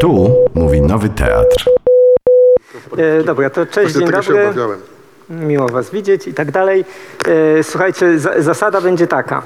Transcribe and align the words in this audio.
Tu 0.00 0.30
mówi 0.54 0.80
Nowy 0.80 1.08
Teatr. 1.08 1.64
E, 2.98 3.22
dobra, 3.24 3.50
to 3.50 3.66
cześć, 3.66 3.76
Właśnie 3.76 4.00
dzień 4.00 4.06
tego 4.10 4.22
się 4.22 4.28
dobry. 4.32 4.44
obawiałem. 4.48 4.78
Miło 5.30 5.68
Was 5.68 5.90
widzieć 5.90 6.28
i 6.28 6.34
tak 6.34 6.50
dalej. 6.50 6.84
E, 7.58 7.62
słuchajcie, 7.62 8.18
za, 8.18 8.42
zasada 8.42 8.80
będzie 8.80 9.06
taka. 9.06 9.42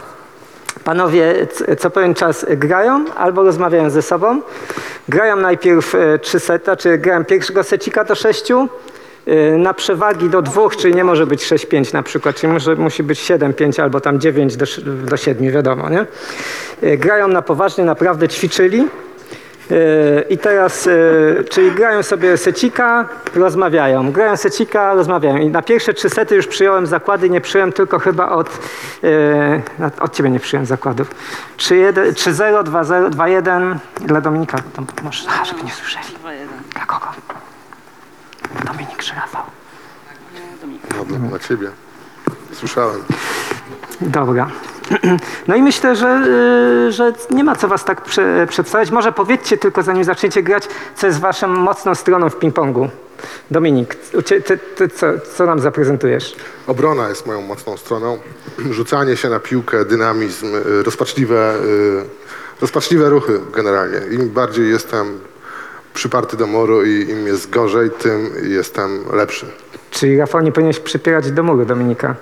Panowie 0.84 1.46
c- 1.46 1.76
co 1.76 1.90
pewien 1.90 2.14
czas 2.14 2.46
grają 2.48 3.04
albo 3.16 3.42
rozmawiają 3.42 3.90
ze 3.90 4.02
sobą. 4.02 4.40
Grają 5.08 5.36
najpierw 5.36 5.94
e, 5.94 6.18
trzy 6.18 6.40
seta, 6.40 6.76
czy 6.76 6.98
grają 6.98 7.24
pierwszego 7.24 7.62
secika 7.64 8.04
do 8.04 8.14
sześciu, 8.14 8.68
e, 9.26 9.56
na 9.56 9.74
przewagi 9.74 10.28
do 10.30 10.42
dwóch, 10.42 10.76
czyli 10.76 10.94
nie 10.94 11.04
może 11.04 11.26
być 11.26 11.44
6-5 11.44 11.94
na 11.94 12.02
przykład, 12.02 12.36
czyli 12.36 12.52
może, 12.52 12.76
musi 12.76 13.02
być 13.02 13.20
7-5 13.20 13.82
albo 13.82 14.00
tam 14.00 14.20
9 14.20 14.56
do, 14.56 14.64
sz- 14.64 15.04
do 15.04 15.16
7, 15.16 15.50
wiadomo, 15.50 15.88
nie? 15.90 16.06
E, 16.82 16.96
Grają 16.96 17.28
na 17.28 17.42
poważnie, 17.42 17.84
naprawdę 17.84 18.28
ćwiczyli. 18.28 18.88
E, 19.70 20.22
I 20.28 20.38
teraz, 20.38 20.86
e, 20.86 20.90
czyli 21.44 21.72
grają 21.72 22.02
sobie 22.02 22.36
secika, 22.36 23.08
rozmawiają. 23.34 24.12
Grają 24.12 24.36
secika, 24.36 24.94
rozmawiają. 24.94 25.36
I 25.36 25.48
na 25.48 25.62
pierwsze 25.62 25.94
trzy 25.94 26.10
sety 26.10 26.36
już 26.36 26.46
przyjąłem 26.46 26.86
zakłady, 26.86 27.30
nie 27.30 27.40
przyjąłem 27.40 27.72
tylko 27.72 27.98
chyba 27.98 28.28
od, 28.28 28.58
e, 29.04 29.62
od 30.00 30.12
ciebie 30.12 30.30
nie 30.30 30.40
przyjąłem 30.40 30.66
zakładów. 30.66 31.10
3-1, 31.56 32.12
3-0, 32.12 32.62
2-0, 32.64 33.10
2-1 33.10 33.76
dla 34.00 34.20
Dominika. 34.20 34.58
To 34.74 34.82
może, 35.02 35.24
a, 35.40 35.44
żeby 35.44 35.62
nie 35.62 35.72
słyszeli. 35.72 36.06
Dla 36.72 36.86
kogo? 36.86 37.06
Dominik 38.64 38.96
czy 38.98 39.14
Rafał? 39.14 39.42
No, 41.08 41.30
na 41.30 41.38
ciebie. 41.38 41.70
Słyszałem. 42.52 43.02
Dobra. 44.00 44.50
No 45.48 45.56
i 45.56 45.62
myślę, 45.62 45.96
że, 45.96 46.22
y, 46.88 46.92
że 46.92 47.12
nie 47.30 47.44
ma 47.44 47.56
co 47.56 47.68
was 47.68 47.84
tak 47.84 48.02
prze, 48.02 48.46
przedstawiać. 48.50 48.90
Może 48.90 49.12
powiedzcie 49.12 49.56
tylko, 49.56 49.82
zanim 49.82 50.04
zaczniecie 50.04 50.42
grać, 50.42 50.68
co 50.96 51.06
jest 51.06 51.20
waszą 51.20 51.48
mocną 51.48 51.94
stroną 51.94 52.30
w 52.30 52.36
ping-pongu. 52.38 52.88
Dominik, 53.50 53.96
cie- 54.24 54.40
ty, 54.40 54.58
ty, 54.58 54.88
co, 54.88 55.06
co 55.36 55.46
nam 55.46 55.60
zaprezentujesz? 55.60 56.36
Obrona 56.66 57.08
jest 57.08 57.26
moją 57.26 57.40
mocną 57.42 57.76
stroną. 57.76 58.18
Rzucanie 58.70 59.16
się 59.16 59.28
na 59.28 59.40
piłkę, 59.40 59.84
dynamizm, 59.84 60.46
y, 60.54 60.82
rozpaczliwe, 60.82 61.54
y, 61.64 62.04
rozpaczliwe 62.60 63.08
ruchy 63.10 63.40
generalnie. 63.54 63.98
Im 64.10 64.28
bardziej 64.30 64.70
jestem 64.70 65.20
przyparty 65.94 66.36
do 66.36 66.46
muru 66.46 66.84
i 66.84 67.10
im 67.10 67.26
jest 67.26 67.50
gorzej, 67.50 67.90
tym 67.90 68.30
jestem 68.42 69.04
lepszy. 69.12 69.46
Czyli 69.90 70.18
Rafał 70.18 70.40
nie 70.40 70.52
powinieneś 70.52 70.80
przypierać 70.80 71.30
do 71.32 71.42
muru 71.42 71.64
Dominika. 71.64 72.14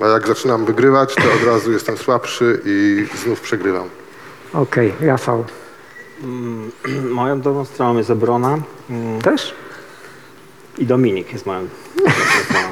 A 0.00 0.06
jak 0.06 0.26
zaczynam 0.26 0.64
wygrywać, 0.64 1.14
to 1.14 1.22
od 1.22 1.46
razu 1.46 1.72
jestem 1.72 1.96
słabszy 1.96 2.60
i 2.64 3.06
znów 3.24 3.40
przegrywam. 3.40 3.88
Okej, 4.52 4.92
Rafał. 5.00 5.44
Moją 7.10 7.40
dobrą 7.40 7.64
stroną 7.64 7.98
jest 7.98 8.10
obrona 8.10 8.58
mm, 8.90 9.20
Też? 9.22 9.54
i 10.78 10.86
Dominik 10.86 11.32
jest 11.32 11.46
moją 11.46 11.68
dobrą 11.96 12.12
stroną. 12.44 12.68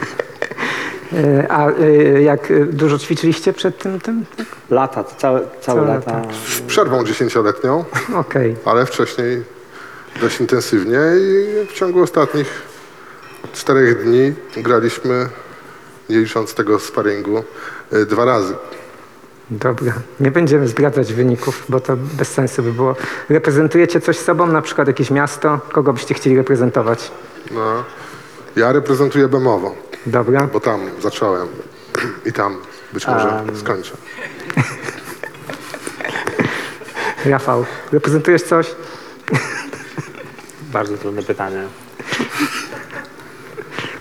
Y, 1.12 1.48
A 1.58 1.70
y, 1.70 2.22
jak 2.22 2.52
dużo 2.72 2.98
ćwiczyliście 2.98 3.52
przed 3.52 3.78
tym? 3.78 4.00
tym? 4.00 4.24
Lata, 4.70 5.04
to 5.04 5.14
całe, 5.16 5.40
całe 5.40 5.50
Całe 5.60 5.86
lata. 5.86 6.22
Z 6.46 6.60
przerwą 6.60 7.04
dziesięcioletnią, 7.04 7.84
Okej. 8.14 8.56
ale 8.64 8.86
wcześniej 8.86 9.42
dość 10.20 10.40
intensywnie 10.40 10.98
i 11.20 11.66
w 11.66 11.72
ciągu 11.72 12.02
ostatnich 12.02 12.62
czterech 13.52 14.04
dni 14.04 14.32
graliśmy, 14.56 15.28
licząc 16.08 16.54
tego 16.54 16.78
sparingu, 16.78 17.44
y, 17.92 18.06
dwa 18.06 18.24
razy. 18.24 18.54
Dobra, 19.50 19.92
nie 20.20 20.30
będziemy 20.30 20.68
zdradzać 20.68 21.12
wyników, 21.14 21.64
bo 21.68 21.80
to 21.80 21.96
bez 21.96 22.28
sensu 22.28 22.62
by 22.62 22.72
było. 22.72 22.96
Reprezentujecie 23.28 24.00
coś 24.00 24.18
sobą, 24.18 24.46
na 24.46 24.62
przykład 24.62 24.88
jakieś 24.88 25.10
miasto? 25.10 25.60
Kogo 25.72 25.92
byście 25.92 26.14
chcieli 26.14 26.36
reprezentować? 26.36 27.10
No. 27.50 27.84
Ja 28.56 28.72
reprezentuję 28.72 29.28
Bemowo, 29.28 29.74
Dobra. 30.06 30.48
bo 30.52 30.60
tam 30.60 30.80
zacząłem 31.02 31.48
i 32.26 32.32
tam 32.32 32.56
być 32.92 33.06
może 33.06 33.38
Em. 33.40 33.56
skończę. 33.56 33.96
Rafał, 37.26 37.64
reprezentujesz 37.92 38.42
coś? 38.42 38.74
Bardzo 40.72 40.98
trudne 40.98 41.22
pytanie. 41.22 41.62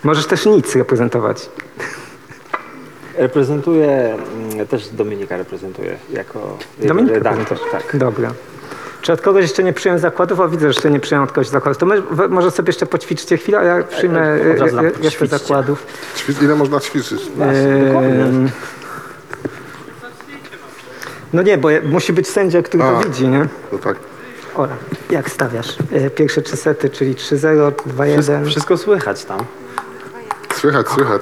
Możesz 0.04 0.26
też 0.26 0.46
nic 0.46 0.76
reprezentować. 0.76 1.50
Reprezentuję, 3.18 4.18
mm, 4.52 4.68
też 4.68 4.88
Dominika 4.90 5.38
reprezentuję 5.38 5.98
jako 6.14 6.58
Dominika 6.80 7.14
redaktor. 7.16 7.58
Tak. 7.72 7.98
Dobra. 7.98 8.32
Czy 9.02 9.14
od 9.14 9.22
kogoś 9.22 9.42
jeszcze 9.42 9.64
nie 9.64 9.74
przyjąłem 9.74 10.02
zakładów? 10.02 10.40
O, 10.40 10.50
widzę, 10.50 10.62
że 10.62 10.68
jeszcze 10.68 10.92
nie 10.92 11.00
przyjąłem 11.00 11.24
od 11.30 11.32
kogoś 11.36 11.48
zakładów. 11.48 11.78
To 11.78 11.86
my, 11.86 12.02
może 12.30 12.52
sobie 12.52 12.70
jeszcze 12.70 12.86
poćwiczcie 12.86 13.38
chwilę, 13.38 13.60
a 13.60 13.64
ja 13.64 13.84
przyjmę 13.84 14.20
E, 14.22 14.34
e, 14.34 14.88
e, 14.88 14.92
poćwiczcie. 14.92 15.28
zakładów. 15.28 15.86
Ile 16.42 16.56
można 16.56 16.80
ćwiczyć? 16.80 17.22
No 21.34 21.42
nie, 21.42 21.58
bo 21.58 21.70
musi 21.84 22.14
być 22.14 22.28
sędzia, 22.28 22.62
który 22.62 22.84
to 22.84 22.98
A. 22.98 23.04
widzi, 23.04 23.28
nie? 23.28 23.48
No 23.72 23.78
tak. 23.78 23.98
Ora, 24.56 24.76
jak 25.10 25.30
stawiasz? 25.30 25.76
Pierwsze 26.16 26.42
trzy 26.42 26.58
sety, 26.58 26.90
czyli 26.90 27.16
3-0, 27.16 27.72
2-1. 27.98 28.46
Wszystko 28.46 28.78
słychać 28.78 29.26
tam. 29.26 29.40
Słychać, 30.56 30.88
słychać. 30.88 31.22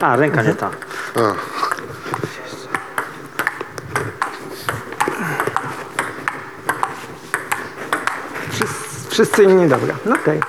A, 0.00 0.16
ręka 0.16 0.42
nie 0.42 0.54
ta. 0.54 0.70
A. 1.16 1.34
Wszyscy, 8.50 9.10
wszyscy 9.10 9.42
inni, 9.44 9.68
dobra. 9.68 9.94
No 10.06 10.14
okej. 10.14 10.40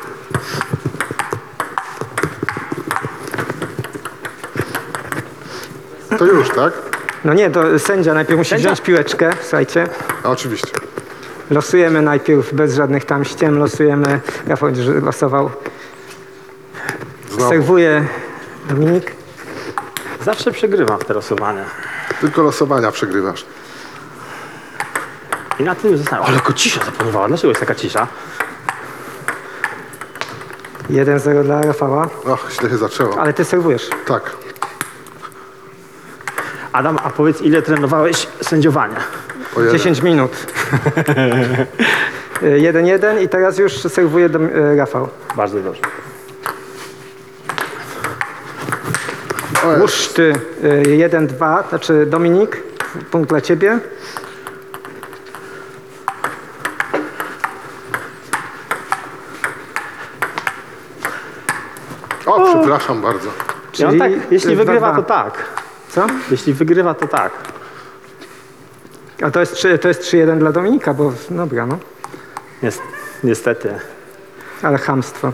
To 6.18 6.26
już, 6.26 6.50
tak? 6.50 6.74
No 7.26 7.34
nie, 7.34 7.50
to 7.50 7.80
sędzia 7.80 8.14
najpierw 8.14 8.38
musi 8.38 8.50
Sędzia? 8.50 8.64
wziąć 8.70 8.82
piłeczkę, 8.82 9.30
słuchajcie. 9.42 9.88
A 10.24 10.30
oczywiście. 10.30 10.72
Losujemy 11.50 12.02
najpierw 12.02 12.54
bez 12.54 12.76
żadnych 12.76 13.06
tam 13.06 13.26
ściem, 13.26 13.60
losujemy, 13.60 14.20
Rafał 14.48 14.70
losował, 15.02 15.50
Znowu. 17.32 17.50
serwuje 17.50 18.08
Dominik. 18.70 19.12
Zawsze 20.26 20.52
przegrywam 20.52 21.00
w 21.00 21.06
te 21.06 21.14
losowania. 21.14 21.66
Tylko 22.22 22.42
losowania 22.44 22.92
przegrywasz. 22.92 23.46
I 25.60 25.64
na 25.64 25.76
tym 25.76 25.98
zostałem. 25.98 26.26
Ale 26.26 26.36
tylko 26.38 26.54
cisza 26.54 26.86
zapanowała. 26.86 27.28
Dlaczego 27.28 27.50
jest 27.50 27.60
taka 27.60 27.76
cisza? 27.76 28.08
1-0 30.90 31.44
dla 31.44 31.62
Rafała, 31.62 32.10
Och, 32.26 32.50
źle 32.60 32.70
się 32.70 32.78
zaczęło. 32.78 33.20
ale 33.22 33.34
ty 33.34 33.46
serwujesz. 33.46 33.90
Tak. 34.08 34.32
Adam, 36.72 36.98
a 37.04 37.10
powiedz, 37.10 37.42
ile 37.42 37.62
trenowałeś 37.62 38.28
sędziowania? 38.42 39.00
O 39.56 39.62
jeden. 39.62 39.78
10 39.78 40.02
minut. 40.02 40.32
E, 42.44 42.46
1-1 42.46 43.22
i 43.22 43.30
teraz 43.30 43.58
już 43.58 43.74
serwuje 43.74 44.30
Dom- 44.30 44.50
e, 44.74 44.76
Rafał. 44.76 45.10
Bardzo 45.36 45.60
dobrze. 45.60 45.82
Łuszty 49.80 50.34
1-2, 50.84 51.70
znaczy 51.70 52.06
Dominik, 52.06 52.64
punkt 53.12 53.30
dla 53.30 53.42
ciebie. 53.42 53.80
o, 62.26 62.50
przepraszam 62.60 63.02
bardzo. 63.02 63.28
Ja 63.80 63.88
Czyli 63.88 64.00
tak, 64.00 64.12
jeśli 64.32 64.56
dwa, 64.56 64.64
wygrywa, 64.66 64.96
to 64.96 65.04
tak. 65.04 65.34
Co? 65.90 66.08
Jeśli 66.32 66.54
wygrywa, 66.54 66.94
to 66.94 67.08
tak. 67.08 67.32
A 69.24 69.32
to 69.32 69.40
jest, 69.40 69.54
trzy- 69.54 69.80
to 69.80 69.88
jest 69.88 70.02
3-1 70.02 70.40
dla 70.40 70.52
Dominika, 70.52 70.94
bo 70.94 71.14
dobra, 71.30 71.66
no. 71.66 71.78
Nies- 72.64 72.80
niestety. 73.24 73.76
Ale 74.64 74.78
chamstwo. 74.78 75.34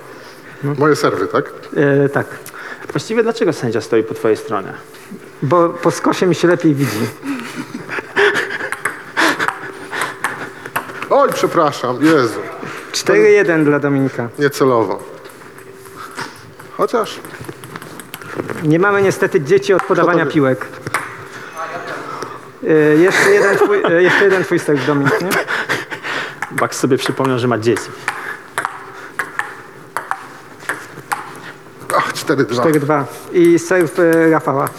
Moje 0.64 0.96
serwy, 0.96 1.28
tak? 1.28 1.46
E, 2.06 2.10
tak. 2.10 2.26
Właściwie 2.92 3.24
dlaczego 3.24 3.54
sędzia 3.54 3.82
stoi 3.82 4.04
po 4.04 4.14
twojej 4.14 4.38
stronie? 4.38 4.74
Bo 5.42 5.70
po 5.70 5.92
skosie 5.92 6.26
mi 6.26 6.36
się 6.36 6.48
lepiej 6.48 6.76
widzi. 6.76 7.00
Oj, 11.10 11.30
przepraszam, 11.34 12.06
Jezu. 12.06 12.40
4-1 12.92 13.64
dla 13.64 13.80
Dominika. 13.80 14.30
Niecelowo. 14.40 15.04
Chociaż 16.78 17.20
Nie 18.64 18.80
mamy 18.80 19.02
niestety 19.02 19.42
dzieci 19.42 19.74
od 19.74 19.84
podawania 19.84 20.26
piłek. 20.26 20.66
E, 22.68 22.74
jeszcze, 22.96 23.30
jeden 23.30 23.58
twój, 23.58 23.84
e, 23.84 24.04
jeszcze 24.04 24.24
jeden 24.24 24.44
twój 24.44 24.60
serw, 24.60 24.86
Dominik, 24.88 25.22
nie? 25.22 25.30
Bak 26.52 26.76
sobie 26.76 26.98
przypomniał, 26.98 27.40
że 27.40 27.48
ma 27.48 27.58
dzieci. 27.58 27.90
4-2. 32.36 33.04
I 33.32 33.60
serw 33.60 34.00
e, 34.00 34.30
Rafała. 34.30 34.70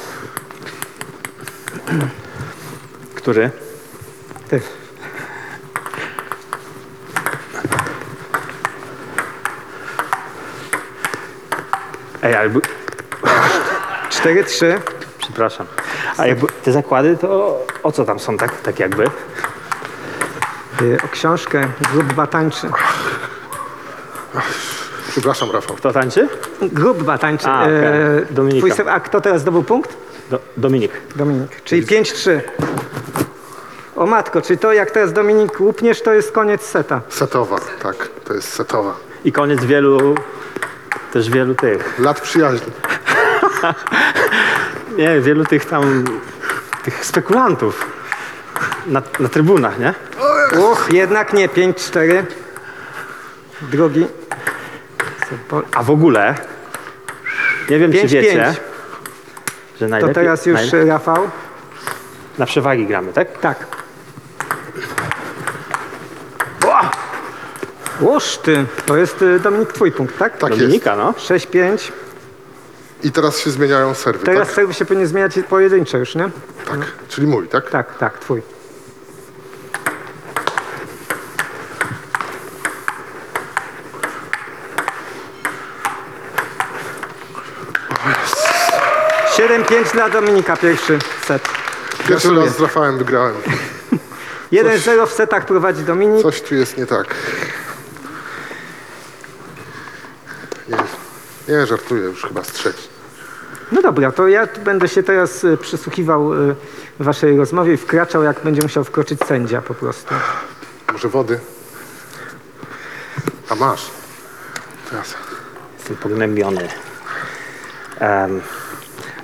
Który? 3.15 3.51
Ty. 4.49 4.61
Ej, 12.23 12.35
ale... 12.35 12.51
4-3. 14.11 14.81
Przepraszam. 15.19 15.67
A 16.17 16.27
jakby 16.27 16.47
te 16.47 16.73
zakłady 16.73 17.17
to 17.17 17.59
o 17.83 17.93
co 17.93 18.05
tam 18.05 18.19
są 18.19 18.37
tak, 18.37 18.61
tak 18.61 18.79
jakby? 18.79 19.05
E, 19.05 19.09
o 21.05 21.09
książkę 21.09 21.69
Zrób 21.93 22.07
Dwa 22.07 22.27
Tańczy. 22.27 22.71
Przepraszam, 25.19 25.51
Rafał. 25.51 25.77
Kto 25.77 25.93
tańczy? 25.93 26.29
Grób 26.63 27.03
Batańczy. 27.03 27.49
A, 27.49 27.63
okej. 27.63 27.75
E, 27.75 28.27
Dominika. 28.31 28.75
twój 28.75 28.89
A 28.89 29.01
kto 29.01 29.21
teraz 29.21 29.43
zdobył 29.43 29.63
punkt? 29.63 29.97
Do, 30.31 30.39
Dominik. 30.57 30.93
Dominik. 31.17 31.63
Czyli 31.65 31.87
5-3. 31.87 32.41
O 33.97 34.07
matko, 34.07 34.43
czyli 34.43 34.59
to 34.59 34.73
jak 34.73 34.91
teraz 34.91 35.13
Dominik 35.13 35.61
łupniesz, 35.61 36.03
to 36.03 36.13
jest 36.13 36.33
koniec 36.33 36.63
seta. 36.63 37.01
Setowa, 37.09 37.57
tak, 37.83 38.09
to 38.25 38.35
jest 38.35 38.49
setowa. 38.49 38.95
I 39.25 39.33
koniec 39.33 39.65
wielu, 39.65 40.15
też 41.13 41.31
wielu 41.31 41.55
tych, 41.55 41.99
Lat 41.99 42.21
przyjaźni. 42.21 42.73
nie, 44.99 45.21
wielu 45.21 45.45
tych 45.45 45.65
tam, 45.65 46.05
tych 46.85 47.07
spekulantów 47.07 47.87
na, 48.87 49.03
na 49.21 49.29
trybunach, 49.29 49.79
nie? 49.79 49.95
Uch, 50.59 50.89
jednak 50.93 51.33
nie, 51.33 51.49
5-4. 51.49 52.23
Drugi. 53.63 54.07
A 55.75 55.83
w 55.83 55.91
ogóle, 55.91 56.35
nie 57.71 57.79
wiem 57.79 57.93
czy 57.93 57.99
Pięć, 57.99 58.13
wiecie, 58.13 58.33
pięć. 58.33 58.57
że 59.81 59.87
To 59.87 59.89
najlepiej, 59.89 60.15
teraz 60.15 60.47
już 60.47 60.73
naj, 60.73 60.87
Rafał. 60.87 61.31
na 62.39 62.47
przewagi 62.47 62.87
gramy, 62.87 63.13
tak? 63.13 63.39
Tak. 63.39 63.67
Łoż 68.01 68.39
ty, 68.39 68.65
to 68.87 68.97
jest 68.97 69.23
y, 69.23 69.41
Dominik 69.41 69.73
twój 69.73 69.93
punkt, 69.93 70.19
tak? 70.19 70.39
Tak 70.39 70.51
Dominika, 70.51 70.97
no. 70.97 71.13
6-5. 71.13 71.93
I 73.03 73.13
teraz 73.13 73.39
się 73.39 73.51
zmieniają 73.51 73.95
serwy, 73.95 74.27
Teraz 74.27 74.49
tak? 74.49 74.57
serwy 74.57 74.75
się 74.75 74.85
powinien 74.85 75.07
zmieniać 75.07 75.33
pojedynczo 75.49 75.99
już, 75.99 76.15
nie? 76.15 76.31
Tak, 76.69 76.79
czyli 77.09 77.27
mój, 77.27 77.49
tak? 77.49 77.71
Tak, 77.71 77.99
tak, 77.99 78.19
twój. 78.19 78.43
Siedem 89.69 89.85
pięć 89.85 89.93
dla 89.93 90.09
Dominika, 90.09 90.57
pierwszy 90.57 90.99
set. 91.27 91.49
Pierwszy 92.09 92.35
raz 92.35 92.57
z 92.57 92.61
Rafałem 92.61 92.99
wygrałem. 92.99 93.35
1-0 94.53 95.07
w 95.07 95.13
setach 95.13 95.47
prowadzi 95.47 95.83
Dominik. 95.85 96.23
Coś 96.23 96.43
tu 96.43 96.55
jest 96.55 96.79
nie 96.79 96.87
tak. 96.87 97.15
Nie, 100.69 100.77
nie 101.49 101.67
żartuję, 101.67 102.03
już 102.03 102.23
chyba 102.23 102.45
z 102.45 102.53
trzeci. 102.53 102.89
No 103.73 103.83
dobra, 103.83 104.13
to 104.13 104.29
ja 104.29 104.49
będę 104.65 104.89
się 104.89 105.03
teraz 105.03 105.45
y, 105.45 105.57
przysłuchiwał 105.57 106.51
y, 106.51 106.55
waszej 107.01 107.37
rozmowie 107.37 107.75
i 107.75 107.77
wkraczał, 107.77 108.23
jak 108.23 108.41
będzie 108.45 108.63
musiał 108.63 108.85
wkroczyć 108.85 109.21
sędzia 109.27 109.63
po 109.63 109.75
prostu. 109.75 110.15
Może 110.93 111.09
wody? 111.09 111.41
A 113.49 113.55
masz. 113.55 113.91
Teraz. 114.91 115.15
Jestem 115.79 115.97
pognębiony. 115.97 116.69
Em, 117.99 118.41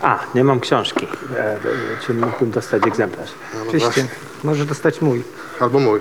a, 0.05 0.19
nie 0.35 0.45
mam 0.45 0.61
książki. 0.61 1.07
E, 1.37 1.57
czy 2.07 2.15
mógłbym 2.15 2.51
dostać 2.51 2.87
egzemplarz? 2.87 3.31
No, 3.55 3.59
no 3.61 3.65
Oczywiście, 3.67 3.87
właśnie. 4.03 4.09
może 4.45 4.65
dostać 4.65 5.01
mój. 5.01 5.23
Albo 5.61 5.79
mój. 5.81 6.01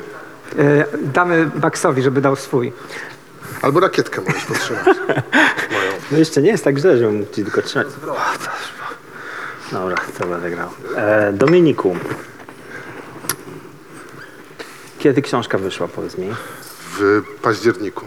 Y, 0.59 0.85
Damy 1.13 1.45
Baxowi, 1.55 2.01
żeby 2.01 2.21
dał 2.21 2.35
swój. 2.35 2.73
Albo 3.61 3.79
rakietkę 3.79 4.21
możesz 4.21 4.45
potrzymać. 4.45 4.85
Moją. 5.71 5.91
No 6.11 6.17
jeszcze 6.17 6.41
nie 6.41 6.50
jest 6.50 6.63
tak 6.63 6.77
źle, 6.77 6.97
żebym 6.97 7.15
mógł 7.17 7.33
ci 7.33 7.44
tylko 7.44 7.61
trzymać. 7.61 7.88
O, 7.88 7.91
to 8.05 8.13
już- 8.13 8.73
Dobra, 9.71 9.95
to 10.19 10.27
będę 10.27 10.50
grał. 10.50 10.69
E, 10.95 11.33
Dominiku. 11.33 11.95
Kiedy 15.00 15.21
książka 15.21 15.57
wyszła, 15.57 15.88
powiedz 15.88 16.17
mi? 16.17 16.29
W 17.00 17.21
październiku 17.41 18.05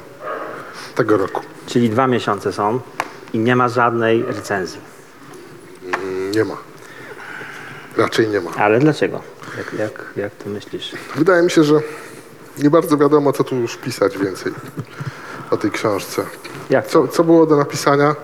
tego 0.94 1.16
roku. 1.16 1.43
Czyli 1.66 1.90
dwa 1.90 2.06
miesiące 2.06 2.52
są 2.52 2.81
i 3.32 3.38
nie 3.38 3.56
ma 3.56 3.69
żadnej 3.69 4.22
recenzji. 4.22 4.81
Nie 6.37 6.44
ma. 6.44 6.56
Raczej 7.97 8.29
nie 8.29 8.41
ma. 8.41 8.50
Ale 8.56 8.79
dlaczego? 8.79 9.21
Jak, 9.59 9.73
jak, 9.73 10.05
jak 10.17 10.35
to 10.35 10.50
myślisz? 10.50 10.93
Wydaje 11.15 11.43
mi 11.43 11.50
się, 11.50 11.65
że 11.65 11.75
nie 12.59 12.71
bardzo 12.71 12.97
wiadomo, 12.97 13.33
co 13.33 13.44
tu 13.44 13.56
już 13.56 13.77
pisać 13.77 14.19
więcej 14.19 14.53
o 15.50 15.56
tej 15.56 15.71
książce. 15.71 16.25
Jak 16.71 16.87
Co, 16.87 17.09
co 17.09 17.25
było 17.25 17.47
do 17.47 17.56
napisania? 17.56 18.17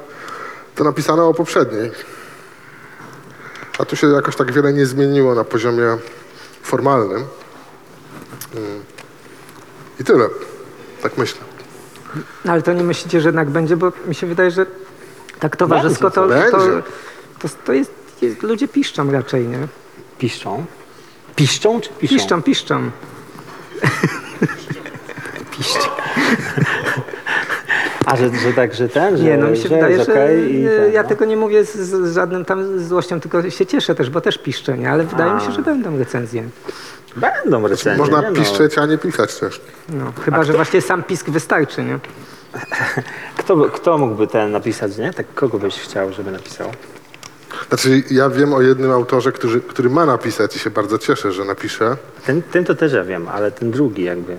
To 0.75 0.85
napisano 0.85 1.29
o 1.29 1.35
poprzedniej. 1.35 1.91
A 3.79 3.85
tu 3.85 3.97
się 3.97 4.07
jakoś 4.07 4.37
tak 4.37 4.53
wiele 4.53 4.73
nie 4.73 4.87
zmieniło 4.87 5.35
na 5.35 5.45
poziomie 5.45 5.97
formalnym. 6.63 7.25
Mm. 8.57 8.83
I 10.01 10.05
tyle. 10.05 10.29
Tak 11.03 11.19
myślę. 11.19 11.41
No, 12.45 12.53
ale 12.53 12.63
to 12.63 12.73
nie 12.73 12.85
myślicie, 12.85 13.21
że 13.21 13.29
jednak 13.29 13.51
będzie, 13.51 13.77
bo 13.77 13.93
mi 14.07 14.15
się 14.15 14.27
wydaje, 14.27 14.51
że 14.51 14.67
tak 15.41 15.57
towarzysko 15.57 16.11
to, 16.11 16.29
to, 16.29 16.61
to, 17.39 17.49
to 17.65 17.73
jest, 17.73 18.02
jest, 18.23 18.43
ludzie 18.43 18.69
piszczą 18.69 19.13
raczej, 19.13 19.49
nie? 19.49 19.59
Piszczą? 20.19 20.65
Piszczą 21.37 21.81
czy 21.81 21.91
piszą? 21.91 22.15
Piszczą, 22.15 22.43
piszczą. 22.43 22.91
Piszczą. 25.51 25.81
A 28.07 28.17
że, 28.17 28.31
że 28.31 28.53
tak, 28.53 28.75
że 28.75 28.89
ten, 28.89 29.17
że, 29.17 29.25
Nie, 29.25 29.37
no 29.37 29.51
mi 29.51 29.57
się 29.57 29.63
że 29.63 29.69
wydaje, 29.69 29.97
że 29.97 30.03
e, 30.03 30.07
ten, 30.07 30.93
ja 30.93 31.03
no. 31.03 31.09
tego 31.09 31.25
nie 31.25 31.37
mówię 31.37 31.65
z, 31.65 31.77
z 31.77 32.15
żadnym 32.15 32.45
tam 32.45 32.79
złością, 32.79 33.21
tylko 33.21 33.51
się 33.51 33.67
cieszę 33.67 33.95
też, 33.95 34.11
bo 34.11 34.21
też 34.21 34.39
piszczę, 34.39 34.79
nie? 34.79 34.91
Ale 34.91 35.05
wydaje 35.05 35.35
mi 35.35 35.41
się, 35.41 35.53
że 35.53 35.63
będą 35.63 35.99
recenzje. 35.99 36.45
Będą 37.17 37.69
recenzje, 37.69 37.97
Można 37.97 38.21
nie 38.21 38.31
no. 38.31 38.37
piszczeć, 38.37 38.79
a 38.79 38.87
nie 38.87 38.99
pisać 38.99 39.39
też. 39.39 39.61
No, 39.89 40.13
chyba, 40.25 40.45
że 40.45 40.53
właśnie 40.53 40.81
sam 40.81 41.03
pisk 41.03 41.31
wystarczy, 41.31 41.85
nie? 41.85 41.99
Kto, 43.39 43.57
kto 43.57 43.99
mógłby 43.99 44.27
ten 44.27 44.51
napisać, 44.53 44.99
nie? 44.99 45.13
Tak 45.13 45.27
kogo 45.35 45.59
byś 45.59 45.75
chciał, 45.75 46.13
żeby 46.13 46.31
napisał? 46.31 46.71
Znaczy, 47.69 48.03
ja 48.11 48.31
wiem 48.31 48.55
o 48.55 48.61
jednym 48.61 48.91
autorze, 48.91 49.33
który, 49.33 49.61
który 49.61 49.91
ma 49.91 50.07
napisać 50.07 50.57
i 50.57 50.59
się 50.59 50.71
bardzo 50.71 50.99
cieszę, 50.99 51.33
że 51.33 51.45
napisze. 51.45 51.97
Ten, 52.27 52.43
ten 52.43 52.65
to 52.65 52.75
też 52.75 52.93
ja 52.93 53.05
wiem, 53.05 53.29
ale 53.29 53.51
ten 53.51 53.71
drugi 53.71 54.05
jakby. 54.05 54.37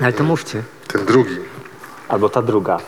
Ale 0.00 0.12
to 0.12 0.24
mówcie. 0.24 0.62
Ten 0.86 1.04
drugi. 1.06 1.36
Albo 2.08 2.28
ta 2.28 2.42
druga. 2.42 2.78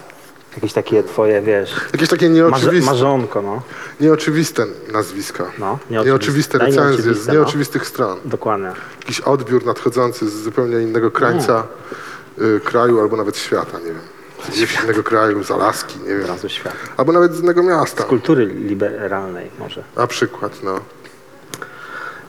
Jakieś 0.55 0.73
takie 0.73 1.03
twoje, 1.03 1.43
wiesz, 1.43 1.75
Jakieś 1.93 2.09
takie 2.09 2.29
nieoczywiste, 2.29 2.91
marzonko, 2.91 3.43
no. 3.43 3.63
nieoczywiste 4.01 4.67
nazwiska. 4.93 5.45
No, 5.59 5.79
nieoczywiste, 5.91 6.59
nieoczywiste. 6.59 6.59
Recenzje 6.59 6.97
z 6.97 6.97
nieoczywiste, 6.97 7.33
no. 7.33 7.39
nieoczywistych 7.39 7.87
stron. 7.87 8.19
Dokładnie. 8.25 8.73
Jakiś 9.01 9.21
odbiór 9.21 9.67
nadchodzący 9.67 10.29
z 10.31 10.43
zupełnie 10.43 10.81
innego 10.81 11.11
krańca 11.11 11.67
y, 12.39 12.61
kraju 12.65 13.01
albo 13.01 13.17
nawet 13.17 13.37
świata, 13.37 13.79
nie 13.79 13.85
wiem. 13.85 14.14
Z 14.53 14.83
innego 14.85 15.03
kraju, 15.03 15.45
z 15.45 15.51
Alaski, 15.51 15.99
nie 15.99 16.09
wiem. 16.17 16.27
Razu 16.27 16.49
świat. 16.49 16.75
Albo 16.97 17.13
nawet 17.13 17.35
z 17.35 17.41
innego 17.41 17.63
miasta. 17.63 18.05
Kultury 18.05 18.47
liberalnej 18.47 19.51
może. 19.59 19.85
Na 19.97 20.07
przykład, 20.07 20.63
no. 20.63 20.81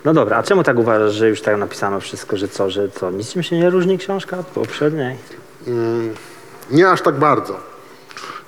No 0.05 0.13
dobra, 0.13 0.37
a 0.37 0.43
czemu 0.43 0.63
tak 0.63 0.77
uważasz, 0.77 1.13
że 1.13 1.29
już 1.29 1.41
tak 1.41 1.57
napisano 1.57 1.99
wszystko, 1.99 2.37
że 2.37 2.47
co, 2.47 2.69
że 2.69 2.89
co, 2.89 3.11
niczym 3.11 3.43
się 3.43 3.57
nie 3.59 3.69
różni 3.69 3.97
książka 3.97 4.37
od 4.37 4.45
poprzedniej? 4.45 5.17
Nie 6.71 6.89
aż 6.89 7.01
tak 7.01 7.15
bardzo. 7.15 7.59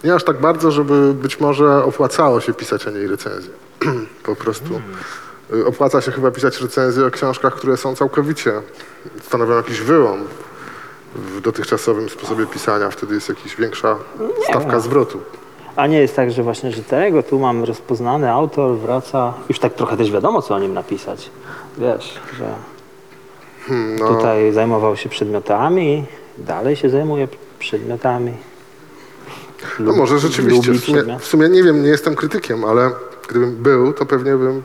Nie 0.04 0.14
aż 0.14 0.24
tak 0.24 0.40
bardzo, 0.40 0.72
żeby 0.72 1.14
być 1.14 1.40
może 1.40 1.84
opłacało 1.84 2.42
się 2.42 2.54
pisać 2.54 2.88
o 2.88 2.92
niej 2.92 3.08
recenzję. 3.08 3.52
po 4.24 4.36
prostu. 4.36 4.82
Y, 5.54 5.66
Opłaca 5.66 6.02
się 6.02 6.12
chyba 6.12 6.32
pisać 6.32 6.62
recenzje 6.62 7.06
o 7.06 7.12
książkach, 7.12 7.56
które 7.56 7.78
są 7.78 7.96
całkowicie, 7.96 8.62
stanowią 9.24 9.56
jakiś 9.56 9.82
wyłom 9.82 10.28
w 11.18 11.42
dotychczasowym 11.42 12.10
sposobie 12.10 12.46
pisania. 12.46 12.90
Wtedy 12.90 13.16
jest 13.16 13.30
jakaś 13.30 13.56
większa 13.56 13.96
stawka 14.50 14.80
zwrotu. 14.80 15.20
A 15.76 15.88
nie 15.88 16.00
jest 16.00 16.16
tak, 16.16 16.32
że 16.32 16.44
właśnie, 16.44 16.72
że 16.72 16.84
tego 16.84 17.24
tu 17.24 17.40
mam 17.40 17.64
rozpoznany 17.64 18.32
autor, 18.32 18.78
wraca, 18.78 19.34
już 19.50 19.60
tak 19.60 19.74
trochę 19.74 19.98
też 19.98 20.12
wiadomo, 20.12 20.42
co 20.42 20.56
o 20.56 20.60
nim 20.60 20.74
napisać. 20.74 21.30
Wiesz, 21.78 22.20
że 22.38 22.54
no. 24.00 24.16
tutaj 24.16 24.54
zajmował 24.54 24.98
się 24.98 25.10
przedmiotami, 25.10 26.06
dalej 26.38 26.76
się 26.76 26.90
zajmuje 26.90 27.28
przedmiotami. 27.60 28.34
No 29.80 29.94
może 29.96 30.20
rzeczywiście. 30.20 30.72
W 30.72 30.80
sumie, 30.80 31.20
w 31.20 31.26
sumie 31.26 31.50
nie 31.50 31.64
wiem, 31.64 31.84
nie 31.84 31.90
jestem 31.90 32.16
krytykiem, 32.16 32.66
ale 32.66 32.92
gdybym 33.30 33.56
był, 33.56 33.94
to 33.94 34.06
pewnie 34.06 34.36
bym 34.36 34.64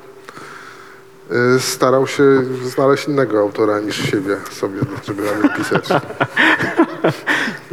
starał 1.59 2.07
się 2.07 2.25
znaleźć 2.65 3.09
innego 3.09 3.41
autora 3.41 3.81
niż 3.81 4.11
siebie 4.11 4.37
sobie, 4.51 4.81
żeby 5.07 5.23
na 5.23 5.33
nim 5.33 5.49
pisać. 5.57 5.89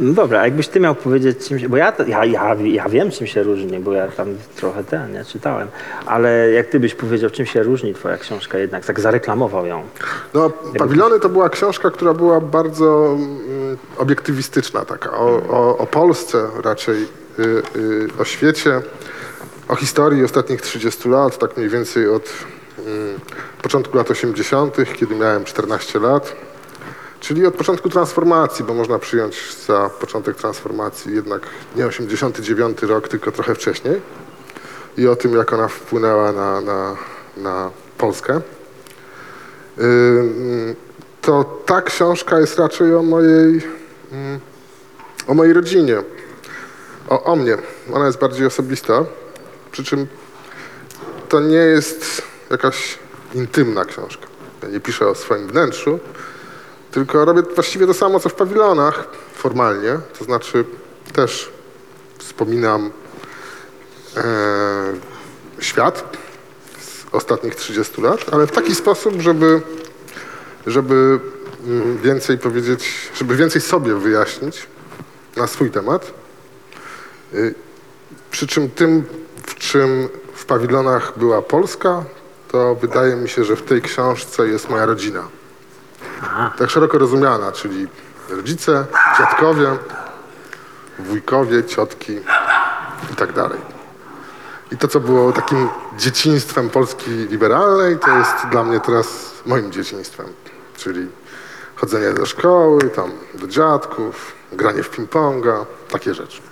No 0.00 0.12
dobra, 0.12 0.40
a 0.40 0.44
jakbyś 0.44 0.68
ty 0.68 0.80
miał 0.80 0.94
powiedzieć 0.94 1.48
czym 1.48 1.58
się, 1.58 1.68
bo 1.68 1.76
ja, 1.76 1.92
ja, 2.06 2.24
ja, 2.24 2.56
ja 2.64 2.88
wiem 2.88 3.10
czym 3.10 3.26
się 3.26 3.42
różni, 3.42 3.78
bo 3.78 3.92
ja 3.92 4.08
tam 4.08 4.28
trochę 4.56 4.84
ten, 4.84 5.14
ja 5.14 5.24
czytałem, 5.24 5.68
ale 6.06 6.50
jak 6.50 6.66
ty 6.66 6.80
byś 6.80 6.94
powiedział 6.94 7.30
czym 7.30 7.46
się 7.46 7.62
różni 7.62 7.94
twoja 7.94 8.16
książka 8.16 8.58
jednak, 8.58 8.84
tak 8.84 9.00
zareklamował 9.00 9.66
ją. 9.66 9.82
No, 10.34 10.50
Pawilony 10.78 11.20
to 11.20 11.28
była 11.28 11.48
książka, 11.48 11.90
która 11.90 12.14
była 12.14 12.40
bardzo 12.40 13.16
mm, 13.18 13.76
obiektywistyczna, 13.98 14.84
taka 14.84 15.12
o, 15.12 15.42
o, 15.48 15.78
o 15.78 15.86
Polsce 15.86 16.48
raczej, 16.64 16.96
y, 17.38 17.42
y, 17.76 18.08
o 18.18 18.24
świecie, 18.24 18.80
o 19.68 19.76
historii 19.76 20.24
ostatnich 20.24 20.60
30 20.60 21.08
lat, 21.08 21.38
tak 21.38 21.56
mniej 21.56 21.68
więcej 21.68 22.08
od 22.08 22.30
początku 23.62 23.96
lat 23.96 24.10
80., 24.10 24.76
kiedy 24.96 25.14
miałem 25.14 25.44
14 25.44 25.98
lat, 25.98 26.36
czyli 27.20 27.46
od 27.46 27.54
początku 27.54 27.88
transformacji, 27.88 28.64
bo 28.64 28.74
można 28.74 28.98
przyjąć 28.98 29.56
za 29.66 29.90
początek 30.00 30.36
transformacji 30.36 31.14
jednak 31.14 31.42
nie 31.76 31.86
89 31.86 32.82
rok, 32.82 33.08
tylko 33.08 33.32
trochę 33.32 33.54
wcześniej 33.54 34.00
i 34.96 35.06
o 35.06 35.16
tym, 35.16 35.36
jak 35.36 35.52
ona 35.52 35.68
wpłynęła 35.68 36.32
na, 36.32 36.60
na, 36.60 36.96
na 37.36 37.70
Polskę. 37.98 38.40
Ym, 39.78 40.76
To 41.20 41.62
ta 41.66 41.82
książka 41.82 42.40
jest 42.40 42.58
raczej 42.58 42.94
o 42.94 43.02
mojej, 43.02 43.62
mm, 44.12 44.40
o 45.26 45.34
mojej 45.34 45.52
rodzinie, 45.52 46.02
o, 47.08 47.24
o 47.24 47.36
mnie. 47.36 47.56
Ona 47.92 48.06
jest 48.06 48.18
bardziej 48.18 48.46
osobista, 48.46 49.04
przy 49.72 49.84
czym 49.84 50.06
to 51.28 51.40
nie 51.40 51.56
jest 51.56 52.22
jakaś 52.50 52.98
intymna 53.34 53.84
książka. 53.84 54.26
Ja 54.62 54.68
nie 54.68 54.80
piszę 54.80 55.08
o 55.08 55.14
swoim 55.14 55.48
wnętrzu, 55.48 55.98
tylko 56.90 57.24
robię 57.24 57.42
właściwie 57.54 57.86
to 57.86 57.94
samo, 57.94 58.20
co 58.20 58.28
w 58.28 58.34
pawilonach 58.34 59.04
formalnie. 59.34 59.98
To 60.18 60.24
znaczy 60.24 60.64
też 61.12 61.50
wspominam 62.18 62.90
e, 64.16 64.22
świat 65.58 66.16
z 66.80 67.14
ostatnich 67.14 67.54
30 67.54 68.02
lat, 68.02 68.26
ale 68.32 68.46
w 68.46 68.52
taki 68.52 68.74
sposób, 68.74 69.20
żeby, 69.20 69.60
żeby 70.66 71.20
mm, 71.66 71.98
więcej 71.98 72.38
powiedzieć, 72.38 73.10
żeby 73.14 73.36
więcej 73.36 73.60
sobie 73.60 73.94
wyjaśnić 73.94 74.66
na 75.36 75.46
swój 75.46 75.70
temat. 75.70 76.12
Y, 77.34 77.54
Przy 78.30 78.46
czym 78.46 78.70
tym, 78.70 79.04
w 79.46 79.54
czym 79.54 80.08
w 80.34 80.44
pawilonach 80.44 81.18
była 81.18 81.42
Polska, 81.42 82.04
to 82.52 82.74
wydaje 82.74 83.16
mi 83.16 83.28
się, 83.28 83.44
że 83.44 83.56
w 83.56 83.62
tej 83.62 83.82
książce 83.82 84.48
jest 84.48 84.70
moja 84.70 84.86
rodzina. 84.86 85.22
Tak 86.58 86.70
szeroko 86.70 86.98
rozumiana, 86.98 87.52
czyli 87.52 87.86
rodzice, 88.30 88.86
dziadkowie, 89.18 89.76
wujkowie, 90.98 91.64
ciotki 91.64 92.12
i 93.12 93.14
tak 93.16 93.32
dalej. 93.32 93.58
I 94.72 94.76
to, 94.76 94.88
co 94.88 95.00
było 95.00 95.32
takim 95.32 95.68
dzieciństwem 95.98 96.70
Polski 96.70 97.10
liberalnej, 97.10 97.98
to 97.98 98.18
jest 98.18 98.34
dla 98.50 98.64
mnie 98.64 98.80
teraz 98.80 99.32
moim 99.46 99.72
dzieciństwem. 99.72 100.26
Czyli 100.76 101.08
chodzenie 101.76 102.14
do 102.14 102.26
szkoły, 102.26 102.80
tam 102.90 103.10
do 103.34 103.46
dziadków, 103.46 104.32
granie 104.52 104.82
w 104.82 104.90
ping-ponga, 104.90 105.64
takie 105.90 106.14
rzeczy. 106.14 106.42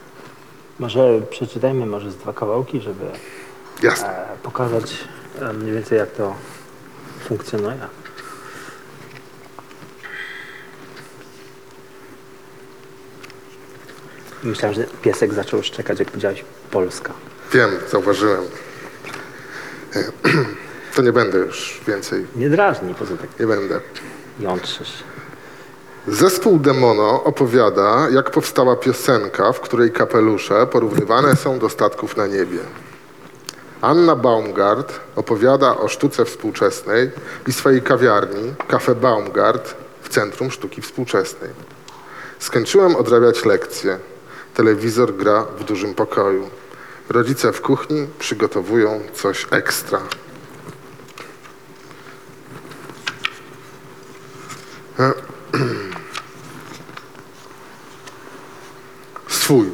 Może 0.79 1.21
przeczytajmy 1.31 1.87
może 1.87 2.11
z 2.11 2.17
dwa 2.17 2.33
kawałki, 2.33 2.81
żeby 2.81 3.05
Jasne. 3.83 4.09
e, 4.09 4.37
pokazać 4.43 5.09
mniej 5.55 5.73
więcej 5.73 5.99
jak 5.99 6.11
to 6.11 6.35
funkcjonuje. 7.29 7.79
Myślałem, 14.43 14.75
że 14.75 14.85
piesek 15.03 15.35
zaczął 15.35 15.63
szczekać, 15.63 15.99
jak 15.99 16.09
powiedziałeś 16.09 16.45
Polska. 16.71 17.13
Wiem, 17.53 17.71
zauważyłem. 17.91 18.43
To 20.95 21.03
nie 21.03 21.13
będę 21.13 21.39
już 21.39 21.81
więcej, 21.87 22.27
Nie 22.37 22.51
drażnij, 22.51 22.95
poza 22.95 23.17
tak 23.17 23.41
nie 23.41 23.47
będę. 23.47 23.81
jątrzysz. 24.41 24.93
Zespół 26.07 26.59
Demono 26.59 27.25
opowiada, 27.25 28.07
jak 28.11 28.31
powstała 28.31 28.77
piosenka, 28.77 29.53
w 29.53 29.61
której 29.61 29.93
kapelusze 29.93 30.67
porównywane 30.67 31.37
są 31.37 31.59
do 31.59 31.69
statków 31.69 32.17
na 32.17 32.27
niebie. 32.27 32.59
Anna 33.83 34.17
Baumgart 34.17 35.01
opowiada 35.17 35.77
o 35.77 35.89
sztuce 35.89 36.25
współczesnej 36.25 37.11
i 37.47 37.53
swojej 37.53 37.83
kawiarni, 37.83 38.55
Cafe 38.69 38.95
Baumgart, 38.95 39.75
w 40.03 40.09
Centrum 40.09 40.51
Sztuki 40.51 40.83
Współczesnej. 40.83 41.51
Skończyłem 42.39 42.97
odrabiać 42.97 43.45
lekcje. 43.45 43.99
Telewizor 44.55 45.17
gra 45.17 45.47
w 45.59 45.65
dużym 45.65 45.95
pokoju. 45.95 46.51
Rodzice 47.09 47.53
w 47.53 47.61
kuchni 47.61 48.07
przygotowują 48.19 49.01
coś 49.15 49.47
ekstra. 49.51 50.01
Swój. 59.29 59.71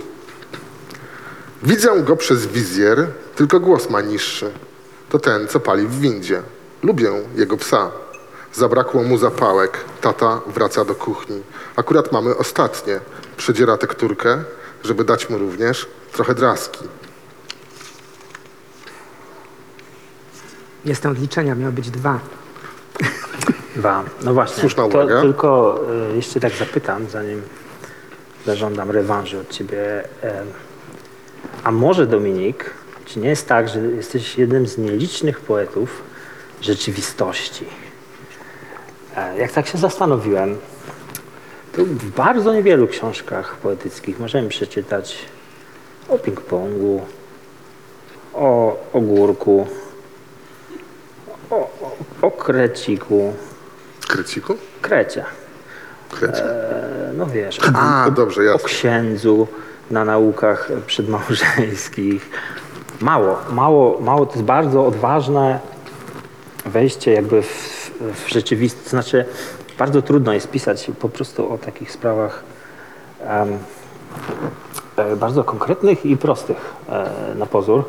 Widzę 1.62 2.02
go 2.02 2.16
przez 2.16 2.46
wizjer, 2.46 3.06
tylko 3.36 3.60
głos 3.60 3.90
ma 3.90 4.00
niższy. 4.00 4.50
To 5.10 5.18
ten, 5.18 5.48
co 5.48 5.60
pali 5.60 5.86
w 5.86 6.00
windzie. 6.00 6.42
Lubię 6.82 7.10
jego 7.36 7.56
psa. 7.56 7.90
Zabrakło 8.52 9.02
mu 9.02 9.18
zapałek. 9.18 9.78
Tata 10.00 10.40
wraca 10.46 10.84
do 10.84 10.94
kuchni. 10.94 11.42
Akurat 11.76 12.12
mamy 12.12 12.36
ostatnie. 12.36 13.00
Przedziera 13.36 13.76
tekturkę, 13.76 14.44
żeby 14.84 15.04
dać 15.04 15.30
mu 15.30 15.38
również 15.38 15.86
trochę 16.12 16.34
draski. 16.34 16.84
Jestem 20.84 21.12
od 21.12 21.18
liczenia, 21.18 21.54
miało 21.54 21.72
być 21.72 21.90
dwa. 21.90 22.20
Dwa. 23.76 24.04
No 24.24 24.34
właśnie. 24.34 24.60
Słuszna 24.60 24.82
to 24.82 24.88
uwaga. 24.88 25.20
tylko 25.20 25.80
e, 26.12 26.16
jeszcze 26.16 26.40
tak 26.40 26.52
zapytam, 26.52 27.06
zanim 27.08 27.42
zażądam 28.46 28.90
rewanżu 28.90 29.40
od 29.40 29.50
ciebie. 29.50 30.04
E, 30.22 30.44
a 31.64 31.70
może 31.70 32.06
Dominik, 32.06 32.70
czy 33.04 33.18
nie 33.18 33.28
jest 33.28 33.48
tak, 33.48 33.68
że 33.68 33.80
jesteś 33.80 34.38
jednym 34.38 34.66
z 34.66 34.78
nielicznych 34.78 35.40
poetów 35.40 36.02
rzeczywistości? 36.60 37.66
E, 39.16 39.38
jak 39.38 39.52
tak 39.52 39.66
się 39.66 39.78
zastanowiłem, 39.78 40.58
to 41.72 41.84
w 41.84 42.04
bardzo 42.10 42.54
niewielu 42.54 42.88
książkach 42.88 43.56
poetyckich 43.56 44.18
możemy 44.20 44.48
przeczytać 44.48 45.18
o 46.08 46.16
ping-pongu, 46.18 47.00
o 48.34 48.76
ogórku, 48.92 49.66
o, 51.50 51.56
o, 51.56 51.96
o 52.22 52.30
kreciku, 52.30 53.34
Kreciku? 54.08 54.56
krecie. 54.82 55.24
Kreci. 56.10 56.42
E, 56.42 56.84
No 57.16 57.26
wiesz, 57.26 57.58
A, 57.74 58.10
dobrze, 58.10 58.54
o 58.54 58.58
księdzu 58.58 59.48
na 59.90 60.04
naukach 60.04 60.68
przedmałżeńskich. 60.86 62.30
Mało, 63.00 63.36
mało, 63.52 64.00
mało. 64.00 64.26
To 64.26 64.32
jest 64.32 64.44
bardzo 64.44 64.86
odważne 64.86 65.60
wejście 66.66 67.12
jakby 67.12 67.42
w, 67.42 67.90
w 68.00 68.28
rzeczywistość. 68.28 68.84
To 68.84 68.90
znaczy, 68.90 69.24
bardzo 69.78 70.02
trudno 70.02 70.32
jest 70.32 70.50
pisać 70.50 70.90
po 71.00 71.08
prostu 71.08 71.52
o 71.52 71.58
takich 71.58 71.92
sprawach 71.92 72.44
e, 73.20 73.46
bardzo 75.16 75.44
konkretnych 75.44 76.06
i 76.06 76.16
prostych 76.16 76.74
e, 76.88 77.10
na 77.34 77.46
pozór. 77.46 77.84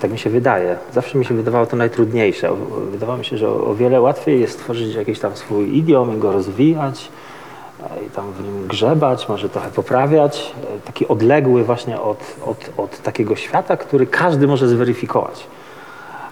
Tak 0.00 0.10
mi 0.10 0.18
się 0.18 0.30
wydaje. 0.30 0.76
Zawsze 0.92 1.18
mi 1.18 1.24
się 1.24 1.34
wydawało 1.34 1.66
to 1.66 1.76
najtrudniejsze. 1.76 2.50
Wydawało 2.90 3.18
mi 3.18 3.24
się, 3.24 3.38
że 3.38 3.48
o 3.48 3.66
o 3.66 3.74
wiele 3.74 4.00
łatwiej 4.00 4.40
jest 4.40 4.54
stworzyć 4.54 4.94
jakiś 4.94 5.18
tam 5.18 5.36
swój 5.36 5.76
idiom 5.76 6.16
i 6.16 6.18
go 6.18 6.32
rozwijać 6.32 7.10
i 8.06 8.10
tam 8.10 8.32
w 8.32 8.42
nim 8.42 8.66
grzebać, 8.66 9.28
może 9.28 9.48
trochę 9.48 9.70
poprawiać. 9.70 10.54
E, 10.76 10.80
Taki 10.80 11.08
odległy 11.08 11.64
właśnie 11.64 12.00
od, 12.00 12.18
od, 12.46 12.70
od 12.76 13.02
takiego 13.02 13.36
świata, 13.36 13.76
który 13.76 14.06
każdy 14.06 14.46
może 14.46 14.68
zweryfikować. 14.68 15.46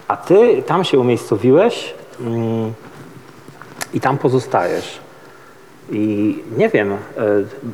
A 0.09 0.17
ty 0.17 0.63
tam 0.63 0.85
się 0.85 0.99
umiejscowiłeś 0.99 1.95
mm, 2.21 2.73
i 3.95 4.01
tam 4.01 4.19
pozostajesz. 4.19 4.99
I 5.91 6.39
nie 6.57 6.69
wiem, 6.69 6.93
e, 6.93 6.99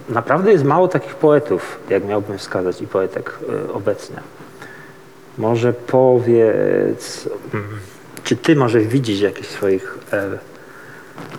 naprawdę 0.09 0.53
jest 0.53 0.65
mało 0.65 0.89
takich 0.89 1.15
poetów, 1.15 1.79
jak 1.91 2.05
miałbym 2.05 2.39
wskazać, 2.39 2.83
i 2.83 2.87
poetek 2.87 3.39
e, 3.69 3.73
obecnie. 3.73 4.17
Może 5.39 5.73
powiedz, 5.73 7.29
mm, 7.55 7.67
czy 8.25 8.37
ty 8.37 8.57
może 8.57 8.81
widzisz 8.81 9.21
jakichś 9.21 9.49
swoich 9.49 9.99
e, 10.13 10.29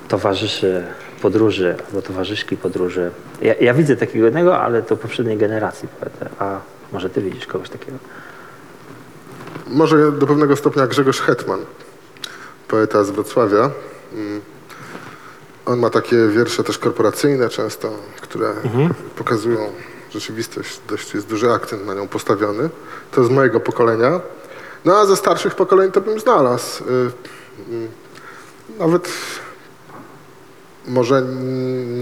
towarzyszy 0.07 0.83
podróży 1.19 1.75
albo 1.87 2.01
towarzyszki 2.01 2.57
podróży? 2.57 3.11
Ja, 3.41 3.53
ja 3.53 3.73
widzę 3.73 3.95
takiego 3.95 4.25
jednego, 4.25 4.59
ale 4.59 4.83
to 4.83 4.97
poprzedniej 4.97 5.37
generacji 5.37 5.87
poety, 5.87 6.35
a 6.39 6.59
może 6.91 7.09
ty 7.09 7.21
widzisz 7.21 7.47
kogoś 7.47 7.69
takiego? 7.69 7.97
Może 9.67 10.11
do 10.11 10.27
pewnego 10.27 10.55
stopnia 10.55 10.87
Grzegorz 10.87 11.21
Hetman, 11.21 11.59
poeta 12.67 13.03
z 13.03 13.11
Wrocławia. 13.11 13.71
Mm. 14.13 14.41
On 15.65 15.79
ma 15.79 15.89
takie 15.89 16.27
wiersze 16.27 16.63
też 16.63 16.77
korporacyjne 16.77 17.49
często, 17.49 17.91
które 18.21 18.53
pokazują 19.15 19.59
rzeczywistość. 20.11 20.81
Dość 20.89 21.13
jest 21.13 21.27
duży 21.27 21.51
akcent 21.51 21.85
na 21.85 21.93
nią 21.93 22.07
postawiony. 22.07 22.69
To 23.11 23.23
z 23.23 23.29
mojego 23.29 23.59
pokolenia. 23.59 24.21
No 24.85 24.97
a 24.97 25.05
ze 25.05 25.15
starszych 25.15 25.55
pokoleń 25.55 25.91
to 25.91 26.01
bym 26.01 26.19
znalazł. 26.19 26.83
Y, 26.83 26.87
y, 27.73 27.87
Nawet 28.79 29.09
może 30.89 31.21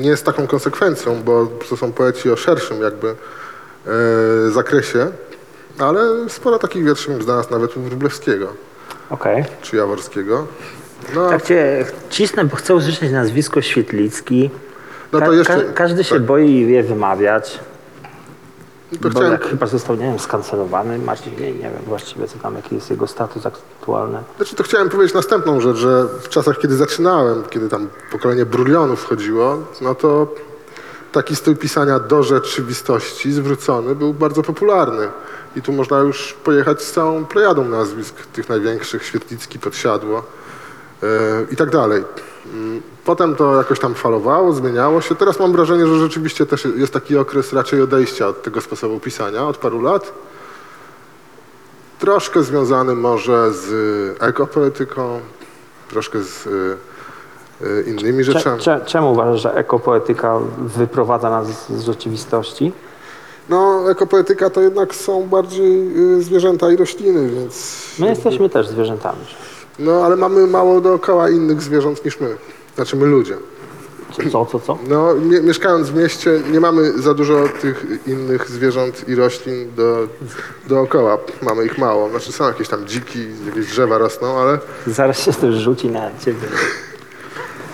nie 0.02 0.18
z 0.18 0.24
taką 0.24 0.48
konsekwencją, 0.48 1.24
bo 1.24 1.48
to 1.70 1.78
są 1.78 1.92
poeci 1.92 2.32
o 2.32 2.36
szerszym 2.36 2.82
jakby 2.82 3.08
e, 4.48 4.52
zakresie 4.52 5.08
Ale 5.80 6.30
sporo 6.30 6.60
takich 6.60 6.84
wierszy 6.86 7.12
bym 7.12 7.22
znalazł 7.24 7.52
nawet 7.52 7.78
u 7.78 7.82
Wróblewskiego 7.82 8.48
Okej. 9.10 9.46
czy 9.62 9.76
Jaworskiego. 9.78 10.48
No, 11.16 11.30
Tak 11.30 11.42
cię 11.44 11.86
cisnę, 12.10 12.46
bo 12.46 12.56
chcę 12.56 12.76
usłyszeć 12.76 13.12
nazwisko 13.12 13.62
Świetlicki. 13.62 14.50
no 15.12 15.20
to 15.20 15.26
Ka- 15.26 15.34
jeszcze... 15.34 15.56
ka- 15.66 15.74
każdy 15.74 16.04
się 16.04 16.16
tak, 16.16 16.24
boi 16.24 16.72
je 16.72 16.84
wymawiać. 16.84 17.60
Bo 19.02 19.10
chciałem, 19.10 19.38
chyba 19.38 19.68
został, 19.68 19.96
nie 19.96 20.04
wiem, 20.04 20.20
skancelowany. 20.20 21.00
Marcin, 21.00 21.34
nie, 21.40 21.52
nie 21.52 21.62
wiem 21.62 21.82
właściwie, 21.88 22.28
co 22.28 22.40
tam, 22.40 22.56
jaki 22.56 22.76
jest 22.76 22.90
jego 22.90 23.08
status 23.08 23.46
aktualny. 23.46 24.20
Znaczy, 24.38 24.56
to 24.56 24.64
chciałem 24.64 24.90
powiedzieć 24.90 25.16
następną 25.16 25.62
rzecz, 25.62 25.78
że 25.78 26.06
w 26.22 26.30
czasach, 26.30 26.58
kiedy 26.58 26.76
zaczynałem, 26.76 27.44
kiedy 27.50 27.70
tam 27.70 27.88
pokolenie 28.12 28.46
brulionów 28.46 29.02
wchodziło, 29.02 29.58
no 29.82 29.96
to 29.96 30.28
taki 31.12 31.36
styl 31.36 31.58
pisania 31.58 32.00
do 32.00 32.24
rzeczywistości 32.24 33.32
zwrócony 33.32 33.96
był 33.96 34.14
bardzo 34.14 34.44
popularny. 34.44 35.08
I 35.56 35.62
tu 35.62 35.72
można 35.72 36.00
już 36.00 36.34
pojechać 36.44 36.82
z 36.82 36.92
całą 36.92 37.26
plejadą 37.26 37.66
nazwisk 37.66 38.16
tych 38.34 38.50
największych, 38.50 39.06
Świetlicki, 39.06 39.60
Podsiadło 39.60 40.24
yy, 41.02 41.08
i 41.52 41.56
tak 41.56 41.70
dalej. 41.70 42.04
Potem 43.06 43.36
to 43.36 43.56
jakoś 43.58 43.80
tam 43.80 43.96
falowało, 43.96 44.54
zmieniało 44.54 45.02
się. 45.02 45.16
Teraz 45.16 45.40
mam 45.40 45.52
wrażenie, 45.52 45.88
że 45.88 46.00
rzeczywiście 46.00 46.46
też 46.46 46.68
jest 46.76 46.94
taki 46.94 47.18
okres 47.18 47.54
raczej 47.54 47.82
odejścia 47.82 48.28
od 48.28 48.44
tego 48.44 48.62
sposobu 48.62 49.00
pisania 49.00 49.48
od 49.48 49.58
paru 49.58 49.82
lat. 49.82 50.14
Troszkę 52.00 52.44
związany 52.44 52.96
może 52.96 53.54
z 53.54 53.68
ekopoetyką, 54.22 55.20
troszkę 55.90 56.24
z 56.24 56.48
y, 56.48 56.78
y, 57.62 57.84
innymi 57.88 58.24
rzeczami. 58.24 58.62
cze, 58.62 58.82
czemu 58.86 59.12
uważasz, 59.12 59.42
że 59.42 59.54
ekopoetyka 59.54 60.40
wyprowadza 60.58 61.30
nas 61.30 61.48
z, 61.48 61.70
z 61.70 61.86
rzeczywistości? 61.86 62.72
No, 63.50 63.92
ekopoetyka 63.92 64.50
to 64.50 64.62
jednak 64.62 64.96
są 64.96 65.28
bardziej 65.28 65.98
y, 66.18 66.24
zwierzęta 66.24 66.72
i 66.72 66.76
rośliny, 66.76 67.30
więc... 67.30 67.86
My 68.00 68.08
jesteśmy 68.08 68.50
też 68.50 68.68
zwierzętami. 68.68 69.26
No, 69.80 70.06
ale 70.06 70.16
mamy 70.16 70.48
mało 70.48 70.82
dookoła 70.82 71.30
innych 71.30 71.62
zwierząt 71.62 72.06
niż 72.06 72.20
my. 72.20 72.36
Znaczy 72.76 72.96
my 72.96 73.06
ludzie. 73.06 73.38
Co, 74.12 74.30
co, 74.32 74.46
co? 74.46 74.60
co? 74.60 74.78
No, 74.88 75.16
mie- 75.16 75.42
mieszkając 75.42 75.90
w 75.90 75.96
mieście 75.96 76.42
nie 76.52 76.60
mamy 76.60 77.02
za 77.02 77.14
dużo 77.14 77.50
tych 77.62 77.86
innych 78.08 78.50
zwierząt 78.50 79.10
i 79.10 79.16
roślin 79.16 79.76
do, 79.76 80.08
dookoła. 80.68 81.18
Mamy 81.42 81.66
ich 81.66 81.78
mało. 81.78 82.10
Znaczy 82.10 82.32
są 82.32 82.48
jakieś 82.48 82.68
tam 82.68 82.88
dziki, 82.88 83.26
jakieś 83.46 83.66
drzewa 83.68 83.98
rosną, 83.98 84.38
ale 84.40 84.60
Zaraz 84.88 85.20
się 85.20 85.34
to 85.34 85.52
rzuci 85.52 85.90
na 85.90 86.10
ciebie. 86.26 86.48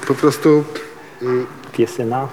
po 0.08 0.14
prostu 0.14 0.64
mm, 1.22 1.46
Piesyna. 1.72 2.28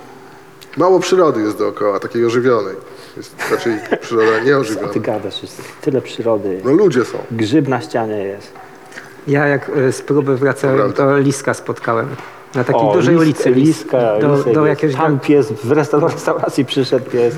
Mało 0.77 1.00
przyrody 1.00 1.41
jest 1.41 1.59
dookoła, 1.59 2.00
takiej 2.00 2.25
ożywionej. 2.25 2.75
Jest 3.17 3.35
raczej 3.50 3.73
przyroda 4.00 4.39
Co 4.39 4.45
nieożywiona. 4.45 4.89
ty 4.89 5.00
gadasz? 5.00 5.43
Jest 5.43 5.62
tyle 5.81 6.03
przyrody. 6.03 6.61
No 6.65 6.73
ludzie 6.73 7.05
są. 7.05 7.19
Grzyb 7.31 7.69
na 7.69 7.81
ścianie 7.81 8.19
jest. 8.25 8.53
Ja 9.27 9.47
jak 9.49 9.69
e, 9.77 9.93
z 9.93 10.03
próby 10.03 10.37
wracałem, 10.37 10.93
to 10.93 11.19
liska 11.19 11.55
spotkałem. 11.55 12.09
Na 12.55 12.65
takiej 12.65 12.83
O, 12.89 12.93
dużej 12.93 13.15
lis- 13.15 13.21
ulicy. 13.21 13.50
Liska, 13.50 14.19
do, 14.21 14.37
lisek 14.37 14.55
do 14.55 14.67
jest. 14.67 14.83
jakiegoś 14.83 14.97
Tam 15.07 15.21
pies, 15.21 15.53
w 15.53 15.71
resta- 15.73 16.00
do 16.00 16.09
restauracji 16.15 16.65
przyszedł 16.65 17.11
pies. 17.11 17.35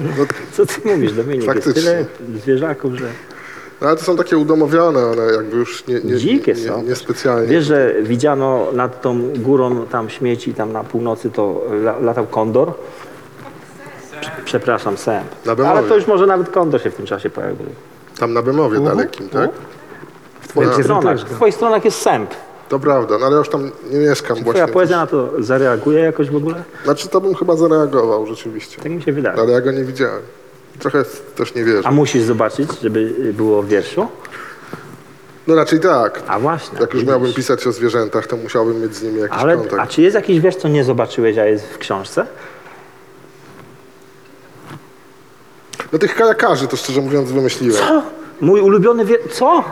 Co 0.52 0.66
ty 0.66 0.72
mówisz, 0.84 1.12
Dominik? 1.12 1.42
Jest 1.44 1.46
Faktycznie. 1.64 1.82
tyle 1.82 2.04
zwierzaków, 2.40 2.94
że... 2.94 3.04
No, 3.80 3.88
ale 3.88 3.96
to 3.96 4.04
są 4.04 4.16
takie 4.16 4.36
udomowione, 4.38 5.06
one 5.06 5.22
jakby 5.32 5.56
już 5.56 5.86
nie, 5.86 6.00
nie, 6.00 6.16
Dzikie 6.16 6.52
nie, 6.52 6.68
są. 6.68 6.82
nie, 6.82 6.94
specjalnie. 6.94 7.46
Wiesz, 7.48 7.64
że 7.64 7.94
widziano 8.02 8.66
nad 8.72 9.02
tą 9.02 9.32
górą 9.36 9.86
tam 9.86 10.10
śmieci, 10.10 10.54
tam 10.54 10.72
na 10.72 10.84
północy 10.84 11.30
to 11.30 11.64
la, 11.70 11.98
latał 11.98 12.26
kondor? 12.26 12.72
Prze- 14.20 14.30
Przepraszam, 14.44 14.96
sęp. 14.96 15.26
Na 15.46 15.54
Bemowie. 15.56 15.78
Ale 15.78 15.88
to 15.88 15.94
już 15.94 16.06
może 16.06 16.26
nawet 16.26 16.48
kondor 16.50 16.82
się 16.82 16.90
w 16.90 16.94
tym 16.94 17.06
czasie 17.06 17.30
pojawił. 17.30 17.66
Tam 18.18 18.32
na 18.32 18.42
Bemowie 18.42 18.80
dalekim, 18.80 19.28
tak? 19.28 19.50
W 20.52 20.54
twoich, 20.54 20.84
stronach, 20.84 21.18
w 21.18 21.34
twoich 21.36 21.54
stronach 21.54 21.84
jest 21.84 22.02
sęp. 22.02 22.30
To 22.68 22.78
prawda, 22.78 23.18
no 23.18 23.26
ale 23.26 23.34
ja 23.34 23.38
już 23.38 23.48
tam 23.48 23.70
nie 23.90 23.98
mieszkam 23.98 24.36
Twoja 24.36 24.52
właśnie. 24.52 24.72
poezja 24.72 24.96
na 24.96 25.06
to 25.06 25.28
zareaguje 25.38 26.00
jakoś 26.00 26.30
w 26.30 26.36
ogóle? 26.36 26.62
Znaczy 26.84 27.08
to 27.08 27.20
bym 27.20 27.34
chyba 27.34 27.56
zareagował 27.56 28.26
rzeczywiście. 28.26 28.82
Tak 28.82 28.92
mi 28.92 29.02
się 29.02 29.12
wydaje. 29.12 29.38
Ale 29.40 29.52
ja 29.52 29.60
go 29.60 29.72
nie 29.72 29.84
widziałem. 29.84 30.22
Trochę 30.78 31.04
też 31.36 31.54
nie 31.54 31.64
wierzę. 31.64 31.88
A 31.88 31.90
musisz 31.90 32.22
zobaczyć, 32.22 32.68
żeby 32.82 33.14
było 33.32 33.62
w 33.62 33.68
wierszu? 33.68 34.08
No 35.46 35.54
raczej 35.54 35.80
tak. 35.80 36.22
A 36.28 36.38
właśnie. 36.40 36.78
Jak 36.80 36.94
już 36.94 37.04
miałbym 37.04 37.32
pisać 37.32 37.66
o 37.66 37.72
zwierzętach, 37.72 38.26
to 38.26 38.36
musiałbym 38.36 38.82
mieć 38.82 38.94
z 38.96 39.02
nimi 39.02 39.20
jakiś 39.20 39.38
Ale, 39.38 39.52
a 39.52 39.56
kontakt. 39.56 39.90
czy 39.90 40.02
jest 40.02 40.14
jakiś 40.14 40.40
wiersz, 40.40 40.56
co 40.56 40.68
nie 40.68 40.84
zobaczyłeś, 40.84 41.38
a 41.38 41.44
jest 41.46 41.66
w 41.66 41.78
książce? 41.78 42.26
No 45.92 45.98
tych 45.98 46.14
kajakarzy 46.14 46.68
to 46.68 46.76
szczerze 46.76 47.00
mówiąc 47.00 47.32
wymyśliłem. 47.32 47.78
Co? 47.78 48.02
Mój 48.40 48.60
ulubiony 48.60 49.04
wiersz... 49.04 49.22
Co? 49.32 49.64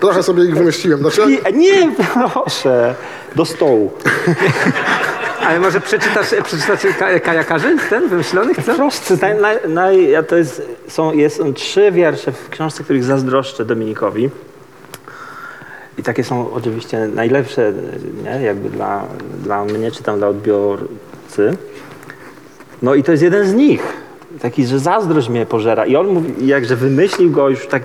Trochę 0.00 0.22
sobie 0.22 0.44
ich 0.44 0.54
wymyśliłem. 0.54 1.00
Znaczy, 1.00 1.26
Nie, 1.26 1.52
nie, 1.52 1.92
proszę. 2.14 2.94
Do 3.36 3.44
stołu. 3.44 3.92
Ale 5.46 5.60
może 5.60 5.80
przeczytasz, 5.80 6.26
przeczytasz 6.44 6.80
ka- 6.98 7.20
kajakarzy 7.20 7.76
ten 7.90 8.08
wymyślonych, 8.08 8.56
co? 8.66 8.74
Prosty. 8.74 9.18
Naj, 9.40 9.58
naj, 9.68 10.08
to 10.28 10.36
jest, 10.36 10.62
są, 10.88 11.12
jest, 11.12 11.36
są 11.36 11.54
trzy 11.54 11.92
wiersze 11.92 12.32
w 12.32 12.48
książce, 12.50 12.84
których 12.84 13.04
zazdroszczę 13.04 13.64
Dominikowi. 13.64 14.30
I 15.98 16.02
takie 16.02 16.24
są 16.24 16.52
oczywiście 16.52 17.08
najlepsze, 17.14 17.72
nie? 18.24 18.42
jakby 18.42 18.70
dla, 18.70 19.02
dla 19.42 19.64
mnie, 19.64 19.90
czy 19.90 20.02
tam 20.02 20.18
dla 20.18 20.28
odbiorcy. 20.28 21.56
No 22.82 22.94
i 22.94 23.02
to 23.02 23.12
jest 23.12 23.22
jeden 23.24 23.46
z 23.48 23.54
nich. 23.54 23.82
Taki, 24.42 24.66
że 24.66 24.78
zazdrość 24.78 25.28
mnie 25.28 25.46
pożera. 25.46 25.86
I 25.86 25.96
on 25.96 26.06
mówi, 26.06 26.46
jakże 26.46 26.76
wymyślił 26.76 27.30
go 27.30 27.48
już 27.48 27.66
tak, 27.66 27.82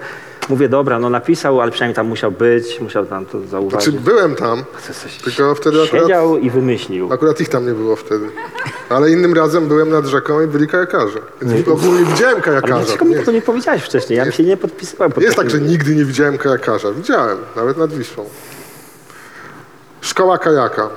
mówię, 0.49 0.69
dobra, 0.69 0.99
no 0.99 1.09
napisał, 1.09 1.61
ale 1.61 1.71
przynajmniej 1.71 1.95
tam 1.95 2.07
musiał 2.07 2.31
być, 2.31 2.79
musiał 2.79 3.05
tam 3.05 3.25
to 3.25 3.39
zauważyć. 3.47 3.83
znaczy 3.83 3.99
byłem 4.05 4.35
tam, 4.35 4.63
Co- 4.87 4.93
coś 4.93 5.17
tylko 5.17 5.55
wtedy 5.55 5.83
akurat, 5.83 6.03
Siedział 6.03 6.37
i 6.37 6.49
wymyślił. 6.49 7.13
akurat 7.13 7.41
ich 7.41 7.49
tam 7.49 7.65
nie 7.65 7.71
było 7.73 7.95
wtedy. 7.95 8.25
Ale 8.89 9.11
innym 9.11 9.33
razem 9.33 9.67
byłem 9.67 9.89
nad 9.89 10.05
rzeką 10.05 10.41
i 10.41 10.47
byli 10.47 10.67
kajakarze. 10.67 11.19
Więc 11.41 11.67
ogólnie 11.67 12.05
widziałem 12.05 12.33
Ale 12.35 12.43
kajakarza. 12.43 12.75
dlaczego 12.83 13.05
mi 13.05 13.15
Nie, 13.15 13.23
to 13.23 13.31
nie 13.31 13.41
powiedziałeś 13.41 13.83
wcześniej? 13.83 14.17
Ja 14.17 14.23
bym 14.23 14.33
się 14.33 14.43
nie 14.43 14.57
podpisywałem. 14.57 15.11
pod 15.11 15.21
nie 15.21 15.25
jest 15.25 15.37
tak, 15.37 15.45
takim- 15.47 15.59
że 15.65 15.71
nigdy 15.71 15.95
nie 15.95 16.05
widziałem 16.05 16.37
kajakarza. 16.37 16.91
Widziałem, 16.91 17.37
nawet 17.55 17.77
nad 17.77 17.93
Wisłą. 17.93 18.25
Szkoła 20.01 20.37
kajaka. 20.37 20.89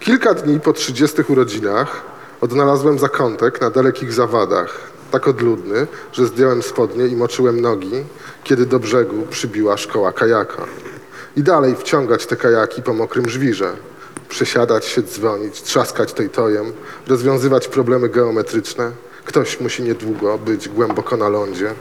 Kilka 0.00 0.34
dni 0.34 0.60
po 0.60 0.72
30 0.72 1.22
urodzinach 1.28 2.02
odnalazłem 2.40 2.98
zakątek 2.98 3.60
na 3.60 3.70
dalekich 3.70 4.12
zawadach, 4.12 4.78
tak 5.10 5.28
odludny, 5.28 5.86
że 6.12 6.26
zdjąłem 6.26 6.62
spodnie 6.62 7.06
i 7.06 7.16
moczyłem 7.16 7.60
nogi, 7.60 8.04
kiedy 8.44 8.66
do 8.66 8.78
brzegu 8.78 9.26
przybiła 9.30 9.76
szkoła 9.76 10.12
kajaka. 10.12 10.66
I 11.36 11.42
dalej 11.42 11.76
wciągać 11.76 12.26
te 12.26 12.36
kajaki 12.36 12.82
po 12.82 12.92
mokrym 12.92 13.28
żwirze. 13.28 13.72
Przesiadać 14.28 14.84
się, 14.84 15.02
dzwonić, 15.02 15.62
trzaskać 15.62 16.12
toj-tojem, 16.12 16.72
rozwiązywać 17.06 17.68
problemy 17.68 18.08
geometryczne. 18.08 18.90
Ktoś 19.24 19.60
musi 19.60 19.82
niedługo 19.82 20.38
być 20.38 20.68
głęboko 20.68 21.16
na 21.16 21.28
lądzie. 21.28 21.74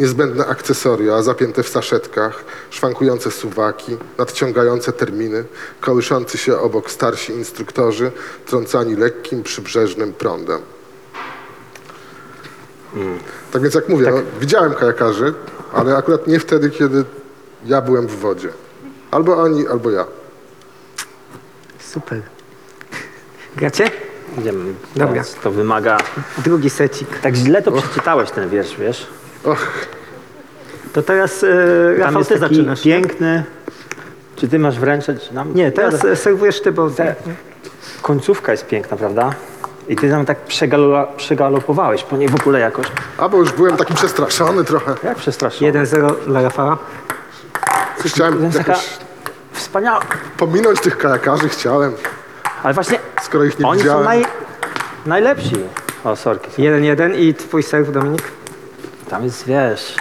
Niezbędne 0.00 0.46
akcesoria 0.46 1.22
zapięte 1.22 1.62
w 1.62 1.68
saszetkach, 1.68 2.44
szwankujące 2.70 3.30
suwaki, 3.30 3.96
nadciągające 4.18 4.92
terminy, 4.92 5.44
kołyszący 5.80 6.38
się 6.38 6.58
obok 6.58 6.90
starsi 6.90 7.32
instruktorzy, 7.32 8.12
trącani 8.46 8.96
lekkim, 8.96 9.42
przybrzeżnym 9.42 10.12
prądem. 10.12 10.75
Tak 13.52 13.62
więc 13.62 13.74
jak 13.74 13.88
mówię, 13.88 14.10
no, 14.10 14.18
widziałem 14.40 14.74
kajakarzy, 14.74 15.34
ale 15.72 15.96
akurat 15.96 16.26
nie 16.26 16.40
wtedy, 16.40 16.70
kiedy 16.70 17.04
ja 17.64 17.80
byłem 17.80 18.06
w 18.06 18.16
wodzie. 18.16 18.48
Albo 19.10 19.36
oni, 19.36 19.68
albo 19.68 19.90
ja. 19.90 20.04
Super. 21.78 22.20
Gracie? 23.56 23.90
Idziemy. 24.38 24.72
Dobra. 24.96 25.08
Teraz 25.08 25.34
To 25.42 25.50
wymaga... 25.50 25.98
Drugi 26.44 26.70
secik. 26.70 27.18
Tak 27.20 27.34
źle 27.34 27.62
to 27.62 27.72
przeczytałeś 27.72 28.30
ten 28.30 28.48
wiersz, 28.48 28.76
wiesz? 28.76 29.06
Och, 29.44 29.66
To 30.92 31.02
teraz 31.02 31.40
Tam 31.40 31.98
Rafał, 31.98 32.18
jest 32.18 32.30
ty 32.30 32.38
zaczynasz. 32.38 32.82
piękny... 32.82 33.44
Czy 34.36 34.48
ty 34.48 34.58
masz 34.58 34.78
wręczać 34.78 35.30
nam? 35.30 35.54
Nie, 35.54 35.72
teraz 35.72 36.04
e, 36.04 36.16
serwujesz 36.16 36.60
ty, 36.60 36.72
bo... 36.72 36.90
Końcówka 38.02 38.52
jest 38.52 38.66
piękna, 38.66 38.96
prawda? 38.96 39.34
I 39.88 39.96
ty 39.96 40.10
tam 40.10 40.26
tak 40.26 40.38
przegalo, 40.40 41.06
przegalopowałeś 41.16 42.02
po 42.02 42.16
niej 42.16 42.28
w 42.28 42.34
ogóle 42.34 42.60
jakoś. 42.60 42.86
a 43.18 43.28
bo 43.28 43.36
już 43.38 43.52
byłem 43.52 43.76
taki 43.76 43.94
przestraszony 43.94 44.64
trochę. 44.64 44.94
Jak 45.02 45.16
przestraszyłem. 45.16 45.74
1-0 45.74 46.14
dla 46.26 46.42
Rafała. 46.42 46.78
To 48.02 48.08
Chciałem 48.08 48.44
jest 48.44 48.58
taka 48.58 48.72
jakoś 48.72 48.88
wspaniała... 49.52 50.00
pominąć 50.36 50.80
tych 50.80 50.98
kajakarzy, 50.98 51.48
chciałem, 51.48 51.92
Ale 52.62 52.74
właśnie 52.74 52.98
skoro 53.22 53.44
ich 53.44 53.58
nie 53.58 53.66
oni 53.66 53.78
są 53.78 53.82
widziałem. 53.84 54.04
naj, 54.04 54.24
najlepsi. 55.06 55.56
O, 56.04 56.16
sorki. 56.16 56.50
1-1 56.62 57.18
i 57.18 57.34
twój 57.34 57.62
serw, 57.62 57.92
Dominik. 57.92 58.22
Tam 59.10 59.24
jest, 59.24 59.46
wiesz... 59.46 59.96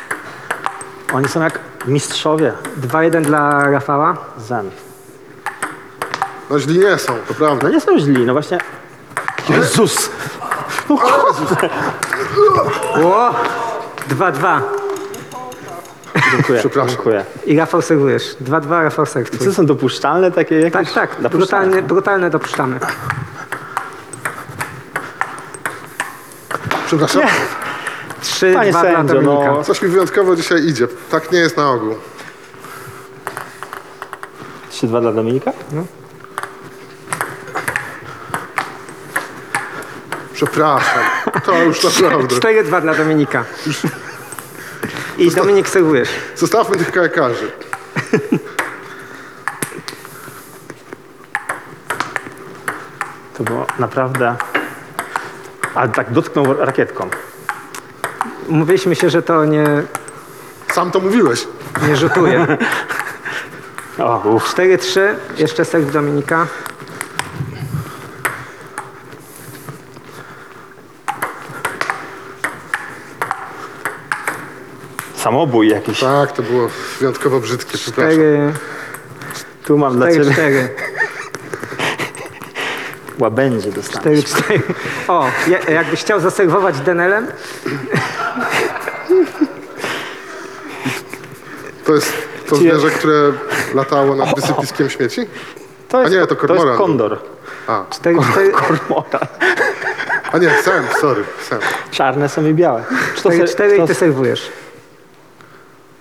Oni 1.13 1.28
są 1.28 1.41
jak 1.43 1.60
mistrzowie 1.88 2.54
2-1 2.82 3.21
dla 3.21 3.69
Rafała. 3.71 4.17
zen. 4.38 4.69
No 6.50 6.60
źli 6.60 6.80
nie 6.80 6.98
są, 6.98 7.13
to 7.28 7.34
prawda. 7.34 7.63
No 7.67 7.69
nie 7.74 7.82
są 7.82 8.00
źli, 8.00 8.26
no 8.26 8.34
właśnie... 8.34 8.58
Jezus! 9.49 10.10
O! 13.03 13.34
2-2. 14.10 14.60
Dziękuję, 16.31 16.60
Przepraszam. 16.60 16.89
dziękuję. 16.89 17.25
I 17.45 17.58
Rafał 17.58 17.81
serwujesz. 17.81 18.36
2-2, 18.45 18.84
Rafał 18.84 19.05
serw 19.05 19.31
twój. 19.31 19.47
Co 19.47 19.53
są 19.53 19.65
dopuszczalne 19.65 20.31
takie 20.31 20.55
jakieś? 20.60 20.91
Tak, 20.91 21.12
tak, 21.12 21.21
Dopuszczalne. 21.21 21.67
brutalne, 21.67 21.81
brutalne 21.88 22.29
dopuszczamy. 22.29 22.79
Przepraszam. 26.88 27.21
3-2 28.23 28.53
Panie 28.53 28.71
dla 28.71 28.81
sędzio, 28.81 29.13
Dominika. 29.13 29.51
no. 29.51 29.63
Coś 29.63 29.81
mi 29.81 29.89
wyjątkowo 29.89 30.36
dzisiaj 30.36 30.65
idzie. 30.65 30.88
Tak 31.12 31.31
nie 31.31 31.39
jest 31.39 31.58
na 31.58 31.69
ogół. 31.71 31.95
3-2 34.71 35.01
dla 35.01 35.12
Dominika? 35.12 35.51
Przepraszam. 40.36 41.04
To 41.45 41.63
już 41.63 41.84
naprawdę. 41.84 42.36
4-2 42.63 42.82
dla 42.82 42.93
Dominika. 42.95 43.45
I 45.17 45.32
Dominik 45.32 45.69
serwujesz. 45.69 46.10
Zostawmy 46.36 46.78
tych 46.78 46.91
kajakarzy. 46.91 47.52
To 53.38 53.43
było 53.43 53.65
naprawdę... 53.80 54.36
Ale 55.76 55.89
tak 55.89 56.12
dotknął 56.12 56.54
rakietką. 56.54 57.10
Mówiliśmy 58.50 58.95
się, 58.95 59.10
że 59.10 59.21
to 59.21 59.45
nie, 59.45 59.65
Sam 60.74 60.91
to 60.91 61.00
mówiłeś. 61.00 61.48
nie 61.88 61.95
rzutuje. 61.95 62.48
O, 64.00 64.17
uff. 64.30 64.56
4-3, 64.56 65.00
jeszcze 65.38 65.65
serw 65.65 65.91
Dominika. 65.91 66.48
Samobój 75.25 75.69
jakiś. 75.69 75.99
Tak, 75.99 76.31
to 76.31 76.43
było 76.43 76.69
wyjątkowo 76.99 77.39
brzydkie. 77.39 77.77
Przepraszam. 77.77 78.13
4, 78.13 78.53
Tu 79.65 79.77
mam 79.77 79.95
dla 79.97 80.07
4, 80.07 80.23
ciebie 80.25 80.33
4, 80.33 80.69
łabędzie 83.19 83.71
dostałem. 83.71 84.21
4, 84.23 84.23
4. 84.23 84.61
O, 85.07 85.27
ja- 85.47 85.73
jakbyś 85.73 85.99
chciał 86.01 86.19
zaserwować 86.19 86.79
Denelem, 86.79 87.27
To 91.85 91.93
jest 91.93 92.13
to 92.49 92.55
zwierzę, 92.55 92.89
które 92.89 93.31
latało 93.73 94.15
nad 94.15 94.35
wysypiskiem 94.35 94.89
śmieci? 94.89 95.27
To 95.89 96.01
jest, 96.01 96.13
A 96.15 96.19
nie, 96.19 96.27
to 96.27 96.35
kormoran 96.35 96.63
To 96.65 96.69
jest 96.71 96.77
kondor. 96.79 97.19
A, 97.67 97.85
4, 97.89 98.17
4, 98.31 98.51
Kormora. 98.51 99.19
a 100.31 100.38
nie, 100.38 100.49
sęp, 100.49 100.93
sorry, 101.01 101.23
sęp. 101.49 101.61
Czarne 101.91 102.29
są 102.29 102.45
i 102.45 102.53
białe. 102.53 102.83
Czy 103.15 103.23
to 103.23 103.29
4, 103.29 103.47
se- 103.47 103.53
4 103.53 103.77
i 103.77 103.88
ty 103.88 103.93
serwujesz. 103.95 104.51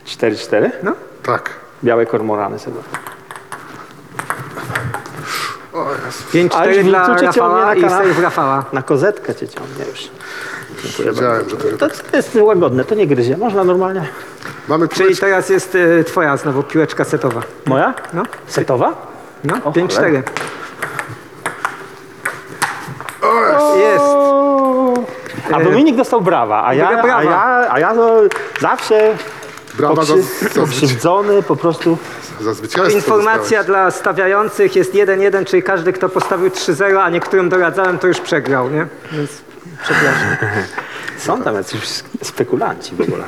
4-4? 0.07 0.71
No, 0.83 0.93
Tak. 1.23 1.51
Białe 1.85 2.07
kormorany 2.07 2.59
sobie. 2.59 2.77
O 5.73 5.91
Jezu. 5.91 6.23
5, 6.33 6.53
Ale 6.55 6.63
4 6.65 6.77
już 6.77 6.87
dla 6.87 7.05
wyczucie 7.05 7.21
cię 7.21 7.27
Rafała 7.41 7.75
mnie 7.75 7.87
i 7.87 7.91
serw 7.91 8.19
Rafała. 8.23 8.65
Na 8.73 8.83
kozetkę 8.83 9.35
cię 9.35 9.49
ciągnie 9.49 9.85
już. 9.91 10.11
Wiedziałem, 11.07 11.49
że 11.51 11.57
to 11.57 11.89
To, 11.89 12.17
jest 12.17 12.35
łagodne, 12.41 12.85
to 12.85 12.95
nie 12.95 13.07
gryzie. 13.07 13.37
Można 13.37 13.65
normalnie. 13.65 14.05
Mamy 14.69 14.89
Czyli 14.89 15.01
piłeczkę. 15.05 15.27
teraz 15.27 15.49
jest 15.49 15.75
y, 15.75 16.05
twoja 16.07 16.37
znowu 16.37 16.63
piłeczka 16.63 17.05
setowa. 17.05 17.41
Moja? 17.67 17.95
No, 18.13 18.23
Setowa? 18.47 18.93
no, 19.45 19.55
O, 19.65 19.73
5, 19.73 19.95
cholera. 19.95 20.23
4. 20.23 20.41
Jest. 23.79 24.05
A 25.53 25.61
Dominik 25.65 25.97
dostał 25.97 26.21
brawa, 26.21 26.65
a 26.67 26.75
ja, 26.75 27.03
brawa. 27.03 27.17
a 27.17 27.23
ja, 27.25 27.67
a 27.73 27.79
ja 27.81 27.95
to 27.95 28.21
zawsze 28.61 29.17
Brawa 29.77 30.05
za, 30.05 30.15
pokrzy, 30.15 30.49
za, 30.55 30.61
pokrzywdzony 30.61 31.43
po 31.43 31.57
prostu. 31.57 31.99
za 32.41 32.55
zwycięstwo. 32.55 32.97
Informacja 32.97 33.59
dostałeś. 33.59 33.67
dla 33.67 33.91
stawiających 33.91 34.77
jest 34.77 34.95
1-1, 34.95 35.45
czyli 35.45 35.63
każdy, 35.63 35.93
kto 35.93 36.09
postawił 36.09 36.49
3-0, 36.49 36.97
a 36.99 37.11
niektórym 37.11 37.49
doradzałem, 37.49 37.99
to 37.99 38.07
już 38.07 38.21
przegrał, 38.21 38.71
nie? 38.71 38.87
Więc 39.13 39.31
przepraszam. 39.83 40.37
Są 41.19 41.43
tam 41.43 41.55
jacyś 41.55 42.03
spekulanci 42.23 42.95
w 42.97 43.01
ogóle. 43.01 43.25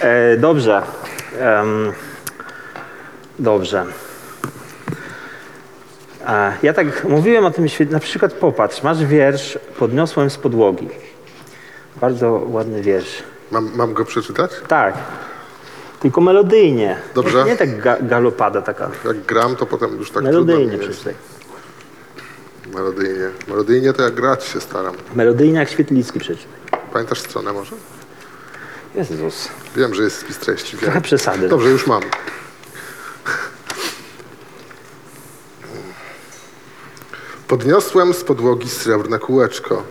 E, 0.00 0.36
dobrze. 0.36 0.82
Em, 1.40 1.92
dobrze. 3.38 3.84
E, 6.26 6.52
ja 6.62 6.72
tak 6.72 7.04
mówiłem 7.04 7.44
o 7.44 7.50
tym 7.50 7.68
świetnie. 7.68 7.94
Na 7.94 8.00
przykład 8.00 8.32
popatrz, 8.32 8.82
masz 8.82 9.04
wiersz 9.04 9.58
Podniosłem 9.78 10.30
z 10.30 10.36
podłogi. 10.36 10.88
Bardzo 12.00 12.42
ładny 12.46 12.82
wiersz. 12.82 13.22
Mam, 13.50 13.70
mam 13.76 13.92
go 13.94 14.04
przeczytać? 14.04 14.50
Tak. 14.68 14.94
Tylko 16.00 16.20
melodyjnie. 16.20 16.96
Dobrze. 17.14 17.44
Nie, 17.44 17.50
nie 17.50 17.56
tak 17.56 17.80
ga, 17.80 17.96
galopada 18.00 18.62
taka. 18.62 18.90
Jak 19.04 19.20
gram, 19.22 19.56
to 19.56 19.66
potem 19.66 19.96
już 19.96 20.10
tak 20.10 20.24
Melodyjnie 20.24 20.78
przeczytaj. 20.78 21.14
Melodyjnie. 22.74 23.30
Melodyjnie 23.48 23.92
to 23.92 24.02
jak 24.02 24.14
grać 24.14 24.44
się 24.44 24.60
staram. 24.60 24.94
Melodyjnie 25.14 25.58
jak 25.58 25.70
Świetlicki 25.70 26.20
przeczytaj. 26.20 26.52
Pamiętasz 26.92 27.20
stronę 27.20 27.52
może? 27.52 27.76
Jezus. 28.94 29.48
Wiem, 29.76 29.94
że 29.94 30.02
jest 30.02 30.18
spis 30.18 30.38
treści. 30.38 30.76
Trochę 30.76 31.00
przesady. 31.00 31.48
Dobrze, 31.48 31.68
już 31.68 31.86
mam. 31.86 32.02
Podniosłem 37.48 38.14
z 38.14 38.24
podłogi 38.24 38.68
srebrne 38.68 39.18
kółeczko 39.18 39.82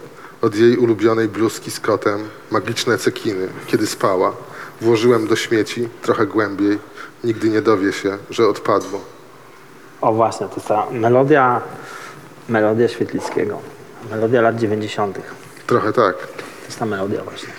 od 0.42 0.56
jej 0.56 0.78
ulubionej 0.78 1.28
bluzki 1.28 1.72
z 1.72 1.80
kotem, 1.80 2.30
magiczne 2.52 2.98
cekiny, 2.98 3.48
kiedy 3.68 3.88
spała. 3.88 4.34
Włożyłem 4.82 5.28
do 5.28 5.36
śmieci 5.36 5.90
trochę 6.02 6.26
głębiej. 6.26 6.80
Nigdy 7.24 7.50
nie 7.50 7.62
dowie 7.62 7.94
się, 7.94 8.18
że 8.30 8.48
odpadło. 8.48 9.02
O 10.02 10.14
właśnie, 10.14 10.48
to 10.48 10.56
jest 10.56 10.68
ta 10.68 10.86
melodia, 10.92 11.62
melodia 12.50 12.88
Świetlickiego. 12.88 13.60
Melodia 14.12 14.42
lat 14.42 14.56
90. 14.60 15.18
Trochę 15.68 15.94
tak. 15.94 16.16
To 16.28 16.44
jest 16.66 16.80
ta 16.80 16.86
melodia 16.86 17.24
właśnie. 17.24 17.50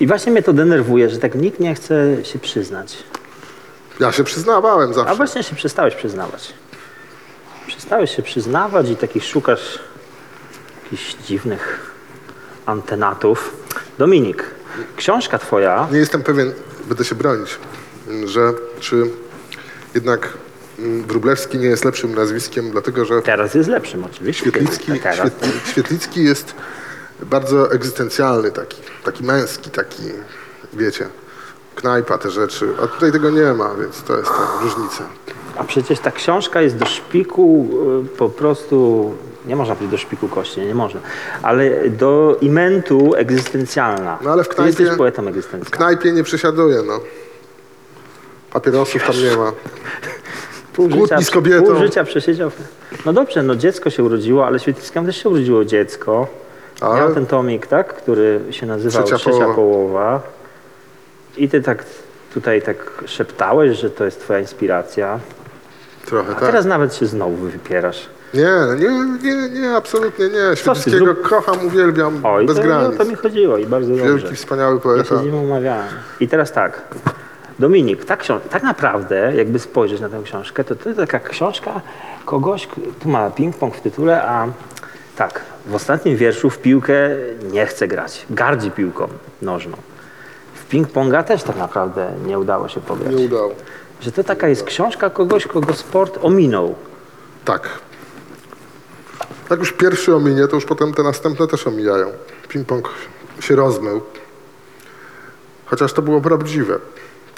I 0.00 0.06
właśnie 0.06 0.32
mnie 0.32 0.42
to 0.42 0.52
denerwuje, 0.52 1.10
że 1.10 1.18
tak 1.18 1.34
nikt 1.34 1.60
nie 1.60 1.74
chce 1.74 2.24
się 2.24 2.38
przyznać. 2.38 2.96
Ja 4.00 4.12
się 4.12 4.24
przyznawałem 4.24 4.90
A 4.90 4.92
zawsze. 4.92 5.14
właśnie 5.14 5.42
się 5.42 5.56
przestałeś 5.56 5.94
przyznawać. 5.94 6.52
Przestałeś 7.66 8.16
się 8.16 8.22
przyznawać 8.22 8.88
i 8.90 8.96
takich 8.96 9.24
szukasz 9.24 9.78
jakichś 10.84 11.14
dziwnych 11.14 11.92
antenatów. 12.66 13.56
Dominik, 13.98 14.44
książka 14.96 15.38
twoja, 15.38 15.88
Nie 15.92 15.98
jestem 15.98 16.22
pewien, 16.22 16.52
będę 16.88 17.04
się 17.04 17.14
bronić, 17.14 17.58
że 18.24 18.52
czy 18.80 19.10
jednak 19.94 20.28
mm, 20.78 21.02
Wróblewski 21.02 21.58
nie 21.58 21.66
jest 21.66 21.84
lepszym 21.84 22.14
nazwiskiem, 22.14 22.70
dlatego 22.70 23.04
że 23.04 23.22
teraz 23.22 23.54
jest 23.54 23.68
lepszym 23.68 24.04
oczywiście. 24.04 24.50
Świetlicki. 24.50 24.84
Świetli, 24.84 25.50
Świetlicki 25.70 26.24
jest 26.24 26.54
bardzo 27.22 27.72
egzystencjalny, 27.72 28.50
taki, 28.50 28.82
taki 29.04 29.24
męski, 29.24 29.70
taki, 29.70 30.02
wiecie, 30.72 31.06
knajpa, 31.74 32.18
te 32.18 32.30
rzeczy. 32.30 32.68
A 32.82 32.86
tutaj 32.86 33.12
tego 33.12 33.30
nie 33.30 33.52
ma, 33.52 33.74
więc 33.74 34.02
to 34.02 34.16
jest 34.16 34.30
ta 34.30 34.58
różnica. 34.62 35.04
A 35.56 35.64
przecież 35.64 35.98
ta 35.98 36.10
książka 36.10 36.60
jest 36.60 36.76
do 36.76 36.86
szpiku 36.86 37.68
y, 38.04 38.16
po 38.16 38.28
prostu, 38.28 39.14
nie 39.48 39.56
można 39.56 39.74
powiedzieć 39.74 39.90
do 40.00 40.06
szpiku 40.06 40.28
kości, 40.28 40.60
nie 40.60 40.74
można, 40.74 41.00
ale 41.42 41.70
do 41.90 42.36
imentu 42.40 43.14
egzystencjalna. 43.16 44.18
No 44.22 44.30
ale 44.32 44.44
w 44.44 44.48
Ty 44.48 44.54
knajpie- 44.54 44.66
jesteś 44.66 44.98
poetą 44.98 45.24
W 45.24 45.28
egzystencjalnym. 45.28 45.70
knajpie 45.70 46.12
nie 46.12 46.22
przesiaduję, 46.22 46.78
no. 46.86 47.00
Papierosów 48.52 49.02
tam 49.06 49.16
nie 49.16 49.36
ma. 49.36 49.52
Pół 50.74 50.88
kłótni 50.88 51.24
z 51.24 51.30
kobietą. 51.30 51.66
Pół 51.66 51.76
życia 51.76 52.04
przesiedział. 52.04 52.50
No 53.06 53.12
dobrze, 53.12 53.42
no 53.42 53.56
dziecko 53.56 53.90
się 53.90 54.04
urodziło, 54.04 54.46
ale 54.46 54.58
Świetlickiemu 54.58 55.06
też 55.06 55.22
się 55.22 55.28
urodziło 55.28 55.64
dziecko. 55.64 56.26
Ale- 56.80 57.00
Miał 57.00 57.14
ten 57.14 57.26
tomik, 57.26 57.66
tak, 57.66 57.94
który 57.94 58.40
się 58.50 58.66
nazywał 58.66 59.02
Trzecia 59.02 59.18
Trzecia, 59.18 59.38
połowa. 59.38 59.54
połowa. 59.54 60.22
I 61.36 61.48
ty 61.48 61.62
tak 61.62 61.84
tutaj 62.34 62.62
tak 62.62 62.76
szeptałeś, 63.06 63.78
że 63.78 63.90
to 63.90 64.04
jest 64.04 64.20
twoja 64.20 64.38
inspiracja. 64.40 65.20
Trochę 66.06 66.30
A 66.30 66.34
tak. 66.34 66.44
teraz 66.44 66.64
nawet 66.66 66.94
się 66.94 67.06
znowu 67.06 67.36
wypierasz. 67.36 68.06
Nie, 68.34 68.48
nie, 68.78 68.90
nie, 69.22 69.48
nie, 69.60 69.76
absolutnie 69.76 70.24
nie. 70.28 70.56
zrób- 70.76 71.22
kocham, 71.22 71.66
uwielbiam, 71.66 72.26
O, 72.26 72.40
i 72.40 72.46
bez 72.46 72.56
to, 72.56 72.62
granic. 72.62 72.94
o 72.94 72.98
to 72.98 73.04
mi 73.04 73.14
chodziło 73.14 73.58
i 73.58 73.66
bardzo 73.66 73.88
dobrze. 73.88 74.04
Wielki, 74.04 74.36
wspaniały 74.36 74.74
Ja 74.74 74.80
poeta. 74.80 75.04
się 75.08 75.18
z 75.18 75.22
nim 75.22 75.34
umawiałem. 75.34 75.86
I 76.20 76.28
teraz 76.28 76.52
tak. 76.52 76.82
Dominik, 77.58 78.04
ta 78.04 78.16
książ- 78.16 78.40
tak 78.50 78.62
naprawdę, 78.62 79.32
jakby 79.36 79.58
spojrzeć 79.58 80.00
na 80.00 80.08
tę 80.08 80.20
książkę, 80.24 80.64
to 80.64 80.74
to 80.76 80.88
jest 80.88 81.00
taka 81.00 81.18
książka 81.20 81.80
kogoś, 82.24 82.66
k- 82.66 82.74
tu 83.02 83.08
ma 83.08 83.30
ping-pong 83.30 83.70
w 83.74 83.80
tytule, 83.80 84.22
a 84.22 84.46
tak, 85.16 85.40
w 85.66 85.74
ostatnim 85.74 86.16
wierszu 86.16 86.50
w 86.50 86.58
piłkę 86.58 86.94
nie 87.52 87.66
chce 87.66 87.88
grać. 87.88 88.26
Gardzi 88.30 88.70
piłką 88.70 89.08
nożną. 89.42 89.76
W 90.54 90.72
ping-ponga 90.72 91.24
też 91.24 91.42
tak 91.42 91.56
naprawdę 91.56 92.10
nie 92.26 92.38
udało 92.38 92.68
się 92.68 92.80
pograć. 92.80 93.14
Nie 93.14 93.24
udało. 93.26 93.54
Że 94.00 94.12
to 94.12 94.24
taka 94.24 94.48
jest 94.48 94.64
książka 94.64 95.10
kogoś, 95.10 95.46
kogo 95.46 95.74
sport 95.74 96.18
ominął. 96.22 96.74
Tak. 97.44 97.68
Jak 99.50 99.60
już 99.60 99.72
pierwszy 99.72 100.14
ominie, 100.14 100.48
to 100.48 100.54
już 100.54 100.64
potem 100.64 100.94
te 100.94 101.02
następne 101.02 101.46
też 101.46 101.66
omijają. 101.66 102.12
Ping-pong 102.48 102.88
się 103.40 103.56
rozmył. 103.56 104.00
Chociaż 105.66 105.92
to 105.92 106.02
było 106.02 106.20
prawdziwe. 106.20 106.78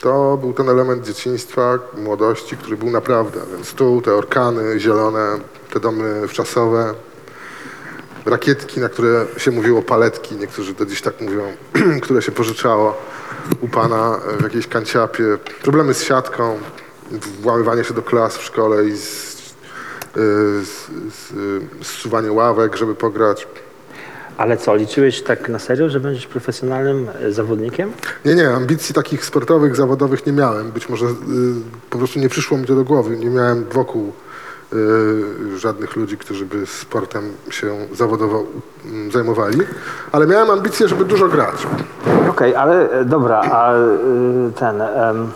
To 0.01 0.37
był 0.37 0.53
ten 0.53 0.69
element 0.69 1.07
dzieciństwa, 1.07 1.79
młodości, 1.99 2.57
który 2.57 2.77
był 2.77 2.91
naprawdę. 2.91 3.41
Więc 3.53 3.69
stół, 3.69 4.03
te 4.03 4.15
orkany 4.15 4.81
zielone, 4.81 5.39
te 5.71 5.81
domy 5.81 6.29
wczasowe, 6.29 6.95
rakietki, 8.27 8.81
na 8.81 8.89
które 8.89 9.27
się 9.37 9.51
mówiło 9.51 9.83
paletki, 9.83 10.37
niektórzy 10.37 10.75
do 10.75 10.87
dziś 10.87 11.03
tak 11.03 11.21
mówią, 11.21 11.53
które 12.03 12.23
się 12.23 12.33
pożyczało 12.33 12.97
u 13.61 13.69
pana 13.69 14.21
w 14.39 14.43
jakiejś 14.43 14.67
kanciapie, 14.67 15.25
problemy 15.63 15.95
z 15.95 16.03
siatką, 16.03 16.59
włamywanie 17.41 17.85
się 17.85 17.95
do 17.95 18.03
klas 18.03 18.37
w 18.37 18.43
szkole 18.43 18.85
i 18.85 18.97
z, 18.97 19.30
zsuwanie 21.83 22.33
ławek, 22.33 22.77
żeby 22.77 22.95
pograć. 22.95 23.47
Ale 24.37 24.57
co, 24.57 24.75
liczyłeś 24.77 25.23
tak 25.23 25.49
na 25.49 25.59
serio, 25.59 25.89
że 25.89 26.01
będziesz 26.01 26.27
profesjonalnym 26.27 27.09
e, 27.23 27.33
zawodnikiem? 27.33 27.93
Nie, 28.25 28.35
nie, 28.35 28.49
ambicji 28.49 28.95
takich 28.95 29.25
sportowych, 29.25 29.77
zawodowych 29.77 30.27
nie 30.27 30.33
miałem. 30.33 30.71
Być 30.71 30.89
może 30.89 31.07
y, 31.07 31.11
po 31.91 31.99
prostu 31.99 32.19
nie 32.19 32.29
przyszło 32.29 32.59
mi 32.59 32.67
to 32.67 32.75
do 32.75 32.85
głowy. 32.85 33.17
Nie 33.17 33.31
miałem 33.31 33.65
wokół 33.65 34.13
y, 34.73 35.59
żadnych 35.59 35.97
ludzi, 35.97 36.17
którzy 36.17 36.47
by 36.47 36.67
sportem 36.67 37.33
się 37.51 37.77
zawodowo 37.95 38.45
mm, 38.85 39.11
zajmowali, 39.11 39.59
ale 40.13 40.27
miałem 40.27 40.51
ambicje, 40.51 40.89
żeby 40.89 41.05
dużo 41.05 41.29
grać. 41.29 41.67
Okej, 42.31 42.55
ale 42.55 42.91
e, 42.91 43.05
dobra, 43.05 43.41
a 43.41 43.75
y, 43.75 44.53
ten. 44.59 44.83
em, 44.83 45.31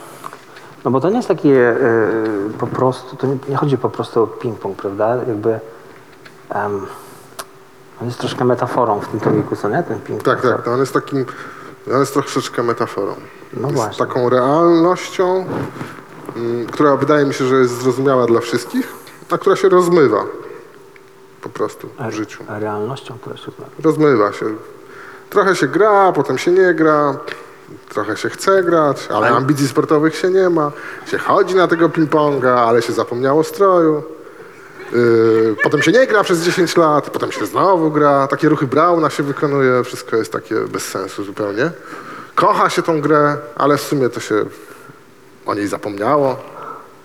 no 0.84 0.90
bo 0.90 1.00
to 1.00 1.10
nie 1.10 1.16
jest 1.16 1.28
takie 1.28 1.50
y, 1.50 2.50
po 2.58 2.66
prostu, 2.66 3.16
to 3.16 3.26
nie, 3.26 3.36
nie 3.48 3.56
chodzi 3.56 3.78
po 3.78 3.90
prostu 3.90 4.22
o 4.22 4.26
ping-pong, 4.26 4.74
prawda? 4.74 5.16
Jakby. 5.16 5.60
em, 6.50 6.86
on 8.00 8.06
jest 8.06 8.18
troszkę 8.18 8.44
metaforą 8.44 9.00
w 9.00 9.08
tym 9.08 9.20
tomiku, 9.20 9.56
co 9.56 9.68
nie? 9.68 9.82
Ten 9.82 9.98
ping-pong. 9.98 10.22
Tak, 10.22 10.42
tak, 10.42 10.66
no 10.66 10.72
on 10.72 10.80
jest 10.80 10.94
takim, 10.94 11.26
on 11.94 12.00
jest 12.00 12.14
troszeczkę 12.14 12.62
metaforą. 12.62 13.14
No 13.52 13.68
jest 13.68 13.74
właśnie. 13.74 14.06
taką 14.06 14.28
realnością, 14.28 15.46
mm, 16.36 16.66
która 16.66 16.96
wydaje 16.96 17.26
mi 17.26 17.34
się, 17.34 17.44
że 17.44 17.56
jest 17.56 17.82
zrozumiała 17.82 18.26
dla 18.26 18.40
wszystkich, 18.40 18.92
a 19.30 19.38
która 19.38 19.56
się 19.56 19.68
rozmywa 19.68 20.24
po 21.42 21.48
prostu 21.48 21.88
w 22.10 22.12
życiu. 22.12 22.44
A 22.48 22.58
realnością, 22.58 23.14
która 23.20 23.36
się 23.36 23.52
zna. 23.58 23.66
Rozmywa 23.82 24.32
się. 24.32 24.46
Trochę 25.30 25.56
się 25.56 25.68
gra, 25.68 26.12
potem 26.12 26.38
się 26.38 26.50
nie 26.50 26.74
gra, 26.74 27.16
trochę 27.88 28.16
się 28.16 28.30
chce 28.30 28.62
grać, 28.62 29.08
ale 29.14 29.28
ambicji 29.28 29.68
sportowych 29.68 30.16
się 30.16 30.30
nie 30.30 30.50
ma. 30.50 30.72
Się 31.06 31.18
chodzi 31.18 31.54
na 31.54 31.68
tego 31.68 31.88
ping-ponga, 31.88 32.58
ale 32.68 32.82
się 32.82 32.92
zapomniało 32.92 33.44
stroju. 33.44 34.02
Yy, 34.92 35.56
potem 35.62 35.82
się 35.82 35.92
nie 35.92 36.06
gra 36.06 36.24
przez 36.24 36.44
10 36.44 36.76
lat, 36.76 37.10
potem 37.10 37.32
się 37.32 37.46
znowu 37.46 37.90
gra. 37.90 38.26
Takie 38.26 38.48
ruchy 38.48 38.66
Brauna 38.66 39.10
się 39.10 39.22
wykonuje, 39.22 39.84
wszystko 39.84 40.16
jest 40.16 40.32
takie 40.32 40.54
bez 40.54 40.88
sensu 40.88 41.24
zupełnie. 41.24 41.70
Kocha 42.34 42.70
się 42.70 42.82
tą 42.82 43.00
grę, 43.00 43.36
ale 43.56 43.76
w 43.76 43.80
sumie 43.82 44.08
to 44.08 44.20
się 44.20 44.44
o 45.46 45.54
niej 45.54 45.68
zapomniało. 45.68 46.36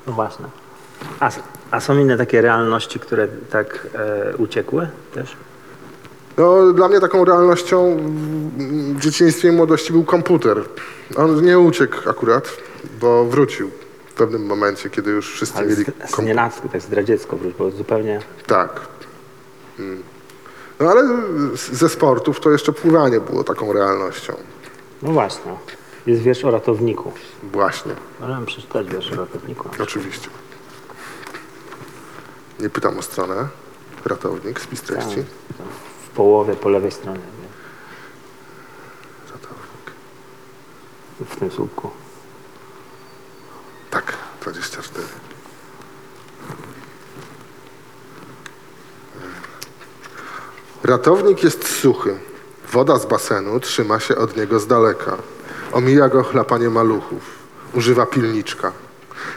No 0.07 0.13
właśnie. 0.13 0.45
A, 1.19 1.29
a 1.71 1.79
są 1.79 1.97
inne 1.97 2.17
takie 2.17 2.41
realności, 2.41 2.99
które 2.99 3.27
tak 3.27 3.87
e, 3.95 4.37
uciekły 4.37 4.87
też? 5.13 5.35
No, 6.37 6.73
dla 6.73 6.87
mnie 6.87 6.99
taką 6.99 7.25
realnością 7.25 7.97
w 8.95 8.99
dzieciństwie 8.99 9.47
i 9.47 9.51
młodości 9.51 9.91
był 9.93 10.03
komputer. 10.03 10.65
On 11.17 11.45
nie 11.45 11.59
uciekł 11.59 12.09
akurat, 12.09 12.57
bo 13.01 13.25
wrócił 13.25 13.71
w 14.09 14.13
pewnym 14.13 14.45
momencie, 14.45 14.89
kiedy 14.89 15.11
już 15.11 15.31
wszyscy 15.33 15.57
Ale 15.57 15.67
mieli 15.67 15.83
z, 15.83 15.87
z 15.87 15.91
komputer. 15.91 16.25
nienacku, 16.25 16.69
tak 16.69 16.81
zdradziecko 16.81 17.37
wróć, 17.37 17.53
bo 17.55 17.71
zupełnie... 17.71 18.19
Tak. 18.47 18.79
Mm. 19.79 20.03
No 20.79 20.89
ale 20.89 21.03
z- 21.57 21.71
ze 21.71 21.89
sportów 21.89 22.39
to 22.39 22.51
jeszcze 22.51 22.73
pływanie 22.73 23.19
było 23.19 23.43
taką 23.43 23.73
realnością. 23.73 24.33
No 25.01 25.11
właśnie. 25.11 25.51
Jest 26.07 26.21
wiersz 26.21 26.45
o 26.45 26.51
ratowniku. 26.51 27.11
Właśnie, 27.43 27.91
Możemy 28.19 28.45
przeczytać 28.45 28.87
wiersz 28.87 29.11
o 29.11 29.15
ratowniku. 29.15 29.69
oczywiście. 29.83 30.29
Nie 32.59 32.69
pytam 32.69 32.97
o 32.97 33.01
stronę. 33.01 33.47
Ratownik, 34.05 34.59
spis 34.61 34.81
treści. 34.81 35.15
Tak. 35.15 35.25
W 35.57 35.88
połowie, 36.19 36.55
po 36.55 36.69
lewej 36.69 36.91
stronie. 36.91 37.19
nie? 37.19 37.49
Ratownik. 39.31 39.85
W 41.19 41.39
tym 41.39 41.51
słupku. 41.51 41.89
Tak, 43.91 44.13
24. 44.41 45.07
Ratownik 50.83 51.43
jest 51.43 51.67
suchy. 51.67 52.19
Woda 52.71 52.99
z 52.99 53.05
basenu 53.05 53.59
trzyma 53.59 53.99
się 53.99 54.15
od 54.15 54.37
niego 54.37 54.59
z 54.59 54.67
daleka. 54.67 55.17
Omija 55.71 56.09
go 56.09 56.23
chlapanie 56.23 56.69
maluchów. 56.69 57.23
Używa 57.73 58.05
pilniczka. 58.05 58.71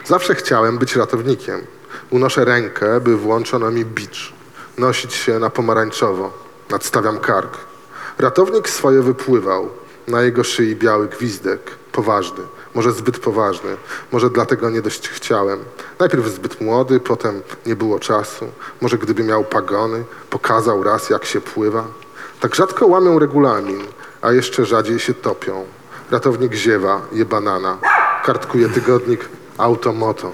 Zawsze 0.04 0.34
chciałem 0.34 0.78
być 0.78 0.96
ratownikiem. 0.96 1.66
Unoszę 2.10 2.44
rękę, 2.44 3.00
by 3.00 3.16
włączono 3.16 3.70
mi 3.70 3.84
bicz. 3.84 4.32
Nosić 4.78 5.14
się 5.14 5.38
na 5.38 5.50
pomarańczowo. 5.50 6.51
Nadstawiam 6.72 7.18
kark. 7.18 7.58
Ratownik 8.18 8.68
swoje 8.68 9.02
wypływał. 9.02 9.68
Na 10.08 10.22
jego 10.22 10.44
szyi 10.44 10.76
biały 10.76 11.08
gwizdek. 11.08 11.60
Poważny. 11.92 12.44
Może 12.74 12.92
zbyt 12.92 13.18
poważny. 13.18 13.76
Może 14.12 14.30
dlatego 14.30 14.70
nie 14.70 14.82
dość 14.82 15.08
chciałem. 15.08 15.58
Najpierw 15.98 16.26
zbyt 16.26 16.60
młody, 16.60 17.00
potem 17.00 17.42
nie 17.66 17.76
było 17.76 17.98
czasu. 17.98 18.46
Może 18.80 18.98
gdyby 18.98 19.24
miał 19.24 19.44
pagony, 19.44 20.04
pokazał 20.30 20.82
raz 20.82 21.10
jak 21.10 21.24
się 21.24 21.40
pływa. 21.40 21.84
Tak 22.40 22.54
rzadko 22.54 22.86
łamią 22.86 23.18
regulamin, 23.18 23.82
a 24.22 24.32
jeszcze 24.32 24.64
rzadziej 24.64 24.98
się 24.98 25.14
topią. 25.14 25.64
Ratownik 26.10 26.54
ziewa, 26.54 27.00
je 27.12 27.24
banana. 27.24 27.78
Kartkuje 28.24 28.68
tygodnik 28.68 29.28
Automoto. 29.58 30.32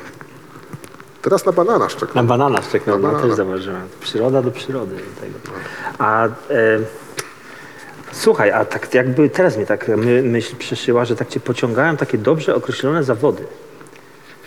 Teraz 1.28 1.46
na 1.46 1.52
banana 1.52 1.88
szczekam. 1.88 2.14
Na 2.14 2.22
banana 2.22 2.62
szczeknąłem, 2.62 3.02
Na 3.02 3.12
no, 3.12 3.20
też 3.20 3.32
zauważyłem. 3.32 3.82
Przyroda 4.00 4.42
do 4.42 4.50
przyrody. 4.50 4.96
Tego. 5.20 5.38
A 5.98 6.26
e, 6.26 6.30
słuchaj, 8.12 8.50
a 8.52 8.64
tak 8.64 8.94
jakby 8.94 9.30
teraz 9.30 9.56
mnie 9.56 9.66
tak 9.66 9.88
my, 9.88 10.22
myśl 10.22 10.56
przeszyła, 10.56 11.04
że 11.04 11.16
tak 11.16 11.28
cię 11.28 11.40
pociągają 11.40 11.96
takie 11.96 12.18
dobrze 12.18 12.54
określone 12.54 13.04
zawody. 13.04 13.44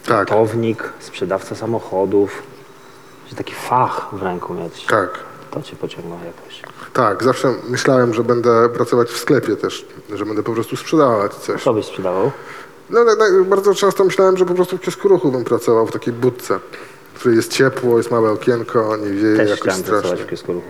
Tak, 0.06 0.18
Ratownik, 0.30 0.94
sprzedawca 1.00 1.56
samochodów, 1.56 2.44
że 3.30 3.36
taki 3.36 3.54
fach 3.54 4.08
w 4.14 4.24
ręku 4.24 4.54
mieć. 4.54 4.86
tak. 4.86 5.10
To 5.52 5.62
cię 5.62 5.76
pociąga 5.76 6.16
jakoś. 6.16 6.62
Tak, 6.94 7.24
zawsze 7.24 7.54
myślałem, 7.70 8.14
że 8.14 8.24
będę 8.24 8.70
pracować 8.70 9.08
w 9.10 9.18
sklepie 9.18 9.56
też, 9.56 9.86
że 10.14 10.26
będę 10.26 10.44
po 10.44 10.54
prostu 10.54 10.76
sprzedawać 10.76 11.34
coś. 11.34 11.64
Co 11.64 11.74
byś 11.74 11.86
sprzedawał? 11.86 12.32
No, 12.92 13.04
no, 13.04 13.16
no, 13.16 13.46
bardzo 13.46 13.76
często 13.76 14.04
myślałem, 14.04 14.38
że 14.38 14.46
po 14.46 14.54
prostu 14.54 14.78
w 14.78 14.82
kiosku 14.82 15.08
ruchu 15.08 15.32
bym 15.32 15.44
pracował 15.44 15.88
w 15.88 15.92
takiej 15.92 16.14
budce, 16.14 16.60
w 17.14 17.20
której 17.20 17.36
jest 17.36 17.52
ciepło, 17.52 17.98
jest 17.98 18.12
małe 18.12 18.32
okienko, 18.32 18.98
nie 18.98 19.10
wieje 19.10 19.38
Też 19.38 19.50
jakoś 19.50 19.62
chciałem 19.62 19.84
pracować 19.84 20.06
strasznie. 20.06 20.26
w 20.26 20.30
kiosku 20.30 20.54
ruchu. 20.54 20.68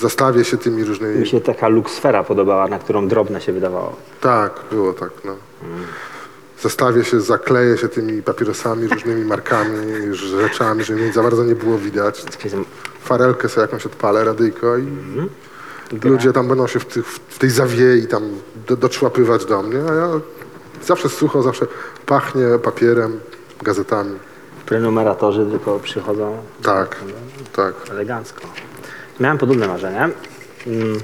Zastawię 0.00 0.44
się 0.44 0.56
tymi 0.58 0.84
różnymi... 0.84 1.18
Mi 1.18 1.26
się 1.26 1.40
taka 1.40 1.68
luksfera 1.68 2.24
podobała, 2.24 2.68
na 2.68 2.78
którą 2.78 3.08
drobne 3.08 3.40
się 3.40 3.52
wydawało. 3.52 3.96
Tak, 4.20 4.60
było 4.70 4.92
tak, 4.92 5.10
no. 5.24 5.36
Zastawię 6.62 7.04
się, 7.04 7.20
zakleję 7.20 7.78
się 7.78 7.88
tymi 7.88 8.22
papierosami, 8.22 8.88
różnymi 8.88 9.24
markami, 9.24 9.76
rzeczami, 10.12 10.84
żeby 10.84 11.00
mnie 11.00 11.12
za 11.12 11.22
bardzo 11.22 11.44
nie 11.44 11.54
było 11.54 11.78
widać. 11.78 12.24
Farelkę 13.00 13.48
sobie 13.48 13.62
jakąś 13.62 13.86
odpalę, 13.86 14.24
radyjko 14.24 14.76
i 14.76 14.80
Mhm. 14.82 15.28
ludzie 16.04 16.32
tam 16.32 16.48
będą 16.48 16.66
się 16.66 16.78
w, 16.80 16.84
tych, 16.84 17.06
w 17.06 17.38
tej 17.38 17.50
zawiei 17.50 18.06
tam 18.06 18.22
do, 18.68 18.76
doczłapywać 18.76 19.44
do 19.44 19.62
mnie, 19.62 19.78
a 19.90 19.94
ja 19.94 20.08
zawsze 20.84 21.08
sucho, 21.08 21.42
zawsze 21.42 21.66
pachnie 22.06 22.44
papierem, 22.62 23.20
gazetami. 23.62 24.18
Prenumeratorzy 24.66 25.46
tylko 25.46 25.78
przychodzą 25.80 26.36
Tak, 26.62 26.96
tak. 27.56 27.74
elegancko. 27.90 28.40
Miałem 29.20 29.38
podobne 29.38 29.68
marzenie. 29.68 30.08
Mm. 30.66 31.00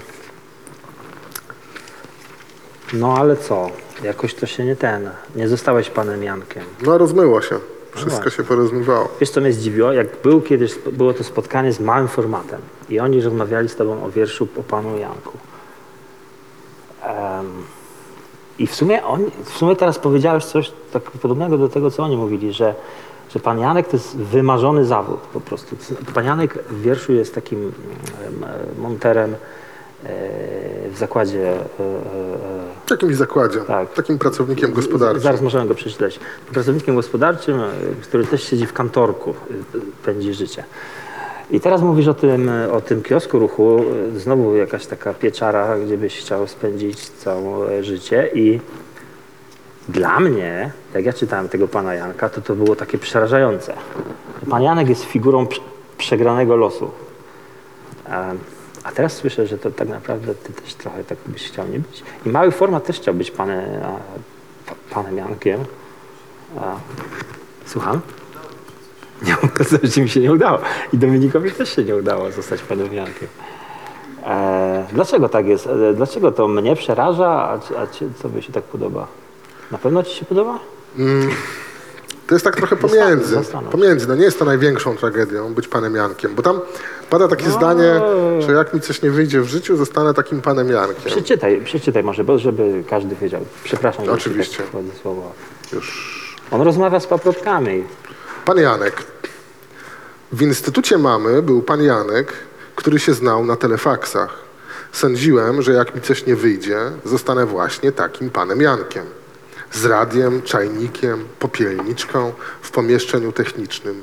No 2.92 3.14
ale 3.18 3.36
co? 3.36 3.70
Jakoś 4.02 4.34
to 4.34 4.46
się 4.46 4.64
nie 4.64 4.76
ten. 4.76 5.10
Nie 5.36 5.48
zostałeś 5.48 5.90
panem 5.90 6.22
Jankiem. 6.22 6.62
No 6.82 6.98
rozmyło 6.98 7.42
się. 7.42 7.58
Wszystko 7.92 8.14
właśnie. 8.22 8.30
się 8.30 8.44
porozmywało. 8.44 9.08
Wiesz 9.20 9.30
co 9.30 9.40
mnie 9.40 9.52
zdziwiło? 9.52 9.92
Jak 9.92 10.06
był 10.22 10.40
kiedyś, 10.40 10.74
było 10.92 11.14
to 11.14 11.24
spotkanie 11.24 11.72
z 11.72 11.80
małym 11.80 12.08
formatem 12.08 12.60
i 12.88 13.00
oni 13.00 13.22
rozmawiali 13.22 13.68
z 13.68 13.76
tobą 13.76 14.04
o 14.04 14.10
wierszu 14.10 14.48
o 14.56 14.62
panu 14.62 14.98
Janku. 14.98 15.38
Em, 17.02 17.46
I 18.58 18.66
w 18.66 18.74
sumie, 18.74 19.04
oni, 19.04 19.24
w 19.44 19.58
sumie 19.58 19.76
teraz 19.76 19.98
powiedziałeś 19.98 20.44
coś 20.44 20.72
tak 20.92 21.02
podobnego 21.02 21.58
do 21.58 21.68
tego, 21.68 21.90
co 21.90 22.02
oni 22.02 22.16
mówili, 22.16 22.52
że, 22.52 22.74
że 23.30 23.40
pan 23.40 23.58
Janek 23.58 23.88
to 23.88 23.96
jest 23.96 24.16
wymarzony 24.16 24.84
zawód 24.84 25.20
po 25.20 25.40
prostu. 25.40 25.76
Pan 26.14 26.24
Janek 26.24 26.58
w 26.70 26.82
wierszu 26.82 27.12
jest 27.12 27.34
takim 27.34 27.72
em, 28.26 28.44
e, 28.44 28.80
monterem 28.80 29.34
e, 29.34 29.36
w 30.90 30.98
zakładzie 30.98 31.52
e, 31.52 31.56
e, 31.56 31.62
W 32.86 32.90
jakimś 32.90 33.14
zakładzie, 33.16 33.60
Tak. 33.60 33.92
takim 33.92 34.18
pracownikiem 34.18 34.72
gospodarczym. 34.72 35.22
Zaraz 35.22 35.40
możemy 35.40 35.66
go 35.68 35.74
przeczytać. 35.74 36.20
Pracownikiem 36.52 36.94
gospodarczym, 36.94 37.60
e, 37.60 37.68
który 38.02 38.26
też 38.26 38.42
siedzi 38.42 38.66
w 38.66 38.72
kantorku, 38.72 39.30
e, 39.30 39.34
pędzi 40.04 40.34
życie. 40.34 40.64
I 41.50 41.60
teraz 41.60 41.82
mówisz 41.82 42.08
o 42.08 42.14
tym, 42.14 42.50
o 42.72 42.80
tym 42.80 43.02
kiosku 43.02 43.38
ruchu, 43.38 43.84
znowu 44.16 44.56
jakaś 44.56 44.86
taka 44.86 45.14
pieczara, 45.14 45.78
gdzie 45.78 45.98
byś 45.98 46.18
chciał 46.18 46.46
spędzić 46.46 47.08
całe 47.10 47.84
życie 47.84 48.30
i 48.34 48.60
Dla 49.88 50.20
mnie, 50.20 50.70
jak 50.94 51.04
ja 51.04 51.12
czytałem 51.12 51.48
tego 51.48 51.68
pana 51.68 51.94
Janka, 51.94 52.28
to 52.28 52.40
to 52.40 52.54
było 52.54 52.76
takie 52.76 52.98
przerażające. 52.98 53.74
Pan 54.50 54.62
Janek 54.62 54.88
jest 54.88 55.04
figurą 55.04 55.46
prze- 55.46 55.60
przegranego 55.98 56.56
losu. 56.56 56.90
A, 58.84 58.92
teraz 58.94 59.12
słyszę, 59.12 59.46
że 59.46 59.58
to 59.58 59.70
tak 59.70 59.88
naprawdę 59.88 60.34
ty 60.34 60.52
też 60.52 60.74
trochę 60.74 61.04
tak 61.04 61.18
byś 61.26 61.48
chciał 61.48 61.68
nie 61.68 61.78
być. 61.78 62.02
I 62.26 62.28
mały 62.28 62.50
format 62.50 62.84
też 62.84 62.96
chciał 62.96 63.14
być 63.14 63.30
panem, 63.30 63.60
panem 64.90 65.16
Jankiem. 65.16 65.60
Słucham? 67.66 68.00
Nie, 69.22 69.36
że 69.94 70.00
mi 70.02 70.08
się 70.08 70.20
nie 70.20 70.32
udało. 70.32 70.58
I 70.92 70.98
Dominikowi 70.98 71.50
też 71.50 71.76
się 71.76 71.84
nie 71.84 71.96
udało 71.96 72.30
zostać 72.30 72.60
panem 72.62 72.94
Jankiem. 72.94 73.28
E, 74.26 74.86
dlaczego 74.92 75.28
tak 75.28 75.46
jest? 75.46 75.66
E, 75.66 75.94
dlaczego 75.94 76.32
to 76.32 76.48
mnie 76.48 76.76
przeraża, 76.76 77.28
a, 77.28 77.54
a 77.82 77.86
ci, 77.86 78.04
co 78.22 78.28
by 78.28 78.42
się 78.42 78.52
tak 78.52 78.64
podoba? 78.64 79.06
Na 79.70 79.78
pewno 79.78 80.02
ci 80.02 80.14
się 80.16 80.24
podoba? 80.24 80.58
To 82.26 82.34
jest 82.34 82.44
tak 82.44 82.56
trochę 82.56 82.76
pomiędzy. 82.76 83.34
zastanów. 83.34 83.72
Pomiędzy. 83.72 84.08
No 84.08 84.14
nie 84.14 84.24
jest 84.24 84.38
to 84.38 84.44
największą 84.44 84.96
tragedią 84.96 85.54
być 85.54 85.68
panem 85.68 85.94
Jankiem, 85.96 86.34
bo 86.34 86.42
tam 86.42 86.60
pada 87.10 87.28
takie 87.28 87.50
zdanie, 87.50 88.00
że 88.38 88.52
jak 88.52 88.74
mi 88.74 88.80
coś 88.80 89.02
nie 89.02 89.10
wyjdzie 89.10 89.40
w 89.40 89.48
życiu, 89.48 89.76
zostanę 89.76 90.14
takim 90.14 90.40
panem 90.40 90.70
Jankiem. 90.70 91.04
Przeczytaj, 91.04 91.60
przeczytaj 91.64 92.02
może, 92.04 92.24
bo 92.24 92.38
żeby 92.38 92.84
każdy 92.90 93.16
wiedział. 93.16 93.40
Przepraszam, 93.64 94.08
Oczywiście. 94.08 94.62
tak 94.62 94.82
słowo. 95.02 95.32
Już. 95.72 96.18
On 96.50 96.60
rozmawia 96.62 97.00
z 97.00 97.06
paprotkami. 97.06 97.84
Pan 98.48 98.58
Janek. 98.58 99.02
W 100.32 100.42
instytucie 100.42 100.98
mamy 100.98 101.42
był 101.42 101.62
pan 101.62 101.82
Janek, 101.82 102.32
który 102.76 102.98
się 102.98 103.14
znał 103.14 103.44
na 103.44 103.56
telefaksach. 103.56 104.38
Sądziłem, 104.92 105.62
że 105.62 105.72
jak 105.72 105.94
mi 105.94 106.00
coś 106.00 106.26
nie 106.26 106.36
wyjdzie, 106.36 106.78
zostanę 107.04 107.46
właśnie 107.46 107.92
takim 107.92 108.30
panem 108.30 108.60
Jankiem. 108.60 109.06
Z 109.72 109.84
radiem, 109.84 110.42
czajnikiem, 110.42 111.24
popielniczką 111.38 112.32
w 112.62 112.70
pomieszczeniu 112.70 113.32
technicznym, 113.32 114.02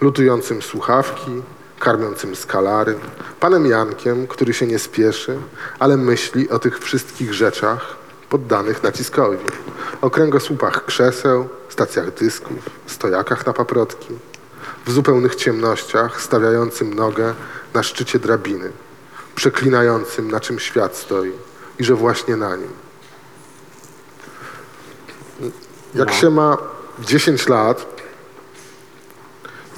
lutującym 0.00 0.62
słuchawki, 0.62 1.42
karmiącym 1.78 2.36
skalary, 2.36 2.94
panem 3.40 3.66
Jankiem, 3.66 4.26
który 4.26 4.54
się 4.54 4.66
nie 4.66 4.78
spieszy, 4.78 5.38
ale 5.78 5.96
myśli 5.96 6.50
o 6.50 6.58
tych 6.58 6.78
wszystkich 6.78 7.34
rzeczach 7.34 7.96
poddanych 8.28 8.82
naciskowi. 8.82 9.44
O 10.00 10.10
kręgosłupach 10.10 10.84
krzeseł, 10.84 11.48
stacjach 11.78 12.14
dysków, 12.14 12.70
stojakach 12.86 13.46
na 13.46 13.52
paprotki, 13.52 14.08
w 14.86 14.90
zupełnych 14.92 15.34
ciemnościach 15.34 16.22
stawiającym 16.22 16.94
nogę 16.94 17.34
na 17.74 17.82
szczycie 17.82 18.18
drabiny, 18.18 18.72
przeklinającym 19.34 20.30
na 20.30 20.40
czym 20.40 20.58
świat 20.58 20.96
stoi 20.96 21.32
i 21.78 21.84
że 21.84 21.94
właśnie 21.94 22.36
na 22.36 22.56
nim. 22.56 22.70
Jak 25.94 26.12
się 26.12 26.30
ma 26.30 26.56
10 27.00 27.48
lat 27.48 27.86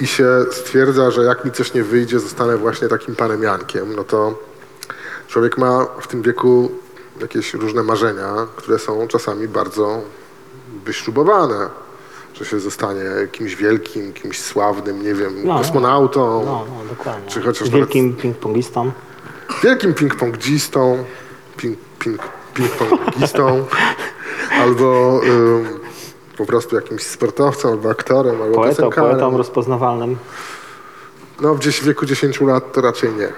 i 0.01 0.07
się 0.07 0.29
stwierdza, 0.53 1.11
że 1.11 1.25
jak 1.25 1.45
mi 1.45 1.53
coś 1.53 1.75
nie 1.75 1.85
wyjdzie, 1.85 2.21
zostanę 2.21 2.57
właśnie 2.57 2.89
takim 2.89 3.17
panem 3.17 3.43
Jankiem, 3.43 3.97
no 3.97 4.05
to 4.05 4.39
człowiek 5.29 5.59
ma 5.59 5.87
w 6.01 6.07
tym 6.07 6.23
wieku 6.23 6.71
jakieś 7.21 7.55
różne 7.55 7.83
marzenia, 7.83 8.47
które 8.57 8.79
są 8.79 9.09
czasami 9.09 9.49
bardzo 9.49 10.03
wyśrubowane. 10.85 11.90
Że 12.41 12.47
się 12.47 12.61
zostanie 12.61 13.03
kimś 13.33 13.57
wielkim, 13.57 14.13
kimś 14.13 14.41
sławnym, 14.41 15.03
nie 15.03 15.15
wiem, 15.15 15.35
No, 15.45 15.59
kosmonautą, 15.59 16.45
No, 16.45 16.65
no, 16.69 16.85
dokładnie. 16.91 17.31
Czy 17.31 17.41
chociaż 17.43 17.71
Wielkim 17.71 18.17
ping-pongistą. 18.17 18.91
wielkim 19.63 19.95
ping-pongistą, 19.95 20.97
ping, 21.57 21.79
ping, 21.99 22.21
ping-pongistą, 22.55 23.63
albo 24.63 25.21
ym, 25.25 25.81
po 26.37 26.47
prostu 26.47 26.77
jakimś 26.77 27.03
sportowcem, 27.03 27.71
albo 27.71 27.91
aktorem, 27.91 28.43
albo 28.43 28.55
Poetą, 28.55 28.77
piosenkarem. 28.77 29.11
poetą 29.11 29.37
rozpoznawalnym. 29.37 30.17
No 31.41 31.55
w 31.55 31.59
gdzieś 31.59 31.81
w 31.81 31.85
wieku 31.85 32.07
10 32.07 32.41
lat 32.41 32.73
to 32.73 32.81
raczej 32.81 33.11
nie. 33.15 33.29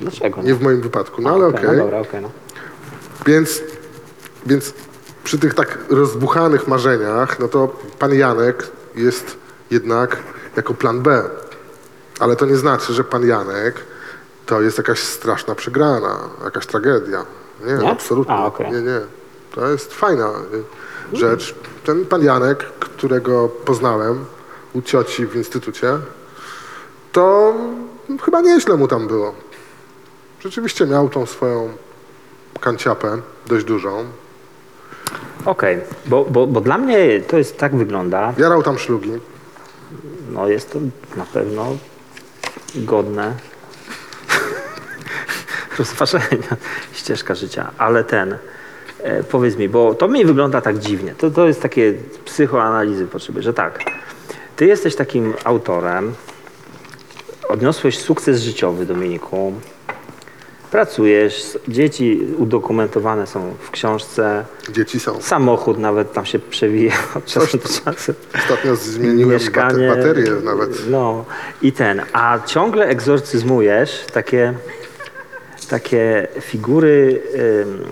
Dlaczego? 0.00 0.42
Nie 0.42 0.54
w 0.54 0.62
moim 0.62 0.80
wypadku, 0.80 1.22
no 1.22 1.30
ale 1.30 1.46
Okej, 1.46 1.60
okej. 1.64 1.76
No 1.76 1.82
dobra, 1.82 1.98
okej, 2.00 2.22
no. 2.22 2.30
Więc, 3.26 3.62
więc 4.46 4.74
przy 5.28 5.38
tych 5.38 5.54
tak 5.54 5.78
rozbuchanych 5.90 6.68
marzeniach, 6.68 7.38
no 7.38 7.48
to 7.48 7.76
pan 7.98 8.14
Janek 8.14 8.66
jest 8.94 9.36
jednak 9.70 10.16
jako 10.56 10.74
plan 10.74 11.00
B. 11.02 11.22
Ale 12.20 12.36
to 12.36 12.46
nie 12.46 12.56
znaczy, 12.56 12.92
że 12.92 13.04
pan 13.04 13.26
Janek 13.26 13.74
to 14.46 14.60
jest 14.62 14.78
jakaś 14.78 14.98
straszna 15.00 15.54
przegrana, 15.54 16.18
jakaś 16.44 16.66
tragedia. 16.66 17.24
Nie, 17.66 17.72
Nie? 17.72 17.90
absolutnie. 17.90 18.34
A, 18.34 18.46
okej. 18.46 18.72
Nie, 18.72 18.80
nie. 18.80 19.00
To 19.54 19.68
jest 19.68 19.94
fajna 19.94 20.30
y, 21.12 21.16
rzecz. 21.16 21.54
Ten 21.84 22.06
pan 22.06 22.24
Janek, 22.24 22.64
którego 22.64 23.48
poznałem 23.48 24.24
u 24.72 24.82
cioci 24.82 25.26
w 25.26 25.36
instytucie, 25.36 25.98
to 27.12 27.54
chyba 28.22 28.40
nieźle 28.40 28.76
mu 28.76 28.88
tam 28.88 29.08
było. 29.08 29.34
Rzeczywiście 30.40 30.86
miał 30.86 31.08
tą 31.08 31.26
swoją 31.26 31.72
kanciapę, 32.60 33.18
dość 33.46 33.64
dużą. 33.64 34.04
Okej, 35.44 35.78
bo, 36.06 36.24
bo, 36.24 36.46
bo 36.46 36.60
dla 36.60 36.78
mnie 36.78 37.20
to 37.20 37.38
jest 37.38 37.58
tak 37.58 37.76
wygląda, 37.76 38.34
Jarał 38.38 38.62
tam 38.62 38.78
szlugi. 38.78 39.12
no 40.30 40.48
jest 40.48 40.72
to 40.72 40.78
na 41.16 41.24
pewno 41.24 41.76
godne 42.74 43.32
rozważenia, 45.78 46.56
ścieżka 46.92 47.34
życia, 47.34 47.70
ale 47.78 48.04
ten, 48.04 48.36
e, 49.02 49.22
powiedz 49.22 49.56
mi, 49.56 49.68
bo 49.68 49.94
to 49.94 50.08
mi 50.08 50.24
wygląda 50.24 50.60
tak 50.60 50.78
dziwnie, 50.78 51.14
to, 51.18 51.30
to 51.30 51.46
jest 51.46 51.62
takie 51.62 51.94
psychoanalizy 52.24 53.06
potrzeby, 53.06 53.42
że 53.42 53.54
tak, 53.54 53.84
ty 54.56 54.66
jesteś 54.66 54.96
takim 54.96 55.34
autorem, 55.44 56.14
odniosłeś 57.48 57.98
sukces 57.98 58.42
życiowy, 58.42 58.86
Dominiku, 58.86 59.52
pracujesz, 60.70 61.58
dzieci 61.68 62.20
udokumentowane 62.38 63.26
są 63.26 63.54
w 63.60 63.70
książce, 63.70 64.44
Dzieci 64.72 65.00
są. 65.00 65.22
samochód 65.22 65.78
nawet 65.78 66.12
tam 66.12 66.26
się 66.26 66.38
przewija 66.38 66.92
od 67.16 67.24
czasu 67.24 67.58
do 67.58 67.68
czasu. 67.68 68.14
Ostatnio 68.34 68.76
zmieniłem 68.76 69.30
Mieszkanie. 69.30 69.88
bate- 69.88 69.96
baterię 69.96 70.30
nawet. 70.44 70.90
No 70.90 71.24
i 71.62 71.72
ten, 71.72 72.02
a 72.12 72.38
ciągle 72.46 72.86
egzorcyzmujesz 72.86 74.04
takie, 74.12 74.54
takie 75.70 76.28
figury 76.40 77.22
ym, 77.62 77.84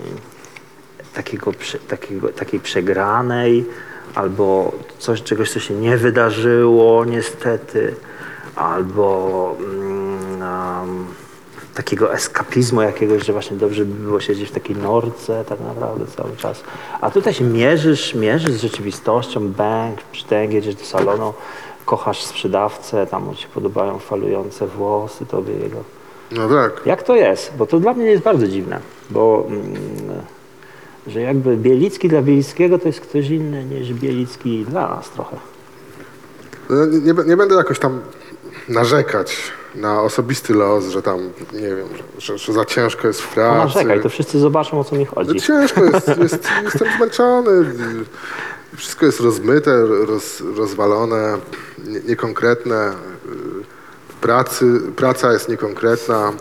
takiego, 1.14 1.52
takiego, 1.88 2.28
takiej 2.28 2.60
przegranej 2.60 3.64
albo 4.14 4.72
coś, 4.98 5.22
czegoś, 5.22 5.50
co 5.50 5.60
się 5.60 5.74
nie 5.74 5.96
wydarzyło 5.96 7.04
niestety, 7.04 7.94
albo 8.56 9.56
mm, 9.60 10.40
um, 10.42 11.06
takiego 11.76 12.14
eskapizmu 12.14 12.82
jakiegoś, 12.82 13.24
że 13.24 13.32
właśnie 13.32 13.56
dobrze 13.56 13.84
by 13.84 13.94
było 13.94 14.20
siedzieć 14.20 14.48
w 14.48 14.52
takiej 14.52 14.76
norce 14.76 15.44
tak 15.48 15.60
naprawdę 15.60 16.06
cały 16.16 16.36
czas. 16.36 16.62
A 17.00 17.10
tutaj 17.10 17.34
się 17.34 17.44
mierzysz, 17.44 18.14
mierzysz 18.14 18.52
z 18.52 18.60
rzeczywistością, 18.60 19.48
bęk, 19.48 20.02
przytęg, 20.12 20.52
jedziesz 20.52 20.74
do 20.74 20.84
salonu, 20.84 21.34
kochasz 21.84 22.22
sprzedawcę, 22.22 23.06
tam 23.06 23.24
mu 23.24 23.34
się 23.34 23.48
podobają 23.48 23.98
falujące 23.98 24.66
włosy 24.66 25.26
tobie 25.26 25.54
jego. 25.54 25.84
No 26.32 26.48
tak. 26.48 26.86
Jak 26.86 27.02
to 27.02 27.16
jest? 27.16 27.52
Bo 27.58 27.66
to 27.66 27.80
dla 27.80 27.92
mnie 27.92 28.06
jest 28.06 28.22
bardzo 28.22 28.48
dziwne, 28.48 28.80
bo 29.10 29.44
mm, 29.48 29.74
że 31.06 31.20
jakby 31.20 31.56
Bielicki 31.56 32.08
dla 32.08 32.22
Bielickiego 32.22 32.78
to 32.78 32.88
jest 32.88 33.00
ktoś 33.00 33.28
inny 33.28 33.64
niż 33.64 33.92
Bielicki 33.92 34.64
dla 34.68 34.88
nas 34.88 35.10
trochę. 35.10 35.36
No, 36.70 36.86
Nie, 36.86 37.14
nie 37.26 37.36
będę 37.36 37.54
jakoś 37.54 37.78
tam 37.78 38.00
narzekać 38.68 39.36
na 39.74 40.02
osobisty 40.02 40.54
los, 40.54 40.84
że 40.88 41.02
tam, 41.02 41.18
nie 41.52 41.60
wiem, 41.76 41.88
że, 42.18 42.38
że 42.38 42.52
za 42.52 42.64
ciężko 42.64 43.08
jest 43.08 43.20
w 43.20 43.28
No 43.28 43.34
pracy. 43.34 43.58
narzekaj, 43.58 44.02
to 44.02 44.08
wszyscy 44.08 44.38
zobaczą 44.38 44.80
o 44.80 44.84
co 44.84 44.96
mi 44.96 45.04
No 45.04 45.10
chodzi. 45.14 45.40
ciężko 45.40 45.84
jest, 45.84 46.08
jest, 46.08 46.48
jestem 46.64 46.88
zmęczony. 46.96 47.50
Wszystko 48.76 49.06
jest 49.06 49.20
rozmyte, 49.20 49.86
roz, 49.86 50.42
rozwalone, 50.56 51.38
nie, 51.86 52.00
niekonkretne. 52.00 52.92
Pracy, 54.20 54.80
praca 54.96 55.32
jest 55.32 55.48
niekonkretna, 55.48 56.32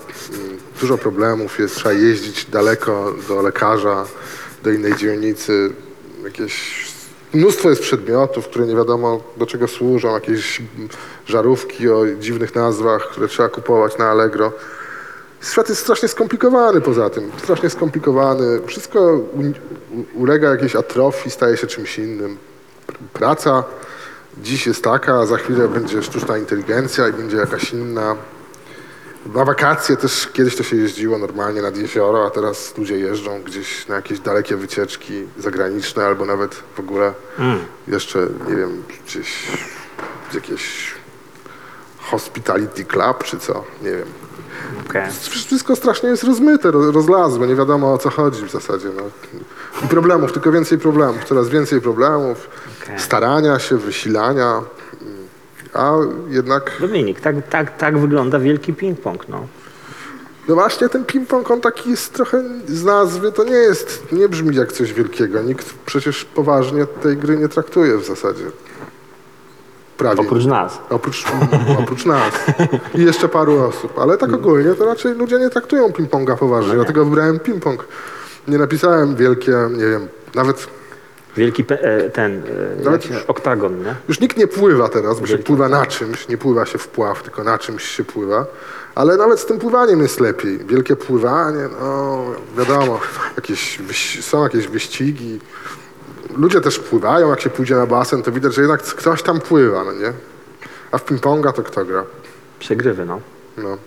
dużo 0.82 0.98
problemów 0.98 1.60
jest, 1.60 1.76
trzeba 1.76 1.94
jeździć 1.94 2.46
daleko 2.46 3.14
do 3.28 3.42
lekarza, 3.42 4.06
do 4.64 4.72
innej 4.72 4.96
dzielnicy. 4.96 5.74
Jakieś 6.24 6.86
mnóstwo 7.34 7.70
jest 7.70 7.82
przedmiotów, 7.82 8.48
które 8.48 8.66
nie 8.66 8.76
wiadomo 8.76 9.24
do 9.38 9.46
czego 9.46 9.68
służą, 9.68 10.14
jakieś 10.14 10.62
żarówki 11.26 11.90
o 11.90 12.04
dziwnych 12.20 12.56
nazwach, 12.56 13.02
które 13.02 13.28
trzeba 13.28 13.50
kupować 13.50 13.98
na 13.98 14.10
Allegro. 14.10 14.52
Świat 15.42 15.70
jest 15.70 15.82
strasznie 15.82 16.08
skomplikowany 16.08 16.82
poza 16.82 17.10
tym, 17.10 17.32
strasznie 17.44 17.70
skomplikowany. 17.70 18.62
Wszystko 18.66 19.20
ulega 20.14 20.50
jakiejś 20.50 20.76
atrofii, 20.76 21.32
staje 21.32 21.58
się 21.58 21.68
czymś 21.68 22.00
innym. 22.00 22.38
Pr- 22.88 22.96
Praca 23.14 23.64
dziś 24.38 24.68
jest 24.68 24.84
taka, 24.84 25.14
a 25.14 25.26
za 25.26 25.38
chwilę 25.38 25.68
będzie 25.68 26.04
sztuczna 26.04 26.38
inteligencja 26.38 27.08
i 27.08 27.14
będzie 27.14 27.38
jakaś 27.38 27.74
inna. 27.74 28.16
Na 29.36 29.46
wakacje 29.46 29.98
też 29.98 30.28
kiedyś 30.34 30.56
to 30.56 30.64
się 30.64 30.76
jeździło 30.78 31.18
normalnie 31.18 31.62
nad 31.62 31.78
jezioro, 31.78 32.26
a 32.26 32.30
teraz 32.30 32.78
ludzie 32.78 32.98
jeżdżą 33.00 33.42
gdzieś 33.42 33.88
na 33.88 33.96
jakieś 33.96 34.20
dalekie 34.20 34.56
wycieczki 34.56 35.24
zagraniczne 35.38 36.06
albo 36.06 36.26
nawet 36.26 36.56
w 36.76 36.80
ogóle 36.80 37.14
jeszcze, 37.88 38.28
nie 38.50 38.56
wiem, 38.56 38.84
gdzieś 39.06 39.48
w 40.32 40.34
jakieś 40.36 40.95
hospitality 42.12 42.86
club 42.86 43.24
czy 43.24 43.40
co, 43.40 43.64
nie 43.82 43.92
wiem. 43.92 44.08
Okej. 44.90 45.12
Wszystko 45.30 45.76
strasznie 45.76 46.10
jest 46.10 46.24
rozmyte, 46.24 46.72
ro- 46.72 46.92
rozlazłe, 46.92 47.48
nie 47.48 47.56
wiadomo 47.56 47.94
o 47.94 47.98
co 47.98 48.10
chodzi 48.10 48.46
w 48.46 48.52
zasadzie. 48.52 48.88
No. 48.98 49.02
I 49.86 49.88
problemów, 49.88 50.32
tylko 50.34 50.52
więcej 50.52 50.78
problemów, 50.78 51.24
coraz 51.24 51.50
więcej 51.50 51.82
problemów, 51.82 52.50
Okej. 52.84 53.00
starania 53.00 53.60
się, 53.60 53.78
wysilania, 53.78 54.62
a 55.74 55.94
jednak, 56.30 56.72
Dominik, 56.80 57.22
tak, 57.22 57.36
tak, 57.50 57.78
tak 57.78 57.98
wygląda 57.98 58.40
wielki 58.40 58.74
ping-pong, 58.74 59.18
no. 59.30 59.48
no 60.48 60.56
właśnie 60.56 60.90
ten 60.90 61.06
ping-pong, 61.06 61.52
on 61.54 61.62
taki 61.62 61.90
jest 61.90 62.14
trochę 62.14 62.44
z 62.68 62.84
nazwy, 62.84 63.32
to 63.32 63.44
nie 63.44 63.52
jest, 63.56 64.04
nie 64.12 64.30
brzmi 64.30 64.56
jak 64.56 64.72
coś 64.72 64.94
wielkiego. 64.94 65.42
Nikt 65.42 65.74
przecież 65.86 66.26
poważnie 66.26 66.86
tej 66.86 67.18
gry 67.18 67.38
nie 67.38 67.50
traktuje 67.50 67.98
w 67.98 68.06
zasadzie. 68.06 68.44
Prawie. 69.98 70.22
Oprócz 70.22 70.46
nas. 70.46 70.80
Oprócz, 70.90 71.24
oprócz 71.80 72.06
nas 72.06 72.34
i 72.96 73.02
jeszcze 73.02 73.30
paru 73.30 73.64
osób. 73.64 74.00
Ale 74.00 74.18
tak 74.18 74.34
ogólnie 74.34 74.74
to 74.76 74.86
raczej 74.86 75.14
ludzie 75.16 75.40
nie 75.40 75.50
traktują 75.50 75.88
ping-ponga 75.90 76.38
poważnie. 76.38 76.74
Dlatego 76.74 77.06
wybrałem 77.06 77.40
ping-pong. 77.40 77.78
Nie 78.48 78.58
napisałem 78.58 79.16
wielkie, 79.16 79.52
nie 79.72 79.86
wiem, 79.86 80.08
nawet 80.36 80.68
Wielki 81.38 81.64
pe- 81.64 81.78
e, 81.82 82.10
ten, 82.10 82.44
e, 82.82 82.84
Nawet 82.84 83.04
się, 83.04 83.28
oktagon, 83.28 83.84
nie? 83.84 83.96
już 84.08 84.20
nikt 84.20 84.38
nie 84.38 84.48
pływa 84.48 84.90
teraz, 84.90 85.20
bo 85.20 85.28
się 85.28 85.38
pływa 85.38 85.70
na 85.70 85.86
czymś. 85.86 86.28
Nie 86.28 86.38
pływa 86.38 86.66
się 86.66 86.78
w 86.78 86.88
pław, 86.88 87.24
tylko 87.24 87.44
na 87.44 87.58
czymś 87.58 87.84
się 87.84 88.04
pływa. 88.04 88.46
Ale 88.96 89.18
nawet 89.18 89.40
z 89.40 89.46
tym 89.46 89.60
pływaniem 89.60 90.02
jest 90.02 90.20
lepiej. 90.20 90.58
Wielkie 90.58 90.96
pływanie, 90.96 91.70
no 91.82 92.24
wiadomo, 92.58 93.00
jakieś, 93.36 93.80
są 94.22 94.44
jakieś 94.44 94.68
wyścigi. 94.68 95.40
Ludzie 96.36 96.62
też 96.62 96.80
pływają, 96.80 97.30
jak 97.30 97.42
się 97.42 97.50
pójdzie 97.50 97.76
na 97.76 97.86
basen, 97.86 98.24
to 98.24 98.32
widać, 98.32 98.56
że 98.56 98.62
jednak 98.62 98.82
ktoś 98.82 99.24
tam 99.24 99.42
pływa, 99.42 99.84
no 99.84 99.92
nie? 99.92 100.14
A 100.92 100.98
w 100.98 101.06
ping-ponga 101.06 101.54
to 101.54 101.64
kto 101.64 101.86
gra? 101.86 102.04
Przegrywy, 102.60 103.06
no. 103.06 103.20
No. 103.58 103.78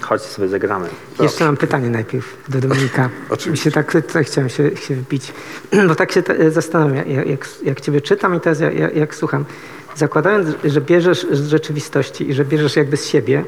Chodź 0.00 0.22
sobie 0.22 0.48
zagramy. 0.48 0.88
Jeszcze 1.20 1.44
mam 1.44 1.56
pytanie 1.56 1.90
najpierw 1.90 2.36
do 2.48 2.60
Dominika. 2.60 3.10
Oczywiście. 3.30 3.70
Tak 3.70 3.92
tutaj 3.92 4.24
chciałem 4.24 4.50
się, 4.50 4.76
się 4.76 4.94
wbić, 4.94 5.32
bo 5.88 5.94
tak 5.94 6.12
się 6.12 6.22
te, 6.22 6.50
zastanawiam, 6.50 6.96
jak, 6.96 7.26
jak, 7.26 7.48
jak 7.62 7.80
ciebie 7.80 8.00
czytam 8.00 8.34
i 8.34 8.40
teraz 8.40 8.60
jak, 8.60 8.96
jak, 8.96 9.14
słucham. 9.14 9.44
Zakładając, 9.96 10.48
że 10.64 10.80
bierzesz 10.80 11.26
z 11.30 11.46
rzeczywistości 11.46 12.30
i 12.30 12.34
że 12.34 12.44
bierzesz 12.44 12.76
jakby 12.76 12.96
z 12.96 13.06
siebie, 13.06 13.44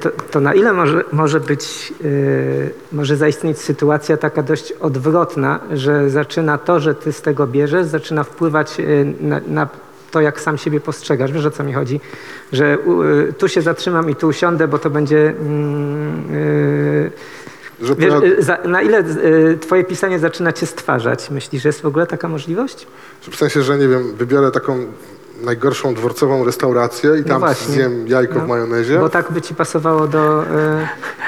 to, 0.00 0.10
to 0.30 0.40
na 0.40 0.54
ile 0.54 0.72
może, 0.72 1.04
może 1.12 1.40
być, 1.40 1.92
y, 2.04 2.70
może 2.92 3.16
zaistnieć 3.16 3.58
sytuacja 3.58 4.16
taka 4.16 4.42
dość 4.42 4.72
odwrotna, 4.72 5.60
że 5.72 6.10
zaczyna 6.10 6.58
to, 6.58 6.80
że 6.80 6.94
ty 6.94 7.12
z 7.12 7.22
tego 7.22 7.46
bierzesz, 7.46 7.86
zaczyna 7.86 8.24
wpływać 8.24 8.80
y, 8.80 9.14
na, 9.20 9.40
na 9.46 9.68
to, 10.10 10.20
jak 10.20 10.40
sam 10.40 10.58
siebie 10.58 10.80
postrzegasz. 10.80 11.32
Wiesz, 11.32 11.46
o 11.46 11.50
co 11.50 11.64
mi 11.64 11.72
chodzi? 11.72 12.00
Że 12.52 12.78
tu 13.38 13.48
się 13.48 13.62
zatrzymam 13.62 14.10
i 14.10 14.14
tu 14.14 14.28
usiądę, 14.28 14.68
bo 14.68 14.78
to 14.78 14.90
będzie... 14.90 15.34
mm, 15.40 16.34
y, 16.34 17.10
to 17.88 17.96
Wiesz, 17.96 18.14
za, 18.38 18.58
na 18.64 18.82
ile 18.82 19.00
y, 19.00 19.58
twoje 19.60 19.84
pisanie 19.84 20.18
zaczyna 20.18 20.52
cię 20.52 20.66
stwarzać? 20.66 21.30
Myślisz, 21.30 21.62
że 21.62 21.68
jest 21.68 21.80
w 21.80 21.86
ogóle 21.86 22.06
taka 22.06 22.28
możliwość? 22.28 22.86
W 23.30 23.36
sensie, 23.36 23.62
że 23.62 23.78
nie 23.78 23.88
wiem, 23.88 24.14
wybiorę 24.16 24.50
taką 24.50 24.86
najgorszą 25.42 25.94
dworcową 25.94 26.44
restaurację 26.44 27.10
i 27.20 27.24
tam 27.24 27.38
właśnie. 27.40 27.74
zjem 27.74 28.08
jajko 28.08 28.34
No. 28.34 28.44
w 28.44 28.48
majonezie. 28.48 28.98
Bo 28.98 29.08
tak 29.08 29.32
by 29.32 29.42
ci 29.42 29.54
pasowało 29.54 30.06
do, 30.08 30.42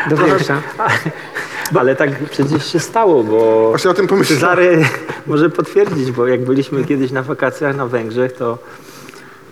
y, 0.06 0.10
do 0.10 0.16
wiersza. 0.16 0.62
Ale 1.78 1.96
tak 1.96 2.10
przecież 2.30 2.72
się 2.72 2.80
stało, 2.80 3.24
bo 3.24 3.68
Właśnie 3.68 3.90
o 3.90 3.94
tym 3.94 4.06
pomyślałem. 4.06 4.40
Cezary 4.40 4.84
może 5.26 5.50
potwierdzić, 5.50 6.12
bo 6.12 6.26
jak 6.26 6.44
byliśmy 6.44 6.84
kiedyś 6.84 7.10
na 7.10 7.22
wakacjach 7.22 7.76
na 7.76 7.86
Węgrzech, 7.86 8.32
to 8.32 8.58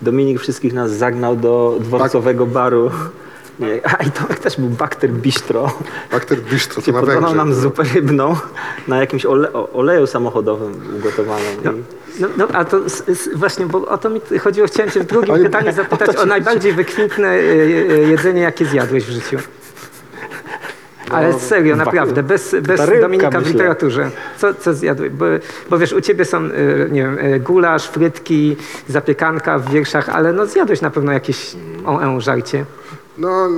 Dominik 0.02 0.40
wszystkich 0.40 0.72
nas 0.72 0.90
zagnał 0.90 1.36
do 1.36 1.76
dworcowego 1.80 2.46
baru. 2.46 2.90
Nie, 3.61 3.80
a 3.84 4.02
i 4.02 4.11
Tomek 4.11 4.38
też 4.38 4.56
był 4.56 4.68
Bakter 4.68 5.11
Bistro. 5.11 5.72
Bakter 6.12 6.38
Bistro, 6.40 6.82
to 6.82 6.92
na 6.92 7.00
Węgrzech. 7.02 7.36
nam 7.36 7.54
zupę 7.54 7.82
rybną 7.94 8.36
na 8.88 9.00
jakimś 9.00 9.26
ole, 9.26 9.52
o- 9.52 9.72
oleju 9.72 10.06
samochodowym 10.06 10.74
ugotowaną. 10.98 11.44
No, 11.64 11.72
no, 12.20 12.28
no 12.36 12.48
a 12.52 12.64
to 12.64 12.84
s, 12.86 13.02
s, 13.08 13.28
właśnie, 13.34 13.66
bo 13.66 13.86
o 13.88 13.98
to 13.98 14.11
mi 14.11 14.20
chodziło. 14.40 14.66
Chciałem 14.66 14.92
cię 14.92 15.00
w 15.00 15.06
drugim 15.06 15.34
pytaniu 15.42 15.72
zapytać 15.72 16.16
o 16.16 16.22
o 16.22 16.26
najbardziej 16.26 16.72
wykwintne 16.72 17.28
y, 17.34 17.40
y, 17.90 18.06
jedzenie, 18.11 18.40
jakie 18.40 18.64
zjadłeś 18.64 19.04
w 19.04 19.11
życiu. 19.11 19.38
Ale 21.11 21.32
serio, 21.40 21.76
naprawdę, 21.76 22.22
bez, 22.22 22.56
bez 22.62 22.80
rybka, 22.80 23.00
Dominika 23.00 23.30
w 23.30 23.34
myślę. 23.34 23.52
literaturze. 23.52 24.11
Co, 24.38 24.54
co 24.54 24.74
zjadłeś? 24.74 25.11
Bo, 25.11 25.24
bo 25.70 25.78
wiesz, 25.78 25.92
u 25.92 26.00
ciebie 26.00 26.24
są, 26.24 26.44
y, 26.44 26.88
nie 26.92 27.02
wiem, 27.02 27.18
gulasz, 27.40 27.88
frytki, 27.88 28.56
zapiekanka 28.88 29.58
w 29.58 29.70
wierszach, 29.72 30.08
ale 30.08 30.32
no 30.32 30.46
zjadłeś 30.46 30.80
na 30.80 30.90
pewno 30.90 31.12
jakieś 31.12 31.56
on 31.86 32.20
żarcie. 32.20 32.64
No, 33.21 33.49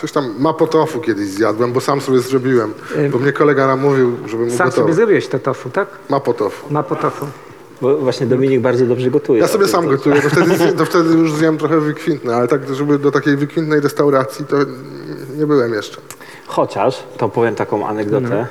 coś 0.00 0.12
tam 0.12 0.34
mapotofu 0.38 1.00
kiedyś 1.00 1.28
zjadłem, 1.28 1.72
bo 1.72 1.80
sam 1.80 2.00
sobie 2.00 2.18
zrobiłem. 2.18 2.74
Bo 3.12 3.18
mnie 3.18 3.32
kolega 3.32 3.66
namówił, 3.66 4.12
żebym 4.26 4.48
Sam 4.50 4.56
sobie 4.56 4.68
ugotował. 4.68 4.92
zrobiłeś 4.94 5.28
to 5.28 5.38
tofu, 5.38 5.70
tak? 5.70 5.88
Mapotofu. 6.10 6.72
Ma 6.74 6.82
po 6.82 6.96
tofu. 6.96 7.26
bo 7.80 7.96
właśnie 7.98 8.26
Dominik 8.26 8.60
bardzo 8.60 8.86
dobrze 8.86 9.10
gotuje. 9.10 9.40
Ja 9.40 9.48
sobie 9.48 9.68
sam 9.68 9.84
to- 9.84 9.90
gotuję, 9.90 10.22
to 10.22 10.30
wtedy, 10.30 10.72
to 10.78 10.84
wtedy 10.84 11.14
już 11.14 11.32
zjem 11.32 11.58
trochę 11.58 11.80
wykwintne, 11.80 12.36
ale 12.36 12.48
tak, 12.48 12.74
żeby 12.74 12.98
do 12.98 13.10
takiej 13.10 13.36
wykwintnej 13.36 13.80
restauracji 13.80 14.44
to 14.46 14.56
nie 15.38 15.46
byłem 15.46 15.72
jeszcze. 15.74 16.00
Chociaż, 16.46 17.02
to 17.18 17.28
powiem 17.28 17.54
taką 17.54 17.86
anegdotę, 17.86 18.28
No. 18.28 18.46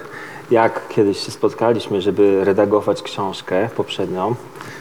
jak 0.51 0.87
kiedyś 0.89 1.19
się 1.25 1.31
spotkaliśmy, 1.31 2.01
żeby 2.01 2.43
redagować 2.43 3.01
książkę 3.03 3.69
poprzednią, 3.75 4.35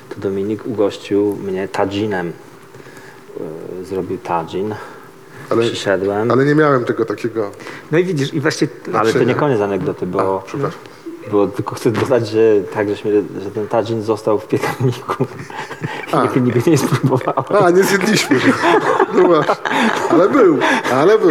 to 0.09 0.20
Dominik 0.20 0.66
ugościł 0.66 1.37
mnie 1.45 1.68
tadzinem. 1.68 2.32
Yy, 3.78 3.84
Zrobił 3.84 4.18
tadzin. 4.18 4.74
Ale, 5.51 5.62
Przyszedłem, 5.62 6.20
ale, 6.20 6.32
ale 6.32 6.44
nie 6.44 6.55
miałem 6.55 6.84
tego 6.84 7.05
takiego... 7.05 7.51
No 7.92 7.99
i 7.99 8.05
widzisz, 8.05 8.34
i 8.34 8.40
właśnie 8.40 8.68
to 9.12 9.24
nie 9.24 9.34
koniec 9.34 9.61
anegdoty, 9.61 10.07
bo, 10.07 10.42
Przepraszam. 10.47 10.80
bo 11.32 11.47
tylko 11.47 11.74
chcę 11.74 11.90
dodać, 11.90 12.28
że 12.28 12.40
tak, 12.74 12.88
żeśmy, 12.88 13.22
że 13.42 13.51
ten 13.51 13.68
tadzin 13.68 14.03
został 14.03 14.38
w 14.38 14.49
piekarniku. 14.49 15.26
A. 16.12 16.22
Nigdy, 16.22 16.40
nigdy 16.40 16.70
nie 16.70 16.78
spróbowałem. 16.78 17.64
A, 17.64 17.70
nie 17.70 17.82
zjedliśmy. 17.84 18.40
No 19.14 19.22
właśnie. 19.22 19.55
Ale 20.11 20.28
był, 20.28 20.59
ale 20.94 21.18
był. 21.18 21.30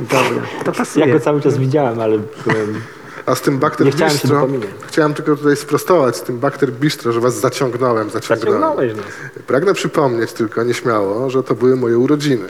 dobra, 0.00 0.42
to 0.64 0.72
pasuje. 0.72 1.06
Ja 1.06 1.12
go 1.12 1.20
cały 1.20 1.40
czas 1.40 1.58
widziałem, 1.58 2.00
ale 2.00 2.18
byłem... 2.46 2.82
A 3.26 3.34
z 3.34 3.40
tym 3.40 3.58
Bakter 3.58 3.86
Nie 3.86 3.92
chciałem 3.92 4.12
Bistro, 4.12 4.48
chciałem 4.86 5.14
tylko 5.14 5.36
tutaj 5.36 5.56
sprostować, 5.56 6.16
z 6.16 6.22
tym 6.22 6.38
Bakter 6.38 6.72
Bistro, 6.72 7.12
że 7.12 7.20
was 7.20 7.40
zaciągnąłem, 7.40 8.10
zaciągnąłem. 8.10 8.60
Zaciągnąłeś 8.60 8.94
nas. 8.96 9.04
Pragnę 9.46 9.74
przypomnieć 9.74 10.32
tylko 10.32 10.62
nieśmiało, 10.62 11.30
że 11.30 11.42
to 11.42 11.54
były 11.54 11.76
moje 11.76 11.98
urodziny. 11.98 12.48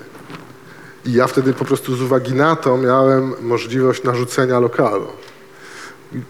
I 1.04 1.12
ja 1.12 1.26
wtedy 1.26 1.52
po 1.52 1.64
prostu 1.64 1.96
z 1.96 2.02
uwagi 2.02 2.34
na 2.34 2.56
to 2.56 2.76
miałem 2.78 3.34
możliwość 3.40 4.02
narzucenia 4.02 4.60
lokalu. 4.60 5.06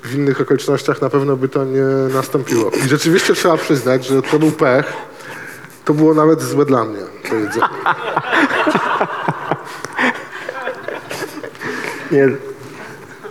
W 0.03 0.15
innych 0.15 0.41
okolicznościach 0.41 1.03
na 1.03 1.09
pewno 1.11 1.37
by 1.37 1.49
to 1.49 1.65
nie 1.65 1.85
nastąpiło. 2.15 2.71
I 2.71 2.89
rzeczywiście 2.89 3.35
trzeba 3.35 3.57
przyznać, 3.57 4.07
że 4.07 4.23
to 4.23 4.39
był 4.39 4.51
pech. 4.51 4.93
To 5.85 5.95
było 5.95 6.15
nawet 6.15 6.43
złe 6.43 6.65
dla 6.65 6.85
mnie, 6.85 7.01
to 7.29 7.35
jedzenie. 7.35 7.67
Nie, 12.13 12.29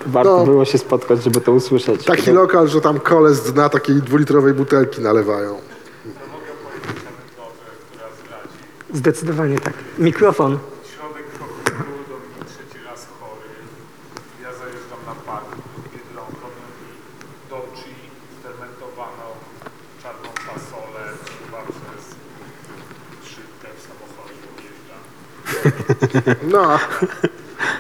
warto 0.06 0.38
No. 0.38 0.46
było 0.46 0.66
się 0.66 0.78
spotkać, 0.78 1.24
żeby 1.24 1.42
to 1.42 1.52
usłyszeć. 1.52 2.06
Taki 2.06 2.32
lokal, 2.32 2.68
że 2.68 2.82
tam 2.82 3.00
kole 3.00 3.34
z 3.34 3.54
dna 3.54 3.70
takiej 3.70 3.96
dwulitrowej 3.96 4.54
butelki 4.54 5.02
nalewają. 5.02 5.60
Zdecydowanie 8.94 9.60
tak. 9.60 9.74
Mikrofon. 9.98 10.60
Środek 10.96 11.26
pokoju, 11.26 12.00
Dominik 12.10 12.46
trzeci 12.52 12.86
raz 12.86 13.08
chory. 13.20 13.50
Ja 14.44 14.50
zajeżdżam 14.60 15.02
na 15.10 15.16
park 15.32 15.46
pod 15.50 15.84
Biedronką 15.94 16.48
i 16.88 16.90
doci 17.50 17.92
fermentowaną 18.44 19.28
czarną 20.04 20.30
fasolę 20.48 21.04
chyba 21.40 21.60
przez 21.72 22.04
szybkę 23.32 23.68
w 23.78 23.80
samochodzie 23.88 24.46
ujeżdża. 24.58 24.98
No, 26.52 26.62
a 26.72 26.80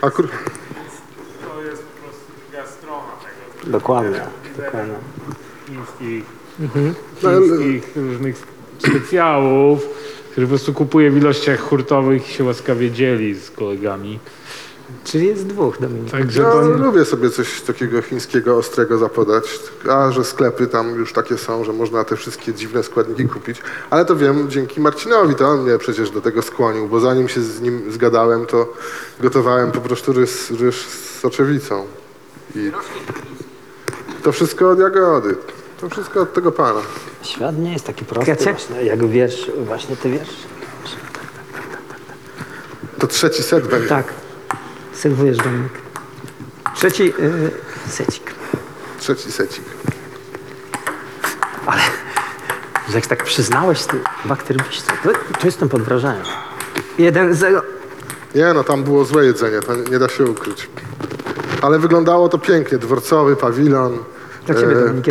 akur... 0.01 0.27
To 0.27 1.61
jest 1.61 1.83
po 1.83 2.01
prostu 2.03 2.31
druga 2.51 2.67
strona 2.67 3.03
tego. 3.23 3.71
Dokładnie, 3.71 4.21
dokładnie. 4.57 4.93
Chińskich, 5.67 6.23
No, 7.23 7.29
ale- 7.29 7.39
chińskich 7.47 7.95
różnych 7.95 8.35
specjałów, 8.79 9.87
które 10.31 10.47
po 10.47 10.49
prostu 10.49 10.73
kupuję 10.73 11.11
w 11.11 11.17
ilościach 11.17 11.59
hurtowych 11.59 12.29
i 12.29 12.33
się 12.33 12.43
łaskawie 12.43 12.91
dzieli 12.91 13.35
z 13.35 13.51
kolegami. 13.51 14.19
Czyli 15.03 15.27
jest 15.27 15.47
dwóch, 15.47 15.79
Dominik. 15.79 16.11
Także 16.11 16.41
Ja 16.41 16.51
to 16.51 16.61
lubię 16.61 17.05
sobie 17.05 17.29
coś 17.29 17.61
takiego 17.61 18.01
chińskiego 18.01 18.57
ostrego 18.57 18.97
zapodać, 18.97 19.59
a 19.89 20.11
że 20.11 20.23
sklepy 20.23 20.67
tam 20.67 20.95
już 20.95 21.13
takie 21.13 21.37
są, 21.37 21.63
że 21.63 21.73
można 21.73 22.03
te 22.03 22.15
wszystkie 22.15 22.53
dziwne 22.53 22.83
składniki 22.83 23.25
kupić. 23.25 23.61
Ale 23.89 24.05
to 24.05 24.15
wiem 24.15 24.49
dzięki 24.49 24.81
Marcinowi, 24.81 25.35
to 25.35 25.47
on 25.47 25.61
mnie 25.63 25.77
przecież 25.77 26.09
do 26.09 26.21
tego 26.21 26.41
skłonił, 26.41 26.87
bo 26.87 26.99
zanim 26.99 27.29
się 27.29 27.41
z 27.41 27.61
nim 27.61 27.91
zgadałem, 27.91 28.45
to 28.45 28.73
gotowałem 29.19 29.71
po 29.71 29.81
prostu 29.81 30.13
ryż, 30.13 30.51
ryż 30.51 30.75
z 30.87 31.19
soczewicą. 31.19 31.85
I 32.55 32.71
to 34.23 34.31
wszystko 34.31 34.69
od 34.69 34.79
jagody. 34.79 35.35
To 35.81 35.89
wszystko 35.89 36.21
od 36.21 36.33
tego 36.33 36.51
pana. 36.51 36.79
Świat 37.23 37.57
nie 37.59 37.73
jest 37.73 37.85
taki 37.85 38.05
prosty 38.05 38.31
Wiecie? 38.31 38.43
właśnie, 38.51 38.83
jak 38.83 39.07
wiersz, 39.07 39.51
właśnie 39.57 39.95
ty 39.95 40.09
wiersz. 40.09 40.35
To 42.99 43.07
trzeci 43.07 43.43
set 43.43 43.67
będzie. 43.67 43.87
Tak. 43.87 44.13
Serwujesz, 45.01 45.37
Dominik. 45.37 45.71
Trzeci 46.75 47.03
yy, 47.03 47.51
secik. 47.87 48.33
Trzeci 48.99 49.31
secik. 49.31 49.63
Ale 51.65 51.81
że 52.89 52.95
jak 52.95 53.07
tak 53.07 53.23
przyznałeś 53.23 53.83
ty 53.83 53.97
bakterbiście, 54.25 54.91
to, 55.03 55.09
to 55.39 55.45
jestem 55.45 55.69
pod 55.69 55.81
wrażeniem. 55.81 56.23
Jeden, 56.97 57.33
zero. 57.33 57.61
Nie 58.35 58.53
no, 58.53 58.63
tam 58.63 58.83
było 58.83 59.05
złe 59.05 59.25
jedzenie, 59.25 59.59
to 59.59 59.75
nie 59.75 59.99
da 59.99 60.09
się 60.09 60.23
ukryć. 60.23 60.69
Ale 61.61 61.79
wyglądało 61.79 62.29
to 62.29 62.37
pięknie. 62.37 62.77
Dworcowy 62.77 63.35
pawilon, 63.35 63.97
ciebie, 64.47 64.71
e, 64.71 64.85
Dominik, 64.85 65.07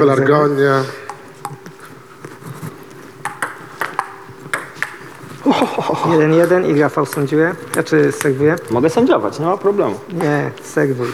jeden. 6.13 6.35
Jeden, 6.35 6.67
i 6.77 6.81
Rafał 6.81 7.07
sądziuje. 7.07 7.55
Znaczy 7.73 8.13
serwuje. 8.13 8.57
Mogę 8.71 8.91
sędziować, 8.91 9.39
nie 9.39 9.47
ma 9.47 9.57
problemu. 9.57 10.01
Nie, 10.13 10.51
serwuj. 10.63 11.09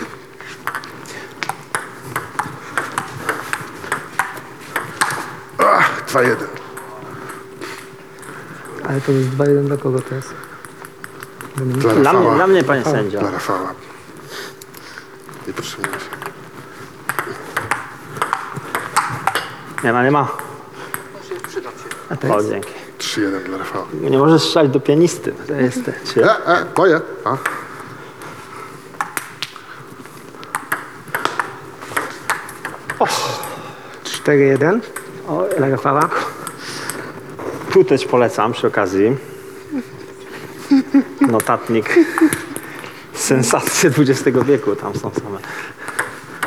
Ach, 5.58 6.04
2-1. 6.08 6.36
Ale 8.88 9.00
to 9.00 9.12
jest 9.12 9.28
2-1 9.28 9.64
dla 9.66 9.76
kogo 9.76 10.00
teraz? 10.00 10.24
Dla 11.56 11.64
Dla 11.64 11.94
mnie, 11.94 12.02
Rafała. 12.04 12.34
dla 12.34 12.46
mnie 12.46 12.64
panie 12.64 12.84
sędzio. 12.84 13.18
Dla 13.20 13.30
Rafała. 13.30 13.74
Nie 15.46 15.52
proszę 15.52 15.78
mnie. 15.78 15.88
Nie 19.84 19.92
ma, 19.92 20.04
nie 20.04 20.10
ma. 20.10 20.28
O, 22.30 22.42
dzięki. 22.42 22.75
3-1 22.98 23.42
dla 23.42 23.58
Rafała. 23.58 23.86
Nie 24.00 24.18
możesz 24.18 24.42
strzelać 24.42 24.70
do 24.70 24.80
pianisty. 24.80 25.32
To 25.46 25.54
jest 25.54 25.84
te, 25.84 25.92
czy... 26.04 26.24
E, 26.24 26.46
e, 26.46 26.66
moje. 26.78 27.00
A. 27.24 27.36
Cztery, 34.04 34.38
jeden. 34.38 34.80
O, 35.28 35.44
Dla 35.58 35.68
Rafała. 35.68 36.08
Tu 37.72 37.84
też 37.84 38.04
polecam 38.04 38.52
przy 38.52 38.66
okazji. 38.66 39.16
Notatnik. 41.20 41.94
Sensacje 43.14 43.90
XX 43.98 44.38
wieku 44.46 44.76
tam 44.76 44.94
są 44.94 45.10
same. 45.10 45.38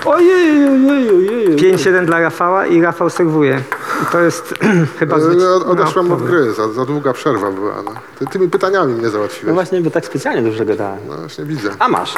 Ojej, 0.06 0.68
ojej, 0.68 1.10
ojej. 1.10 1.56
5-1 1.56 2.06
dla 2.06 2.20
Rafała 2.20 2.66
i 2.66 2.82
Rafał 2.82 3.10
serwuje. 3.10 3.62
I 4.04 4.06
to 4.12 4.22
jest 4.22 4.54
chyba 5.00 5.16
zwyci- 5.18 5.66
Odeszłem 5.66 6.08
no, 6.08 6.14
od 6.16 6.24
gry, 6.24 6.54
za, 6.54 6.70
za 6.74 6.86
długa 6.86 7.14
przerwa 7.14 7.52
była. 7.52 7.82
No. 7.86 7.92
Ty, 8.20 8.26
tymi 8.28 8.50
pytaniami 8.50 8.94
mnie 8.94 9.04
No 9.04 9.10
załatwiłeś. 9.10 9.54
właśnie, 9.54 9.82
bo 9.82 9.92
tak 9.92 10.06
specjalnie 10.06 10.42
dużo 10.52 10.66
gadałem. 10.66 11.00
No 11.08 11.18
właśnie 11.18 11.46
widzę. 11.46 11.70
A 11.80 11.88
masz. 11.90 12.14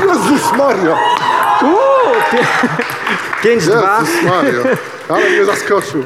Jezus 0.00 0.52
Mario! 0.58 0.96
5-2. 3.42 3.44
Jezus 3.44 4.22
Mario! 4.24 4.62
Ale 5.08 5.30
mnie 5.30 5.44
zaskoczył. 5.44 6.04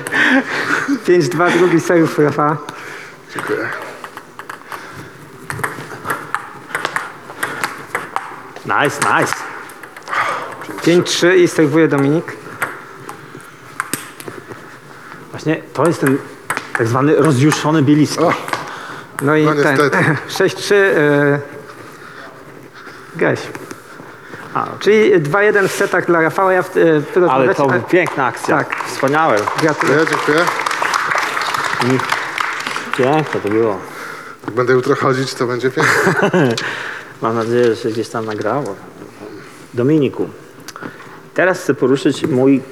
5-2, 1.08 1.58
drugi 1.58 1.80
serw 1.80 2.18
Rafała. 2.18 2.56
Dziękuję. 3.34 3.68
Nice, 8.66 8.98
nice. 9.20 9.34
5-3 10.82 11.36
i 11.36 11.48
serwuje 11.48 11.88
Dominik. 11.88 12.41
Właśnie 15.42 15.62
to 15.72 15.86
jest 15.86 16.00
ten 16.00 16.18
tak 16.78 16.86
zwany 16.88 17.16
rozjuszony 17.16 17.82
bielisko. 17.82 18.26
O, 18.26 18.32
No 19.22 19.36
i 19.36 19.44
No 19.44 19.54
ten 19.54 19.76
niestety. 19.76 19.98
6-3 20.48 20.74
yy, 20.74 21.40
Gaś. 23.16 23.38
A, 24.54 24.66
Czyli 24.80 25.20
2-1 25.20 25.68
w 25.68 25.72
setach 25.72 26.06
dla 26.06 26.20
Rafała. 26.20 26.52
Ja 26.52 26.62
w, 26.62 26.70
w 26.74 27.28
ale 27.30 27.54
to 27.54 27.68
piękna 27.90 28.26
akcja. 28.26 28.58
Tak. 28.58 28.76
Wspaniałe. 28.86 29.36
Gratuluję. 29.62 29.98
dziękuję, 29.98 30.46
dziękuję. 31.80 31.98
Piękne 32.96 33.40
to 33.40 33.48
było. 33.48 33.78
Jak 34.46 34.54
będę 34.54 34.72
jutro 34.72 34.94
chodzić, 34.94 35.34
to 35.34 35.46
będzie 35.46 35.70
pięknie. 35.70 35.92
Mam 37.22 37.34
nadzieję, 37.36 37.64
że 37.64 37.76
się 37.76 37.88
gdzieś 37.88 38.08
tam 38.08 38.26
nagrało. 38.26 38.76
Dominiku, 39.74 40.28
teraz 41.34 41.60
chcę 41.60 41.74
poruszyć 41.74 42.26
mój 42.26 42.62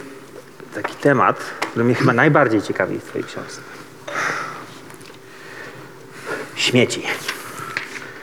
taki 0.74 0.94
temat, 0.94 1.38
który 1.60 1.84
mnie 1.84 1.94
chyba 1.94 2.12
najbardziej 2.12 2.62
ciekawi 2.62 2.98
w 2.98 3.04
Twojej 3.04 3.26
książce. 3.26 3.60
Śmieci. 6.54 7.02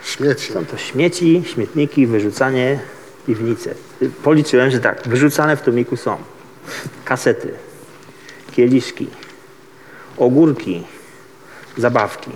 Śmieci. 0.02 0.52
Są 0.52 0.66
to 0.66 0.76
śmieci, 0.76 1.42
śmietniki, 1.46 2.06
wyrzucanie, 2.06 2.80
piwnice. 3.26 3.74
Policzyłem, 4.22 4.70
że 4.70 4.80
tak, 4.80 5.08
wyrzucane 5.08 5.56
w 5.56 5.62
tomiku 5.62 5.96
są 5.96 6.16
kasety, 7.04 7.54
kieliszki, 8.52 9.06
ogórki, 10.16 10.86
zabawki. 11.76 12.30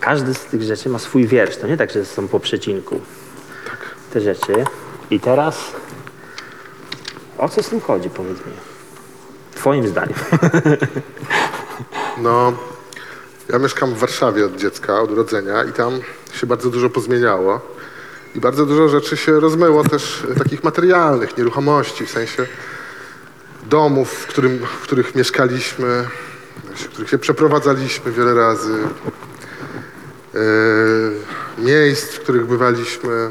Każdy 0.00 0.34
z 0.34 0.40
tych 0.40 0.62
rzeczy 0.62 0.88
ma 0.88 0.98
swój 0.98 1.26
wiersz. 1.26 1.56
To 1.56 1.66
nie 1.66 1.76
tak, 1.76 1.90
że 1.90 2.04
są 2.04 2.28
po 2.28 2.40
przecinku. 2.40 3.00
Te 4.12 4.20
rzeczy. 4.20 4.64
I 5.10 5.20
teraz 5.20 5.72
o 7.38 7.48
co 7.48 7.62
z 7.62 7.68
tym 7.68 7.80
chodzi, 7.80 8.10
powiedz 8.10 8.38
mi. 8.38 8.73
Twoim 9.54 9.88
zdaniem. 9.88 10.14
No, 12.18 12.52
ja 13.52 13.58
mieszkam 13.58 13.94
w 13.94 13.98
Warszawie 13.98 14.46
od 14.46 14.56
dziecka, 14.56 15.00
od 15.00 15.10
urodzenia 15.10 15.64
i 15.64 15.72
tam 15.72 16.00
się 16.32 16.46
bardzo 16.46 16.70
dużo 16.70 16.90
pozmieniało. 16.90 17.60
I 18.34 18.40
bardzo 18.40 18.66
dużo 18.66 18.88
rzeczy 18.88 19.16
się 19.16 19.40
rozmyło 19.40 19.84
też 19.84 20.26
takich 20.38 20.64
materialnych, 20.64 21.36
nieruchomości, 21.36 22.06
w 22.06 22.10
sensie 22.10 22.46
domów, 23.66 24.10
w, 24.10 24.26
którym, 24.26 24.58
w 24.58 24.80
których 24.80 25.14
mieszkaliśmy, 25.14 26.04
w 26.74 26.88
których 26.88 27.10
się 27.10 27.18
przeprowadzaliśmy 27.18 28.12
wiele 28.12 28.34
razy, 28.34 28.74
e, 30.34 30.38
miejsc, 31.58 32.12
w 32.12 32.20
których 32.20 32.46
bywaliśmy. 32.46 33.30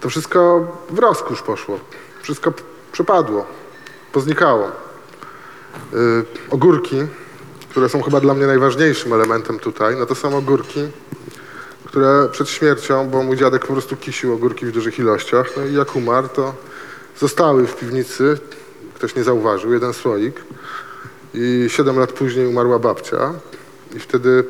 To 0.00 0.08
wszystko 0.08 0.66
w 0.90 0.98
rozkusz 0.98 1.42
poszło. 1.42 1.80
Wszystko 2.22 2.52
przepadło, 2.92 3.46
poznikało. 4.12 4.72
Y, 5.94 6.24
ogórki, 6.50 6.96
które 7.70 7.88
są 7.88 8.02
chyba 8.02 8.20
dla 8.20 8.34
mnie 8.34 8.46
najważniejszym 8.46 9.12
elementem 9.12 9.58
tutaj, 9.58 9.96
no 9.96 10.06
to 10.06 10.14
są 10.14 10.36
ogórki, 10.36 10.80
które 11.84 12.28
przed 12.32 12.48
śmiercią, 12.48 13.08
bo 13.08 13.22
mój 13.22 13.36
dziadek 13.36 13.66
po 13.66 13.72
prostu 13.72 13.96
kisił 13.96 14.34
ogórki 14.34 14.66
w 14.66 14.72
dużych 14.72 14.98
ilościach, 14.98 15.50
no 15.56 15.64
i 15.64 15.74
jak 15.74 15.96
umarł, 15.96 16.28
to 16.28 16.54
zostały 17.18 17.66
w 17.66 17.76
piwnicy, 17.76 18.38
ktoś 18.94 19.14
nie 19.14 19.24
zauważył, 19.24 19.72
jeden 19.72 19.92
słoik 19.92 20.34
i 21.34 21.64
siedem 21.68 21.98
lat 21.98 22.12
później 22.12 22.46
umarła 22.46 22.78
babcia 22.78 23.32
i 23.96 23.98
wtedy 23.98 24.44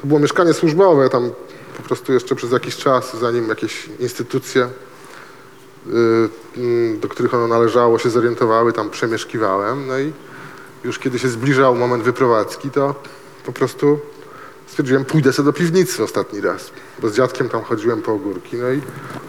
to 0.00 0.06
było 0.06 0.20
mieszkanie 0.20 0.54
służbowe, 0.54 1.08
tam 1.08 1.30
po 1.76 1.82
prostu 1.82 2.12
jeszcze 2.12 2.34
przez 2.34 2.52
jakiś 2.52 2.76
czas, 2.76 3.16
zanim 3.20 3.48
jakieś 3.48 3.88
instytucje 3.98 4.64
y, 4.64 5.88
mm, 6.56 7.00
do 7.00 7.08
których 7.08 7.34
ono 7.34 7.46
należało, 7.46 7.98
się 7.98 8.10
zorientowały, 8.10 8.72
tam 8.72 8.90
przemieszkiwałem. 8.90 9.86
No 9.86 9.98
i 9.98 10.12
już 10.84 10.98
kiedy 10.98 11.18
się 11.18 11.28
zbliżał 11.28 11.74
moment 11.74 12.04
wyprowadzki, 12.04 12.70
to 12.70 12.94
po 13.46 13.52
prostu 13.52 13.98
stwierdziłem, 14.66 15.04
pójdę 15.04 15.32
sobie 15.32 15.46
do 15.46 15.52
piwnicy 15.52 16.04
ostatni 16.04 16.40
raz. 16.40 16.70
Bo 16.98 17.08
z 17.08 17.16
dziadkiem 17.16 17.48
tam 17.48 17.62
chodziłem 17.62 18.02
po 18.02 18.12
ogórki. 18.12 18.56
No 18.56 18.72
i 18.72 18.80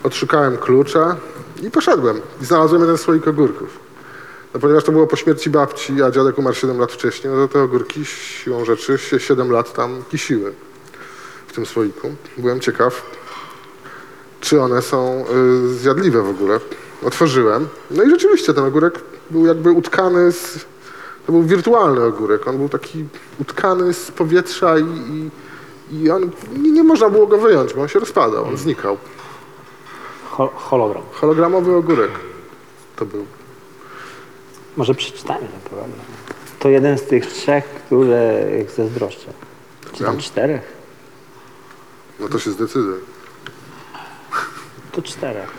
odszukałem 0.03 0.57
klucza 0.57 1.15
i 1.63 1.71
poszedłem. 1.71 2.21
I 2.41 2.45
znalazłem 2.45 2.81
jeden 2.81 2.97
słoik 2.97 3.27
ogórków. 3.27 3.79
No 4.53 4.59
ponieważ 4.59 4.83
to 4.83 4.91
było 4.91 5.07
po 5.07 5.15
śmierci 5.15 5.49
babci, 5.49 6.03
a 6.03 6.11
dziadek 6.11 6.37
umarł 6.37 6.55
7 6.55 6.79
lat 6.79 6.91
wcześniej, 6.91 7.33
no 7.33 7.47
to 7.47 7.53
te 7.53 7.61
ogórki 7.61 8.05
siłą 8.05 8.65
rzeczy 8.65 8.97
się 8.97 9.19
7 9.19 9.51
lat 9.51 9.73
tam 9.73 10.03
kisiły 10.11 10.53
w 11.47 11.53
tym 11.53 11.65
słoiku. 11.65 12.15
Byłem 12.37 12.59
ciekaw, 12.59 13.01
czy 14.41 14.61
one 14.61 14.81
są 14.81 15.25
y, 15.65 15.73
zjadliwe 15.73 16.21
w 16.21 16.29
ogóle. 16.29 16.59
Otworzyłem. 17.03 17.67
No 17.91 18.03
i 18.03 18.09
rzeczywiście 18.09 18.53
ten 18.53 18.63
ogórek 18.63 18.99
był 19.29 19.45
jakby 19.45 19.71
utkany 19.71 20.31
z... 20.31 20.65
To 21.27 21.31
był 21.31 21.43
wirtualny 21.43 22.03
ogórek. 22.03 22.47
On 22.47 22.57
był 22.57 22.69
taki 22.69 23.05
utkany 23.41 23.93
z 23.93 24.11
powietrza 24.11 24.79
i, 24.79 24.83
i, 24.83 25.29
i 25.91 26.09
on, 26.11 26.31
nie, 26.57 26.71
nie 26.71 26.83
można 26.83 27.09
było 27.09 27.27
go 27.27 27.37
wyjąć, 27.37 27.73
bo 27.73 27.81
on 27.81 27.87
się 27.87 27.99
rozpadał, 27.99 28.45
on 28.45 28.57
znikał. 28.57 28.97
Ho 30.29 30.47
hologram. 30.55 31.03
Hologramowy 31.11 31.75
ogórek 31.75 32.11
to 32.95 33.05
był. 33.05 33.25
Może 34.77 34.95
przeczytajmy 34.95 35.47
ten 35.47 35.59
program. 35.59 35.89
To 36.59 36.69
jeden 36.69 36.97
z 36.97 37.03
tych 37.03 37.25
trzech, 37.25 37.65
które 37.65 38.43
zazdroszczę. 38.75 39.33
Czy 39.93 40.03
tam 40.03 40.13
Tam? 40.13 40.17
czterech? 40.17 40.73
No 42.19 42.29
to 42.29 42.39
się 42.39 42.51
zdecyduj. 42.51 42.99
To 44.91 45.01
czterech. 45.01 45.49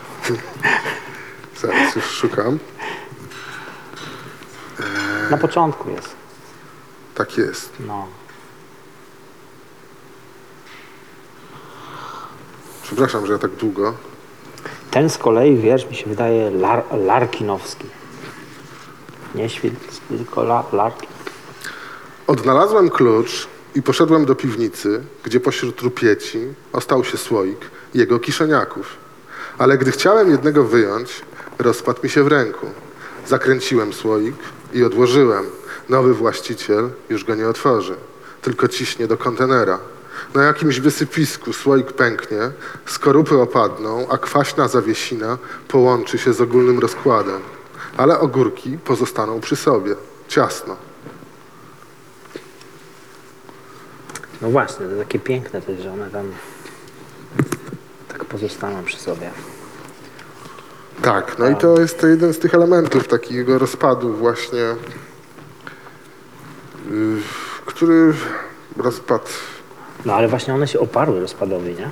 Zaraz 1.61 1.95
już 1.95 2.05
szukam. 2.05 2.59
Na 5.31 5.37
początku 5.37 5.89
jest. 5.89 6.15
Tak 7.15 7.37
jest. 7.37 7.71
No. 7.79 8.07
Przepraszam, 12.83 13.25
że 13.25 13.33
ja 13.33 13.39
tak 13.39 13.51
długo. 13.51 13.93
Ten 14.91 15.09
z 15.09 15.17
kolei 15.17 15.57
wiersz 15.57 15.89
mi 15.89 15.95
się 15.95 16.09
wydaje 16.09 16.51
lar 16.51 16.83
larkinowski. 16.91 17.85
Nie 19.35 19.49
Świdnicki, 19.49 20.01
tylko 20.17 20.41
la 20.41 20.63
Larkin. 20.73 21.09
Odnalazłem 22.27 22.89
klucz 22.89 23.47
i 23.75 23.81
poszedłem 23.81 24.25
do 24.25 24.35
piwnicy, 24.35 25.03
gdzie 25.23 25.39
pośród 25.39 25.81
rupieci 25.81 26.39
ostał 26.73 27.03
się 27.03 27.17
słoik 27.17 27.59
jego 27.93 28.19
kiszeniaków. 28.19 28.97
Ale 29.57 29.77
gdy 29.77 29.91
chciałem 29.91 30.31
jednego 30.31 30.63
wyjąć, 30.63 31.21
rozpadł 31.59 31.99
mi 32.03 32.09
się 32.09 32.23
w 32.23 32.27
ręku. 32.27 32.67
Zakręciłem 33.27 33.93
słoik 33.93 34.35
i 34.73 34.83
odłożyłem. 34.83 35.45
Nowy 35.89 36.13
właściciel 36.13 36.89
już 37.09 37.23
go 37.23 37.35
nie 37.35 37.47
otworzy, 37.47 37.95
tylko 38.41 38.67
ciśnie 38.67 39.07
do 39.07 39.17
kontenera. 39.17 39.79
Na 40.33 40.43
jakimś 40.43 40.79
wysypisku 40.79 41.53
słoik 41.53 41.93
pęknie, 41.93 42.51
skorupy 42.85 43.37
opadną, 43.37 44.07
a 44.09 44.17
kwaśna 44.17 44.67
zawiesina 44.67 45.37
połączy 45.67 46.17
się 46.17 46.33
z 46.33 46.41
ogólnym 46.41 46.79
rozkładem. 46.79 47.41
Ale 47.97 48.19
ogórki 48.19 48.77
pozostaną 48.77 49.39
przy 49.39 49.55
sobie, 49.55 49.95
ciasno. 50.27 50.75
No 54.41 54.49
właśnie, 54.49 54.85
to 54.85 54.97
takie 54.99 55.19
piękne 55.19 55.61
też, 55.61 55.81
że 55.81 55.91
one 55.91 56.09
tam 56.09 56.31
tak 58.07 58.25
pozostaną 58.25 58.83
przy 58.83 58.97
sobie. 58.97 59.31
Tak, 61.01 61.39
no 61.39 61.49
i 61.49 61.55
to 61.55 61.79
jest 61.79 61.99
to 61.99 62.07
jeden 62.07 62.33
z 62.33 62.39
tych 62.39 62.53
elementów 62.53 63.07
takiego 63.07 63.59
rozpadu 63.59 64.13
właśnie, 64.13 64.59
yy, 64.59 64.75
który 67.65 68.13
rozpad. 68.77 69.29
No 70.05 70.13
ale 70.13 70.27
właśnie 70.27 70.53
one 70.53 70.67
się 70.67 70.79
oparły 70.79 71.19
rozpadowi, 71.19 71.75
nie? 71.75 71.89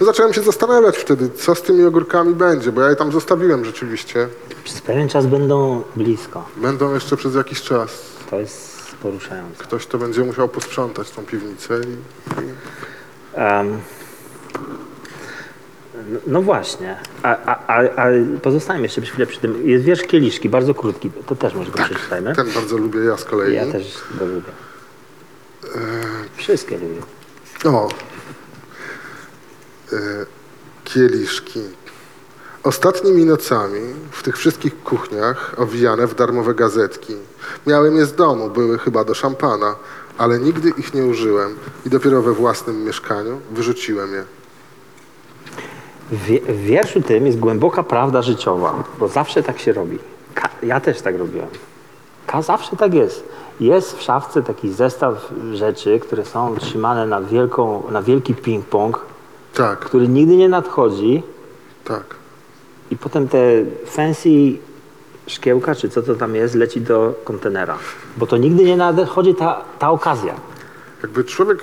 No 0.00 0.06
zacząłem 0.06 0.32
się 0.32 0.42
zastanawiać 0.42 0.96
wtedy, 0.96 1.30
co 1.30 1.54
z 1.54 1.62
tymi 1.62 1.84
ogórkami 1.84 2.34
będzie, 2.34 2.72
bo 2.72 2.80
ja 2.80 2.90
je 2.90 2.96
tam 2.96 3.12
zostawiłem 3.12 3.64
rzeczywiście. 3.64 4.28
Przez 4.64 4.80
pewien 4.80 5.08
czas 5.08 5.26
będą 5.26 5.82
blisko. 5.96 6.44
Będą 6.56 6.94
jeszcze 6.94 7.16
przez 7.16 7.34
jakiś 7.34 7.62
czas. 7.62 7.90
To 8.30 8.40
jest 8.40 8.94
poruszające. 9.02 9.64
Ktoś 9.64 9.86
to 9.86 9.98
będzie 9.98 10.22
musiał 10.22 10.48
posprzątać 10.48 11.10
tą 11.10 11.22
piwnicę 11.24 11.80
i, 11.80 11.92
i 12.42 12.46
Em, 13.36 13.80
no, 16.26 16.42
właśnie, 16.42 16.96
a, 17.22 17.36
a, 17.46 17.82
a, 17.82 18.08
pozostajemy 18.42 18.82
jeszcze 18.86 19.00
przez 19.00 19.12
chwilę 19.12 19.26
przy 19.26 19.40
tym. 19.40 19.68
Jest 19.68 19.84
wiersz 19.84 20.02
Kieliszki, 20.02 20.48
bardzo 20.48 20.74
krótki, 20.74 21.10
to 21.26 21.36
też 21.36 21.54
może 21.54 21.70
go 21.70 21.78
przeczytajmy. 21.84 22.34
ten 22.34 22.52
bardzo 22.52 22.76
lubię 22.76 23.00
ja 23.00 23.16
z 23.16 23.24
kolei. 23.24 23.54
Ja 23.54 23.66
też 23.72 23.94
go 24.18 24.26
lubię. 24.26 24.52
Wszystkie 26.36 26.78
lubię. 26.78 27.00
O. 27.64 27.88
E, 29.92 29.96
kieliszki. 30.84 31.60
Ostatnimi 32.62 33.24
nocami 33.24 33.80
w 34.10 34.22
tych 34.22 34.36
wszystkich 34.36 34.82
kuchniach 34.82 35.54
owijane 35.56 36.06
w 36.06 36.14
darmowe 36.14 36.54
gazetki. 36.54 37.16
Miałem 37.66 37.96
je 37.96 38.06
z 38.06 38.14
domu, 38.14 38.50
były 38.50 38.78
chyba 38.78 39.04
do 39.04 39.14
szampana, 39.14 39.76
ale 40.18 40.38
nigdy 40.38 40.72
ich 40.78 40.94
nie 40.94 41.04
użyłem 41.04 41.56
i 41.86 41.90
dopiero 41.90 42.22
we 42.22 42.32
własnym 42.32 42.84
mieszkaniu 42.84 43.40
wyrzuciłem 43.50 44.12
je. 44.12 44.24
W, 46.12 46.24
wie- 46.24 46.40
w 46.40 46.60
wierszu 46.60 47.02
tym 47.02 47.26
jest 47.26 47.38
głęboka 47.38 47.82
prawda 47.82 48.22
życiowa, 48.22 48.84
bo 48.98 49.08
zawsze 49.08 49.42
tak 49.42 49.58
się 49.58 49.72
robi. 49.72 49.98
Ka, 50.34 50.48
ja 50.62 50.80
też 50.80 51.00
tak 51.00 51.18
robiłem. 51.18 51.48
Ka, 52.26 52.42
zawsze 52.42 52.76
tak 52.76 52.94
jest. 52.94 53.28
Jest 53.60 53.96
w 53.98 54.02
szafce 54.02 54.42
taki 54.42 54.72
zestaw 54.72 55.32
rzeczy, 55.54 56.00
które 56.00 56.24
są 56.24 56.56
trzymane 56.56 57.06
na, 57.06 57.20
wielką, 57.20 57.82
na 57.90 58.02
wielki 58.02 58.34
ping-pong, 58.34 58.92
Tak, 59.54 59.78
który 59.78 60.08
nigdy 60.08 60.36
nie 60.36 60.48
nadchodzi 60.48 61.22
tak. 61.84 62.04
i 62.90 62.96
potem 62.96 63.28
te 63.28 63.38
fancy 63.86 64.28
szkiełka, 65.26 65.74
czy 65.74 65.88
co 65.88 66.02
to 66.02 66.14
tam 66.14 66.34
jest, 66.34 66.54
leci 66.54 66.80
do 66.80 67.14
kontenera. 67.24 67.78
Bo 68.16 68.26
to 68.26 68.36
nigdy 68.36 68.64
nie 68.64 68.76
nadchodzi 68.76 69.34
ta, 69.34 69.62
ta 69.78 69.90
okazja. 69.90 70.34
Jakby 71.02 71.24
człowiek 71.24 71.58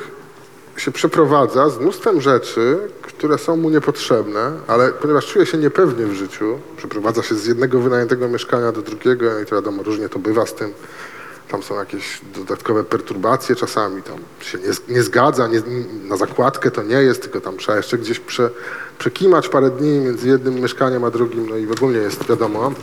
się 0.78 0.92
przeprowadza 0.92 1.70
z 1.70 1.80
mnóstwem 1.80 2.22
rzeczy, 2.22 2.80
które 3.18 3.38
są 3.38 3.56
mu 3.58 3.70
niepotrzebne, 3.70 4.52
ale 4.68 4.92
ponieważ 4.92 5.26
czuje 5.26 5.46
się 5.46 5.58
niepewnie 5.58 6.06
w 6.06 6.14
życiu, 6.14 6.60
przeprowadza 6.78 7.24
się 7.24 7.36
z 7.36 7.46
jednego 7.46 7.80
wynajętego 7.80 8.30
mieszkania 8.30 8.72
do 8.72 8.82
drugiego 8.82 9.40
i 9.40 9.46
to 9.46 9.56
wiadomo, 9.56 9.84
różnie 9.84 10.10
to 10.10 10.20
bywa 10.20 10.46
z 10.46 10.54
tym. 10.54 10.74
Tam 11.48 11.64
są 11.64 11.76
jakieś 11.76 12.22
dodatkowe 12.36 12.84
perturbacje 12.84 13.56
czasami, 13.56 14.04
tam 14.04 14.18
się 14.42 14.58
nie, 14.58 14.96
nie 14.96 15.04
zgadza, 15.04 15.48
nie, 15.48 15.62
na 16.04 16.18
zakładkę 16.18 16.72
to 16.72 16.84
nie 16.84 16.96
jest, 16.96 17.22
tylko 17.22 17.42
tam 17.42 17.58
trzeba 17.58 17.78
jeszcze 17.78 17.98
gdzieś 17.98 18.20
prze, 18.20 18.50
przekimać 19.00 19.50
parę 19.50 19.70
dni 19.70 20.00
między 20.00 20.28
jednym 20.28 20.56
mieszkaniem 20.56 21.04
a 21.04 21.10
drugim, 21.10 21.50
no 21.50 21.58
i 21.58 21.72
ogólnie 21.72 22.00
jest 22.00 22.26
wiadomo. 22.26 22.74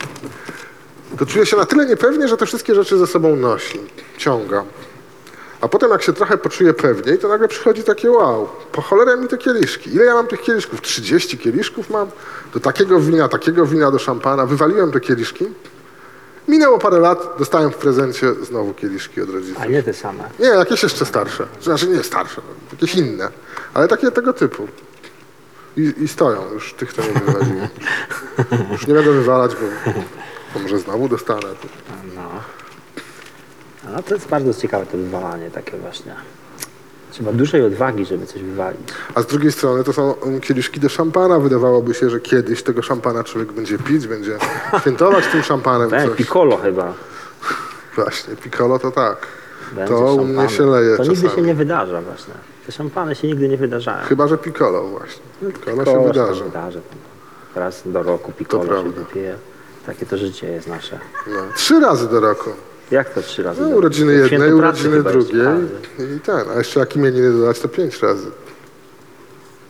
To 1.17 1.25
czuje 1.25 1.45
się 1.45 1.57
na 1.57 1.65
tyle 1.65 1.85
niepewnie, 1.85 2.27
że 2.27 2.37
te 2.37 2.45
wszystkie 2.45 2.75
rzeczy 2.75 2.97
ze 2.97 3.07
sobą 3.07 3.35
nosi, 3.35 3.79
ciąga. 4.17 4.63
A 5.61 5.67
potem 5.67 5.91
jak 5.91 6.03
się 6.03 6.13
trochę 6.13 6.37
poczuje 6.37 6.73
pewniej, 6.73 7.17
to 7.17 7.27
nagle 7.27 7.47
przychodzi 7.47 7.83
takie 7.83 8.11
wow, 8.11 8.49
po 8.71 8.81
cholerę 8.81 9.17
mi 9.17 9.27
te 9.27 9.37
kieliszki. 9.37 9.95
Ile 9.95 10.05
ja 10.05 10.13
mam 10.13 10.27
tych 10.27 10.41
kieliszków? 10.41 10.81
30 10.81 11.37
kieliszków 11.37 11.89
mam? 11.89 12.07
Do 12.53 12.59
takiego 12.59 12.99
wina, 12.99 13.27
takiego 13.27 13.65
wina, 13.65 13.91
do 13.91 13.99
szampana. 13.99 14.45
Wywaliłem 14.45 14.91
te 14.91 14.99
kieliszki. 14.99 15.45
Minęło 16.47 16.79
parę 16.79 16.99
lat, 16.99 17.35
dostałem 17.39 17.71
w 17.71 17.75
prezencie 17.75 18.33
znowu 18.33 18.73
kieliszki 18.73 19.21
od 19.21 19.29
rodziców. 19.29 19.61
A 19.61 19.65
nie 19.65 19.83
te 19.83 19.93
same. 19.93 20.23
Nie, 20.39 20.47
jakieś 20.47 20.83
jeszcze 20.83 21.05
starsze. 21.05 21.47
Znaczy 21.61 21.87
nie 21.87 22.03
starsze, 22.03 22.41
no, 22.47 22.53
jakieś 22.71 22.95
inne. 22.95 23.29
Ale 23.73 23.87
takie 23.87 24.11
tego 24.11 24.33
typu. 24.33 24.67
I, 25.77 25.93
I 25.97 26.07
stoją, 26.07 26.53
już 26.53 26.73
tych 26.73 26.93
to 26.93 27.01
nie 27.01 27.13
wywaliłem. 27.13 27.67
Już 28.71 28.87
nie 28.87 28.93
będę 28.93 29.11
wywalać, 29.11 29.51
bo, 29.55 29.91
bo 30.53 30.59
może 30.59 30.79
znowu 30.79 31.09
dostanę. 31.09 31.47
No. 33.91 33.97
No 33.97 34.03
to 34.03 34.13
jest 34.15 34.27
bardzo 34.27 34.53
ciekawe 34.53 34.85
to 34.85 34.97
wywalanie 34.97 35.51
takie 35.51 35.77
właśnie. 35.77 36.15
Trzeba 37.11 37.31
dużej 37.33 37.65
odwagi, 37.65 38.05
żeby 38.05 38.25
coś 38.25 38.43
wywalić. 38.43 38.81
A 39.15 39.21
z 39.21 39.25
drugiej 39.25 39.51
strony 39.51 39.83
to 39.83 39.93
są 39.93 40.11
um, 40.11 40.41
kieliszki 40.41 40.79
do 40.79 40.89
szampana. 40.89 41.39
Wydawałoby 41.39 41.93
się, 41.93 42.09
że 42.09 42.19
kiedyś 42.19 42.63
tego 42.63 42.81
szampana 42.81 43.23
człowiek 43.23 43.51
będzie 43.51 43.77
pić, 43.77 44.07
będzie 44.07 44.37
świętować 44.81 45.27
tym 45.27 45.43
szampanem 45.43 45.89
Tak, 45.89 46.15
piccolo 46.15 46.57
chyba. 46.57 46.93
Właśnie, 47.95 48.35
piccolo 48.35 48.79
to 48.79 48.91
tak. 48.91 49.17
Będzie 49.71 49.93
To 49.93 50.13
u 50.15 50.25
mnie 50.25 50.49
się 50.49 50.63
leje 50.65 50.97
To 50.97 51.03
nigdy 51.03 51.15
czasami. 51.15 51.35
się 51.35 51.41
nie 51.47 51.55
wydarza 51.55 52.01
właśnie. 52.01 52.33
Te 52.65 52.71
szampany 52.71 53.15
się 53.15 53.27
nigdy 53.27 53.49
nie 53.49 53.57
wydarzają. 53.57 54.05
Chyba, 54.05 54.27
że 54.27 54.37
piccolo 54.37 54.83
właśnie. 54.87 55.23
Piccolo 55.39 55.75
się 55.77 55.83
Piccolo 55.83 56.03
wydarzy. 56.07 56.43
wydarzy. 56.43 56.81
Raz 57.55 57.81
do 57.85 58.03
roku 58.03 58.31
piccolo 58.31 58.83
się 58.83 58.89
wypije. 58.91 59.35
Takie 59.85 60.05
to 60.05 60.17
życie 60.17 60.47
jest 60.47 60.67
nasze. 60.67 60.99
No. 61.27 61.33
Trzy 61.55 61.79
razy 61.79 62.07
do 62.07 62.19
roku. 62.19 62.49
Jak 62.91 63.09
to 63.09 63.21
trzy 63.21 63.43
razy? 63.43 63.61
No, 63.61 63.67
urodziny 63.67 64.13
Święto 64.27 64.45
jednej, 64.45 64.59
pracy 64.61 64.79
urodziny 64.89 64.97
chyba 64.97 65.11
drugiej 65.11 65.41
razy. 65.43 65.67
i 66.17 66.19
ten. 66.19 66.49
A 66.55 66.57
jeszcze 66.57 66.79
jak 66.79 66.95
imieniny 66.95 67.31
dodać, 67.31 67.59
to 67.59 67.67
pięć 67.67 68.01
razy. 68.01 68.27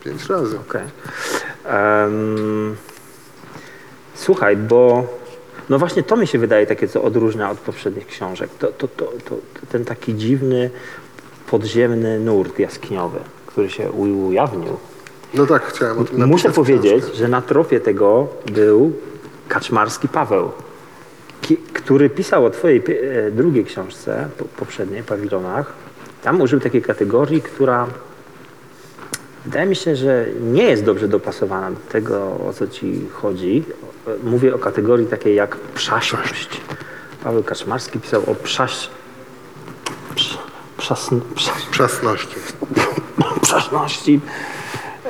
Pięć 0.03 0.25
razy. 0.29 0.57
Okej. 0.69 0.81
Em, 1.65 2.75
słuchaj, 4.15 4.57
bo 4.57 5.07
no 5.69 5.79
właśnie 5.79 6.03
to 6.03 6.15
mi 6.17 6.27
się 6.27 6.39
wydaje 6.39 6.65
takie, 6.67 6.87
co 6.87 7.03
odróżnia 7.03 7.51
od 7.51 7.57
poprzednich 7.57 8.07
książek. 8.07 8.49
To, 8.59 8.67
to, 8.67 8.87
to, 8.87 9.05
to, 9.29 9.35
ten 9.71 9.85
taki 9.85 10.15
dziwny, 10.15 10.69
podziemny 11.49 12.19
nurt 12.19 12.59
jaskiniowy, 12.59 13.19
który 13.45 13.69
się 13.69 13.91
u- 13.91 14.27
ujawnił. 14.27 14.77
No 15.33 15.45
tak, 15.45 15.63
chciałem 15.65 15.99
o 15.99 16.03
tym 16.03 16.17
napisać 16.19 16.31
Muszę 16.31 16.51
powiedzieć, 16.51 17.01
książkę. 17.03 17.17
że 17.17 17.27
na 17.27 17.41
tropie 17.41 17.79
tego 17.79 18.27
był 18.53 18.93
Kaczmarski 19.47 20.07
Paweł, 20.07 20.51
który 21.73 22.09
pisał 22.09 22.45
o 22.45 22.49
twojej 22.49 22.83
e, 23.27 23.31
drugiej 23.31 23.65
książce, 23.65 24.29
po, 24.37 24.45
poprzedniej, 24.45 25.03
Pawilonach. 25.03 25.73
Tam 26.23 26.41
użył 26.41 26.59
takiej 26.59 26.81
kategorii, 26.81 27.41
która 27.41 27.87
wydaje 29.45 29.65
mi 29.65 29.75
się, 29.75 29.95
że 29.95 30.25
nie 30.41 30.63
jest 30.63 30.83
dobrze 30.83 31.07
dopasowana 31.07 31.71
do 31.71 31.79
tego, 31.91 32.17
o 32.47 32.53
co 32.53 32.67
ci 32.67 33.07
chodzi. 33.13 33.63
Mówię 34.23 34.55
o 34.55 34.59
kategorii 34.59 35.07
takiej 35.07 35.35
jak 35.35 35.57
przaśność. 35.57 36.61
Paweł 37.23 37.43
Kaczmarski 37.43 37.99
pisał 37.99 38.23
o 38.27 38.35
przaś... 38.35 38.89
Prz, 40.15 40.37
przasn, 40.77 41.19
prza, 41.35 41.51
Przasności. 41.71 42.35
przeszłości 43.41 44.19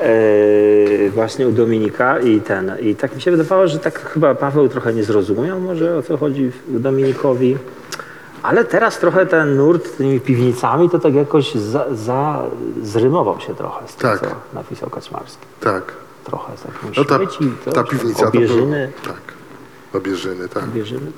e, 0.02 1.10
właśnie 1.10 1.48
u 1.48 1.52
Dominika 1.52 2.18
i 2.20 2.40
ten. 2.40 2.72
I 2.80 2.94
tak 2.94 3.14
mi 3.14 3.20
się 3.22 3.30
wydawało, 3.30 3.68
że 3.68 3.78
tak 3.78 3.98
chyba 4.12 4.34
Paweł 4.34 4.68
trochę 4.68 4.92
nie 4.94 5.04
zrozumiał 5.04 5.60
może 5.60 5.96
o 5.96 6.02
co 6.02 6.16
chodzi 6.16 6.50
w- 6.50 6.80
Dominikowi. 6.80 7.56
Ale 8.42 8.64
teraz 8.64 8.98
trochę 8.98 9.26
ten 9.26 9.56
nurt 9.56 9.96
tymi 9.96 10.20
piwnicami 10.20 10.90
to 10.90 10.98
tak 10.98 11.14
jakoś 11.14 11.54
za, 11.54 11.86
za, 11.94 12.42
zrymował 12.82 13.40
się 13.40 13.54
trochę 13.54 13.88
z 13.88 13.96
tym, 13.96 14.10
Tak. 14.10 14.20
co 14.20 14.26
napisał 14.54 14.90
Kaczmarski. 14.90 15.46
Tak. 15.60 15.82
Trochę 16.24 16.56
z 16.56 16.62
takim 16.62 16.90
No 16.96 17.04
ta, 17.04 17.16
śmieci, 17.18 17.52
to, 17.64 17.72
ta 17.72 17.84
piwnica 17.84 18.26
obierzyny, 18.28 18.90
to 18.96 19.02
było... 19.02 19.14
Tak. 19.16 19.22
Obierzyny, 20.00 20.48
tak. 20.48 20.64
obierzyny. 20.64 21.12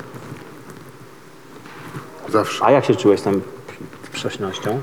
Zawsze. 2.32 2.64
A 2.64 2.70
jak 2.70 2.84
się 2.84 2.94
czułeś 2.96 3.20
tam 3.20 3.40
przesznością? 4.12 4.80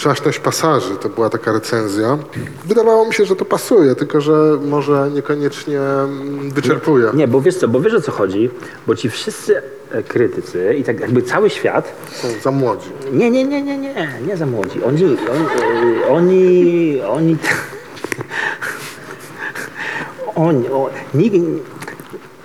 Przaśność 0.00 0.38
pasaży 0.38 0.96
to 0.96 1.08
była 1.08 1.30
taka 1.30 1.52
recenzja. 1.52 2.18
Wydawało 2.64 3.06
mi 3.06 3.14
się, 3.14 3.24
że 3.24 3.36
to 3.36 3.44
pasuje, 3.44 3.94
tylko 3.94 4.20
że 4.20 4.58
może 4.64 5.10
niekoniecznie 5.14 5.80
mm, 5.80 6.50
wyczerpuje. 6.50 7.10
Nie, 7.14 7.28
bo 7.28 7.40
wiesz 7.40 7.56
co, 7.56 7.68
bo 7.68 7.80
wiesz 7.80 7.94
o 7.94 8.00
co 8.00 8.12
chodzi, 8.12 8.50
bo 8.86 8.96
ci 8.96 9.10
wszyscy 9.10 9.62
e, 9.90 10.02
krytycy 10.02 10.74
i 10.78 10.84
tak 10.84 11.00
jakby 11.00 11.22
cały 11.22 11.50
świat, 11.50 11.92
Są 12.12 12.28
za 12.42 12.50
młodzi. 12.50 12.88
nie, 13.12 13.30
nie, 13.30 13.44
nie, 13.44 13.62
nie, 13.62 13.78
nie, 13.78 14.08
nie 14.26 14.36
za 14.36 14.46
młodzi, 14.46 14.84
oni, 14.84 15.04
oni, 15.04 15.16
e, 16.02 16.08
oni, 16.08 17.00
oni, 17.02 17.36
oni 20.34 20.68
o, 20.68 20.90
nikt, 21.14 21.36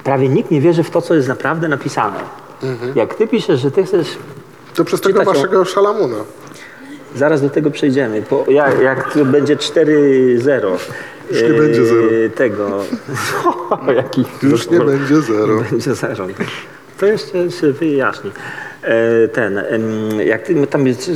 prawie 0.04 0.30
nikt 0.30 0.52
nie 0.52 0.62
wierzy 0.62 0.84
w 0.84 0.90
to, 0.90 1.02
co 1.02 1.16
jest 1.16 1.28
naprawdę 1.28 1.68
napisane. 1.68 2.20
Jak 2.96 3.16
ty 3.16 3.28
piszesz, 3.28 3.60
że 3.60 3.72
ty 3.72 3.84
chcesz 3.84 4.08
To 4.76 4.86
przez 4.86 5.02
tego 5.02 5.20
Czytać 5.20 5.28
o- 5.28 5.40
waszego 5.40 5.66
szalamuna. 5.66 6.18
Zaraz 7.16 7.42
do 7.42 7.50
tego 7.50 7.72
przejdziemy. 7.72 8.22
Po, 8.22 8.46
jak, 8.52 8.82
jak 8.82 9.18
będzie 9.26 9.56
4-0. 9.56 10.68
Już 11.32 11.42
nie 11.42 11.50
będzie 11.50 11.86
zero. 11.86 12.08
Tego. 12.36 12.84
O, 13.70 13.92
jaki 13.92 14.26
Już 14.44 14.70
nie 14.70 14.80
będzie 14.80 15.22
zero. 15.22 15.62
Będzie 15.72 15.96
zero. 15.96 16.28
To 17.00 17.06
jeszcze 17.06 17.52
się 17.52 17.72
wyjaśni. 17.72 18.32
E, 18.84 19.28
Ten, 19.28 19.62
jak 20.26 20.42
ty 20.42 20.68
tam 20.68 20.88
jest, 20.88 21.12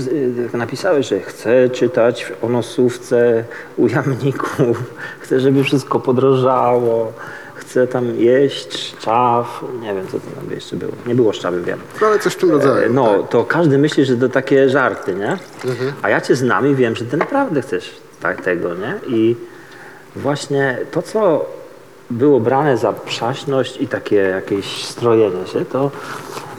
e, 0.53 0.57
napisałeś, 0.57 1.07
że 1.07 1.19
chcę 1.19 1.69
czytać 1.69 2.33
o 2.41 2.49
nosówce 2.49 3.43
u 3.77 3.87
jamników, 3.87 4.83
chcę, 5.21 5.39
żeby 5.39 5.63
wszystko 5.63 5.99
podrożało, 5.99 7.13
chcę 7.69 7.87
tam 7.87 8.15
jeść 8.15 8.95
szczaw, 8.99 9.63
nie 9.81 9.93
wiem, 9.93 10.07
co 10.07 10.11
to 10.19 10.25
tam 10.41 10.51
jeszcze 10.51 10.75
było. 10.75 10.91
Nie 11.07 11.15
było 11.15 11.33
szczawy, 11.33 11.61
wiem. 11.61 11.79
No 12.01 12.07
ale 12.07 12.19
coś 12.19 12.33
w 12.33 12.37
tym 12.37 12.51
rodzaju. 12.51 12.85
E, 12.85 12.89
No, 12.89 13.17
tak. 13.19 13.29
to 13.29 13.43
każdy 13.43 13.77
myśli, 13.77 14.05
że 14.05 14.17
to 14.17 14.29
takie 14.29 14.69
żarty, 14.69 15.15
nie? 15.15 15.37
A 16.01 16.09
ja 16.09 16.21
cię 16.21 16.35
znam 16.35 16.67
i 16.67 16.75
wiem, 16.75 16.95
że 16.95 17.05
ty 17.05 17.17
naprawdę 17.17 17.61
chcesz 17.61 17.95
tak, 18.21 18.41
tego, 18.41 18.73
nie? 18.73 18.99
I 19.07 19.35
właśnie 20.15 20.77
to, 20.91 21.01
co 21.01 21.45
było 22.09 22.39
brane 22.39 22.77
za 22.77 22.93
przaśność 22.93 23.81
i 23.81 23.87
takie 23.87 24.15
jakieś 24.15 24.85
strojenie 24.85 25.47
się, 25.47 25.65
to, 25.65 25.91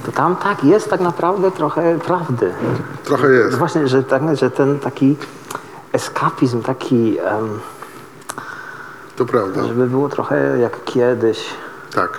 to 0.06 0.12
tam 0.12 0.36
tak 0.36 0.64
jest 0.64 0.90
tak 0.90 1.00
naprawdę 1.00 1.50
trochę 1.50 1.98
prawdy. 1.98 2.52
Trochę 3.04 3.32
jest. 3.32 3.58
Właśnie, 3.58 3.88
że, 3.88 4.02
tak, 4.02 4.36
że 4.36 4.50
ten 4.50 4.78
taki 4.78 5.16
eskapizm, 5.92 6.62
taki, 6.62 7.18
em, 7.18 7.60
To 9.20 9.26
prawda. 9.26 9.64
żeby 9.64 9.86
było 9.86 10.08
trochę 10.08 10.58
jak 10.58 10.84
kiedyś, 10.84 11.44
Tak. 11.94 12.10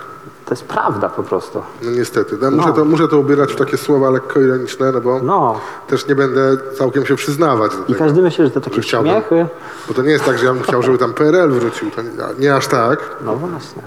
to 0.46 0.54
jest 0.54 0.64
prawda 0.64 1.08
po 1.08 1.22
prostu. 1.22 1.62
No 1.82 1.90
niestety. 1.90 2.36
No, 2.40 2.50
muszę, 2.50 2.72
to, 2.72 2.84
muszę 2.84 3.08
to 3.08 3.18
ubierać 3.18 3.52
w 3.52 3.56
takie 3.56 3.76
słowa 3.76 4.10
lekko 4.10 4.40
ironiczne, 4.40 4.92
no 4.92 5.00
bo 5.00 5.20
No, 5.22 5.60
też 5.88 6.06
nie 6.08 6.14
będę 6.14 6.56
całkiem 6.78 7.06
się 7.06 7.16
przyznawać 7.16 7.72
i 7.88 7.94
każdy 7.94 8.22
myśli, 8.22 8.44
że 8.44 8.50
to 8.50 8.60
takie 8.60 8.76
Że 8.76 8.82
chciałbym. 8.82 9.12
śmiechy. 9.12 9.46
Bo 9.88 9.94
to 9.94 10.02
nie 10.02 10.10
jest 10.10 10.24
tak, 10.24 10.38
że 10.38 10.46
ja 10.46 10.54
bym 10.54 10.62
chciał, 10.62 10.82
żeby 10.82 10.98
tam 10.98 11.12
PRL 11.14 11.50
wrócił. 11.50 11.90
To 11.90 12.02
nie, 12.02 12.10
nie 12.38 12.54
aż 12.54 12.66
tak. 12.66 12.98
No 13.24 13.36
właśnie. 13.36 13.82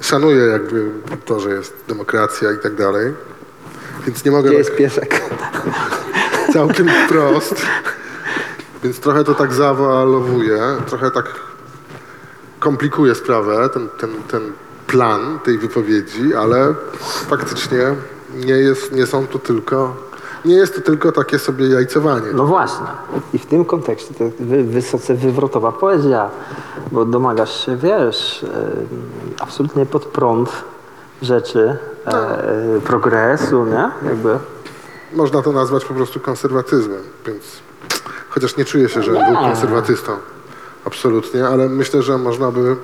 Szanuję 0.00 0.44
jakby 0.44 0.90
to, 1.24 1.40
że 1.40 1.50
jest 1.50 1.74
demokracja 1.88 2.52
i 2.52 2.58
tak 2.58 2.74
dalej. 2.74 3.14
Więc 4.06 4.24
nie 4.24 4.30
mogę 4.30 4.48
Gdzie 4.48 4.58
tak 4.58 4.66
jest 4.66 4.76
piesek? 4.78 5.20
całkiem 6.52 6.88
wprost. 7.06 7.54
Więc 8.84 9.00
trochę 9.00 9.24
to 9.24 9.34
tak 9.34 9.52
zawalowuje, 9.52 10.58
trochę 10.86 11.10
tak 11.10 11.24
komplikuje 12.66 13.14
sprawę, 13.14 13.68
ten, 13.68 13.88
ten, 13.88 14.10
ten 14.30 14.52
plan 14.86 15.38
tej 15.44 15.58
wypowiedzi, 15.58 16.34
ale 16.34 16.74
faktycznie 17.28 17.94
nie, 18.34 18.54
jest, 18.54 18.92
nie 18.92 19.06
są 19.06 19.26
to 19.26 19.38
tylko, 19.38 19.96
nie 20.44 20.54
jest 20.54 20.74
to 20.74 20.80
tylko 20.80 21.12
takie 21.12 21.38
sobie 21.38 21.68
jajcowanie. 21.68 22.26
No 22.34 22.46
właśnie. 22.46 22.86
I 23.32 23.38
w 23.38 23.46
tym 23.46 23.64
kontekście 23.64 24.14
to 24.14 24.24
wy, 24.40 24.64
wysoce 24.64 25.14
wywrotowa 25.14 25.72
poezja, 25.72 26.30
bo 26.92 27.04
domagasz 27.04 27.66
się, 27.66 27.76
wiesz, 27.76 28.44
e, 28.44 28.70
absolutnie 29.40 29.86
pod 29.86 30.04
prąd 30.04 30.50
rzeczy, 31.22 31.76
e, 32.06 32.80
progresu, 32.84 33.64
nie? 33.64 33.90
Jakby. 34.08 34.38
Można 35.12 35.42
to 35.42 35.52
nazwać 35.52 35.84
po 35.84 35.94
prostu 35.94 36.20
konserwatyzmem, 36.20 37.02
więc 37.26 37.44
chociaż 38.28 38.56
nie 38.56 38.64
czuję 38.64 38.88
się, 38.88 39.02
że 39.02 39.12
był 39.12 39.34
konserwatystą. 39.34 40.12
Absolutnie, 40.86 41.46
ale 41.46 41.68
myślę, 41.68 42.02
że 42.02 42.18
można 42.18 42.50
by 42.50 42.76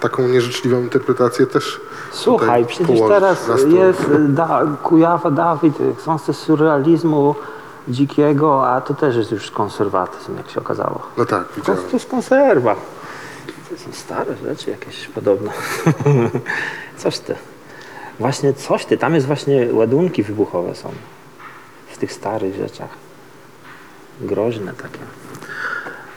taką 0.00 0.28
nieżyczliwą 0.28 0.80
interpretację 0.80 1.46
też 1.46 1.80
Słuchaj, 2.12 2.64
przecież 2.66 3.00
teraz 3.08 3.48
jest 3.68 4.00
e, 4.00 4.18
da, 4.18 4.62
Kujawa 4.82 5.30
Dawid, 5.30 5.74
książce 5.98 6.34
surrealizmu 6.34 7.34
dzikiego, 7.88 8.68
a 8.68 8.80
to 8.80 8.94
też 8.94 9.16
jest 9.16 9.32
już 9.32 9.50
konserwatyzm, 9.50 10.36
jak 10.36 10.50
się 10.50 10.60
okazało. 10.60 11.02
No 11.16 11.24
tak, 11.24 11.48
To, 11.48 11.54
widziałem. 11.56 11.82
to 11.82 11.96
jest 11.96 12.10
konserwa. 12.10 12.76
To 13.70 13.78
są 13.78 13.92
stare 13.92 14.36
rzeczy 14.36 14.70
jakieś 14.70 15.08
podobne. 15.08 15.50
coś 16.96 17.18
ty. 17.18 17.34
Właśnie 18.20 18.52
coś 18.52 18.84
ty. 18.84 18.98
Tam 18.98 19.14
jest 19.14 19.26
właśnie 19.26 19.68
ładunki 19.72 20.22
wybuchowe 20.22 20.74
są. 20.74 20.90
W 21.88 21.98
tych 21.98 22.12
starych 22.12 22.54
rzeczach. 22.56 22.88
Groźne 24.20 24.72
takie. 24.72 24.98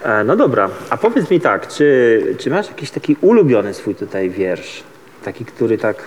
E, 0.03 0.23
no 0.23 0.35
dobra, 0.35 0.69
a 0.89 0.97
powiedz 0.97 1.29
mi 1.29 1.41
tak, 1.41 1.67
czy, 1.67 2.35
czy 2.39 2.49
masz 2.49 2.67
jakiś 2.67 2.91
taki 2.91 3.17
ulubiony 3.21 3.73
swój 3.73 3.95
tutaj 3.95 4.29
wiersz? 4.29 4.83
Taki, 5.23 5.45
który 5.45 5.77
tak... 5.77 6.03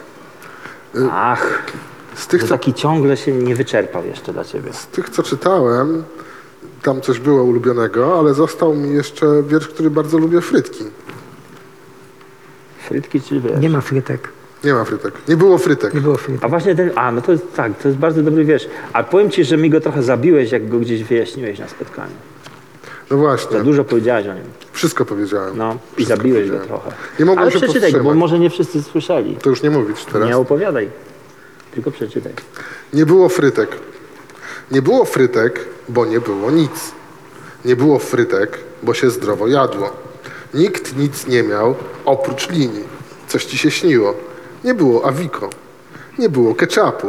Ach, 1.11 1.63
Z 2.15 2.27
tych, 2.27 2.43
co, 2.43 2.49
taki 2.49 2.75
ciągle 2.75 3.17
się 3.17 3.33
nie 3.33 3.55
wyczerpał 3.55 4.07
jeszcze 4.07 4.33
dla 4.33 4.45
ciebie. 4.45 4.73
z 4.73 4.87
tych, 4.87 5.09
co 5.11 5.23
czytałem, 5.23 6.05
tam 6.83 7.01
coś 7.01 7.19
było 7.21 7.43
ulubionego, 7.43 8.19
ale 8.19 8.35
został 8.35 8.75
mi 8.75 8.95
jeszcze 8.95 9.27
wiersz, 9.43 9.69
który 9.69 9.91
bardzo 9.91 10.19
lubię, 10.19 10.41
Frytki. 10.41 10.85
Frytki 12.89 13.21
czy 13.21 13.41
wiesz? 13.41 13.61
Nie 13.61 13.71
ma 13.71 13.81
frytek. 13.81 14.29
Nie 14.65 14.75
ma 14.75 14.85
frytek. 14.85 15.15
Nie 15.29 15.37
było 15.37 15.59
frytek. 15.59 15.95
Nie 15.95 16.01
było 16.01 16.17
frytek. 16.17 16.45
A 16.45 16.49
właśnie 16.49 16.75
ten, 16.75 16.91
a 16.95 17.13
no 17.13 17.21
to 17.23 17.33
jest 17.33 17.55
tak, 17.57 17.79
to 17.83 17.89
jest 17.89 18.01
bardzo 18.01 18.23
dobry 18.23 18.45
wiersz. 18.45 18.67
A 18.93 19.03
powiem 19.03 19.31
ci, 19.31 19.45
że 19.45 19.57
mi 19.57 19.71
go 19.71 19.81
trochę 19.81 20.03
zabiłeś, 20.03 20.53
jak 20.53 20.69
go 20.69 20.79
gdzieś 20.79 21.05
wyjaśniłeś 21.05 21.59
na 21.59 21.69
spotkaniu. 21.69 22.15
No 23.11 23.17
właśnie, 23.17 23.59
Za 23.59 23.65
dużo 23.65 23.85
powiedziałeś 23.85 24.27
o 24.27 24.35
nim. 24.35 24.45
wszystko 24.73 25.05
powiedziałem. 25.05 25.59
No 25.59 25.77
i 25.93 25.95
Wszystko 26.05 26.17
zabiłeś 26.17 26.51
go 26.51 26.59
trochę. 26.59 26.93
Nie 27.19 27.25
mogłem 27.25 27.43
Ale 27.43 27.53
się 27.53 27.59
przeczytaj 27.59 27.93
go, 27.93 27.99
bo 27.99 28.05
powstrzymać. 28.05 28.17
może 28.19 28.39
nie 28.39 28.51
wszyscy 28.51 28.83
słyszeli. 28.83 29.37
To 29.37 29.51
już 29.51 29.63
nie 29.63 29.71
mówić 29.71 30.05
teraz. 30.05 30.29
Nie 30.29 30.37
opowiadaj, 30.37 30.89
tylko 31.75 31.91
przeczytaj. 31.91 32.33
Nie 32.93 33.07
było 33.07 33.29
frytek. 33.29 33.77
Nie 34.71 34.83
było 34.83 35.05
frytek, 35.05 35.65
bo 35.89 36.07
nie 36.07 36.21
było 36.21 36.51
nic. 36.51 36.93
Nie 37.65 37.77
było 37.77 37.99
frytek, 37.99 38.59
bo 38.83 38.95
się 38.95 39.11
zdrowo 39.11 39.49
jadło. 39.49 39.91
Nikt 40.55 40.97
nic 40.97 41.27
nie 41.27 41.43
miał 41.43 41.75
oprócz 42.05 42.51
linii. 42.51 42.85
Coś 43.29 43.45
ci 43.45 43.59
się 43.59 43.71
śniło. 43.71 44.15
Nie 44.65 44.75
było 44.75 45.07
awiko. 45.07 45.51
Nie 46.19 46.29
było 46.29 46.55
ketchupu. 46.55 47.07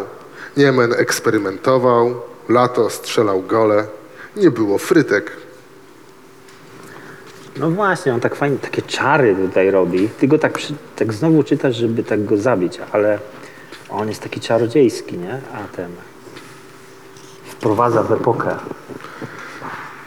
Niemen 0.58 0.94
eksperymentował. 0.98 2.16
Lato 2.50 2.90
strzelał 2.90 3.42
gole. 3.42 3.86
Nie 4.36 4.52
było 4.52 4.78
frytek. 4.78 5.32
No 7.58 7.72
właśnie, 7.72 8.14
on 8.14 8.20
tak 8.20 8.36
fajnie, 8.36 8.58
takie 8.58 8.82
czary 8.82 9.36
tutaj 9.36 9.72
robi. 9.72 10.10
Ty 10.10 10.28
go 10.28 10.38
tak, 10.38 10.54
przy, 10.54 10.74
tak 10.96 11.14
znowu 11.14 11.44
czytasz, 11.44 11.76
żeby 11.76 12.04
tak 12.04 12.26
go 12.26 12.38
zabić, 12.38 12.80
ale 12.92 13.20
on 13.90 14.10
jest 14.10 14.24
taki 14.24 14.40
czarodziejski, 14.40 15.18
nie? 15.18 15.42
A 15.54 15.76
ten 15.76 15.90
wprowadza 17.46 18.04
w 18.04 18.12
epokę. 18.12 18.56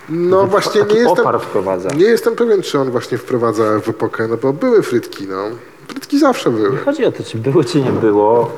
No 0.08 0.46
właśnie 0.46 0.80
nie 0.82 0.94
jestem, 0.94 1.26
opar 1.26 1.40
wprowadza. 1.40 1.88
nie 1.94 2.04
jestem 2.04 2.36
pewien, 2.36 2.62
czy 2.62 2.78
on 2.78 2.90
właśnie 2.90 3.18
wprowadza 3.18 3.80
w 3.80 3.88
epokę, 3.88 4.28
no 4.28 4.36
bo 4.36 4.52
były 4.52 4.82
frytki, 4.82 5.26
no. 5.28 5.44
Frytki 5.88 6.18
zawsze 6.18 6.50
były. 6.50 6.70
Nie 6.70 6.76
chodzi 6.76 7.04
o 7.04 7.12
to, 7.12 7.24
czy 7.24 7.38
było, 7.38 7.64
czy 7.64 7.80
nie 7.80 7.92
było. 7.92 8.50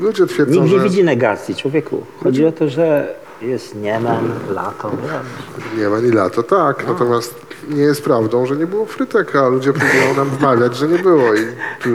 Ludzie 0.00 0.26
twierdzą, 0.26 0.54
Nikt 0.54 0.72
nie 0.72 0.78
że 0.78 0.84
widzi 0.84 1.04
negacji, 1.04 1.54
człowieku. 1.54 2.06
Chodzi 2.24 2.46
o 2.46 2.52
to, 2.52 2.68
że 2.68 3.14
jest 3.42 3.74
niemen, 3.74 4.30
lato, 4.50 4.90
wiesz. 5.02 5.78
nie 5.78 5.88
ma 5.88 6.00
ni 6.00 6.10
lato, 6.10 6.42
tak. 6.42 6.86
Natomiast 6.86 7.34
nie 7.68 7.82
jest 7.82 8.04
prawdą, 8.04 8.46
że 8.46 8.56
nie 8.56 8.66
było 8.66 8.86
frytek, 8.86 9.36
a 9.36 9.48
ludzie 9.48 9.72
próbują 9.72 10.14
nam 10.16 10.28
wmawiać, 10.30 10.76
że 10.76 10.88
nie 10.88 10.98
było. 10.98 11.34
I 11.34 11.40
tu 11.82 11.90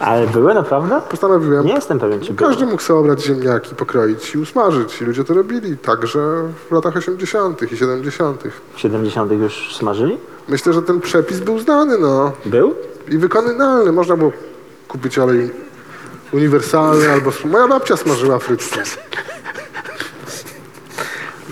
Ale 0.00 0.26
były 0.26 0.54
naprawdę? 0.54 1.00
Postanowiłem, 1.10 1.66
Nie 1.66 1.72
jestem 1.74 1.98
pewien, 1.98 2.20
czy 2.20 2.32
były. 2.32 2.48
każdy 2.50 2.66
mógł 2.66 2.82
sobie 2.82 3.00
obrać 3.00 3.22
ziemniaki, 3.24 3.74
pokroić 3.74 4.34
i 4.34 4.38
usmażyć. 4.38 5.02
I 5.02 5.04
ludzie 5.04 5.24
to 5.24 5.34
robili, 5.34 5.76
także 5.78 6.18
w 6.68 6.72
latach 6.72 6.96
80. 6.96 7.72
i 7.72 7.76
70. 7.76 8.42
W 8.74 8.80
70 8.80 9.32
już 9.32 9.76
smażyli? 9.76 10.18
Myślę, 10.48 10.72
że 10.72 10.82
ten 10.82 11.00
przepis 11.00 11.40
był 11.40 11.58
znany, 11.58 11.98
no. 11.98 12.32
Był? 12.46 12.74
I 13.08 13.18
wykonalny. 13.18 13.92
Można 13.92 14.16
było 14.16 14.32
kupić 14.88 15.18
olej 15.18 15.50
uniwersalny 16.32 17.10
albo... 17.12 17.30
Moja 17.44 17.68
babcia 17.68 17.96
smażyła 17.96 18.38
frytki. 18.38 18.78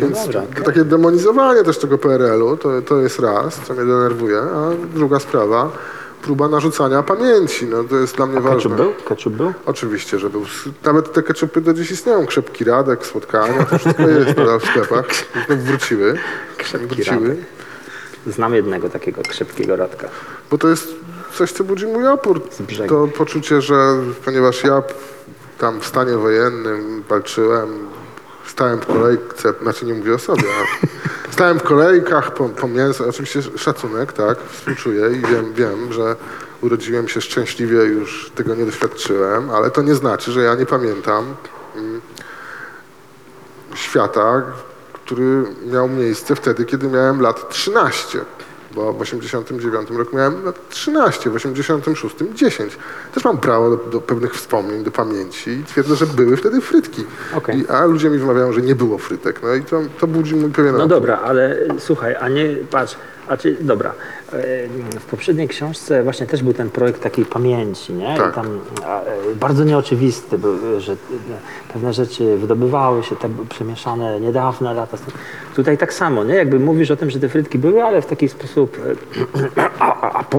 Więc 0.01 0.27
dobra, 0.27 0.43
to 0.57 0.63
takie 0.63 0.85
demonizowanie 0.85 1.63
też 1.63 1.79
tego 1.79 1.99
PRL-u, 1.99 2.57
to, 2.57 2.83
to 2.83 3.01
jest 3.01 3.19
raz, 3.19 3.61
co 3.67 3.75
mnie 3.75 3.85
denerwuje, 3.85 4.39
a 4.39 4.71
druga 4.95 5.19
sprawa, 5.19 5.73
próba 6.23 6.49
narzucania 6.49 7.03
pamięci, 7.03 7.67
no 7.67 7.85
to 7.85 7.97
jest 7.97 8.17
dla 8.17 8.27
mnie 8.27 8.41
ważne. 8.41 8.57
Ketchup 8.57 8.75
był? 8.75 8.93
Ketchup 9.09 9.35
był? 9.35 9.53
Oczywiście, 9.67 10.19
że 10.19 10.31
był. 10.31 10.45
Nawet 10.85 11.13
te 11.13 11.23
ketchupy 11.23 11.61
do 11.61 11.75
dziś 11.75 11.91
istnieją. 11.91 12.27
Krzepki 12.27 12.65
Radek, 12.65 13.07
spotkania, 13.07 13.65
to 13.65 13.79
wszystko 13.79 14.09
jest 14.09 14.37
nadal 14.37 14.61
w 14.61 14.65
sklepach. 14.65 15.07
Wróciły. 15.49 16.19
wróciły. 16.75 17.29
Radek. 17.29 17.39
Znam 18.27 18.55
jednego 18.55 18.89
takiego 18.91 19.23
krzepkiego 19.23 19.77
radka. 19.77 20.09
Bo 20.51 20.59
to 20.59 20.69
jest 20.69 20.89
coś, 21.35 21.53
co 21.53 21.65
budzi 21.65 21.87
mój 21.87 22.09
opór. 22.09 22.43
To 22.89 23.07
poczucie, 23.07 23.61
że 23.61 23.97
ponieważ 24.25 24.65
ja 24.65 24.83
tam 25.59 25.81
w 25.81 25.87
stanie 25.87 26.17
wojennym 26.17 27.03
walczyłem, 27.09 27.69
stałem 28.51 28.81
w 28.81 28.87
kolejce, 28.87 29.55
znaczy 29.63 29.87
nie 29.87 29.95
mówię 29.95 30.15
o 30.15 30.19
sobie, 30.19 30.43
a 30.43 30.87
stałem 31.33 31.59
w 31.59 31.63
kolejkach 31.63 32.35
po, 32.35 32.49
po 32.49 32.69
mięso, 32.69 33.09
oczywiście 33.09 33.43
szacunek, 33.57 34.13
tak, 34.13 34.39
współczuję 34.51 35.11
i 35.11 35.21
wiem, 35.21 35.53
wiem, 35.55 35.93
że 35.93 36.17
urodziłem 36.61 37.09
się 37.09 37.21
szczęśliwie, 37.21 37.77
już 37.77 38.31
tego 38.35 38.55
nie 38.55 38.67
doświadczyłem, 38.67 39.51
ale 39.51 39.71
to 39.71 39.83
nie 39.83 39.95
znaczy, 39.95 40.33
że 40.33 40.41
ja 40.41 40.55
nie 40.55 40.67
pamiętam 40.67 41.35
mm, 41.77 42.01
świata, 43.75 44.43
który 44.93 45.45
miał 45.67 45.89
miejsce 45.89 46.37
wtedy, 46.37 46.65
kiedy 46.65 46.89
miałem 46.89 47.21
lat 47.21 47.49
13. 47.49 48.19
Bo 48.75 48.93
w 48.93 49.01
89 49.01 49.91
roku 49.91 50.17
miałem 50.17 50.45
lat 50.45 50.69
13, 50.69 51.31
w 51.31 51.35
86 51.35 52.17
10. 52.35 52.79
Też 53.15 53.25
mam 53.25 53.39
prawo 53.39 53.71
do, 53.71 53.77
do 53.77 54.01
pewnych 54.01 54.35
wspomnień, 54.35 54.85
do 54.85 54.91
pamięci 54.91 55.51
i 55.51 55.65
twierdzę, 55.65 55.97
że 55.97 56.07
były 56.07 56.37
wtedy 56.37 56.61
frytki. 56.61 57.05
Okej. 57.35 57.59
I, 57.61 57.69
a 57.69 57.85
ludzie 57.85 58.11
mi 58.11 58.19
wmawiają, 58.19 58.53
że 58.53 58.61
nie 58.61 58.75
było 58.75 58.99
frytek. 58.99 59.41
No 59.43 59.55
i 59.55 59.63
to, 59.63 59.83
to 60.01 60.07
budzi 60.07 60.35
mój 60.35 60.51
pewien 60.51 60.77
No 60.77 60.87
dobra, 60.87 61.19
ale 61.19 61.59
słuchaj, 61.79 62.17
a 62.21 62.29
nie, 62.29 62.57
patrz, 62.71 62.97
a 63.31 63.37
czy, 63.37 63.57
dobra, 63.61 63.95
e, 64.33 64.69
w 65.01 65.05
poprzedniej 65.05 65.49
książce 65.49 66.03
właśnie 66.03 66.27
też 66.27 66.43
był 66.43 66.53
ten 66.53 66.71
projekt 66.71 67.03
takiej 67.03 67.25
pamięci, 67.25 67.93
nie? 67.93 68.17
Tak. 68.17 68.33
I 68.33 68.35
tam 68.35 68.47
e, 68.47 69.35
bardzo 69.35 69.65
nieoczywisty 69.65 70.39
był, 70.39 70.81
że 70.81 70.93
e, 70.93 70.97
pewne 71.73 71.93
rzeczy 71.93 72.37
wydobywały 72.37 73.03
się, 73.03 73.17
te 73.17 73.29
przemieszane 73.49 74.21
niedawne 74.21 74.75
lata. 74.75 74.97
Tutaj 75.57 75.79
tak 75.79 75.95
samo, 75.95 76.25
nie? 76.25 76.35
Jakby 76.35 76.59
mówisz 76.59 76.91
o 76.91 76.97
tym, 76.97 77.11
że 77.11 77.21
te 77.21 77.29
frytki 77.29 77.59
były, 77.59 77.83
ale 77.83 78.03
w 78.03 78.07
taki 78.07 78.29
sposób 78.29 78.77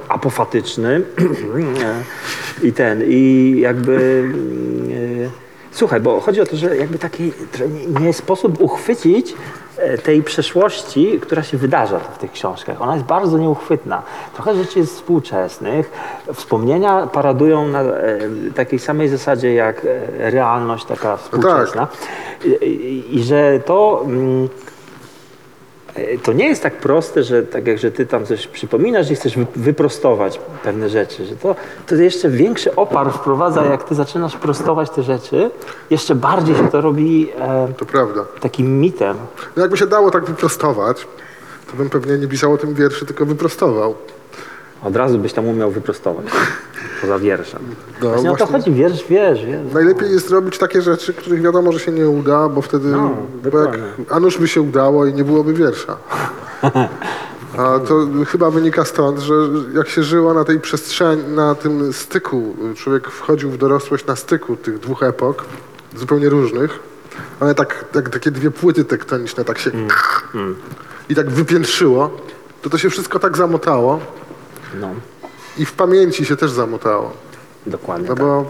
apofatyczny 0.07 1.01
i 2.63 2.73
ten, 2.73 3.03
i 3.07 3.55
jakby... 3.59 4.23
Słuchaj, 5.71 5.99
bo 5.99 6.19
chodzi 6.19 6.41
o 6.41 6.45
to, 6.45 6.55
że 6.55 6.77
jakby 6.77 6.99
taki 6.99 7.31
trochę 7.51 7.71
nie- 8.01 8.13
sposób 8.13 8.61
uchwycić 8.61 9.33
e, 9.77 9.97
tej 9.97 10.23
przeszłości, 10.23 11.19
która 11.21 11.43
się 11.43 11.57
wydarza 11.57 11.99
w 11.99 12.17
tych 12.17 12.31
książkach. 12.31 12.81
Ona 12.81 12.93
jest 12.93 13.05
bardzo 13.05 13.37
nieuchwytna. 13.37 14.01
Trochę 14.33 14.55
rzeczy 14.55 14.79
jest 14.79 14.95
współczesnych. 14.95 15.91
Wspomnienia 16.33 17.07
paradują 17.07 17.67
na 17.67 17.81
e, 17.81 18.19
takiej 18.55 18.79
samej 18.79 19.09
zasadzie 19.09 19.53
jak 19.53 19.85
e, 19.85 20.31
realność 20.31 20.85
taka 20.85 21.17
współczesna. 21.17 21.87
I, 22.45 22.49
i, 22.65 23.17
I 23.17 23.23
że 23.23 23.59
to... 23.65 24.01
Mm, 24.05 24.49
to 26.23 26.33
nie 26.33 26.45
jest 26.47 26.63
tak 26.63 26.77
proste, 26.77 27.23
że 27.23 27.43
tak 27.43 27.67
jak 27.67 27.77
że 27.77 27.91
ty 27.91 28.05
tam 28.05 28.25
coś 28.25 28.47
przypominasz 28.47 29.11
i 29.11 29.15
chcesz 29.15 29.37
wy- 29.37 29.45
wyprostować 29.55 30.39
pewne 30.63 30.89
rzeczy, 30.89 31.25
że 31.25 31.35
to, 31.35 31.55
to 31.87 31.95
jeszcze 31.95 32.29
większy 32.29 32.75
opar 32.75 33.11
wprowadza, 33.13 33.65
jak 33.65 33.83
ty 33.83 33.95
zaczynasz 33.95 34.37
prostować 34.37 34.89
te 34.89 35.03
rzeczy, 35.03 35.51
jeszcze 35.89 36.15
bardziej 36.15 36.55
się 36.55 36.67
to 36.67 36.81
robi 36.81 37.29
e, 37.39 37.67
To 37.77 37.85
prawda. 37.85 38.21
takim 38.39 38.79
mitem. 38.79 39.17
No 39.55 39.61
jakby 39.61 39.77
się 39.77 39.87
dało 39.87 40.11
tak 40.11 40.25
wyprostować, 40.25 41.07
to 41.71 41.77
bym 41.77 41.89
pewnie 41.89 42.17
nie 42.17 42.27
pisał 42.27 42.53
o 42.53 42.57
tym 42.57 42.73
wierszy, 42.73 43.05
tylko 43.05 43.25
wyprostował. 43.25 43.95
Od 44.83 44.95
razu 44.95 45.17
byś 45.17 45.33
tam 45.33 45.47
umiał 45.47 45.71
wyprostować, 45.71 46.25
poza 47.01 47.19
wierszem. 47.19 47.61
No, 48.01 48.09
właśnie, 48.09 48.31
o 48.31 48.35
to 48.35 48.45
właśnie. 48.45 48.59
chodzi, 48.59 48.73
wiersz, 48.73 49.03
wiesz, 49.09 49.45
wiesz. 49.45 49.73
Najlepiej 49.73 50.11
jest 50.11 50.29
robić 50.29 50.57
takie 50.57 50.81
rzeczy, 50.81 51.13
których 51.13 51.41
wiadomo, 51.41 51.71
że 51.71 51.79
się 51.79 51.91
nie 51.91 52.09
uda, 52.09 52.49
bo 52.49 52.61
wtedy, 52.61 52.87
No, 52.87 53.15
bo 53.51 53.59
jak 53.59 53.77
a 54.09 54.19
nuż 54.19 54.37
by 54.37 54.47
się 54.47 54.61
udało 54.61 55.05
i 55.05 55.13
nie 55.13 55.23
byłoby 55.23 55.53
wiersza. 55.53 55.97
A 57.57 57.79
to 57.79 58.07
chyba 58.27 58.51
wynika 58.51 58.85
stąd, 58.85 59.19
że 59.19 59.33
jak 59.73 59.89
się 59.89 60.03
żyło 60.03 60.33
na 60.33 60.43
tej 60.43 60.59
przestrzeni, 60.59 61.23
na 61.23 61.55
tym 61.55 61.93
styku, 61.93 62.55
człowiek 62.75 63.09
wchodził 63.09 63.49
w 63.51 63.57
dorosłość 63.57 64.05
na 64.05 64.15
styku 64.15 64.55
tych 64.55 64.79
dwóch 64.79 65.03
epok, 65.03 65.45
zupełnie 65.97 66.29
różnych, 66.29 66.79
one 67.39 67.55
tak, 67.55 67.85
tak 67.91 68.09
takie 68.09 68.31
dwie 68.31 68.51
płyty 68.51 68.85
tektoniczne 68.85 69.45
tak 69.45 69.59
się 69.59 69.71
i 71.09 71.15
tak 71.15 71.29
wypiętrzyło, 71.29 72.09
to 72.61 72.69
to 72.69 72.77
się 72.77 72.89
wszystko 72.89 73.19
tak 73.19 73.37
zamotało 73.37 73.99
No, 74.79 74.87
i 75.57 75.65
w 75.65 75.73
pamięci 75.73 76.25
się 76.25 76.35
też 76.37 76.51
zamotało. 76.51 77.11
dokładnie 77.67 78.09
No 78.09 78.15
tak. 78.15 78.23
bo 78.25 78.45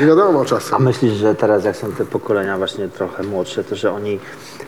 nie 0.00 0.06
wiadomo 0.06 0.40
A 0.40 0.44
czasem. 0.44 0.82
myślisz, 0.82 1.12
że 1.12 1.34
teraz 1.34 1.64
jak 1.64 1.76
są 1.76 1.92
te 1.92 2.04
pokolenia 2.04 2.58
właśnie 2.58 2.88
trochę 2.88 3.22
młodsze, 3.22 3.64
to 3.64 3.76
że 3.76 3.92
oni 3.92 4.18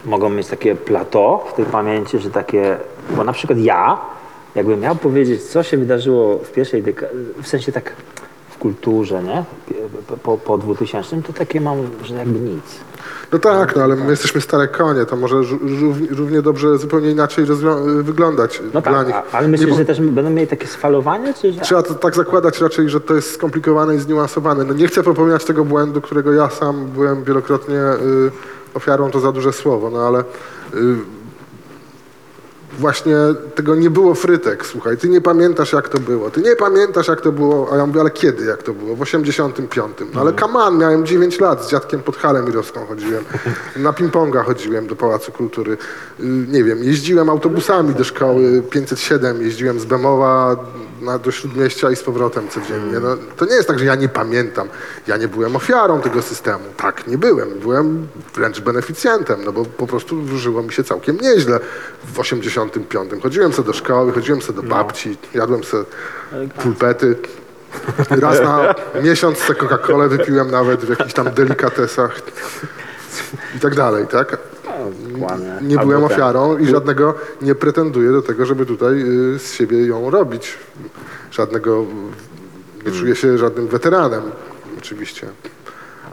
mogą 0.05 0.29
mieć 0.31 0.47
takie 0.47 0.75
plateau 0.75 1.41
w 1.51 1.55
tej 1.55 1.65
pamięci, 1.65 2.19
że 2.19 2.31
takie, 2.31 2.77
bo 3.11 3.25
na 3.25 3.33
przykład 3.33 3.59
ja, 3.59 4.01
jakbym 4.55 4.81
miał 4.81 4.97
powiedzieć, 4.97 5.43
co 5.43 5.63
się 5.63 5.77
wydarzyło 5.79 6.39
w 6.39 6.53
pierwszej 6.53 6.83
dekadze, 6.83 7.15
w 7.43 7.49
sensie 7.49 7.73
tak 7.73 7.93
w 8.51 8.59
kulturze, 8.59 9.23
nie? 9.23 9.45
Po, 10.23 10.39
po 10.39 10.59
2000, 10.59 11.23
to 11.23 11.33
takie 11.33 11.61
mam, 11.61 11.77
że 12.05 12.15
jakby 12.15 12.41
nic. 12.41 12.65
No 13.33 13.39
tak, 13.39 13.77
no 13.77 13.83
ale 13.83 13.97
my 13.97 14.11
jesteśmy 14.11 14.41
stare 14.41 14.69
konie, 14.69 15.05
to 15.07 15.17
może 15.17 15.37
ró- 15.37 15.59
ró- 15.81 16.07
równie 16.17 16.43
dobrze 16.43 16.79
zupełnie 16.79 17.11
inaczej 17.11 17.45
rozwią- 17.47 18.03
wyglądać 18.03 18.63
No 18.75 18.81
dla 18.81 18.93
tak, 18.93 19.07
nich. 19.07 19.17
a, 19.17 19.23
ale 19.33 19.49
myślisz, 19.49 19.67
Nie 19.69 19.73
po- 19.73 19.79
że 19.79 19.85
też 19.85 20.01
będą 20.01 20.31
mieli 20.31 20.49
takie 20.49 20.67
sfalowanie, 20.67 21.35
czy 21.35 21.53
że... 21.53 21.61
Trzeba 21.61 21.83
to 21.83 21.95
tak 21.95 22.15
zakładać 22.15 22.61
raczej, 22.61 22.89
że 22.89 23.01
to 23.01 23.15
jest 23.15 23.35
skomplikowane 23.35 23.95
i 23.95 23.99
zniuansowane. 23.99 24.65
No 24.65 24.75
nie 24.75 24.87
chcę 24.87 25.03
popełniać 25.03 25.45
tego 25.45 25.65
błędu, 25.65 26.01
którego 26.01 26.33
ja 26.33 26.51
sam 26.51 26.87
byłem 26.87 27.25
wielokrotnie 27.25 27.77
y, 27.79 28.31
ofiarą, 28.75 29.11
to 29.11 29.21
za 29.21 29.33
duże 29.33 29.53
słowo, 29.53 29.91
no 29.91 30.07
ale 30.07 30.21
y, 30.21 30.25
właśnie 32.81 33.17
tego 33.55 33.75
nie 33.75 33.91
było 33.91 34.15
frytek, 34.15 34.67
słuchaj, 34.67 34.97
ty 34.97 35.09
nie 35.09 35.21
pamiętasz 35.21 35.73
jak 35.73 35.89
to 35.89 35.99
było, 35.99 36.31
ty 36.31 36.41
nie 36.41 36.57
pamiętasz 36.57 37.09
jak 37.09 37.21
to 37.21 37.33
było, 37.33 37.73
a 37.73 37.77
ja 37.77 37.87
mówię, 37.87 38.01
ale 38.01 38.11
kiedy 38.11 38.45
jak 38.45 38.63
to 38.63 38.73
było? 38.73 38.97
W 38.97 39.03
85. 39.03 39.97
No 40.15 40.21
ale 40.21 40.33
kaman, 40.33 40.79
miałem 40.79 41.07
9 41.07 41.41
lat, 41.41 41.65
z 41.65 41.71
dziadkiem 41.71 42.03
pod 42.03 42.17
halę 42.17 42.43
mirowską 42.43 42.87
chodziłem, 42.87 43.25
na 43.77 43.93
ping-ponga 43.93 44.45
chodziłem 44.45 44.87
do 44.87 44.97
Pałacu 44.97 45.33
Kultury, 45.33 45.77
Y, 46.21 46.47
nie 46.49 46.65
wiem, 46.65 46.85
jeździłem 46.85 47.31
autobusami 47.31 47.95
do 47.95 48.05
szkoły 48.05 48.63
507, 48.71 49.43
jeździłem 49.43 49.81
z 49.81 49.85
Bemowa 49.85 50.57
na, 51.01 51.19
do 51.19 51.31
Śródmieścia 51.31 51.91
i 51.91 51.97
z 51.97 52.03
powrotem 52.03 52.49
codziennie. 52.49 53.01
No, 53.01 53.17
to 53.37 53.45
nie 53.45 53.55
jest 53.55 53.69
tak, 53.69 53.79
że 53.79 53.85
ja 53.85 53.95
nie 53.95 54.09
pamiętam. 54.09 54.69
Ja 55.07 55.17
nie 55.17 55.29
byłem 55.29 55.57
ofiarą 55.57 56.01
tego 56.01 56.23
systemu. 56.23 56.65
Tak, 56.77 57.07
nie 57.07 57.19
byłem. 57.19 57.49
Byłem 57.49 58.09
wręcz 58.35 58.61
beneficjentem, 58.61 59.45
no 59.45 59.53
bo 59.53 59.65
po 59.65 59.87
prostu 59.87 60.39
żyło 60.39 60.63
mi 60.63 60.73
się 60.73 60.85
całkiem 60.85 61.17
nieźle 61.21 61.61
w 62.05 62.19
85. 62.19 63.11
Chodziłem 63.23 63.53
sobie 63.53 63.67
do 63.67 63.73
szkoły, 63.73 64.13
chodziłem 64.13 64.43
sobie 64.43 64.63
do 64.63 64.69
babci, 64.69 65.17
jadłem 65.35 65.65
sobie 65.65 65.85
pulpety. 66.63 67.17
Raz 68.11 68.41
na 68.41 68.75
miesiąc 69.03 69.39
sobie 69.39 69.61
Coca-Colę 69.61 70.09
wypiłem 70.09 70.51
nawet 70.51 70.85
w 70.85 70.89
jakichś 70.89 71.13
tam 71.13 71.31
delikatesach 71.31 72.21
i 73.57 73.61
tak 73.61 73.75
dalej, 73.75 74.07
tak? 74.07 74.39
Nie 75.63 75.79
Albo 75.79 75.87
byłem 75.93 76.09
ten- 76.09 76.17
ofiarą 76.17 76.59
i 76.59 76.67
żadnego 76.67 77.15
nie 77.43 77.55
pretenduję 77.55 78.13
do 78.13 78.23
tego, 78.23 78.47
żeby 78.47 78.67
tutaj 78.67 79.03
y, 79.35 79.39
z 79.39 79.53
siebie 79.53 79.87
ją 79.87 80.11
robić. 80.11 80.59
Żadnego, 81.31 81.85
nie 82.87 82.93
czuję 82.93 83.17
się 83.17 83.39
żadnym 83.39 83.69
weteranem, 83.69 84.23
oczywiście. 84.79 85.27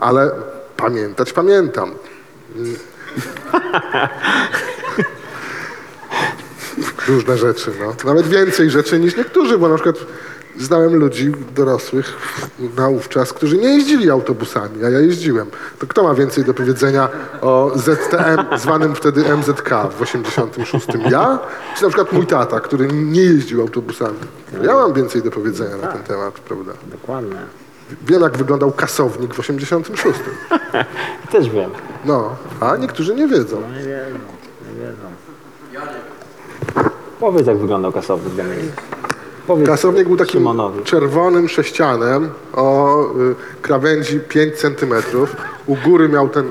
Ale 0.00 0.30
pamiętać 0.76 1.32
pamiętam. 1.32 1.90
Różne 7.08 7.38
rzeczy, 7.38 7.70
no. 7.80 7.94
Nawet 8.04 8.26
więcej 8.26 8.70
rzeczy 8.70 8.98
niż 8.98 9.16
niektórzy, 9.16 9.58
bo 9.58 9.68
na 9.68 9.74
przykład 9.74 9.96
znałem 10.58 10.94
ludzi 10.94 11.32
dorosłych 11.54 12.16
naówczas, 12.76 13.32
którzy 13.32 13.58
nie 13.58 13.68
jeździli 13.68 14.10
autobusami, 14.10 14.84
a 14.84 14.90
ja 14.90 15.00
jeździłem. 15.00 15.46
To 15.78 15.86
kto 15.86 16.02
ma 16.02 16.14
więcej 16.14 16.44
do 16.44 16.54
powiedzenia 16.54 17.08
o 17.40 17.72
ZTM, 17.76 18.58
zwanym 18.58 18.94
wtedy 18.94 19.24
MZK 19.36 19.70
w 19.98 20.02
86? 20.02 20.86
Ja? 21.10 21.38
Czy 21.76 21.82
na 21.82 21.88
przykład 21.88 22.12
mój 22.12 22.26
tata, 22.26 22.60
który 22.60 22.88
nie 22.92 23.22
jeździł 23.22 23.60
autobusami? 23.60 24.18
Ja 24.62 24.74
mam 24.74 24.92
więcej 24.92 25.22
do 25.22 25.30
powiedzenia 25.30 25.76
na 25.76 25.86
ten 25.86 26.02
temat, 26.02 26.34
prawda? 26.34 26.72
Dokładnie. 26.86 27.36
Wiem, 28.06 28.22
jak 28.22 28.38
wyglądał 28.38 28.72
kasownik 28.72 29.34
w 29.34 29.40
86. 29.40 30.18
Też 31.32 31.50
wiem. 31.50 31.70
No, 32.04 32.36
a 32.60 32.76
niektórzy 32.76 33.14
nie 33.14 33.28
wiedzą. 33.28 33.60
Nie 33.60 33.78
wiedzą, 33.78 34.18
nie 34.68 34.80
wiedzą. 34.80 35.08
Powiedz, 37.20 37.46
jak 37.46 37.58
wyglądał 37.58 37.92
kasownik 37.92 38.34
Dominik. 38.34 38.72
Powiedz 39.48 39.66
Kasownik 39.66 40.08
był 40.08 40.16
takim 40.16 40.48
czerwonym 40.84 41.48
sześcianem 41.48 42.30
o 42.54 43.02
y, 43.02 43.34
krawędzi 43.62 44.20
5 44.20 44.54
cm. 44.54 44.94
U 45.66 45.76
góry 45.84 46.08
miał 46.08 46.28
ten 46.28 46.44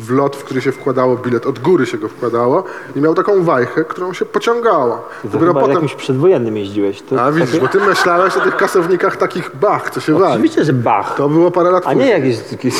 wlot, 0.00 0.36
w 0.36 0.44
który 0.44 0.60
się 0.60 0.72
wkładało 0.72 1.16
bilet. 1.16 1.46
Od 1.46 1.58
góry 1.58 1.86
się 1.86 1.98
go 1.98 2.08
wkładało 2.08 2.64
i 2.96 3.00
miał 3.00 3.14
taką 3.14 3.44
wajchę, 3.44 3.84
którą 3.84 4.12
się 4.12 4.24
pociągało. 4.24 5.08
Dopiero 5.24 5.54
chyba 5.54 5.72
jakimś 5.72 5.94
przedwojennym 5.94 6.56
jeździłeś. 6.56 7.02
To 7.02 7.22
A 7.22 7.32
widzisz, 7.32 7.60
bo 7.60 7.68
ty 7.68 7.80
myślałeś 7.80 8.36
o 8.36 8.40
tych 8.40 8.56
kasownikach 8.56 9.16
takich 9.16 9.56
bach, 9.56 9.90
co 9.90 10.00
się 10.00 10.18
wali. 10.18 10.32
Oczywiście, 10.32 10.64
że 10.64 10.72
Bach. 10.72 11.14
To 11.16 11.28
było 11.28 11.50
parę 11.50 11.70
lat 11.70 11.86
A 11.86 11.92
nie 11.92 12.00
później. 12.00 12.20
jakieś 12.20 12.52
jakieś 12.52 12.74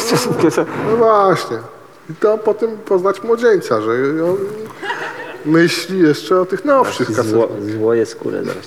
No 0.90 0.96
właśnie. 0.96 1.56
I 2.10 2.14
to 2.14 2.38
potem 2.38 2.70
poznać 2.76 3.22
młodzieńca, 3.22 3.80
że 3.80 3.90
on 4.24 4.36
myśli 5.44 5.98
jeszcze 5.98 6.40
o 6.40 6.46
tych 6.46 6.64
nowszych 6.64 7.06
zło, 7.10 7.16
kasownikach. 7.16 7.70
złoje 7.78 8.06
skórę 8.06 8.42
zaraz. 8.44 8.64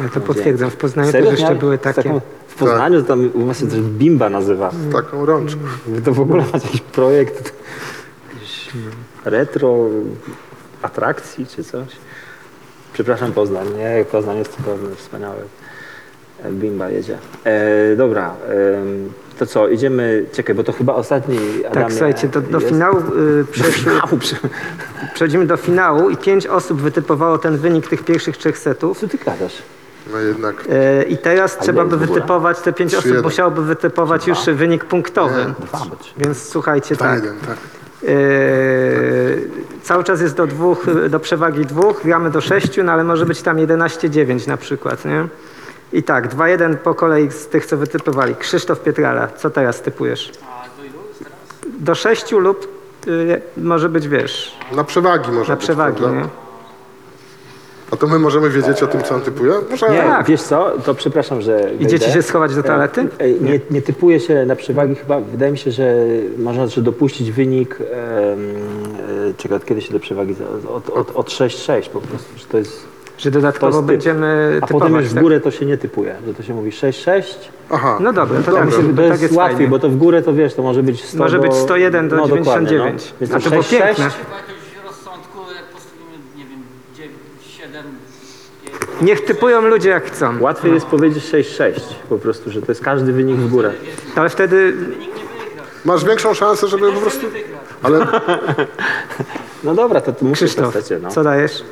Ja 0.00 0.08
to 0.08 0.20
potwierdzam. 0.20 0.70
W 0.70 0.76
Poznaniu 0.76 1.12
Serio? 1.12 1.30
też 1.30 1.40
jeszcze 1.40 1.54
były 1.54 1.78
taką- 1.78 2.02
takie. 2.02 2.20
W 2.48 2.54
Poznaniu 2.54 3.02
to 3.02 3.08
tam 3.08 3.30
u 3.34 3.46
was 3.46 3.58
się 3.60 3.66
też 3.66 3.80
Bimba 3.80 4.30
nazywa. 4.30 4.70
Taką 4.92 5.26
rączką. 5.26 5.60
Wy 5.86 6.02
to 6.02 6.12
w 6.12 6.20
ogóle 6.20 6.44
macie 6.52 6.66
jakiś 6.66 6.80
projekt 6.80 7.52
jakiś 8.34 8.70
retro 9.24 9.76
atrakcji 10.82 11.46
czy 11.46 11.64
coś? 11.64 11.88
Przepraszam 12.92 13.32
Poznań, 13.32 13.66
nie? 13.78 14.04
Poznań 14.04 14.38
jest 14.38 14.56
cudowny, 14.56 14.94
wspaniały. 14.94 15.36
E, 16.44 16.50
Bimba 16.52 16.90
jedzie. 16.90 17.18
E, 17.44 17.96
dobra, 17.96 18.34
em, 18.48 19.12
to 19.38 19.46
co, 19.46 19.68
idziemy, 19.68 20.24
czekaj, 20.32 20.54
bo 20.54 20.64
to 20.64 20.72
chyba 20.72 20.94
ostatni 20.94 21.38
Adamie 21.70 21.84
Tak, 21.84 21.92
słuchajcie, 21.92 22.28
do, 22.28 22.40
do 22.40 22.58
jest. 22.58 22.68
finału 22.72 22.98
y, 22.98 23.44
przeszły, 23.50 23.72
Finału, 23.72 24.16
przy... 24.18 24.36
przechodzimy 25.14 25.46
do 25.46 25.56
finału 25.56 26.10
i 26.10 26.16
pięć 26.16 26.46
osób 26.46 26.80
wytypowało 26.80 27.38
ten 27.38 27.56
wynik 27.56 27.88
tych 27.88 28.04
pierwszych 28.04 28.36
trzech 28.36 28.58
setów. 28.58 28.98
Co 28.98 29.08
ty 29.08 29.18
gadasz? 29.18 29.62
No 30.12 30.18
jednak 30.18 30.64
E, 30.70 31.02
I 31.02 31.18
teraz 31.18 31.58
trzeba 31.58 31.84
by 31.84 31.96
wytypować, 31.96 32.60
te 32.60 32.72
pięć 32.72 32.94
osób 32.94 33.06
jeden. 33.06 33.22
musiałoby 33.22 33.64
wytypować 33.64 34.26
już 34.26 34.38
wynik 34.44 34.84
punktowy. 34.84 35.54
Dwa. 35.60 35.78
Więc 36.18 36.48
słuchajcie, 36.48 36.96
ta 36.96 37.04
tak. 37.04 37.22
jeden, 37.22 37.38
tak. 37.40 37.56
e, 38.04 38.08
cały 39.82 40.04
czas 40.04 40.20
jest 40.20 40.36
do 40.36 40.46
dwóch, 40.46 40.86
do 41.10 41.20
przewagi 41.20 41.66
dwóch, 41.66 42.00
gramy 42.04 42.30
do 42.30 42.40
sześciu, 42.40 42.84
no 42.84 42.92
ale 42.92 43.04
może 43.04 43.26
być 43.26 43.42
tam 43.42 43.56
11-9 43.56 44.48
na 44.48 44.56
przykład, 44.56 45.04
nie? 45.04 45.26
I 45.92 46.02
tak, 46.02 46.34
2-1 46.34 46.76
po 46.76 46.94
kolei 46.94 47.30
z 47.30 47.46
tych, 47.46 47.66
co 47.66 47.76
wytypowali. 47.76 48.34
Krzysztof 48.36 48.80
Pietrala, 48.80 49.28
co 49.28 49.50
teraz 49.50 49.80
typujesz? 49.80 50.32
Do 51.78 51.94
sześciu 51.94 52.38
lub 52.38 52.68
y, 53.06 53.42
może 53.56 53.88
być, 53.88 54.08
wiesz, 54.08 54.58
Na 54.72 54.84
przewagi 54.84 55.30
może 55.32 55.48
na 55.52 55.56
być, 55.56 55.64
przewagi, 55.64 55.98
prawda? 55.98 56.20
nie? 56.20 56.28
A 57.92 57.96
to 57.96 58.06
my 58.06 58.18
możemy 58.18 58.50
wiedzieć 58.50 58.82
o 58.82 58.86
tym, 58.86 59.02
co 59.02 59.14
on 59.14 59.20
typuje? 59.20 59.52
Może 59.70 59.90
Nie, 59.90 59.98
Tak. 59.98 60.26
wiesz 60.26 60.42
co, 60.42 60.70
to 60.84 60.94
przepraszam, 60.94 61.42
że 61.42 61.70
Idziecie 61.74 61.98
wejdę. 61.98 62.12
się 62.14 62.22
schować 62.22 62.54
do 62.54 62.62
toalety? 62.62 63.08
E, 63.18 63.30
Nie, 63.30 63.60
nie 63.70 63.82
typuje 63.82 64.20
się 64.20 64.46
na 64.46 64.56
przewagi 64.56 64.94
chyba, 64.94 65.20
wydaje 65.20 65.52
mi 65.52 65.58
się, 65.58 65.70
że 65.70 65.94
można 66.38 66.66
że 66.66 66.82
dopuścić 66.82 67.32
wynik, 67.32 67.76
em, 67.80 67.86
e, 69.30 69.34
czekaj, 69.36 69.56
od 69.56 69.64
kiedy 69.64 69.80
się 69.80 69.92
do 69.92 70.00
przewagi, 70.00 70.34
za- 70.34 70.70
od, 70.70 70.90
od, 70.90 71.10
od 71.16 71.30
6-6 71.30 71.88
po 71.88 72.00
prostu, 72.00 72.38
że 72.38 72.44
to 72.44 72.58
jest, 72.58 72.86
Że 73.18 73.30
to 73.30 73.34
dodatkowo 73.38 73.66
jest 73.76 73.78
typ. 73.78 73.86
będziemy 73.86 74.58
a 74.62 74.66
typować. 74.66 74.82
potem 74.90 75.00
już 75.00 75.10
w 75.10 75.14
tak? 75.14 75.22
górę 75.22 75.40
to 75.40 75.50
się 75.50 75.66
nie 75.66 75.78
typuje, 75.78 76.14
że 76.26 76.34
to 76.34 76.42
się 76.42 76.54
mówi 76.54 76.70
6-6, 76.70 77.22
Aha. 77.70 77.98
No 78.00 78.12
dobra, 78.12 78.42
to 78.42 78.52
tak, 78.52 78.70
to, 78.70 78.76
to 78.76 78.82
tak 78.96 79.08
jest 79.10 79.22
jest 79.22 79.34
łatwiej, 79.34 79.56
fajnie. 79.56 79.70
bo 79.70 79.78
to 79.78 79.88
w 79.88 79.96
górę 79.96 80.22
to 80.22 80.34
wiesz, 80.34 80.54
to 80.54 80.62
może 80.62 80.82
być 80.82 81.04
100 81.04 81.18
Może 81.18 81.36
do, 81.36 81.42
być 81.42 81.54
101 81.54 82.08
do 82.08 82.16
no, 82.16 82.22
dokładnie, 82.28 82.42
99. 82.68 83.12
No. 83.12 83.16
Więc 83.20 83.32
A 83.34 83.40
to 83.40 83.50
było 83.50 83.62
6-6, 83.62 83.70
piękne. 83.70 83.86
Chyba 83.94 84.04
jakiegoś 84.36 84.84
rozsądku, 84.86 85.38
jak 85.56 85.64
postawimy, 85.64 86.16
nie 86.36 86.44
wiem, 86.44 86.62
9, 86.96 87.12
7, 87.58 87.84
Niech 89.02 89.24
typują 89.24 89.60
ludzie 89.60 89.90
jak 89.90 90.04
chcą. 90.04 90.40
Łatwiej 90.40 90.74
jest 90.74 90.86
powiedzieć 90.86 91.24
6-6 91.24 91.72
po 92.08 92.18
prostu, 92.18 92.50
że 92.50 92.62
to 92.62 92.72
jest 92.72 92.80
każdy 92.84 93.12
wynik 93.12 93.36
w 93.36 93.48
górę. 93.50 93.72
Ale 94.16 94.28
wtedy 94.28 94.72
Masz 95.84 96.04
większą 96.04 96.34
szansę, 96.34 96.68
żeby 96.68 96.92
po 96.92 97.00
prostu... 97.00 97.26
Ale 97.82 98.06
No 99.64 99.74
dobra, 99.74 100.00
to, 100.00 100.12
to 100.12 100.24
musi 100.24 100.44
Krzysztof, 100.44 100.74
postać, 100.74 101.00
no. 101.02 101.10
co 101.10 101.24
dajesz? 101.24 101.62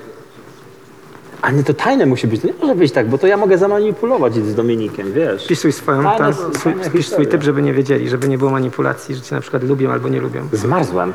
A 1.42 1.50
nie, 1.50 1.64
to 1.64 1.74
tajne 1.74 2.06
musi 2.06 2.26
być. 2.26 2.40
To 2.40 2.46
nie 2.46 2.52
może 2.60 2.74
być 2.74 2.92
tak, 2.92 3.08
bo 3.08 3.18
to 3.18 3.26
ja 3.26 3.36
mogę 3.36 3.58
zamanipulować 3.58 4.34
z 4.34 4.54
Dominikiem, 4.54 5.12
wiesz. 5.12 5.44
Wpisuj 5.44 5.72
swoją, 5.72 6.02
Fajna- 6.02 6.18
tam, 6.18 6.34
swój, 6.54 6.74
wpisz 6.82 7.08
swój 7.08 7.26
typ, 7.26 7.42
żeby 7.42 7.62
nie 7.62 7.72
wiedzieli, 7.72 8.08
żeby 8.08 8.28
nie 8.28 8.38
było 8.38 8.50
manipulacji, 8.50 9.14
że 9.14 9.20
cię 9.20 9.34
na 9.34 9.40
przykład 9.40 9.62
lubią 9.64 9.92
albo 9.92 10.08
nie 10.08 10.20
lubią. 10.20 10.48
Zmarzłem. 10.52 11.12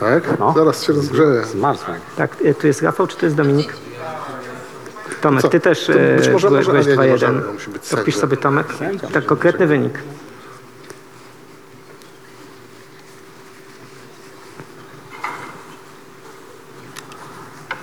tak, 0.00 0.38
No. 0.38 0.52
zaraz 0.56 0.82
się 0.84 0.92
rozgrzeję. 0.92 1.44
Zmarzłem. 1.44 1.96
Tak, 2.16 2.36
e, 2.44 2.54
tu 2.54 2.66
jest 2.66 2.82
Rafał, 2.82 3.06
czy 3.06 3.16
to 3.16 3.26
jest 3.26 3.36
Dominik? 3.36 3.72
Tomek, 5.20 5.42
Co? 5.42 5.48
ty 5.48 5.60
też 5.60 5.86
To 5.86 5.92
e, 5.92 6.16
być 6.16 6.28
może 6.28 6.48
byłeś, 6.48 6.66
może- 6.66 6.80
a 6.80 6.84
byłeś 6.84 6.98
nie, 6.98 7.06
nie 7.08 7.16
2-1. 7.16 7.52
możemy, 7.52 7.78
to 7.78 7.84
sędzia. 7.86 8.12
sobie 8.12 8.36
Tomek. 8.36 8.66
Tak, 9.12 9.26
konkretny 9.26 9.66
wynik. 9.66 9.98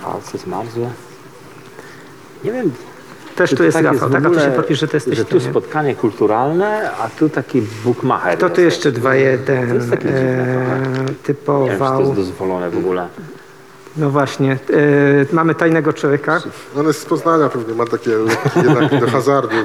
Palce 0.03 0.37
zmarzłe. 0.37 0.89
Nie 2.43 2.51
wiem. 2.51 2.71
Też 3.35 3.49
czy 3.49 3.55
tu 3.55 3.63
jest 3.63 3.77
tak 3.77 3.85
Rafał, 3.85 4.09
tak? 4.09 4.25
A 4.25 4.29
tu 4.29 4.39
się 4.39 4.51
podpisz, 4.55 4.79
że 4.79 4.87
to 4.87 4.97
jesteś 4.97 5.17
Że 5.17 5.25
tu 5.25 5.35
nie? 5.37 5.41
spotkanie 5.41 5.95
kulturalne, 5.95 6.91
a 6.91 7.09
tu 7.09 7.29
taki 7.29 7.61
bookmacher. 7.85 8.37
To 8.39 8.49
tu 8.49 8.61
jeszcze 8.61 8.91
2-1 8.91 9.67
To 9.67 9.73
jest 9.75 9.89
takie 9.89 10.03
dziwne 10.07 10.21
e, 10.21 10.79
Nie 10.89 10.95
wiem, 10.95 11.05
czy 11.07 11.13
to 11.13 11.23
typował. 11.23 11.99
jest 12.01 12.13
dozwolone 12.13 12.69
w 12.69 12.77
ogóle. 12.77 13.07
No 13.97 14.09
właśnie, 14.09 14.51
e, 14.51 14.57
mamy 15.31 15.55
tajnego 15.55 15.93
człowieka. 15.93 16.41
On 16.77 16.87
jest 16.87 17.01
z 17.01 17.05
Poznania 17.05 17.49
pewnie, 17.49 17.73
ma 17.73 17.85
takie 17.85 18.09
lekki 18.09 18.59
jednak 18.63 18.99
do 19.01 19.07
hazardu 19.11 19.55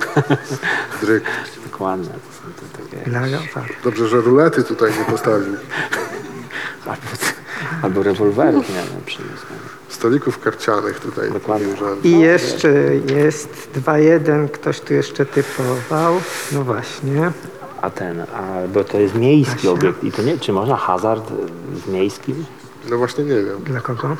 dryk. 1.02 1.24
Dokładnie. 1.72 2.08
To 2.08 2.12
są 2.12 2.52
te 2.52 2.82
takie... 2.82 3.10
Dla 3.10 3.20
Rafała. 3.20 3.66
Dobrze, 3.84 4.08
że 4.08 4.20
rulety 4.20 4.64
tutaj 4.64 4.92
nie 4.98 5.04
postawił. 5.04 5.56
Albo, 6.86 7.02
albo 7.82 8.02
rewolwerów, 8.02 8.68
nie 8.68 8.74
wiem, 8.74 9.02
przyniósł. 9.06 9.46
Stolików 9.88 10.38
karcianych 10.38 11.00
tutaj. 11.00 11.32
Dokładnie. 11.32 11.66
nie 11.66 11.74
użyłem. 11.74 12.02
I 12.02 12.18
jeszcze 12.18 12.68
jest 12.94 13.70
2-1, 13.86 14.48
ktoś 14.48 14.80
tu 14.80 14.94
jeszcze 14.94 15.26
typował. 15.26 16.20
No 16.52 16.64
właśnie. 16.64 17.32
A 17.82 17.90
ten, 17.90 18.20
a, 18.20 18.68
bo 18.74 18.84
to 18.84 19.00
jest 19.00 19.14
miejski 19.14 19.68
obiekt 19.68 20.04
i 20.04 20.12
to 20.12 20.22
nie, 20.22 20.38
czy 20.38 20.52
można 20.52 20.76
hazard 20.76 21.30
w 21.68 21.88
miejskim? 21.92 22.44
No 22.90 22.98
właśnie 22.98 23.24
nie 23.24 23.34
wiem, 23.34 23.58
Dla 23.64 23.80
kogo? 23.80 24.16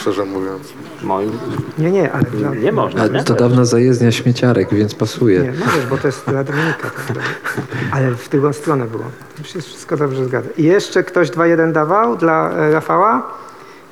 szczerze 0.00 0.24
mówiąc. 0.24 0.72
Moim 1.02 1.38
Nie, 1.78 1.90
nie, 1.90 2.12
ale 2.12 2.22
dla... 2.22 2.54
nie 2.54 2.72
można, 2.72 3.06
nie? 3.06 3.20
A 3.20 3.24
to 3.24 3.34
dawna 3.34 3.64
zajezdnia 3.64 4.12
śmieciarek, 4.12 4.74
więc 4.74 4.94
pasuje. 4.94 5.40
Nie, 5.40 5.52
możesz, 5.66 5.86
bo 5.86 5.98
to 5.98 6.08
jest 6.08 6.26
dla 6.26 6.44
Dominika. 6.44 6.90
Tak, 7.08 7.18
ale 7.94 8.10
w 8.10 8.28
drugą 8.28 8.52
stronę 8.52 8.84
było. 8.86 9.04
To 9.36 9.42
się 9.44 9.60
wszystko 9.60 9.96
dobrze 9.96 10.24
zgadza. 10.24 10.48
I 10.56 10.62
jeszcze 10.62 11.04
ktoś 11.04 11.30
2-1 11.30 11.72
dawał 11.72 12.16
dla 12.16 12.50
e, 12.50 12.72
Rafała. 12.72 13.22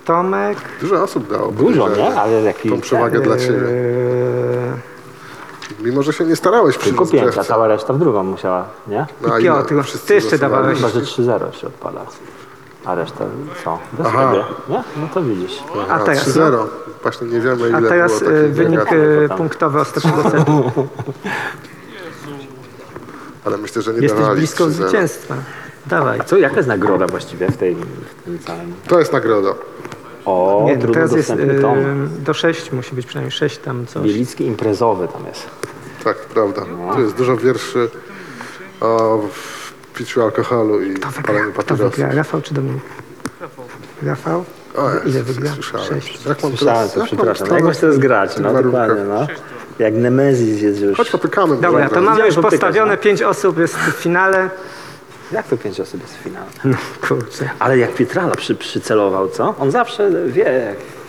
Tomek. 0.04 0.58
Dużo 0.80 1.02
osób 1.02 1.30
dało. 1.30 1.52
Dużo, 1.52 1.80
podejrzewam, 1.82 2.12
nie? 2.14 2.20
Ale 2.20 2.42
jaki... 2.42 2.70
Tą 2.70 2.80
przewagę 2.80 3.20
dla 3.20 3.36
ciebie. 3.38 3.68
e, 3.68 4.90
Mimo, 5.84 6.02
że 6.02 6.12
się 6.12 6.24
nie 6.24 6.36
starałeś 6.36 6.78
przy 6.78 6.88
Tylko 6.88 7.06
pięć, 7.06 7.22
a 7.22 7.26
rozgrzewce. 7.26 7.48
cała 7.48 7.68
reszta 7.68 7.92
w 7.92 7.98
drugą 7.98 8.22
musiała, 8.24 8.64
nie? 8.88 9.06
No, 9.22 9.34
a 9.34 9.38
I 9.38 9.42
ile 9.44 9.52
Piotr, 9.64 9.84
wszyscy 9.84 10.06
ty 10.08 10.14
jeszcze 10.14 10.38
głosowali? 10.38 10.76
dawałeś. 10.76 10.78
Chyba, 10.78 10.88
że 10.88 11.00
3-0 11.00 11.52
się 11.60 11.66
odpada. 11.66 12.00
A 12.84 12.94
reszta 12.94 13.24
co? 13.64 13.78
Bez 13.92 14.06
Aha. 14.06 14.32
siebie, 14.32 14.44
nie? 14.68 14.82
No 15.02 15.08
to 15.14 15.22
widzisz. 15.22 15.58
A 15.88 15.98
teraz, 15.98 16.28
3-0. 16.28 16.66
Właśnie 17.02 17.26
nie 17.26 17.40
wiemy, 17.40 17.68
ile 17.68 17.78
A 17.78 17.82
teraz 17.82 18.20
było 18.20 18.30
e, 18.32 18.34
takich 18.40 18.54
wynik 18.54 18.80
wyników. 18.90 19.32
e, 19.32 19.36
punktowy 19.36 19.80
ostatniego 19.80 20.22
setu. 20.30 20.70
Ale 23.44 23.58
myślę, 23.58 23.82
że 23.82 23.92
nie 23.94 24.00
Jesteś 24.00 24.20
dawali 24.20 24.38
blisko 24.38 24.64
3-0. 24.64 24.70
zwycięstwa. 24.70 25.34
Dawaj. 25.86 26.20
A 26.20 26.24
co, 26.24 26.36
jaka 26.38 26.56
jest 26.56 26.68
nagroda 26.68 27.06
właściwie 27.06 27.48
w, 27.50 27.56
tej, 27.56 27.74
w 27.74 28.24
tym 28.24 28.38
całym... 28.38 28.74
To 28.88 28.98
jest 28.98 29.12
nagroda. 29.12 29.54
O, 30.24 30.62
Nie, 30.66 30.76
trudno 30.78 30.94
teraz 30.94 31.12
jest 31.12 31.28
dostępny 31.28 31.58
e, 31.58 31.60
tom. 31.60 31.78
do 32.18 32.34
6, 32.34 32.72
musi 32.72 32.94
być 32.94 33.06
przynajmniej 33.06 33.30
6 33.32 33.58
tam 33.58 33.86
coś. 33.86 34.02
Bielicki 34.02 34.44
imprezowy 34.46 35.08
tam 35.08 35.26
jest. 35.26 35.46
Tak, 36.04 36.16
prawda. 36.16 36.62
No. 36.86 36.94
Tu 36.94 37.00
jest 37.00 37.14
dużo 37.14 37.36
wierszy 37.36 37.90
o 38.80 39.20
piciu 39.94 40.22
alkoholu 40.22 40.82
i 40.82 40.94
paleniu 41.26 41.52
Kto 41.52 41.62
papierosów. 41.62 41.96
wygra, 41.96 42.14
Rafał 42.14 42.40
czy 42.42 42.54
Dominik? 42.54 42.82
Rafał? 44.02 44.44
O, 44.76 44.90
Jezus, 44.90 45.06
Ile 45.06 45.22
wygra? 45.22 45.50
Słyszałem. 45.54 45.86
Sześć. 45.88 46.26
Jak 46.26 46.42
mam 46.42 46.56
Słyszałem 46.56 46.88
teraz, 46.88 46.92
to, 46.94 47.00
jak 47.00 47.10
mam 47.12 47.16
przepraszam. 47.34 47.54
Jak 47.56 47.64
masz 47.64 47.76
teraz 47.76 47.98
grać? 47.98 48.38
No 48.38 48.62
dokładnie, 48.62 49.04
no. 49.04 49.26
Jak 49.78 49.94
Nemezis 49.94 50.62
jest 50.62 50.80
już. 50.80 50.96
Chodź 50.96 51.10
popykamy. 51.10 51.56
Dobra, 51.56 51.88
to 51.88 52.00
mamy 52.00 52.26
już 52.26 52.34
popykać, 52.34 52.50
postawione, 52.50 52.92
no. 52.92 52.98
pięć 52.98 53.22
osób 53.22 53.58
jest 53.58 53.76
w 53.76 53.92
finale. 53.92 54.50
Jak 55.32 55.46
to 55.48 55.56
pięć 55.56 55.80
osób 55.80 56.00
jest 56.00 56.18
w 56.18 56.22
finale? 56.22 56.46
No 56.64 56.76
kurczę. 57.08 57.50
Ale 57.58 57.78
jak 57.78 57.94
Pietrala 57.94 58.34
przy, 58.34 58.54
przycelował, 58.54 59.28
co? 59.28 59.54
On 59.58 59.70
zawsze 59.70 60.10
wie. 60.26 60.42
jak- 60.42 60.99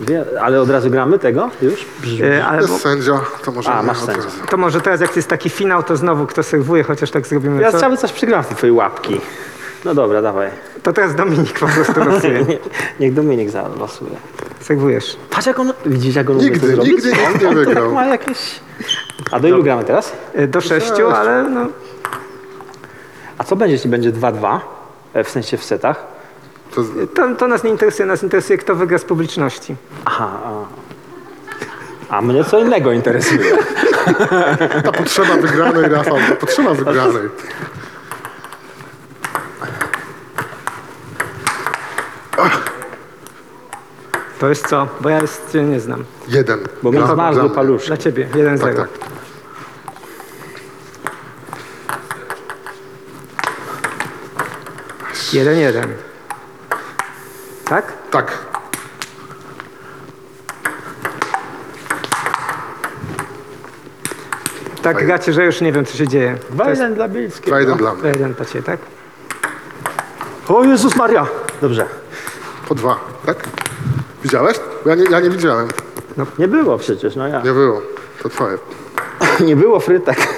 Wie, 0.00 0.24
ale 0.42 0.60
od 0.60 0.70
razu 0.70 0.90
gramy 0.90 1.18
tego 1.18 1.50
już? 1.62 1.86
Brzmi. 2.02 2.22
E, 2.22 2.44
ale 2.46 2.62
Jest 2.62 2.80
sędzia, 2.80 3.20
to 3.44 3.52
może 3.52 3.70
A, 3.72 3.80
nie 3.80 3.86
masz 3.86 3.98
od 3.98 4.04
sędzia. 4.06 4.22
razu. 4.24 4.36
to 4.50 4.56
może 4.56 4.80
teraz 4.80 5.00
jak 5.00 5.16
jest 5.16 5.28
taki 5.28 5.50
finał, 5.50 5.82
to 5.82 5.96
znowu 5.96 6.26
kto 6.26 6.42
serwuje, 6.42 6.82
chociaż 6.82 7.10
tak 7.10 7.26
zrobimy. 7.26 7.62
Ja 7.62 7.72
co? 7.72 7.78
cały 7.78 7.96
coś 7.96 8.12
przygram 8.12 8.42
w 8.42 8.46
te 8.48 8.54
twoje 8.54 8.72
łapki. 8.72 9.20
No 9.84 9.94
dobra, 9.94 10.22
dawaj. 10.22 10.48
To 10.82 10.92
teraz 10.92 11.14
Dominik 11.14 11.58
po 11.58 11.66
prostu 11.66 12.04
losuje. 12.10 12.44
Nie- 12.44 12.58
Niech 13.00 13.14
Dominik 13.14 13.50
zalosuje. 13.50 14.10
Serwujesz. 14.60 15.16
Patrz 15.30 15.46
jak 15.46 15.58
on, 15.58 15.72
widzisz 15.86 16.14
jak 16.14 16.30
on 16.30 16.36
umie 16.36 16.44
Nigdy, 16.44 16.60
to 16.60 16.66
zrobić? 16.66 16.92
nigdy 16.92 17.10
nikt 17.10 17.40
nie 17.42 17.48
on 17.48 17.54
wygrał. 17.64 17.84
tak 17.84 17.94
ma 17.94 18.06
jakieś... 18.06 18.60
A 19.30 19.40
do 19.40 19.48
ilu 19.48 19.62
gramy 19.62 19.84
teraz? 19.84 20.12
E, 20.34 20.46
Do 20.46 20.60
sześciu, 20.60 21.10
ale 21.10 21.42
no, 21.50 21.66
A 23.38 23.44
co 23.44 23.56
będzie, 23.56 23.72
jeśli 23.72 23.90
będzie 23.90 24.12
2-2? 24.12 24.58
E, 25.14 25.24
W 25.24 25.28
sensie 25.30 25.56
w 25.56 25.64
setach? 25.64 26.19
To, 26.74 26.84
to, 27.14 27.34
to 27.34 27.48
nas 27.48 27.64
nie 27.64 27.70
interesuje. 27.70 28.06
Nas 28.06 28.22
interesuje, 28.22 28.58
kto 28.58 28.74
wygra 28.74 28.98
z 28.98 29.04
publiczności. 29.04 29.76
Aha, 30.04 30.40
a. 30.44 30.80
A 32.10 32.22
mnie 32.22 32.44
co 32.44 32.58
innego 32.58 32.92
interesuje. 32.92 33.52
ta 34.84 34.92
potrzeba 34.92 35.36
wygranej, 35.36 35.88
Rafał, 35.88 36.18
ta 36.28 36.36
potrzeba 36.36 36.74
wygranej. 36.74 37.28
To 44.38 44.48
jest 44.48 44.68
co? 44.68 44.88
Bo 45.00 45.08
ja 45.08 45.20
jest, 45.20 45.52
cię 45.52 45.62
nie 45.62 45.80
znam. 45.80 46.04
Jeden. 46.28 46.60
Bo 46.82 46.92
mnie. 46.92 47.00
paluszki. 47.54 47.86
Dla 47.88 47.96
ciebie, 47.96 48.28
1-0. 48.34 48.60
Tak, 48.60 48.76
tak. 48.76 48.88
Jeden, 55.32 55.58
jeden. 55.58 56.09
Tak? 57.70 57.92
Tak. 58.10 58.38
Tak 64.82 64.94
Fajnie. 64.94 65.06
gracie, 65.06 65.32
że 65.32 65.44
już 65.44 65.60
nie 65.60 65.72
wiem, 65.72 65.86
co 65.86 65.96
się 65.96 66.08
dzieje. 66.08 66.38
To 66.58 66.70
jest 66.70 66.82
2-1 66.82 66.94
dla 66.94 67.08
Bielskiego. 67.08 67.56
2-1 67.56 67.76
dla 67.76 67.94
mnie. 67.94 68.08
jeden 68.08 68.32
dla 68.32 68.44
ciebie, 68.44 68.62
tak? 68.62 68.78
O 70.48 70.64
Jezus 70.64 70.96
Maria! 70.96 71.26
Dobrze. 71.60 71.86
Po 72.68 72.74
dwa, 72.74 73.00
tak? 73.26 73.36
Widziałeś? 74.22 74.56
Bo 74.84 74.90
Ja 74.90 74.96
nie, 74.96 75.04
ja 75.10 75.20
nie 75.20 75.30
widziałem. 75.30 75.68
Nie 76.38 76.48
było 76.48 76.78
przecież, 76.78 77.16
no 77.16 77.28
ja. 77.28 77.40
Nie 77.42 77.52
było. 77.52 77.82
To 78.22 78.28
twoje. 78.28 78.58
Nie 79.46 79.56
było 79.56 79.80
frytek. 79.80 80.18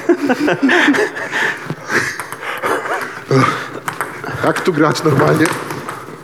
Jak 4.44 4.60
tu 4.60 4.72
grać 4.72 5.02
normalnie? 5.04 5.46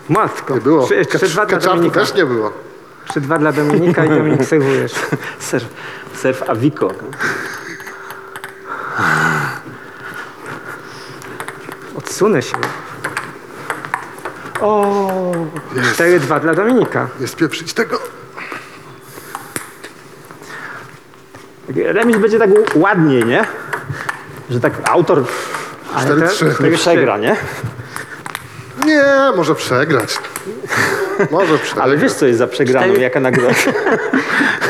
Matko. 0.08 0.54
Nie 0.54 0.60
było. 0.60 0.86
Trzy, 0.86 1.06
trzy, 1.06 1.26
dwa 1.28 1.46
dla 1.46 1.58
Dominika. 1.58 2.00
też 2.00 2.14
nie 2.14 2.26
było. 2.26 2.52
Trzy, 3.10 3.20
dwa 3.20 3.38
dla 3.38 3.52
Dominika 3.52 4.04
i 4.04 4.08
Dominik 4.08 4.44
serwujesz. 4.44 4.92
Surf, 5.38 5.64
surf 6.22 6.50
Avico. 6.50 6.90
Odsunę 11.96 12.42
się. 12.42 12.56
O, 14.60 15.12
Jest. 15.76 16.00
4-2 16.00 16.40
dla 16.40 16.54
Dominika. 16.54 17.08
Nie 17.20 17.28
spieprzyć 17.28 17.74
tego. 17.74 17.98
remis 21.76 22.16
będzie 22.16 22.38
tak 22.38 22.50
ładniej, 22.74 23.24
nie? 23.24 23.44
Że 24.50 24.60
tak 24.60 24.72
autor 24.90 25.24
Ale 25.94 26.06
te- 26.20 26.26
4-3. 26.26 26.64
nie 26.70 26.70
przegra, 26.76 27.18
nie? 27.18 27.36
Nie, 28.88 29.36
może 29.36 29.54
przegrać. 29.54 30.18
Może 31.30 31.58
przegrać. 31.58 31.84
Ale 31.84 31.96
wiesz, 31.96 32.12
co 32.12 32.26
jest 32.26 32.38
za 32.38 32.46
przegraną, 32.46 32.86
Cztery- 32.94 33.00
jaka 33.00 33.20
nagroda? 33.20 33.54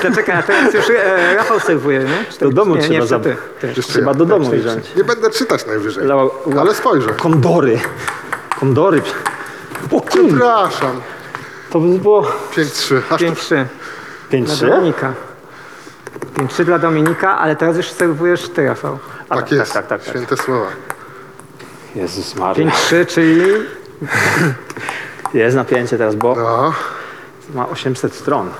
To 0.02 0.10
czekaj, 0.16 0.36
a 0.36 0.42
teraz 0.42 0.74
już 0.74 0.90
e, 0.90 1.34
Rafał 1.36 1.60
serwuje, 1.60 1.98
nie? 1.98 2.24
Cztery- 2.30 2.38
Do 2.40 2.50
domu 2.50 2.74
nie, 2.76 2.80
trzeba 2.82 2.94
nie, 3.00 3.06
za- 3.06 3.18
to 3.18 3.24
ty. 3.24 3.36
ty. 3.60 3.66
Jeszcze 3.76 3.82
Trzeba 3.92 4.14
do 4.14 4.24
domu 4.24 4.50
wziąć. 4.50 4.94
Nie 4.96 5.04
będę 5.04 5.30
czytać 5.30 5.66
najwyżej. 5.66 6.04
Dla- 6.04 6.60
Ale 6.60 6.74
spojrzę. 6.74 7.08
Kondory. 7.10 7.78
Kondory. 8.60 9.02
O 9.90 10.00
kur... 10.00 10.08
Przepraszam. 10.28 11.00
To 11.70 11.80
by 11.80 11.98
było 11.98 12.22
5-3. 12.56 12.96
Aż 13.10 13.20
tu 13.20 13.26
5-3 13.26 13.64
dla 14.30 14.54
5-3? 14.54 14.68
Dominika. 14.70 15.12
5-3 16.36 16.64
dla 16.64 16.78
Dominika, 16.78 17.38
ale 17.38 17.56
teraz 17.56 17.76
już 17.76 17.90
serwujesz 17.90 18.48
ty, 18.48 18.66
Rafał. 18.66 18.98
tak 19.28 19.52
jest. 19.52 19.72
tak, 19.72 19.86
tak, 19.86 20.00
tak. 20.04 20.10
Święte 20.10 20.36
słowa. 20.36 20.66
Jezus 21.94 22.34
Maria. 22.36 22.66
5-3, 22.70 23.06
czyli 23.06 23.42
Jest 25.34 25.56
napięcie 25.56 25.98
teraz, 25.98 26.14
bo 26.14 26.34
No, 26.36 26.72
ma 27.54 27.68
800 27.68 28.14
stron. 28.14 28.50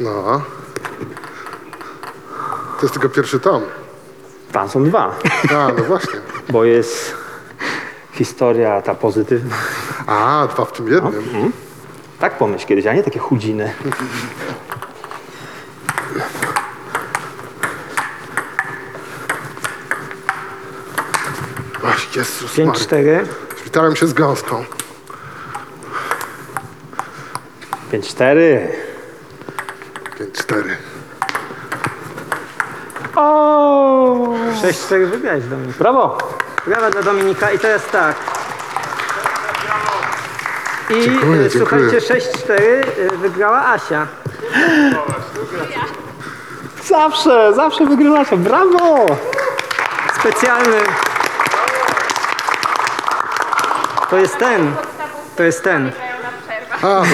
no. 0.00 0.42
To 2.76 2.82
jest 2.82 2.92
tylko 2.94 3.08
pierwszy 3.08 3.40
tom. 3.40 3.62
Tam 4.52 4.68
są 4.68 4.84
dwa, 4.84 5.14
A, 5.50 5.68
no 5.78 5.84
właśnie. 5.84 6.20
bo 6.52 6.64
jest 6.64 7.14
historia 8.12 8.82
ta 8.82 8.94
pozytywna. 8.94 9.56
A, 10.06 10.48
dwa 10.54 10.64
w 10.64 10.72
tym 10.72 10.88
jednym. 10.88 11.52
Tak 12.18 12.38
pomyśl 12.38 12.66
kiedyś, 12.66 12.86
a 12.86 12.92
nie 12.92 13.02
takie 13.02 13.18
chudziny. 13.18 13.72
Oj, 21.84 21.92
Jezus 22.16 22.58
Maria. 22.58 22.72
5-4. 22.72 23.26
Witałem 23.74 23.96
się 23.96 24.06
z 24.06 24.12
gąską. 24.12 24.64
5-4. 27.92 28.68
5-4. 30.20 30.62
O! 33.16 34.34
6-4 34.62 35.06
wygrałeś 35.06 35.44
Dominik. 35.44 35.76
Brawo! 35.76 36.18
Brawa 36.66 36.90
dla 36.90 37.02
Dominika 37.02 37.50
i 37.50 37.58
teraz 37.58 37.82
tak. 37.92 38.16
I 40.90 41.04
Dziękuję, 41.04 41.40
e, 41.40 41.50
słuchajcie, 41.50 42.00
dziękuję. 42.00 42.20
6-4 42.20 42.52
e, 42.52 43.16
wygrała 43.16 43.66
Asia. 43.66 44.06
Zawsze, 46.84 47.52
zawsze 47.54 47.86
wygrywacie. 47.86 48.36
Brawo! 48.36 49.06
Specjalny. 50.20 50.76
To 54.14 54.18
jest 54.18 54.38
ten. 54.38 54.72
To 55.36 55.42
jest 55.42 55.64
ten, 55.64 55.92
A, 56.82 56.86
no 56.86 57.04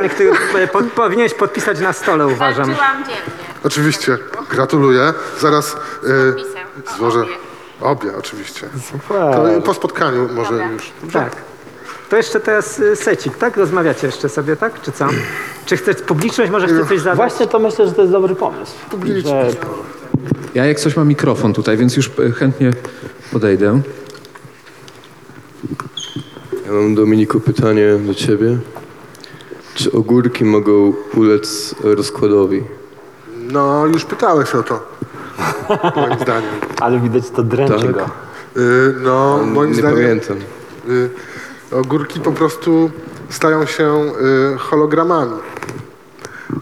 tak, 0.00 0.12
który 0.14 0.32
e, 0.54 0.68
pod, 0.68 0.84
powinieneś 0.84 1.34
podpisać 1.34 1.80
na 1.80 1.92
stole, 1.92 2.26
uważam. 2.26 2.66
Walczyłam 2.66 3.04
dziennie. 3.04 3.20
oczywiście. 3.64 4.18
Gratuluję. 4.50 5.12
Zaraz 5.40 5.72
y, 5.74 6.34
Pisem. 6.36 6.66
O, 6.94 6.96
złożę. 6.96 7.20
obie. 7.20 7.32
Obie, 7.80 8.16
oczywiście. 8.18 8.68
Super. 8.90 9.34
To 9.34 9.62
po 9.64 9.74
spotkaniu 9.74 10.28
może 10.32 10.50
Dobra. 10.50 10.70
już. 10.70 10.92
Tak. 11.12 11.36
To 12.10 12.16
jeszcze 12.16 12.40
teraz 12.40 12.78
y, 12.78 12.96
secik, 12.96 13.36
tak? 13.36 13.56
Rozmawiacie 13.56 14.06
jeszcze 14.06 14.28
sobie, 14.28 14.56
tak? 14.56 14.82
Czy 14.82 14.92
co? 14.92 15.06
Czy 15.66 15.76
chcesz 15.76 15.96
publiczność, 15.96 16.50
może 16.52 16.66
chce 16.66 16.86
coś 16.86 17.00
zadać? 17.00 17.16
Właśnie 17.16 17.46
to 17.46 17.58
myślę, 17.58 17.86
że 17.86 17.92
to 17.92 18.00
jest 18.00 18.12
dobry 18.12 18.34
pomysł. 18.34 18.72
Że 19.24 19.50
Ja 20.54 20.66
jak 20.66 20.80
coś 20.80 20.96
mam 20.96 21.08
mikrofon 21.08 21.52
tutaj, 21.54 21.76
więc 21.76 21.96
już 21.96 22.10
e, 22.28 22.30
chętnie 22.32 22.70
podejdę. 23.32 23.80
Ja 26.66 26.72
mam 26.72 26.94
Dominiku 26.94 27.40
pytanie 27.40 27.96
do 28.06 28.14
ciebie. 28.14 28.58
Czy 29.74 29.92
ogórki 29.92 30.44
mogą 30.44 30.92
ulec 31.14 31.74
rozkładowi? 31.82 32.64
No, 33.36 33.86
już 33.86 34.04
pytałeś 34.04 34.54
o 34.54 34.62
to. 34.62 34.80
Moim 35.96 36.18
zdaniem. 36.22 36.50
Ale 36.80 37.00
widać 37.00 37.30
to 37.30 37.42
dręczy 37.42 37.74
Tak. 37.86 37.92
go. 37.92 38.04
Y, 38.56 38.94
no, 39.00 39.40
moim 39.46 39.70
Nie 39.70 39.76
zdaniem 39.76 39.96
pamiętam. 39.98 40.36
y, 40.88 41.10
ogórki 41.72 42.20
po 42.20 42.32
prostu 42.32 42.90
stają 43.28 43.66
się 43.66 44.12
y, 44.54 44.58
hologramami. 44.58 45.32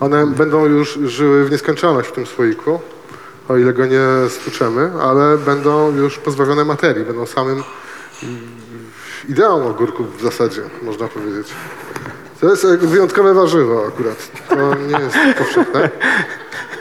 One 0.01 0.27
będą 0.27 0.67
już 0.67 0.99
żyły 1.05 1.45
w 1.45 1.51
nieskończoność 1.51 2.09
w 2.09 2.13
tym 2.13 2.27
słoiku, 2.27 2.81
o 3.49 3.57
ile 3.57 3.73
go 3.73 3.87
nie 3.87 4.01
stłuczemy, 4.29 4.91
ale 5.03 5.39
będą 5.39 5.97
już 5.97 6.19
pozbawione 6.19 6.65
materii, 6.65 7.05
będą 7.05 7.27
samym 7.27 7.63
mm, 8.23 8.41
ideą 9.29 9.69
ogórków 9.69 10.19
w 10.19 10.23
zasadzie, 10.23 10.63
można 10.83 11.09
powiedzieć. 11.09 11.49
To 12.41 12.51
jest 12.51 12.67
wyjątkowe 12.67 13.35
warzywo 13.35 13.87
akurat. 13.89 14.49
To 14.49 14.75
nie 14.75 15.05
jest 15.05 15.17
powszechne. 15.39 15.91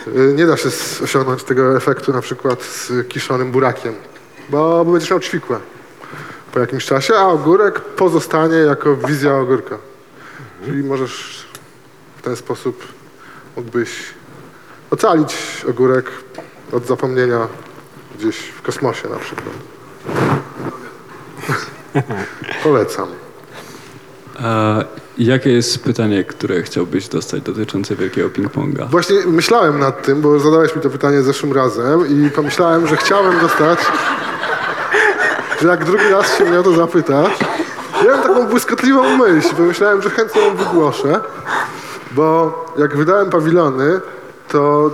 Y, 0.08 0.34
Nie 0.36 0.46
da 0.46 0.58
się 0.58 0.70
osiągnąć 1.04 1.44
tego 1.44 1.78
efektu 1.78 2.14
na 2.14 2.22
przykład 2.22 2.64
z 2.64 3.08
kiszonym 3.08 3.52
burakiem, 3.52 3.94
bo 4.50 4.86
będziesz 4.86 5.10
miał 5.10 5.20
ćwikłe 5.20 5.60
po 6.54 6.60
jakimś 6.60 6.86
czasie, 6.86 7.16
a 7.16 7.28
ogórek 7.28 7.80
pozostanie 7.82 8.58
jako 8.58 8.96
wizja 8.96 9.36
ogórka. 9.38 9.78
Czyli 10.66 10.84
możesz 10.84 11.46
w 12.18 12.22
ten 12.22 12.36
sposób 12.36 12.84
mógłbyś 13.56 13.90
ocalić 14.92 15.36
ogórek 15.70 16.12
od 16.72 16.86
zapomnienia 16.86 17.48
gdzieś 18.20 18.38
w 18.38 18.62
kosmosie 18.62 19.10
na 19.10 19.16
przykład. 19.20 19.56
Polecam. 22.64 23.08
A 24.44 24.84
jakie 25.18 25.52
jest 25.52 25.84
pytanie, 25.84 26.24
które 26.24 26.64
chciałbyś 26.64 27.08
dostać 27.08 27.42
dotyczące 27.42 27.96
wielkiego 27.96 28.30
ping-ponga? 28.30 28.90
Właśnie 28.90 29.16
myślałem 29.26 29.80
nad 29.80 30.04
tym, 30.04 30.22
bo 30.22 30.40
zadałeś 30.40 30.76
mi 30.76 30.82
to 30.82 30.90
pytanie 30.90 31.22
zeszłym 31.22 31.54
razem 31.54 32.26
i 32.26 32.30
pomyślałem, 32.30 32.88
że 32.88 32.98
chciałem 32.98 33.40
dostać, 33.40 33.80
że 35.62 35.68
jak 35.68 35.86
drugi 35.86 36.10
raz 36.10 36.38
się 36.38 36.46
mnie 36.46 36.60
o 36.60 36.64
to 36.64 36.74
zapytasz, 36.74 37.34
miałem 38.06 38.22
taką 38.22 38.48
błyskotliwą 38.48 39.18
myśl, 39.18 39.56
pomyślałem, 39.56 40.02
że 40.02 40.10
chętnie 40.10 40.42
ją 40.42 40.56
wygłoszę, 40.56 41.22
bo 42.12 42.66
jak 42.78 42.98
wydałem 42.98 43.30
pawilony, 43.30 44.00
to 44.48 44.92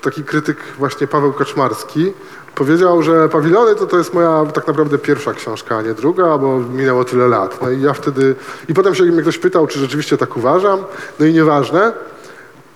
taki 0.00 0.24
krytyk 0.24 0.56
właśnie 0.78 1.06
Paweł 1.06 1.32
Kaczmarski 1.32 2.12
powiedział, 2.60 3.02
że 3.02 3.28
pawilony 3.28 3.74
to, 3.74 3.86
to 3.86 3.98
jest 3.98 4.14
moja 4.14 4.44
tak 4.54 4.66
naprawdę 4.66 4.98
pierwsza 4.98 5.32
książka, 5.34 5.76
a 5.76 5.82
nie 5.82 5.94
druga, 5.94 6.38
bo 6.38 6.58
minęło 6.58 7.04
tyle 7.04 7.28
lat. 7.28 7.58
No 7.62 7.70
i 7.70 7.80
ja 7.82 7.92
wtedy, 7.92 8.34
i 8.68 8.74
potem 8.74 8.94
się 8.94 9.04
mnie 9.04 9.22
ktoś 9.22 9.38
pytał, 9.38 9.66
czy 9.66 9.78
rzeczywiście 9.78 10.16
tak 10.16 10.36
uważam, 10.36 10.78
no 11.20 11.26
i 11.26 11.32
nieważne, 11.34 11.92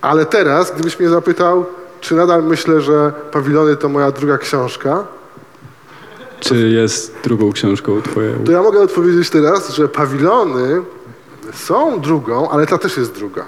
ale 0.01 0.27
teraz, 0.27 0.73
gdybyś 0.75 1.01
mnie 1.01 1.09
zapytał, 1.09 1.67
czy 2.01 2.15
nadal 2.15 2.43
myślę, 2.45 2.81
że 2.81 3.13
Pawilony 3.33 3.77
to 3.77 3.89
moja 3.89 4.11
druga 4.11 4.39
książka, 4.39 5.05
Czy 6.41 6.69
jest 6.69 7.15
drugą 7.25 7.53
książką 7.53 8.03
twoją? 8.03 8.33
to 8.45 8.53
ja 8.53 8.63
mogę 8.63 8.81
odpowiedzieć 8.81 9.31
teraz, 9.31 9.75
że 9.75 9.89
Pawilony 9.89 10.83
są 11.53 12.01
drugą, 12.01 12.51
ale 12.51 12.67
ta 12.67 12.79
też 12.79 12.97
jest 12.97 13.15
druga. 13.15 13.45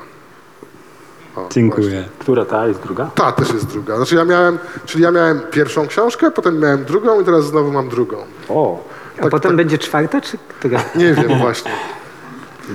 O, 1.36 1.40
właśnie. 1.40 1.62
Dziękuję. 1.62 2.04
Która 2.18 2.44
ta 2.44 2.66
jest 2.66 2.80
druga? 2.80 3.10
Ta 3.14 3.32
też 3.32 3.52
jest 3.52 3.66
druga. 3.66 3.96
Znaczy 3.96 4.14
ja 4.14 4.24
miałem, 4.24 4.58
czyli 4.86 5.04
ja 5.04 5.10
miałem 5.10 5.40
pierwszą 5.50 5.86
książkę, 5.86 6.30
potem 6.30 6.58
miałem 6.58 6.84
drugą 6.84 7.20
i 7.20 7.24
teraz 7.24 7.44
znowu 7.44 7.72
mam 7.72 7.88
drugą. 7.88 8.16
O, 8.48 8.84
A 9.22 9.28
potem 9.28 9.56
będzie 9.56 9.78
czwarta, 9.78 10.20
czy 10.20 10.38
która? 10.58 10.80
Nie 10.94 11.14
wiem 11.14 11.38
właśnie. 11.38 11.70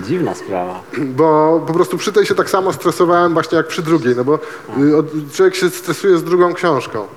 dziwna 0.03 0.35
sprawa. 0.35 0.81
Bo 0.97 1.61
po 1.67 1.73
prostu 1.73 1.97
przy 1.97 2.11
tej 2.11 2.25
się 2.25 2.35
tak 2.35 2.49
samo 2.49 2.73
stresowałem 2.73 3.33
właśnie 3.33 3.57
jak 3.57 3.67
przy 3.67 3.81
drugiej, 3.81 4.15
no 4.15 4.23
bo 4.23 4.39
y, 4.83 4.97
od, 4.97 5.05
człowiek 5.33 5.55
się 5.55 5.69
stresuje 5.69 6.17
z 6.17 6.23
drugą 6.23 6.53
książką. 6.53 7.07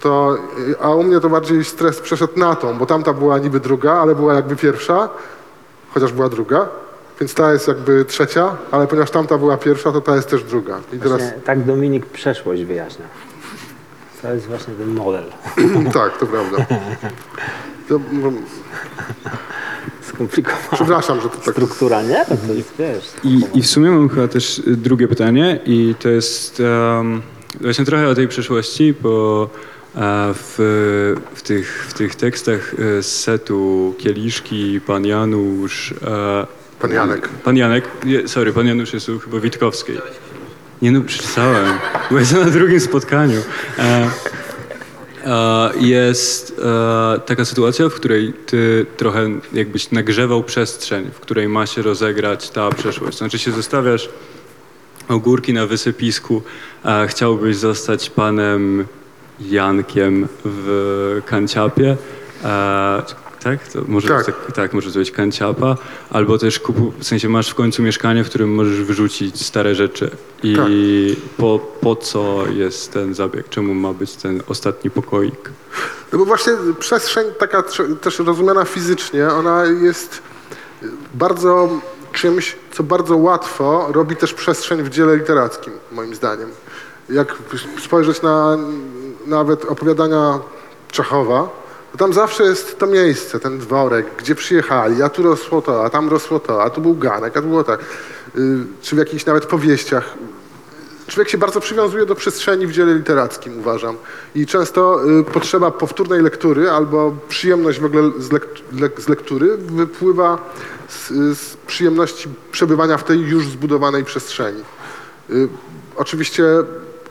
To, 0.00 0.36
y, 0.68 0.80
a 0.80 0.90
u 0.94 1.02
mnie 1.02 1.20
to 1.20 1.28
bardziej 1.28 1.64
stres 1.64 2.00
przeszedł 2.00 2.38
na 2.38 2.54
tą, 2.56 2.78
bo 2.78 2.86
tamta 2.86 3.12
była 3.12 3.38
niby 3.38 3.60
druga, 3.60 3.92
ale 3.92 4.14
była 4.14 4.34
jakby 4.34 4.56
pierwsza, 4.56 5.08
chociaż 5.94 6.12
była 6.12 6.28
druga. 6.28 6.68
Więc 7.20 7.34
ta 7.34 7.52
jest 7.52 7.68
jakby 7.68 8.04
trzecia, 8.04 8.56
ale 8.70 8.86
ponieważ 8.86 9.10
tamta 9.10 9.38
była 9.38 9.56
pierwsza, 9.56 9.92
to 9.92 10.00
ta 10.00 10.16
jest 10.16 10.30
też 10.30 10.44
druga. 10.44 10.80
I 10.92 10.98
teraz 10.98 11.18
Właśnie, 11.18 11.40
tak 11.44 11.64
Dominik 11.64 12.06
przeszłość 12.06 12.64
wyjaśnia. 12.64 13.04
To 14.22 14.34
jest 14.34 14.46
właśnie 14.46 14.74
ten 14.74 14.94
model. 14.94 15.24
tak, 15.92 16.18
to 16.18 16.26
prawda. 16.26 16.66
To, 17.88 18.00
Skomplikowana 20.02 20.68
przepraszam, 20.72 21.20
że 21.20 21.28
to 21.28 21.36
tak 21.36 21.54
struktura, 21.54 22.02
nie? 22.02 22.24
To 22.24 22.52
jest, 22.52 22.72
wiesz, 22.78 23.04
I, 23.24 23.42
I 23.54 23.62
w 23.62 23.66
sumie 23.66 23.90
mam 23.90 24.08
chyba 24.08 24.28
też 24.28 24.62
drugie 24.66 25.08
pytanie 25.08 25.60
i 25.66 25.94
to 25.98 26.08
jest 26.08 26.60
um, 26.60 27.22
właśnie 27.60 27.84
trochę 27.84 28.08
o 28.08 28.14
tej 28.14 28.28
przeszłości, 28.28 28.94
bo 29.02 29.48
e, 29.96 30.34
w, 30.34 30.54
w, 31.34 31.42
tych, 31.42 31.86
w 31.88 31.94
tych 31.94 32.14
tekstach 32.14 32.74
e, 32.74 33.02
z 33.02 33.20
setu 33.20 33.94
Kieliszki, 33.98 34.80
Pan 34.86 35.06
Janusz... 35.06 35.94
Pan 36.80 36.92
Janek. 36.92 37.28
Pan 37.28 37.56
Janek, 37.56 37.90
sorry, 38.26 38.52
Pan 38.52 38.66
Janusz 38.66 38.92
jest 38.92 39.08
u 39.08 39.18
chyba 39.18 39.40
Witkowskiej. 39.40 39.98
Nie 40.82 40.90
no, 40.90 41.00
przeczytałem, 41.00 41.66
bo 42.10 42.18
jestem 42.18 42.44
na 42.44 42.50
drugim 42.50 42.80
spotkaniu. 42.80 43.40
E, 43.78 44.10
e, 45.24 45.70
jest 45.80 46.60
e, 46.64 47.20
taka 47.20 47.44
sytuacja, 47.44 47.88
w 47.88 47.94
której 47.94 48.32
ty 48.46 48.86
trochę 48.96 49.30
jakbyś 49.52 49.90
nagrzewał 49.90 50.44
przestrzeń, 50.44 51.10
w 51.14 51.20
której 51.20 51.48
ma 51.48 51.66
się 51.66 51.82
rozegrać 51.82 52.50
ta 52.50 52.70
przeszłość. 52.70 53.18
Znaczy 53.18 53.38
się 53.38 53.52
zostawiasz 53.52 54.08
ogórki 55.08 55.52
na 55.52 55.66
wysypisku, 55.66 56.42
a 56.82 57.06
chciałbyś 57.06 57.56
zostać 57.56 58.10
panem 58.10 58.86
Jankiem 59.40 60.28
w 60.44 61.22
kanciapie. 61.26 61.96
E, 62.44 63.27
tak? 63.44 63.68
To 63.68 63.78
może 63.88 64.08
Tak. 64.08 64.26
tak. 64.26 64.52
tak, 64.54 64.72
może 64.74 64.92
to 64.92 64.98
być 64.98 65.10
kanciapa. 65.10 65.76
Albo 66.10 66.38
też 66.38 66.58
kupu, 66.60 66.92
w 66.98 67.04
sensie 67.04 67.28
masz 67.28 67.50
w 67.50 67.54
końcu 67.54 67.82
mieszkanie, 67.82 68.24
w 68.24 68.28
którym 68.28 68.54
możesz 68.54 68.82
wyrzucić 68.82 69.46
stare 69.46 69.74
rzeczy. 69.74 70.10
I 70.42 70.56
Tak. 70.56 70.66
po, 71.36 71.58
po 71.80 71.96
co 71.96 72.44
jest 72.46 72.92
ten 72.92 73.14
zabieg? 73.14 73.48
Czemu 73.48 73.74
ma 73.74 73.92
być 73.92 74.12
ten 74.14 74.42
ostatni 74.48 74.90
pokoik? 74.90 75.50
No 76.12 76.18
bo 76.18 76.24
właśnie 76.24 76.52
przestrzeń 76.78 77.26
taka 77.38 77.62
też 78.00 78.18
rozumiana 78.18 78.64
fizycznie, 78.64 79.28
ona 79.28 79.64
jest 79.64 80.22
bardzo 81.14 81.68
czymś, 82.12 82.56
co 82.72 82.82
bardzo 82.82 83.16
łatwo 83.16 83.88
robi 83.92 84.16
też 84.16 84.34
przestrzeń 84.34 84.82
w 84.82 84.88
dziele 84.88 85.16
literackim, 85.16 85.72
moim 85.92 86.14
zdaniem. 86.14 86.50
Jak 87.10 87.34
spojrzeć 87.84 88.22
na 88.22 88.58
nawet 89.26 89.64
opowiadania 89.64 90.38
Czechowa, 90.90 91.48
to 91.92 91.98
tam 91.98 92.12
zawsze 92.12 92.44
jest 92.44 92.78
to 92.78 92.86
miejsce, 92.86 93.40
ten 93.40 93.58
dworek, 93.58 94.06
gdzie 94.18 94.34
przyjechali, 94.34 95.02
a 95.02 95.08
tu 95.08 95.22
rosło 95.22 95.62
to, 95.62 95.84
a 95.84 95.90
tam 95.90 96.08
rosło 96.08 96.40
to, 96.40 96.62
a 96.62 96.70
tu 96.70 96.80
był 96.80 96.94
ganek, 96.94 97.36
a 97.36 97.42
tu 97.42 97.48
było 97.48 97.64
tak. 97.64 97.80
Y, 98.36 98.64
Czy 98.82 98.96
w 98.96 98.98
jakichś 98.98 99.26
nawet 99.26 99.46
powieściach 99.46 100.14
Człowiek 101.08 101.28
się 101.28 101.38
bardzo 101.38 101.60
przywiązuje 101.60 102.06
do 102.06 102.14
przestrzeni 102.14 102.66
w 102.66 102.72
dziele 102.72 102.94
literackim, 102.94 103.58
uważam. 103.58 103.96
I 104.34 104.46
często 104.46 105.10
y, 105.20 105.24
potrzeba 105.24 105.70
powtórnej 105.70 106.22
lektury 106.22 106.70
albo 106.70 107.16
przyjemność 107.28 107.80
w 107.80 107.84
ogóle 107.84 108.10
z, 108.18 108.32
lek 108.80 109.00
z 109.00 109.08
lektury 109.08 109.56
wypływa 109.56 110.52
z, 110.88 111.08
z 111.38 111.56
przyjemności 111.66 112.28
przebywania 112.52 112.96
w 112.98 113.04
tej 113.04 113.20
już 113.20 113.46
zbudowanej 113.46 114.04
przestrzeni. 114.04 114.60
Y, 115.30 115.48
oczywiście 115.96 116.44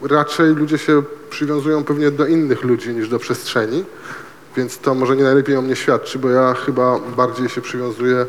raczej 0.01 0.55
ludzie 0.55 0.77
się 0.77 1.03
przywiązują 1.29 1.83
pewnie 1.83 2.11
do 2.11 2.25
innych 2.25 2.63
ludzi 2.63 2.89
niż 2.89 3.09
do 3.09 3.19
przestrzeni, 3.19 3.85
więc 4.57 4.77
to 4.77 4.95
może 4.95 5.15
nie 5.15 5.23
najlepiej 5.23 5.55
o 5.55 5.61
mnie 5.61 5.75
świadczy, 5.75 6.19
bo 6.19 6.29
ja 6.29 6.53
chyba 6.53 6.99
bardziej 6.99 7.49
się 7.49 7.61
przywiązuję 7.61 8.25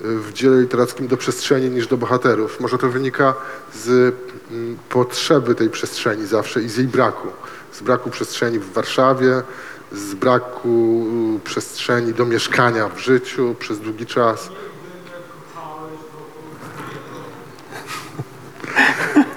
w 0.00 0.32
dziele 0.32 0.60
literackim 0.60 1.08
do 1.08 1.16
przestrzeni 1.16 1.70
niż 1.70 1.86
do 1.86 1.96
bohaterów. 1.96 2.60
Może 2.60 2.78
to 2.78 2.88
wynika 2.88 3.34
z 3.74 4.14
mm, 4.50 4.78
potrzeby 4.88 5.54
tej 5.54 5.70
przestrzeni 5.70 6.26
zawsze 6.26 6.62
i 6.62 6.68
z 6.68 6.76
jej 6.76 6.86
braku. 6.86 7.28
Z 7.72 7.80
braku 7.80 8.10
przestrzeni 8.10 8.58
w 8.58 8.72
Warszawie, 8.72 9.42
z 9.92 10.14
braku 10.14 11.06
mm, 11.08 11.40
przestrzeni 11.40 12.14
do 12.14 12.24
mieszkania 12.24 12.88
w 12.88 12.98
życiu 12.98 13.54
przez 13.58 13.80
długi 13.80 14.06
czas. 14.06 14.48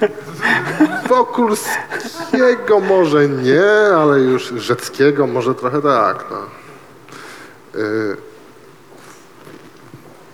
Wokulskiego 1.08 2.80
może 2.80 3.28
nie, 3.28 3.64
ale 3.96 4.20
już 4.20 4.52
Rzeckiego 4.56 5.26
może 5.26 5.54
trochę 5.54 5.82
tak. 5.82 6.24
No. 6.30 6.36
Y, 7.80 8.16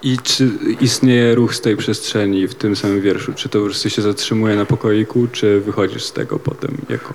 I 0.03 0.19
czy 0.19 0.51
istnieje 0.81 1.35
ruch 1.35 1.55
z 1.55 1.61
tej 1.61 1.77
przestrzeni 1.77 2.49
w 2.49 2.55
tym 2.55 2.77
samym 2.77 3.01
wierszu? 3.01 3.33
Czy 3.35 3.49
to 3.49 3.59
po 3.59 3.65
prostu 3.65 3.91
się 3.91 4.03
zatrzymuje 4.03 4.57
na 4.57 4.65
pokoiku, 4.65 5.27
czy 5.33 5.61
wychodzisz 5.61 6.05
z 6.05 6.13
tego 6.13 6.39
potem 6.39 6.77
jako 6.89 7.15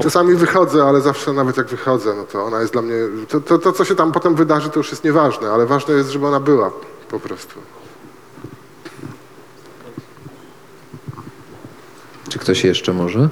Czasami 0.00 0.34
wychodzę, 0.34 0.84
ale 0.84 1.00
zawsze 1.00 1.32
nawet 1.32 1.56
jak 1.56 1.66
wychodzę, 1.66 2.14
no 2.16 2.24
to 2.24 2.44
ona 2.44 2.60
jest 2.60 2.72
dla 2.72 2.82
mnie. 2.82 2.94
To, 3.28 3.40
to, 3.40 3.58
to, 3.58 3.72
co 3.72 3.84
się 3.84 3.94
tam 3.94 4.12
potem 4.12 4.34
wydarzy, 4.34 4.70
to 4.70 4.80
już 4.80 4.90
jest 4.90 5.04
nieważne, 5.04 5.50
ale 5.50 5.66
ważne 5.66 5.94
jest, 5.94 6.10
żeby 6.10 6.26
ona 6.26 6.40
była 6.40 6.70
po 7.10 7.20
prostu. 7.20 7.54
Czy 12.32 12.38
ktoś 12.38 12.64
jeszcze 12.64 12.92
może? 12.92 13.28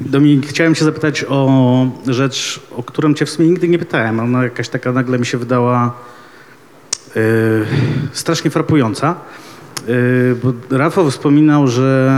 Dominik, 0.00 0.46
chciałem 0.46 0.74
cię 0.74 0.84
zapytać 0.84 1.24
o 1.28 1.86
rzecz, 2.06 2.60
o 2.76 2.82
którą 2.82 3.14
cię 3.14 3.26
w 3.26 3.30
sumie 3.30 3.48
nigdy 3.48 3.68
nie 3.68 3.78
pytałem. 3.78 4.20
Ona 4.20 4.44
jakaś 4.44 4.68
taka 4.68 4.92
nagle 4.92 5.18
mi 5.18 5.26
się 5.26 5.38
wydała 5.38 5.94
yy, 7.14 7.22
strasznie 8.12 8.50
frapująca. 8.50 9.14
Yy, 9.88 10.36
bo 10.42 10.76
Rafał 10.78 11.10
wspominał, 11.10 11.66
że 11.66 12.12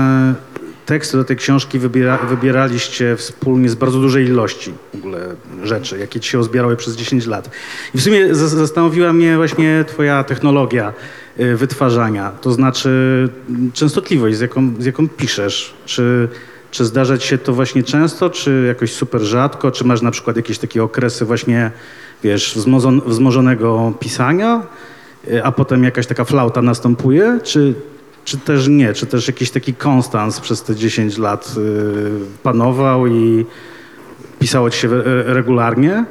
teksty 0.86 1.16
do 1.16 1.24
tej 1.24 1.36
książki 1.36 1.78
wybiera, 1.78 2.18
wybieraliście 2.18 3.16
wspólnie 3.16 3.68
z 3.68 3.74
bardzo 3.74 4.00
dużej 4.00 4.26
ilości 4.26 4.74
w 4.94 4.98
ogóle 4.98 5.18
rzeczy, 5.62 5.98
jakie 5.98 6.20
ci 6.20 6.30
się 6.30 6.38
uzbierały 6.38 6.76
przez 6.76 6.96
10 6.96 7.26
lat. 7.26 7.50
I 7.94 7.98
w 7.98 8.02
sumie 8.02 8.34
zastanowiła 8.34 9.12
mnie 9.12 9.36
właśnie 9.36 9.84
twoja 9.88 10.24
technologia 10.24 10.92
wytwarzania, 11.56 12.32
to 12.40 12.52
znaczy 12.52 13.28
częstotliwość, 13.72 14.36
z 14.36 14.40
jaką, 14.40 14.72
z 14.78 14.84
jaką 14.84 15.08
piszesz. 15.08 15.74
Czy, 15.84 16.28
czy 16.70 16.84
zdarza 16.84 17.18
ci 17.18 17.28
się 17.28 17.38
to 17.38 17.52
właśnie 17.52 17.82
często, 17.82 18.30
czy 18.30 18.64
jakoś 18.66 18.92
super 18.92 19.20
rzadko? 19.20 19.70
Czy 19.70 19.84
masz 19.84 20.02
na 20.02 20.10
przykład 20.10 20.36
jakieś 20.36 20.58
takie 20.58 20.82
okresy 20.82 21.24
właśnie, 21.24 21.70
wiesz, 22.24 22.54
wzmozon, 22.56 23.00
wzmożonego 23.06 23.92
pisania, 24.00 24.62
y, 25.28 25.44
a 25.44 25.52
potem 25.52 25.84
jakaś 25.84 26.06
taka 26.06 26.24
flauta 26.24 26.62
następuje? 26.62 27.38
Czy 27.42 27.74
czy 28.24 28.38
też 28.38 28.68
nie, 28.68 28.92
czy 28.92 29.06
też 29.06 29.26
jakiś 29.26 29.50
taki 29.50 29.74
konstans 29.74 30.40
przez 30.40 30.62
te 30.62 30.76
10 30.76 31.18
lat 31.18 31.54
y, 31.56 32.42
panował 32.42 33.06
i 33.06 33.46
pisało 34.38 34.70
ci 34.70 34.78
się 34.78 34.88
re- 34.88 35.22
regularnie? 35.34 36.04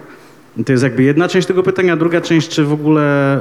To 0.66 0.72
jest 0.72 0.84
jakby 0.84 1.04
jedna 1.04 1.28
część 1.28 1.48
tego 1.48 1.64
pytania, 1.64 1.98
druga 1.98 2.22
część, 2.22 2.50
czy 2.50 2.66
w 2.66 2.74
ogóle 2.74 3.40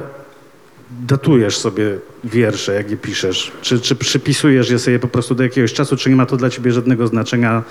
datujesz 0.90 1.59
sobie 1.59 1.98
wiersze, 2.24 2.74
jak 2.74 2.90
je 2.90 2.97
piszesz? 2.97 3.52
Czy, 3.62 3.81
czy 3.81 3.97
przypisujesz 3.97 4.70
je 4.70 4.78
sobie 4.78 4.98
po 4.98 5.09
prostu 5.09 5.35
do 5.35 5.43
jakiegoś 5.43 5.73
czasu, 5.73 5.97
czy 5.97 6.10
nie 6.10 6.16
ma 6.16 6.27
to 6.27 6.36
dla 6.36 6.51
ciebie 6.51 6.73
żadnego 6.73 7.06
znaczenia 7.06 7.62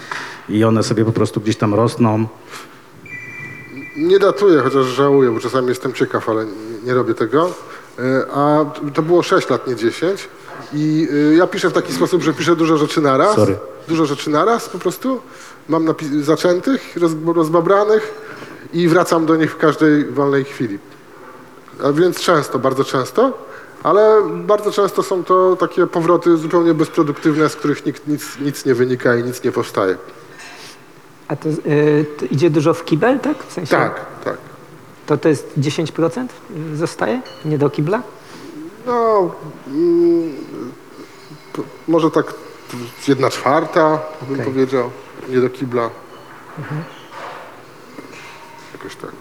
i 0.50 0.64
one 0.64 0.84
sobie 0.84 1.06
po 1.06 1.12
prostu 1.12 1.42
gdzieś 1.42 1.56
tam 1.56 1.74
rosną? 1.74 2.28
Nie 3.98 4.20
datuję, 4.20 4.60
chociaż 4.62 4.86
żałuję, 4.86 5.32
bo 5.32 5.40
czasami 5.40 5.68
jestem 5.68 5.94
ciekaw, 5.94 6.30
ale 6.30 6.46
nie, 6.84 6.94
robię 6.94 7.14
tego. 7.14 7.54
E, 8.00 8.26
A 8.34 8.66
to 8.94 9.02
było 9.02 9.24
6 9.24 9.50
lat, 9.50 9.68
nie 9.68 9.76
10. 9.76 10.30
I 10.74 11.08
y, 11.12 11.36
ja 11.36 11.48
piszę 11.48 11.70
w 11.70 11.74
taki 11.74 11.94
sposób, 11.94 12.24
że 12.24 12.34
piszę 12.34 12.56
dużo 12.56 12.78
rzeczy 12.78 13.02
naraz. 13.02 13.36
Sorry. 13.36 13.58
Dużo 13.88 14.06
rzeczy 14.06 14.30
naraz 14.30 14.70
po 14.70 14.80
prostu. 14.80 15.22
Mam 15.70 15.88
zaczętych, 16.22 16.98
roz, 16.98 17.12
rozbabranych 17.36 18.14
i 18.74 18.88
wracam 18.88 19.26
do 19.26 19.36
nich 19.36 19.52
w 19.52 19.58
każdej 19.58 20.06
wolnej 20.06 20.44
chwili. 20.44 20.80
A 21.84 21.92
więc 21.92 22.20
często, 22.20 22.60
bardzo 22.60 22.84
często, 22.84 23.38
ale 23.84 24.22
bardzo 24.32 24.72
często 24.72 25.04
są 25.04 25.24
to 25.24 25.56
takie 25.56 25.88
powroty 25.88 26.38
zupełnie 26.38 26.74
bezproduktywne, 26.74 27.50
z 27.50 27.56
których 27.56 27.86
nikt, 27.86 28.08
nic, 28.08 28.40
nic 28.40 28.66
nie 28.66 28.76
wynika 28.76 29.16
i 29.16 29.24
nic 29.24 29.44
nie 29.44 29.52
powstaje. 29.52 29.98
A 31.28 31.36
to, 31.36 31.50
y, 31.50 32.06
to 32.20 32.26
idzie 32.26 32.50
dużo 32.50 32.74
w 32.74 32.86
kibel, 32.86 33.20
tak? 33.20 33.44
W 33.44 33.54
sensie, 33.54 33.72
Tak, 33.72 34.06
tak. 34.24 34.38
To 35.06 35.18
to 35.18 35.30
jest 35.30 35.54
10% 35.58 36.28
zostaje? 36.76 37.22
Nie 37.46 37.58
do 37.58 37.70
kibla? 37.70 38.02
No, 38.86 39.32
mm, 39.68 40.36
może 41.88 42.12
tak 42.12 42.34
jedna 43.08 43.30
czwarta, 43.30 44.00
bym 44.30 44.40
powiedział, 44.46 44.90
nie 45.30 45.42
do 45.42 45.50
kibla. 45.50 45.90
Jakoś 48.74 48.96
tak. 48.96 49.12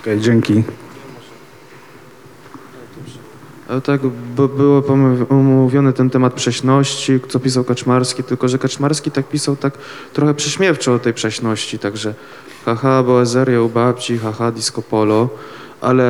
Okej, 0.00 0.20
dzięki. 0.20 0.62
Tak, 3.84 4.00
bo 4.36 4.48
było 4.48 4.82
omówiony 5.28 5.92
ten 5.92 6.10
temat 6.10 6.34
prześności, 6.34 7.20
co 7.28 7.40
pisał 7.40 7.64
Kaczmarski, 7.64 8.24
tylko 8.24 8.48
że 8.48 8.58
Kaczmarski 8.58 9.10
tak 9.10 9.28
pisał 9.28 9.56
tak 9.56 9.78
trochę 10.12 10.34
prześmiewczo 10.34 10.94
o 10.94 10.98
tej 10.98 11.14
prześności, 11.14 11.78
także 11.78 12.14
haha, 12.64 13.02
boazeria 13.02 13.62
u 13.62 13.68
babci, 13.68 14.18
haha, 14.18 14.50
disco 14.50 14.82
polo, 14.82 15.28
ale 15.80 16.04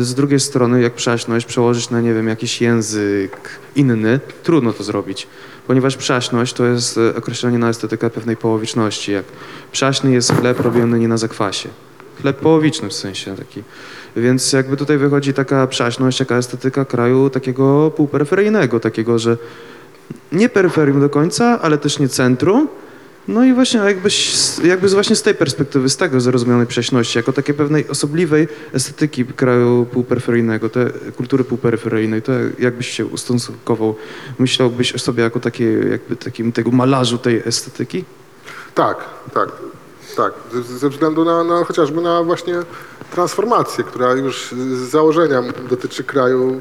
z 0.00 0.14
drugiej 0.14 0.40
strony 0.40 0.82
jak 0.82 0.94
prześność 0.94 1.46
przełożyć 1.46 1.90
na, 1.90 2.00
nie 2.00 2.14
wiem, 2.14 2.28
jakiś 2.28 2.60
język 2.60 3.48
inny, 3.76 4.20
trudno 4.42 4.72
to 4.72 4.84
zrobić, 4.84 5.26
ponieważ 5.66 5.96
prześność 5.96 6.52
to 6.52 6.64
jest 6.64 6.98
e, 6.98 7.16
określenie 7.16 7.58
na 7.58 7.68
estetykę 7.68 8.10
pewnej 8.10 8.36
połowiczności, 8.36 9.12
jak 9.12 9.24
prześny 9.72 10.12
jest 10.12 10.32
chleb 10.32 10.60
robiony 10.60 10.98
nie 10.98 11.08
na 11.08 11.16
zakwasie. 11.16 11.68
Chleb 12.22 12.36
połowiczny 12.36 12.88
w 12.88 12.92
sensie 12.92 13.36
taki. 13.36 13.62
Więc 14.16 14.52
jakby 14.52 14.76
tutaj 14.76 14.98
wychodzi 14.98 15.34
taka 15.34 15.66
przaśność, 15.66 16.18
taka 16.18 16.36
estetyka 16.36 16.84
kraju 16.84 17.30
takiego 17.30 17.90
półperyferyjnego, 17.90 18.80
takiego, 18.80 19.18
że 19.18 19.36
nie 20.32 20.48
peryferium 20.48 21.00
do 21.00 21.08
końca, 21.10 21.58
ale 21.62 21.78
też 21.78 21.98
nie 21.98 22.08
centrum. 22.08 22.68
No 23.28 23.44
i 23.44 23.52
właśnie 23.54 23.80
jakby 23.80 24.10
z- 24.10 24.60
właśnie 24.94 25.16
z 25.16 25.22
tej 25.22 25.34
perspektywy, 25.34 25.88
z 25.88 25.96
tego 25.96 26.20
zrozumianej 26.20 26.66
prześności, 26.66 27.18
jako 27.18 27.32
takiej 27.32 27.54
pewnej 27.54 27.88
osobliwej 27.88 28.48
estetyki 28.72 29.24
kraju 29.24 29.86
półperyferyjnego, 29.92 30.68
te 30.68 30.90
kultury 31.16 31.44
półperyferyjnej, 31.44 32.22
to 32.22 32.32
jakbyś 32.58 32.88
się 32.88 33.06
ustosunkował, 33.06 33.94
myślałbyś 34.38 34.92
o 34.92 34.98
sobie 34.98 35.22
jako 35.22 35.40
takie, 35.40 35.64
jakby 35.90 36.16
takim 36.16 36.52
tego 36.52 36.70
malarzu 36.70 37.18
tej 37.18 37.42
estetyki? 37.46 38.04
Tak, 38.74 38.96
tak, 39.34 39.48
tak. 40.16 40.32
Ze, 40.78 40.88
względu 40.88 41.24
na, 41.24 41.44
na 41.44 41.64
chociażby 41.64 42.00
na 42.00 42.22
właśnie 42.22 42.54
transformację, 43.14 43.84
która 43.84 44.12
już 44.12 44.48
z 44.52 44.90
założenia 44.90 45.42
dotyczy 45.70 46.04
kraju, 46.04 46.60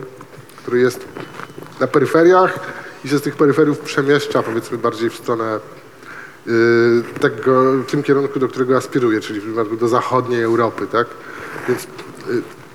który 0.57 0.80
jest 0.80 1.06
na 1.80 1.88
peryferiach 1.88 2.60
i 3.06 3.10
się 3.10 3.18
z 3.18 3.22
tych 3.22 3.36
peryferiów 3.36 3.80
przemieszcza 3.80 4.44
powiedzmy 4.44 4.78
bardziej 4.78 5.10
w 5.10 5.15
stronę 5.15 5.60
y, 6.48 7.03
tego, 7.19 7.73
w 7.73 7.86
tym 7.86 8.03
kierunku, 8.03 8.40
do 8.40 8.48
którego 8.48 8.78
aspiruje, 8.78 9.19
czyli 9.19 9.40
w 9.40 9.44
przypadku 9.44 9.76
do 9.76 9.88
zachodniej 9.88 10.44
Europy, 10.44 10.88
tak? 10.88 11.07
Więc 11.68 11.84
y, 11.84 11.88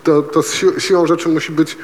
to, 0.05 0.23
to 0.23 0.43
si 0.43 0.67
siłą 0.79 1.07
rzeczy 1.07 1.29
musi 1.29 1.53
być 1.53 1.79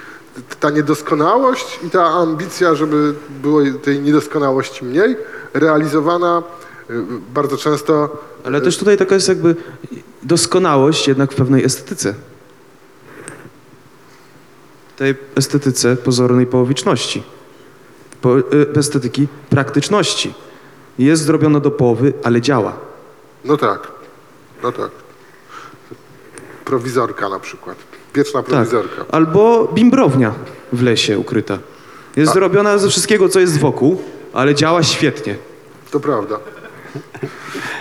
ta 0.60 0.70
niedoskonałość 0.70 1.81
i 1.86 1.90
ta 1.90 2.05
ambicja, 2.05 2.74
żeby 2.74 3.14
było 3.43 3.60
tej 3.82 4.01
niedoskonałości 4.01 4.85
mniej, 4.85 5.16
realizowana 5.55 6.43
bardzo 7.35 7.56
często 7.56 8.19
Ale 8.44 8.60
też 8.60 8.78
tutaj 8.78 8.97
taka 8.97 9.14
jest 9.14 9.28
jakby 9.28 9.56
doskonałość 10.23 11.09
jednak 11.09 11.32
w 11.32 11.35
pewnej 11.35 11.64
estetyce. 11.64 12.14
Tej 14.97 15.14
estetyce 15.36 15.97
pozornej 15.97 16.47
połowiczności. 16.47 17.23
Po, 18.20 18.39
y, 18.39 18.44
estetyki 18.77 19.28
praktyczności. 19.51 20.35
Jest 20.98 21.23
zrobiona 21.24 21.60
do 21.60 21.70
połowy, 21.70 22.12
ale 22.23 22.40
działa. 22.40 22.77
No 23.44 23.56
tak, 23.56 23.89
no 24.62 24.73
tak. 24.73 24.90
Prowizorka 26.64 27.28
na 27.28 27.40
przykład. 27.40 27.77
Wieczna 28.14 28.43
Tak. 28.43 28.51
prowizorka. 28.51 29.05
Albo 29.10 29.69
bimbrownia 29.74 30.35
w 30.73 30.82
lesie 30.82 31.19
ukryta. 31.19 31.59
Jest 32.16 32.32
zrobiona 32.32 32.78
ze 32.78 32.89
wszystkiego, 32.89 33.28
co 33.28 33.40
jest 33.40 33.59
wokół, 33.59 34.02
ale 34.32 34.55
działa 34.55 34.82
świetnie. 34.82 35.36
To 35.90 36.01
prawda. 36.01 36.39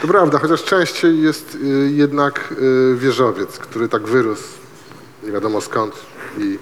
To 0.02 0.08
prawda, 0.08 0.40
chociaż 0.40 0.64
częściej 0.64 1.22
jest 1.22 1.56
y, 1.56 1.92
jednak 1.92 2.54
y, 2.92 2.96
wieżowiec, 2.96 3.58
który 3.58 3.90
tak 3.90 4.08
wyrósł, 4.08 4.44
nie 5.24 5.32
wiadomo 5.32 5.62
skąd. 5.62 5.94
I 6.38 6.60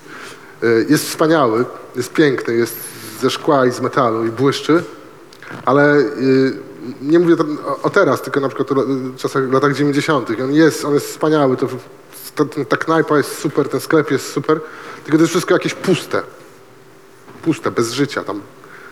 y, 0.63 0.85
jest 0.89 1.09
wspaniały, 1.09 1.65
jest 1.95 2.13
piękny, 2.13 2.53
jest 2.53 2.75
ze 3.21 3.29
szkła 3.29 3.65
i 3.65 3.71
z 3.71 3.81
metalu 3.81 4.25
i 4.25 4.29
błyszczy, 4.29 4.83
ale 5.65 6.03
nie 7.01 7.19
mówię 7.19 7.35
o, 7.83 7.89
teraz, 7.89 8.21
tylko 8.21 8.39
na 8.39 8.47
przykład 8.47 8.71
o 8.71 8.85
czasach, 9.17 9.51
latach 9.51 9.73
90. 9.73 10.29
On 10.43 10.53
jest, 10.53 10.85
on 10.85 10.93
jest 10.93 11.07
wspaniały, 11.07 11.57
to, 11.57 11.67
ta, 12.35 12.45
ta 12.65 12.77
knajpa 12.77 13.17
jest 13.17 13.37
super, 13.37 13.69
ten 13.69 13.79
sklep 13.79 14.11
jest 14.11 14.31
super, 14.31 14.59
tylko 15.03 15.17
to 15.17 15.23
jest 15.23 15.31
wszystko 15.31 15.53
jakieś 15.53 15.73
puste. 15.73 16.21
Puste, 17.41 17.71
bez 17.71 17.91
życia. 17.91 18.23
Tam, 18.23 18.41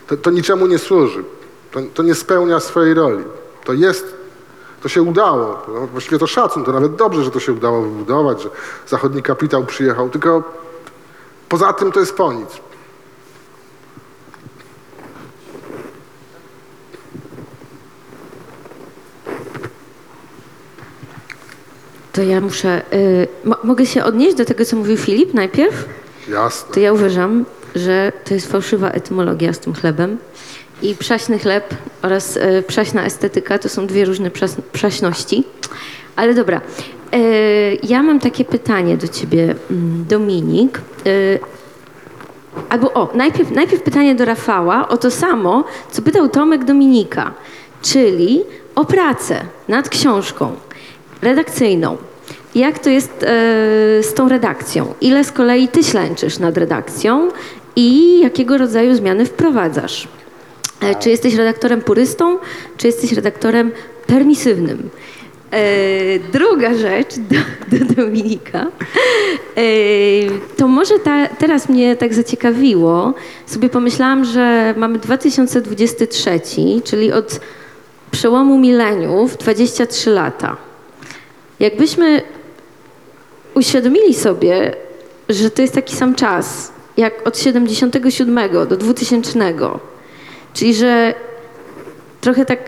to, 0.07 0.17
to 0.17 0.31
niczemu 0.31 0.67
nie 0.67 0.79
służy. 0.79 1.23
To, 1.71 1.79
to 1.93 2.03
nie 2.03 2.15
spełnia 2.15 2.59
swojej 2.59 2.93
roli. 2.93 3.23
To 3.67 3.73
jest, 3.73 4.15
to 4.83 4.89
się 4.89 5.01
udało. 5.01 5.61
No, 5.67 5.87
właściwie 5.87 6.19
to 6.19 6.27
szacun, 6.27 6.63
to 6.65 6.71
nawet 6.71 6.95
dobrze, 6.95 7.23
że 7.23 7.31
to 7.31 7.39
się 7.39 7.53
udało 7.53 7.81
wybudować, 7.81 8.41
że 8.41 8.49
zachodni 8.87 9.23
kapitał 9.23 9.65
przyjechał, 9.65 10.09
tylko 10.09 10.43
poza 11.49 11.73
tym 11.73 11.91
to 11.91 11.99
jest 11.99 12.15
po 12.15 12.33
nic. 12.33 12.49
To 22.13 22.21
ja 22.21 22.41
muszę. 22.41 22.81
Y, 22.93 23.27
mo- 23.43 23.57
mogę 23.63 23.85
się 23.85 24.03
odnieść 24.03 24.35
do 24.37 24.45
tego, 24.45 24.65
co 24.65 24.75
mówił 24.75 24.97
Filip 24.97 25.33
najpierw? 25.33 25.85
Jasne. 26.29 26.73
To 26.73 26.79
ja 26.79 26.93
uważam, 26.93 27.45
że 27.75 28.11
to 28.25 28.33
jest 28.33 28.51
fałszywa 28.51 28.89
etymologia 28.89 29.53
z 29.53 29.59
tym 29.59 29.73
chlebem. 29.73 30.17
I 30.81 30.95
przaśny 30.95 31.39
chleb 31.39 31.73
oraz 32.01 32.37
y, 32.37 32.63
przaśna 32.67 33.05
estetyka 33.05 33.59
to 33.59 33.69
są 33.69 33.87
dwie 33.87 34.05
różne 34.05 34.31
przaśności. 34.71 35.43
Ale 36.15 36.33
dobra. 36.33 36.61
Y, 37.15 37.77
ja 37.83 38.03
mam 38.03 38.19
takie 38.19 38.45
pytanie 38.45 38.97
do 38.97 39.07
ciebie, 39.07 39.55
mm, 39.71 40.05
Dominik. 40.09 40.81
Y, 41.07 41.39
Albo 42.69 42.93
o, 42.93 43.09
najpierw, 43.13 43.51
najpierw 43.51 43.83
pytanie 43.83 44.15
do 44.15 44.25
Rafała 44.25 44.87
o 44.87 44.97
to 44.97 45.11
samo, 45.11 45.63
co 45.91 46.01
pytał 46.01 46.29
Tomek 46.29 46.63
Dominika, 46.63 47.33
czyli 47.81 48.43
o 48.75 48.85
pracę 48.85 49.41
nad 49.67 49.89
książką 49.89 50.55
redakcyjną. 51.21 51.97
Jak 52.55 52.79
to 52.79 52.89
jest 52.89 53.23
e, 53.23 53.25
z 54.03 54.13
tą 54.13 54.29
redakcją? 54.29 54.93
Ile 55.01 55.23
z 55.23 55.31
kolei 55.31 55.67
ty 55.67 55.83
ślęczysz 55.83 56.39
nad 56.39 56.57
redakcją 56.57 57.29
i 57.75 58.19
jakiego 58.19 58.57
rodzaju 58.57 58.95
zmiany 58.95 59.25
wprowadzasz? 59.25 60.07
E, 60.81 60.95
czy 60.95 61.09
jesteś 61.09 61.35
redaktorem 61.35 61.81
purystą, 61.81 62.37
czy 62.77 62.87
jesteś 62.87 63.11
redaktorem 63.11 63.71
permisywnym? 64.07 64.89
E, 65.51 66.19
druga 66.19 66.73
rzecz 66.73 67.15
do, 67.15 67.37
do 67.77 67.93
Dominika. 67.95 68.67
E, 69.57 69.61
to 70.57 70.67
może 70.67 70.99
ta, 70.99 71.27
teraz 71.27 71.69
mnie 71.69 71.95
tak 71.95 72.13
zaciekawiło. 72.13 73.13
Sobie 73.45 73.69
pomyślałam, 73.69 74.25
że 74.25 74.73
mamy 74.77 74.99
2023, 74.99 76.39
czyli 76.83 77.11
od 77.11 77.39
przełomu 78.11 78.59
mileniów 78.59 79.37
23 79.37 80.09
lata. 80.09 80.57
Jakbyśmy 81.59 82.21
uświadomili 83.53 84.13
sobie, 84.13 84.75
że 85.29 85.49
to 85.49 85.61
jest 85.61 85.73
taki 85.73 85.95
sam 85.95 86.15
czas 86.15 86.71
jak 86.97 87.27
od 87.27 87.39
77 87.39 88.49
do 88.69 88.77
2000. 88.77 89.39
Czyli, 90.57 90.73
że 90.75 91.13
trochę 92.21 92.45
tak 92.45 92.59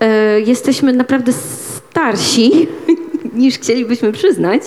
e, 0.00 0.40
jesteśmy 0.40 0.92
naprawdę 0.92 1.32
starsi 1.32 2.68
niż 3.34 3.54
chcielibyśmy 3.54 4.12
przyznać. 4.12 4.62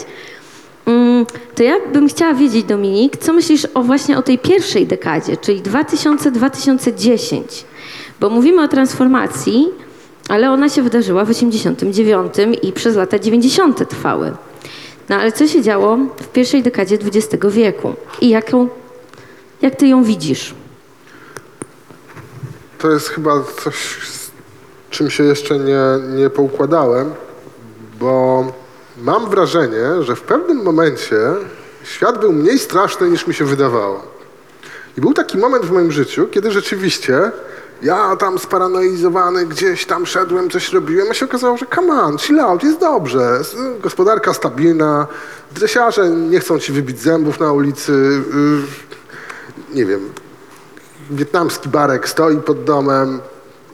Mm, 0.86 1.26
To 1.56 1.64
ja 1.64 1.76
bym 1.94 2.10
chciała 2.10 2.34
wiedzieć, 2.34 2.64
Dominik, 2.66 3.18
co 3.18 3.34
myślisz 3.34 3.68
o 3.74 3.84
właśnie 3.84 4.18
o 4.18 4.22
tej 4.22 4.38
pierwszej 4.38 4.88
dekadzie, 4.88 5.38
czyli 5.38 5.62
2000-2010? 5.62 7.42
Bo 8.20 8.30
mówimy 8.30 8.62
o 8.62 8.68
transformacji, 8.68 9.68
ale 10.30 10.52
ona 10.52 10.70
się 10.70 10.82
wydarzyła 10.82 11.26
w 11.26 11.30
89 11.30 12.34
i 12.62 12.74
przez 12.74 12.96
lata 12.96 13.20
90 13.20 13.90
trwały. 13.90 14.32
No 15.10 15.16
ale 15.16 15.32
co 15.32 15.48
się 15.48 15.62
działo 15.62 15.98
w 15.98 16.28
pierwszej 16.28 16.64
dekadzie 16.64 16.96
XX 16.96 17.46
wieku 17.50 17.94
i 18.22 18.30
jaką, 18.30 18.68
jak 19.62 19.76
ty 19.76 19.88
ją 19.88 20.04
widzisz? 20.04 20.54
To 22.78 22.92
jest 22.92 23.10
chyba 23.10 23.44
coś, 23.64 23.76
z 24.04 24.32
czym 24.90 25.10
się 25.10 25.24
jeszcze 25.24 25.60
nie, 25.60 25.82
nie 26.16 26.30
poukładałem, 26.30 27.14
bo 28.00 28.46
mam 28.98 29.30
wrażenie, 29.30 30.04
że 30.04 30.16
w 30.16 30.22
pewnym 30.22 30.64
momencie 30.64 31.18
świat 31.84 32.20
był 32.20 32.34
mniej 32.34 32.60
straszny 32.60 33.10
niż 33.10 33.28
mi 33.28 33.34
się 33.34 33.46
wydawało. 33.46 34.04
I 34.98 35.02
był 35.02 35.14
taki 35.14 35.38
moment 35.38 35.66
w 35.66 35.72
moim 35.72 35.92
życiu, 35.92 36.28
kiedy 36.32 36.52
rzeczywiście 36.52 37.32
ja 37.82 38.16
tam 38.16 38.40
sparanoizowany 38.40 39.46
gdzieś 39.46 39.86
tam 39.86 40.06
szedłem, 40.06 40.50
coś 40.50 40.74
robiłem, 40.74 41.12
a 41.12 41.14
się 41.14 41.26
okazało, 41.26 41.58
że 41.58 41.66
come 41.76 42.02
on, 42.02 42.18
chill 42.18 42.40
out, 42.40 42.64
jest 42.64 42.80
dobrze, 42.80 43.40
gospodarka 43.82 44.34
stabilna, 44.34 45.08
dresiarze 45.52 46.10
nie 46.10 46.40
chcą 46.40 46.60
ci 46.60 46.72
wybić 46.72 47.00
zębów 47.00 47.40
na 47.40 47.52
ulicy, 47.52 47.92
y, 47.92 49.76
nie 49.76 49.86
wiem, 49.86 50.10
wietnamski 51.10 51.70
barek 51.70 52.10
stoi 52.10 52.38
pod 52.38 52.64
domem, 52.64 53.20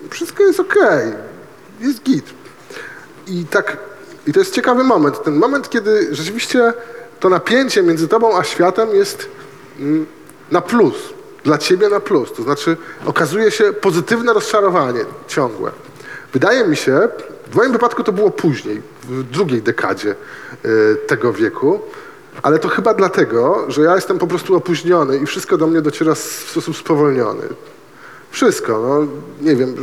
wszystko 0.09 0.43
jest 0.43 0.59
okej, 0.59 1.13
jest 1.79 2.03
git. 2.03 2.25
I 3.27 3.45
tak, 3.45 3.77
i 4.27 4.33
to 4.33 4.39
jest 4.39 4.53
ciekawy 4.53 4.83
moment, 4.83 5.23
ten 5.23 5.35
moment, 5.35 5.69
kiedy 5.69 6.15
rzeczywiście 6.15 6.73
to 7.19 7.29
napięcie 7.29 7.83
między 7.83 8.07
tobą 8.07 8.37
a 8.37 8.43
światem 8.43 8.95
jest 8.95 9.29
mm, 9.79 10.05
na 10.51 10.61
plus, 10.61 10.95
dla 11.43 11.57
ciebie 11.57 11.89
na 11.89 11.99
plus. 11.99 12.33
To 12.33 12.43
znaczy 12.43 12.77
okazuje 13.05 13.51
się 13.51 13.73
pozytywne 13.73 14.33
rozczarowanie 14.33 15.01
ciągłe. 15.27 15.71
Wydaje 16.33 16.67
mi 16.67 16.75
się, 16.75 17.09
w 17.51 17.55
moim 17.55 17.71
wypadku 17.71 18.03
to 18.03 18.11
było 18.11 18.31
później, 18.31 18.81
w 19.03 19.23
drugiej 19.23 19.61
dekadzie 19.61 20.15
y, 20.65 20.95
tego 21.07 21.33
wieku, 21.33 21.79
ale 22.41 22.59
to 22.59 22.69
chyba 22.69 22.93
dlatego, 22.93 23.65
że 23.67 23.81
ja 23.81 23.95
jestem 23.95 24.19
po 24.19 24.27
prostu 24.27 24.55
opóźniony 24.55 25.17
i 25.17 25.25
wszystko 25.25 25.57
do 25.57 25.67
mnie 25.67 25.81
dociera 25.81 26.15
w 26.15 26.19
sposób 26.19 26.77
spowolniony. 26.77 27.43
Wszystko, 28.31 28.79
no 28.79 29.07
nie 29.41 29.55
wiem, 29.55 29.75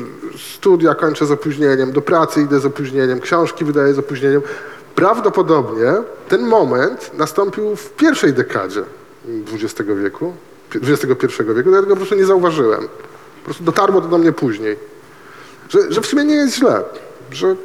studia 0.54 0.94
kończę 0.94 1.26
z 1.26 1.30
opóźnieniem, 1.30 1.92
do 1.92 2.00
pracy 2.00 2.42
idę 2.42 2.60
z 2.60 2.66
opóźnieniem, 2.66 3.20
książki 3.20 3.64
wydaję 3.64 3.94
z 3.94 3.98
opóźnieniem. 3.98 4.42
Prawdopodobnie 4.94 5.92
ten 6.28 6.46
moment 6.46 7.10
nastąpił 7.18 7.76
w 7.76 7.90
pierwszej 7.90 8.32
dekadzie 8.32 8.82
XX 9.52 9.90
wieku, 10.02 10.32
XXI 10.74 11.26
wieku, 11.54 11.70
ja 11.70 11.80
tego 11.80 11.90
po 11.90 11.96
prostu 11.96 12.14
nie 12.14 12.26
zauważyłem. 12.26 12.80
Po 13.38 13.44
prostu 13.44 13.64
dotarło 13.64 14.00
to 14.00 14.08
do 14.08 14.18
mnie 14.18 14.32
później. 14.32 14.76
Że, 15.68 15.92
że 15.92 16.00
w 16.00 16.06
sumie 16.06 16.24
nie 16.24 16.34
jest 16.34 16.54
źle, 16.54 16.82
że 17.30 17.56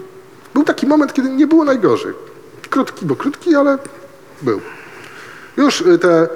był 0.53 0.63
taki 0.63 0.87
moment, 0.87 1.13
kiedy 1.13 1.29
nie 1.29 1.47
było 1.47 1.63
najgorzej. 1.63 2.13
Krótki, 2.69 3.05
bo 3.05 3.15
krótki, 3.15 3.55
ale 3.55 3.77
był. 4.41 4.61
Już 5.57 5.81
y, 5.81 5.97
te 5.99 6.27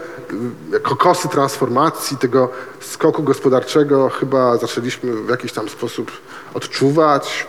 y, 0.73 0.79
kokosy 0.79 1.29
transformacji, 1.29 2.17
tego 2.17 2.49
skoku 2.79 3.23
gospodarczego 3.23 4.09
chyba 4.09 4.57
zaczęliśmy 4.57 5.13
w 5.13 5.29
jakiś 5.29 5.51
tam 5.51 5.69
sposób 5.69 6.11
odczuwać. 6.53 7.47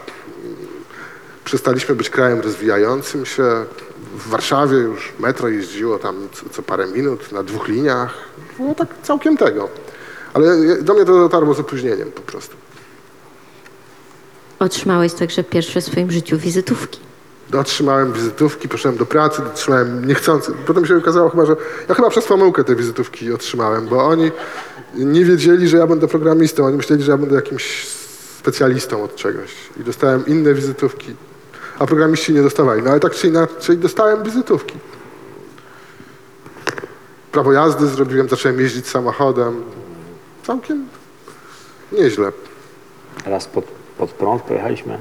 Przestaliśmy 1.44 1.94
być 1.94 2.10
krajem 2.10 2.40
rozwijającym 2.40 3.26
się. 3.26 3.42
W 4.14 4.28
Warszawie 4.28 4.76
już 4.76 5.12
metro 5.18 5.48
jeździło 5.48 5.98
tam 5.98 6.28
co, 6.52 6.62
parę 6.62 6.86
minut 6.86 7.32
na 7.32 7.42
dwóch 7.42 7.68
liniach. 7.68 8.14
No 8.58 8.74
tak 8.74 8.88
całkiem 9.02 9.36
tego. 9.36 9.68
Ale 10.34 10.56
do 10.82 10.94
mnie 10.94 11.04
to 11.04 11.12
dotarło 11.12 11.54
z 11.54 11.60
opóźnieniem 11.60 12.12
po 12.12 12.22
prostu. 12.22 12.56
Otrzymałeś 14.58 15.14
także 15.14 15.44
pierwsze 15.44 15.80
w 15.80 15.84
swoim 15.84 16.10
życiu 16.10 16.38
wizytówki. 16.38 17.09
Otrzymałem 17.58 18.12
wizytówki, 18.12 18.68
poszedłem 18.68 18.98
do 18.98 19.06
pracy, 19.06 19.42
otrzymałem 19.42 20.04
niechcący. 20.04 20.52
Potem 20.66 20.86
się 20.86 20.96
okazało 20.96 21.30
chyba, 21.30 21.46
że 21.46 21.56
ja 21.88 21.94
chyba 21.94 22.10
przez 22.10 22.24
pomyłkę 22.24 22.64
te 22.64 22.76
wizytówki 22.76 23.32
otrzymałem, 23.32 23.86
bo 23.86 24.06
oni 24.06 24.30
nie 24.94 25.24
wiedzieli, 25.24 25.68
że 25.68 25.76
ja 25.76 25.86
będę 25.86 26.08
programistą. 26.08 26.64
Oni 26.64 26.76
myśleli, 26.76 27.02
że 27.02 27.12
ja 27.12 27.18
będę 27.18 27.36
jakimś 27.36 27.86
specjalistą 28.38 29.02
od 29.02 29.16
czegoś. 29.16 29.50
I 29.80 29.84
dostałem 29.84 30.26
inne 30.26 30.54
wizytówki, 30.54 31.14
a 31.78 31.86
programiści 31.86 32.32
nie 32.32 32.42
dostawali. 32.42 32.82
No 32.82 32.90
ale 32.90 33.00
tak 33.00 33.14
czy 33.14 33.28
inaczej 33.28 33.78
dostałem 33.78 34.22
wizytówki. 34.22 34.78
Prawo 37.32 37.52
jazdy 37.52 37.86
zrobiłem, 37.86 38.28
zacząłem 38.28 38.60
jeździć 38.60 38.88
samochodem. 38.88 39.62
Całkiem 40.46 40.88
nieźle. 41.92 42.32
Raz 43.26 43.46
pod, 43.46 43.64
pod 43.98 44.10
prąd 44.10 44.42
pojechaliśmy. 44.42 44.98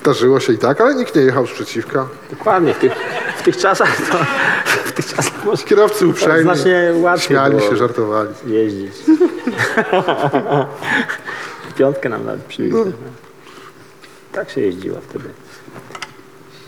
Zdarzyło 0.00 0.40
się 0.40 0.52
i 0.52 0.58
tak, 0.58 0.80
ale 0.80 0.94
nikt 0.94 1.16
nie 1.16 1.22
jechał 1.22 1.46
sprzeciwka. 1.46 2.08
Dokładnie, 2.30 2.74
w 2.74 2.78
tych, 2.78 2.92
w 3.36 3.42
tych 3.42 3.56
czasach 3.56 3.96
to... 3.96 4.18
W 4.90 4.92
tych 4.92 5.06
czasach 5.16 5.44
może 5.44 5.64
Kierowcy 5.64 6.06
uprzejmi, 6.06 6.42
znacznie 6.42 6.92
łatwiej 6.94 7.26
śmiali 7.26 7.56
było 7.56 7.70
się, 7.70 7.76
żartowali. 7.76 8.28
jeździć. 8.46 8.92
Piątkę 11.78 12.08
nam 12.08 12.24
nawet 12.26 12.42
przywieźli. 12.42 12.78
No. 12.78 12.84
Tak 14.32 14.50
się 14.50 14.60
jeździło 14.60 14.98
wtedy. 15.08 15.24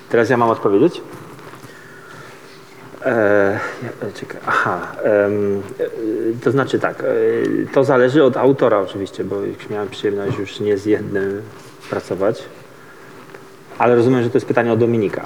Teraz 0.08 0.30
ja 0.30 0.36
mam 0.36 0.50
odpowiedzieć? 0.50 1.00
E, 3.04 3.58
ja- 3.82 4.12
czekaj, 4.20 4.40
aha. 4.46 4.86
em, 5.02 5.62
e, 5.80 5.84
to 6.44 6.50
znaczy 6.50 6.78
tak, 6.78 7.00
e, 7.00 7.04
to 7.74 7.84
zależy 7.84 8.24
od 8.24 8.36
autora 8.36 8.78
oczywiście, 8.80 9.24
bo 9.24 9.40
już 9.40 9.68
miałem 9.70 9.88
przyjemność 9.88 10.38
już 10.38 10.60
nie 10.60 10.78
z 10.78 10.86
jednym 10.86 11.42
pracować. 11.90 12.44
Ale 13.78 13.96
rozumiem, 13.96 14.22
że 14.22 14.30
to 14.30 14.36
jest 14.36 14.46
pytanie 14.46 14.72
o 14.72 14.76
Dominika. 14.76 15.24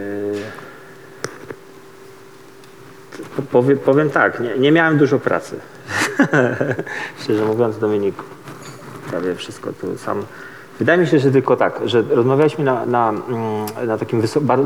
to 3.37 3.43
powie, 3.43 3.77
powiem 3.77 4.11
tak, 4.11 4.41
nie, 4.41 4.59
nie 4.59 4.73
miałem 4.73 4.99
dużo 4.99 5.19
pracy. 5.19 5.61
Szczerze 7.21 7.45
mówiąc, 7.45 7.79
Dominiku. 7.79 8.25
Prawie 9.11 9.35
wszystko 9.35 9.73
tu 9.73 9.99
sam. 9.99 10.23
Wydaje 10.79 10.99
mi 10.99 11.07
się, 11.07 11.19
że 11.19 11.31
tylko 11.31 11.57
tak, 11.57 11.81
że 11.85 12.03
rozmawialiśmy 12.03 12.65
na, 12.65 12.87
na, 12.87 13.09
mm, 13.09 13.87
na 13.87 13.99
takim 13.99 14.23
bar, 14.41 14.59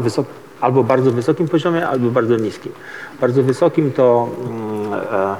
albo 0.60 0.84
bardzo 0.84 1.10
wysokim 1.10 1.48
poziomie, 1.48 1.88
albo 1.88 2.10
bardzo 2.10 2.36
niskim. 2.36 2.72
Bardzo 3.20 3.42
wysokim 3.42 3.92
to 3.92 4.28
mm, 4.46 4.92
e, 4.92 5.36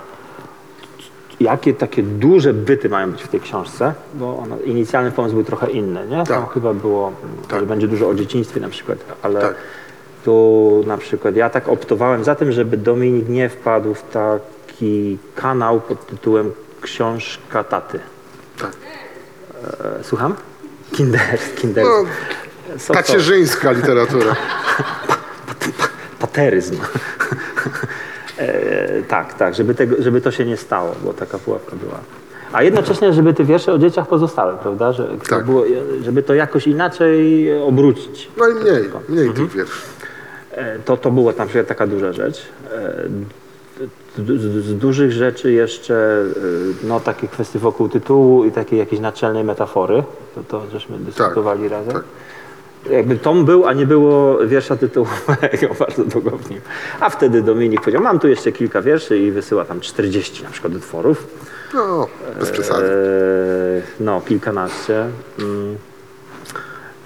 jakie 1.54 1.74
takie 1.74 2.02
duże 2.02 2.54
byty 2.54 2.88
mają 2.88 3.12
być 3.12 3.22
w 3.22 3.28
tej 3.28 3.40
książce, 3.40 3.94
bo 4.14 4.38
ona, 4.38 4.56
inicjalny 4.64 5.10
pomysł 5.10 5.34
był 5.34 5.44
trochę 5.44 5.70
inny, 5.70 6.06
nie? 6.08 6.24
Tam 6.24 6.46
chyba 6.46 6.74
było, 6.74 7.12
mm, 7.50 7.60
że 7.60 7.66
będzie 7.66 7.88
dużo 7.88 8.08
o 8.08 8.14
dzieciństwie 8.14 8.60
na 8.60 8.68
przykład, 8.68 8.98
ale 9.22 9.54
tu 10.24 10.84
na 10.86 10.98
przykład 10.98 11.36
ja 11.36 11.50
tak 11.50 11.68
optowałem 11.68 12.24
za 12.24 12.34
tym, 12.34 12.52
żeby 12.52 12.76
Dominik 12.76 13.28
nie 13.28 13.48
wpadł 13.48 13.94
w 13.94 14.02
taki 14.02 15.18
kanał 15.34 15.80
pod 15.80 16.06
tytułem 16.06 16.52
Książka 16.80 17.64
taty. 17.64 18.00
Tak. 18.58 18.72
E, 20.00 20.04
słucham? 20.04 20.34
Kinder, 20.92 21.38
kinder. 21.56 21.84
No? 21.84 22.94
Tacierzyńska 22.94 23.72
literatura. 23.72 24.36
pateryzm. 26.20 26.76
E, 28.48 29.02
tak, 29.08 29.34
tak, 29.34 29.54
żeby, 29.54 29.74
tego, 29.74 29.96
żeby 29.98 30.20
to 30.20 30.30
się 30.30 30.44
nie 30.44 30.56
stało, 30.56 30.94
bo 31.04 31.12
taka 31.12 31.38
pułapka 31.38 31.76
była. 31.76 31.98
A 32.52 32.62
jednocześnie, 32.62 33.12
żeby 33.12 33.34
te 33.34 33.44
wiersze 33.44 33.72
o 33.72 33.78
dzieciach 33.78 34.08
pozostały, 34.08 34.56
prawda? 34.62 34.92
Że, 34.92 35.08
to 35.40 35.40
było, 35.40 35.64
żeby 36.02 36.22
to 36.22 36.34
jakoś 36.34 36.66
inaczej 36.66 37.48
obrócić. 37.62 38.30
No 38.36 38.48
i 38.48 38.54
mniej, 38.54 38.90
mniej 39.08 39.30
tych 39.34 39.52
wierszy. 39.52 39.80
E, 40.52 40.78
To, 40.78 40.96
to 40.96 41.10
była 41.10 41.32
na 41.38 41.46
przykład 41.46 41.66
taka 41.66 41.86
duża 41.86 42.12
rzecz. 42.12 42.42
E, 42.72 43.04
d- 44.18 44.38
Z, 44.38 44.64
z 44.64 44.74
dużych 44.78 45.12
rzeczy 45.12 45.52
jeszcze, 45.52 45.94
e, 46.84 46.86
no 46.86 47.00
takie 47.00 47.28
kwestie 47.28 47.58
wokół 47.58 47.88
tytułu 47.88 48.44
i 48.44 48.50
takiej 48.52 48.78
jakiejś 48.78 49.00
naczelnej 49.00 49.44
metafory, 49.44 50.02
to, 50.34 50.40
to 50.48 50.70
żeśmy 50.72 50.98
dyskutowali 50.98 51.68
razem. 51.68 52.02
Jakby 52.90 53.16
tom 53.16 53.44
był, 53.44 53.66
a 53.66 53.72
nie 53.72 53.86
było 53.86 54.46
wiersza 54.46 54.76
tytułowego 54.76 55.74
bardzo 55.86 56.04
długo 56.04 56.30
w 56.30 56.50
nim. 56.50 56.60
A 57.00 57.10
wtedy 57.10 57.42
Dominik 57.42 57.80
powiedział, 57.80 58.02
mam 58.02 58.18
tu 58.18 58.28
jeszcze 58.28 58.52
kilka 58.52 58.82
wierszy 58.82 59.18
i 59.18 59.30
wysyła 59.30 59.64
tam 59.64 59.80
40 59.80 60.42
na 60.42 60.50
przykład 60.50 60.74
utworów. 60.74 61.26
No, 61.74 62.08
bez 62.40 62.50
przesady. 62.50 62.84
Eee, 62.84 63.82
no, 64.00 64.20
kilkanaście. 64.20 65.06
Mm. 65.38 65.76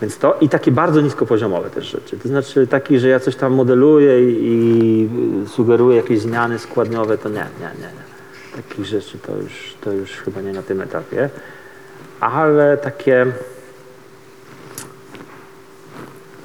Więc 0.03 0.19
to 0.19 0.37
i 0.41 0.49
takie 0.49 0.73
bardzo 0.73 1.01
niskopoziomowe 1.01 1.71
też 1.71 1.87
rzeczy. 1.87 2.19
To 2.19 2.29
znaczy 2.29 2.67
taki, 2.67 2.99
że 2.99 3.09
ja 3.09 3.21
coś 3.21 3.37
tam 3.37 3.53
modeluję 3.53 4.31
i, 4.31 4.39
i 4.43 5.09
sugeruję 5.49 5.97
jakieś 5.97 6.21
zmiany 6.21 6.59
składniowe, 6.59 7.19
to 7.19 7.29
nie, 7.29 7.35
nie, 7.35 7.71
nie. 7.81 7.87
nie. 7.87 8.63
Takich 8.63 8.85
rzeczy 8.85 9.19
to 9.19 9.37
już, 9.37 9.75
to 9.81 9.93
już 9.93 10.11
chyba 10.11 10.41
nie 10.41 10.53
na 10.53 10.63
tym 10.63 10.81
etapie. 10.81 11.31
Ale 12.21 12.77
takie 12.77 13.27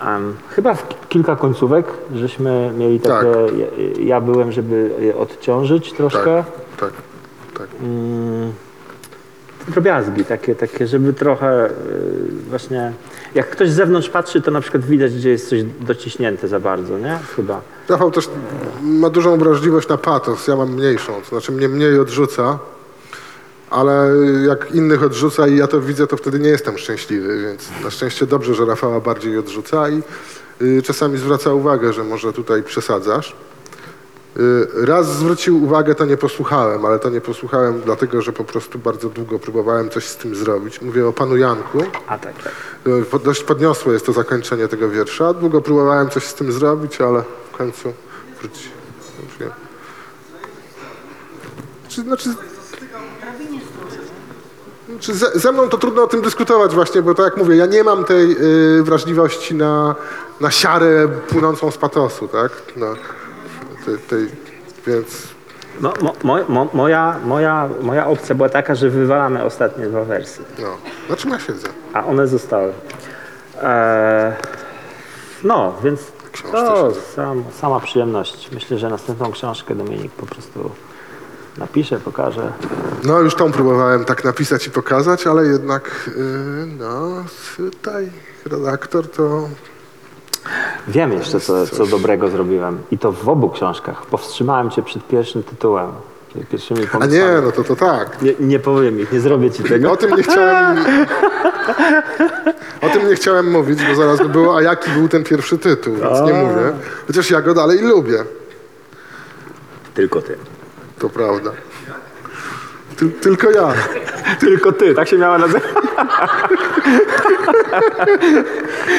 em, 0.06 0.36
chyba 0.50 0.74
w 0.74 0.88
ki- 0.88 0.96
kilka 1.10 1.36
końcówek, 1.36 1.86
żeśmy 2.16 2.72
mieli 2.78 3.00
takie, 3.00 3.32
Tak. 3.32 3.58
ja, 3.58 3.68
ja 4.06 4.22
byłem, 4.22 4.52
żeby 4.52 4.92
je 5.00 5.16
odciążyć 5.18 5.94
troszkę. 5.94 6.44
Tak, 6.80 6.92
tak. 7.58 7.68
Mm, 7.84 8.52
drobiazgi 9.68 10.26
takie, 10.26 10.56
takie, 10.56 10.88
żeby 10.88 11.14
trochę 11.14 11.66
y, 11.70 11.72
właśnie, 12.50 12.94
jak 13.36 13.50
ktoś 13.50 13.70
z 13.70 13.74
zewnątrz 13.76 14.10
patrzy, 14.10 14.42
to 14.42 14.52
na 14.52 14.62
przykład 14.62 14.86
widać, 14.86 15.14
gdzie 15.16 15.30
jest 15.30 15.50
coś 15.50 15.64
dociśnięte 15.64 16.48
za 16.48 16.60
bardzo, 16.60 16.98
nie? 17.00 17.20
Chyba. 17.36 17.62
Rafał 17.90 18.12
też 18.12 18.30
ma 18.84 19.10
dużą 19.10 19.38
wrażliwość 19.38 19.88
na 19.88 19.98
patos, 19.98 20.48
ja 20.48 20.56
mam 20.56 20.74
mniejszą, 20.74 21.14
to 21.22 21.30
znaczy 21.30 21.52
mnie 21.52 21.70
mniej 21.70 22.00
odrzuca, 22.00 22.60
ale 23.74 24.10
jak 24.48 24.72
innych 24.72 25.04
odrzuca 25.04 25.48
i 25.48 25.58
ja 25.58 25.68
to 25.68 25.82
widzę, 25.82 26.08
to 26.08 26.18
wtedy 26.18 26.40
nie 26.40 26.50
jestem 26.50 26.78
szczęśliwy, 26.78 27.41
więc 27.41 27.70
na 27.84 27.91
szczęście 27.91 28.26
dobrze, 28.26 28.56
że 28.56 28.66
Rafała 28.66 29.00
bardziej 29.00 29.38
odrzuca 29.38 29.90
i 29.90 30.02
y, 30.62 30.82
czasami 30.82 31.18
zwraca 31.18 31.54
uwagę, 31.54 31.94
że 31.94 32.04
może 32.04 32.34
tutaj 32.34 32.64
przesadzasz. 32.64 33.36
Y, 34.38 34.68
Raz 34.86 35.08
zwrócił 35.08 35.64
uwagę, 35.64 35.95
to 35.95 36.06
nie 36.06 36.18
posłuchałem, 36.18 36.86
ale 36.86 37.00
to 37.00 37.10
nie 37.10 37.22
posłuchałem 37.22 37.82
dlatego, 37.86 38.22
że 38.22 38.34
po 38.34 38.44
prostu 38.44 38.80
bardzo 38.80 39.10
długo 39.10 39.40
próbowałem 39.40 39.90
coś 39.90 40.08
z 40.08 40.18
tym 40.18 40.36
zrobić. 40.36 40.82
Mówię 40.82 41.08
o 41.08 41.14
panu 41.14 41.38
Janku. 41.38 41.84
A 42.08 42.18
tak, 42.18 42.44
tak. 42.44 42.54
Y, 42.88 43.20
Dość 43.24 43.44
podniosłe 43.44 43.94
jest 43.94 44.06
to 44.06 44.14
zakończenie 44.14 44.68
tego 44.68 44.90
wiersza. 44.90 45.34
Długo 45.34 45.62
próbowałem 45.62 46.10
coś 46.10 46.24
z 46.24 46.34
tym 46.34 46.52
zrobić, 46.52 47.02
ale 47.02 47.24
w 47.54 47.58
końcu 47.58 47.94
wróci. 48.41 48.70
wróciłem. 49.20 49.52
Czy, 51.90 52.02
znaczy, 52.02 52.30
czy 54.99 55.14
ze, 55.14 55.40
ze 55.40 55.52
mną 55.52 55.70
to 55.70 55.78
trudno 55.78 56.03
o 56.03 56.07
tym 56.07 56.22
dyskutować 56.22 56.74
właśnie, 56.74 57.02
bo 57.02 57.15
tak 57.15 57.26
jak 57.26 57.38
mówię, 57.38 57.56
ja 57.56 57.65
nie 57.65 57.84
mam 57.84 58.06
tej 58.06 58.32
y, 58.80 58.84
wrażliwości 58.84 59.56
na, 59.56 59.95
na 60.41 60.52
siarę 60.52 61.07
płynącą 61.30 61.72
z 61.72 61.78
patosu, 61.78 62.28
tak? 62.28 62.52
No, 62.76 62.94
tej, 63.86 63.98
tej, 63.98 64.28
więc 64.88 65.28
mo, 65.80 65.94
mo, 66.24 66.38
mo, 66.48 66.68
moja, 66.74 67.20
moja, 67.26 67.70
moja 67.82 68.07
opcja 68.07 68.36
była 68.36 68.49
taka, 68.49 68.76
że 68.76 68.90
wywalamy 68.90 69.44
ostatnie 69.44 69.86
dwa 69.86 70.03
wersy, 70.03 70.41
no, 70.60 70.78
na 71.10 71.15
czym 71.15 71.32
ja 71.32 71.40
siedzę? 71.40 71.68
a 71.94 72.06
one 72.06 72.28
zostały. 72.28 72.74
Eee, 73.64 74.34
no, 75.44 75.74
więc 75.84 76.02
to 76.52 76.91
sam, 77.15 77.44
sama 77.60 77.80
przyjemność. 77.80 78.49
Myślę, 78.52 78.78
że 78.78 78.90
następną 78.90 79.32
książkę 79.32 79.76
Dominik 79.76 80.11
po 80.11 80.26
prostu 80.26 80.72
napisze, 81.58 82.00
pokaże. 82.00 82.52
No 83.04 83.20
już 83.20 83.36
tą 83.36 83.52
próbowałem 83.52 84.06
tak 84.06 84.24
napisać 84.24 84.68
i 84.68 84.72
pokazać, 84.72 85.28
ale 85.28 85.46
jednak 85.46 86.10
y, 86.18 86.22
no 86.80 87.24
tutaj 87.58 88.10
redaktor 88.46 89.12
to 89.12 89.50
Wiem 90.88 91.14
jeszcze, 91.14 91.40
co, 91.40 91.68
co 91.68 91.86
dobrego 91.86 92.30
zrobiłem. 92.30 92.78
I 92.92 92.98
to 92.98 93.12
w 93.12 93.30
obu 93.30 93.50
książkach. 93.50 94.06
Powstrzymałem 94.06 94.70
cię 94.70 94.82
przed 94.82 95.08
pierwszym 95.08 95.44
tytułem. 95.44 95.92
Przed 96.30 96.48
pierwszymi 96.48 96.84
A 96.84 96.88
pomysłami. 96.88 97.14
nie, 97.14 97.42
no 97.42 97.52
to 97.52 97.64
to 97.64 97.76
tak. 97.76 98.22
Nie, 98.22 98.34
nie 98.40 98.60
powiem 98.60 99.00
ich, 99.00 99.12
nie 99.12 99.20
zrobię 99.20 99.52
ci 99.52 99.64
tego. 99.64 99.92
O 99.92 99.98
tym 99.98 100.16
nie 100.16 100.24
chciałem. 100.24 100.78
O 102.82 102.90
tym 102.90 103.10
nie 103.10 103.16
chciałem 103.16 103.52
mówić, 103.52 103.80
bo 103.90 103.96
zaraz 103.96 104.20
by 104.20 104.30
było, 104.30 104.58
a 104.58 104.62
jaki 104.62 104.92
był 104.92 105.08
ten 105.10 105.24
pierwszy 105.24 105.58
tytuł, 105.58 105.96
więc 105.96 106.22
nie 106.22 106.34
mówię. 106.34 106.74
Chociaż 107.08 107.32
ja 107.32 107.42
go 107.42 107.54
dalej 107.54 107.82
lubię. 107.82 108.24
Tylko 109.94 110.22
ty. 110.22 110.38
To 110.99 111.10
prawda. 111.10 111.52
Ty, 112.98 113.10
tylko 113.10 113.52
ja. 113.52 113.74
Tylko 114.40 114.72
ty, 114.72 114.94
tak 114.95 115.07
się 115.07 115.18
miała 115.18 115.38
nazywać. 115.38 115.64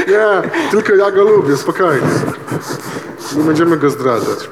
Nie, 0.09 0.51
tylko 0.71 0.95
ja 0.95 1.11
go 1.11 1.23
lubię, 1.23 1.57
spokojnie. 1.57 2.09
Nie 3.37 3.45
będziemy 3.45 3.77
go 3.77 3.91
zdradzać. 3.91 4.51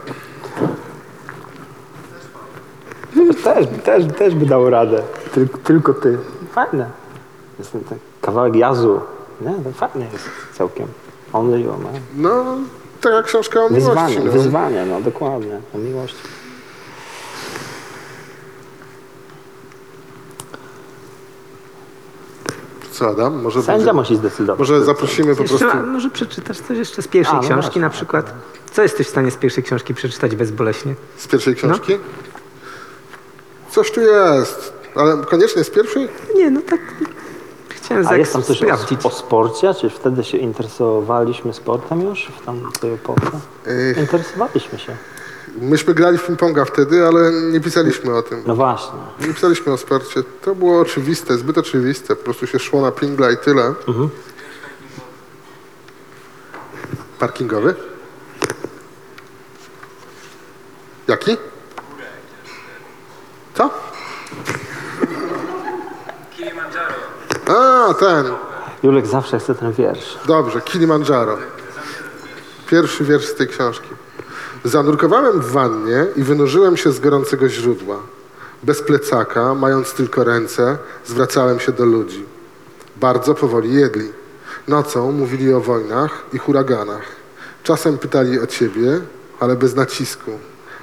Też, 3.44 3.66
też, 3.84 4.04
też 4.18 4.34
by 4.34 4.46
dał 4.46 4.70
radę. 4.70 5.02
Tylko, 5.34 5.58
tylko 5.58 5.94
ty. 5.94 6.18
Fajne. 6.52 6.90
Jest 7.58 7.72
ten 7.72 7.82
kawałek 8.20 8.54
jazu. 8.56 9.00
Nie, 9.40 9.54
to 9.64 9.72
fajnie 9.72 10.08
jest 10.12 10.28
całkiem. 10.52 10.86
Only 11.32 11.60
you, 11.60 11.70
man. 11.70 12.00
No, 12.16 12.44
taka 13.00 13.22
książka 13.22 13.60
o 13.60 13.70
miłości. 13.70 13.88
Wyzwanie, 13.88 14.20
no. 14.24 14.32
wyzwanie, 14.32 14.86
no 14.86 15.00
dokładnie. 15.00 15.60
O 15.74 15.78
miłości. 15.78 16.18
Co 22.92 23.08
Adam? 23.08 23.42
Może 23.42 23.62
Sędzia 23.62 23.72
będzie- 23.78 23.92
musi 23.92 24.16
zdecydować. 24.16 24.58
Może 24.58 24.84
zaprosimy 24.84 25.36
po 25.36 25.42
Jeszcze, 25.42 25.58
prostu... 25.58 25.76
ma- 25.78 25.82
może 25.86 26.10
przeczytasz 26.10 26.58
coś 26.58 26.78
jeszcze 26.78 27.02
z 27.02 27.08
pierwszej 27.08 27.38
A, 27.38 27.42
no 27.42 27.48
książki 27.48 27.80
na 27.80 27.90
przykład? 27.90 28.34
Co 28.72 28.82
jesteś 28.82 29.06
w 29.06 29.10
stanie 29.10 29.30
z 29.30 29.36
pierwszej 29.36 29.64
książki 29.64 29.94
przeczytać 29.94 30.36
bezboleśnie? 30.36 30.94
Z 31.16 31.26
pierwszej 31.28 31.54
książki? 31.54 31.98
Coś 33.70 33.90
tu 33.90 34.00
jest, 34.00 34.72
ale 34.94 35.16
koniecznie 35.16 35.64
z 35.64 35.70
pierwszej? 35.70 36.08
Nie, 36.36 36.50
no 36.50 36.60
tak 36.70 36.80
chciałem 37.68 38.06
A 38.08 38.16
jest 38.16 38.32
tam 38.32 38.42
coś 38.42 38.56
sprawdzić. 38.58 39.04
o, 39.04 39.08
o 39.08 39.12
sporcie? 39.12 39.74
Czy 39.80 39.90
wtedy 39.90 40.24
się 40.24 40.38
interesowaliśmy 40.38 41.52
sportem 41.52 42.00
już 42.02 42.32
w 42.42 42.46
tamtej 42.46 42.92
epoce? 42.94 43.30
Interesowaliśmy 44.00 44.78
się. 44.78 44.96
Myśmy 45.60 45.94
grali 45.94 46.18
w 46.18 46.28
ping-ponga 46.28 46.64
wtedy, 46.64 47.06
ale 47.06 47.32
nie 47.32 47.60
pisaliśmy 47.60 48.16
o 48.16 48.22
tym. 48.22 48.42
No 48.46 48.54
właśnie. 48.54 48.98
Nie 49.20 49.34
pisaliśmy 49.34 49.72
o 49.72 49.76
sporcie. 49.76 50.22
To 50.42 50.54
było 50.54 50.80
oczywiste, 50.80 51.38
zbyt 51.38 51.58
oczywiste. 51.58 52.16
Po 52.16 52.24
prostu 52.24 52.46
się 52.46 52.58
szło 52.58 52.80
na 52.80 52.92
pingla 52.92 53.30
i 53.30 53.36
tyle. 53.36 53.74
Mhm. 53.88 54.08
Parkingowy? 57.18 57.74
Jaki? 61.08 61.36
Co? 63.54 63.70
A, 67.46 67.94
ten. 67.94 68.26
Julek 68.82 69.06
zawsze 69.06 69.38
chce 69.38 69.54
ten 69.54 69.72
wiersz. 69.72 70.18
Dobrze, 70.26 70.60
Kilimandżaro. 70.60 71.38
Pierwszy 72.66 73.04
wiersz 73.04 73.26
z 73.26 73.34
tej 73.34 73.48
książki. 73.48 73.88
Zanurkowałem 74.64 75.40
w 75.40 75.50
wannie 75.50 76.06
i 76.16 76.22
wynurzyłem 76.22 76.76
się 76.76 76.92
z 76.92 77.00
gorącego 77.00 77.48
źródła. 77.48 77.96
Bez 78.62 78.82
plecaka, 78.82 79.54
mając 79.54 79.92
tylko 79.92 80.24
ręce, 80.24 80.78
zwracałem 81.06 81.60
się 81.60 81.72
do 81.72 81.84
ludzi. 81.84 82.24
Bardzo 82.96 83.34
powoli 83.34 83.74
jedli. 83.74 84.12
Nocą 84.68 85.12
mówili 85.12 85.54
o 85.54 85.60
wojnach 85.60 86.22
i 86.32 86.38
huraganach. 86.38 87.02
Czasem 87.62 87.98
pytali 87.98 88.40
o 88.40 88.46
ciebie, 88.46 89.00
ale 89.40 89.56
bez 89.56 89.74
nacisku. 89.74 90.30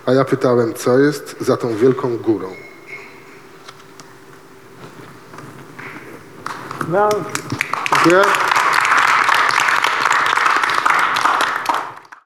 A 0.05 0.13
ja 0.13 0.25
pytałem, 0.25 0.73
co 0.73 0.99
jest 0.99 1.35
za 1.39 1.57
tą 1.57 1.75
wielką 1.75 2.17
górą. 2.17 2.49
No, 6.89 7.09
Dziękuję. 8.03 8.48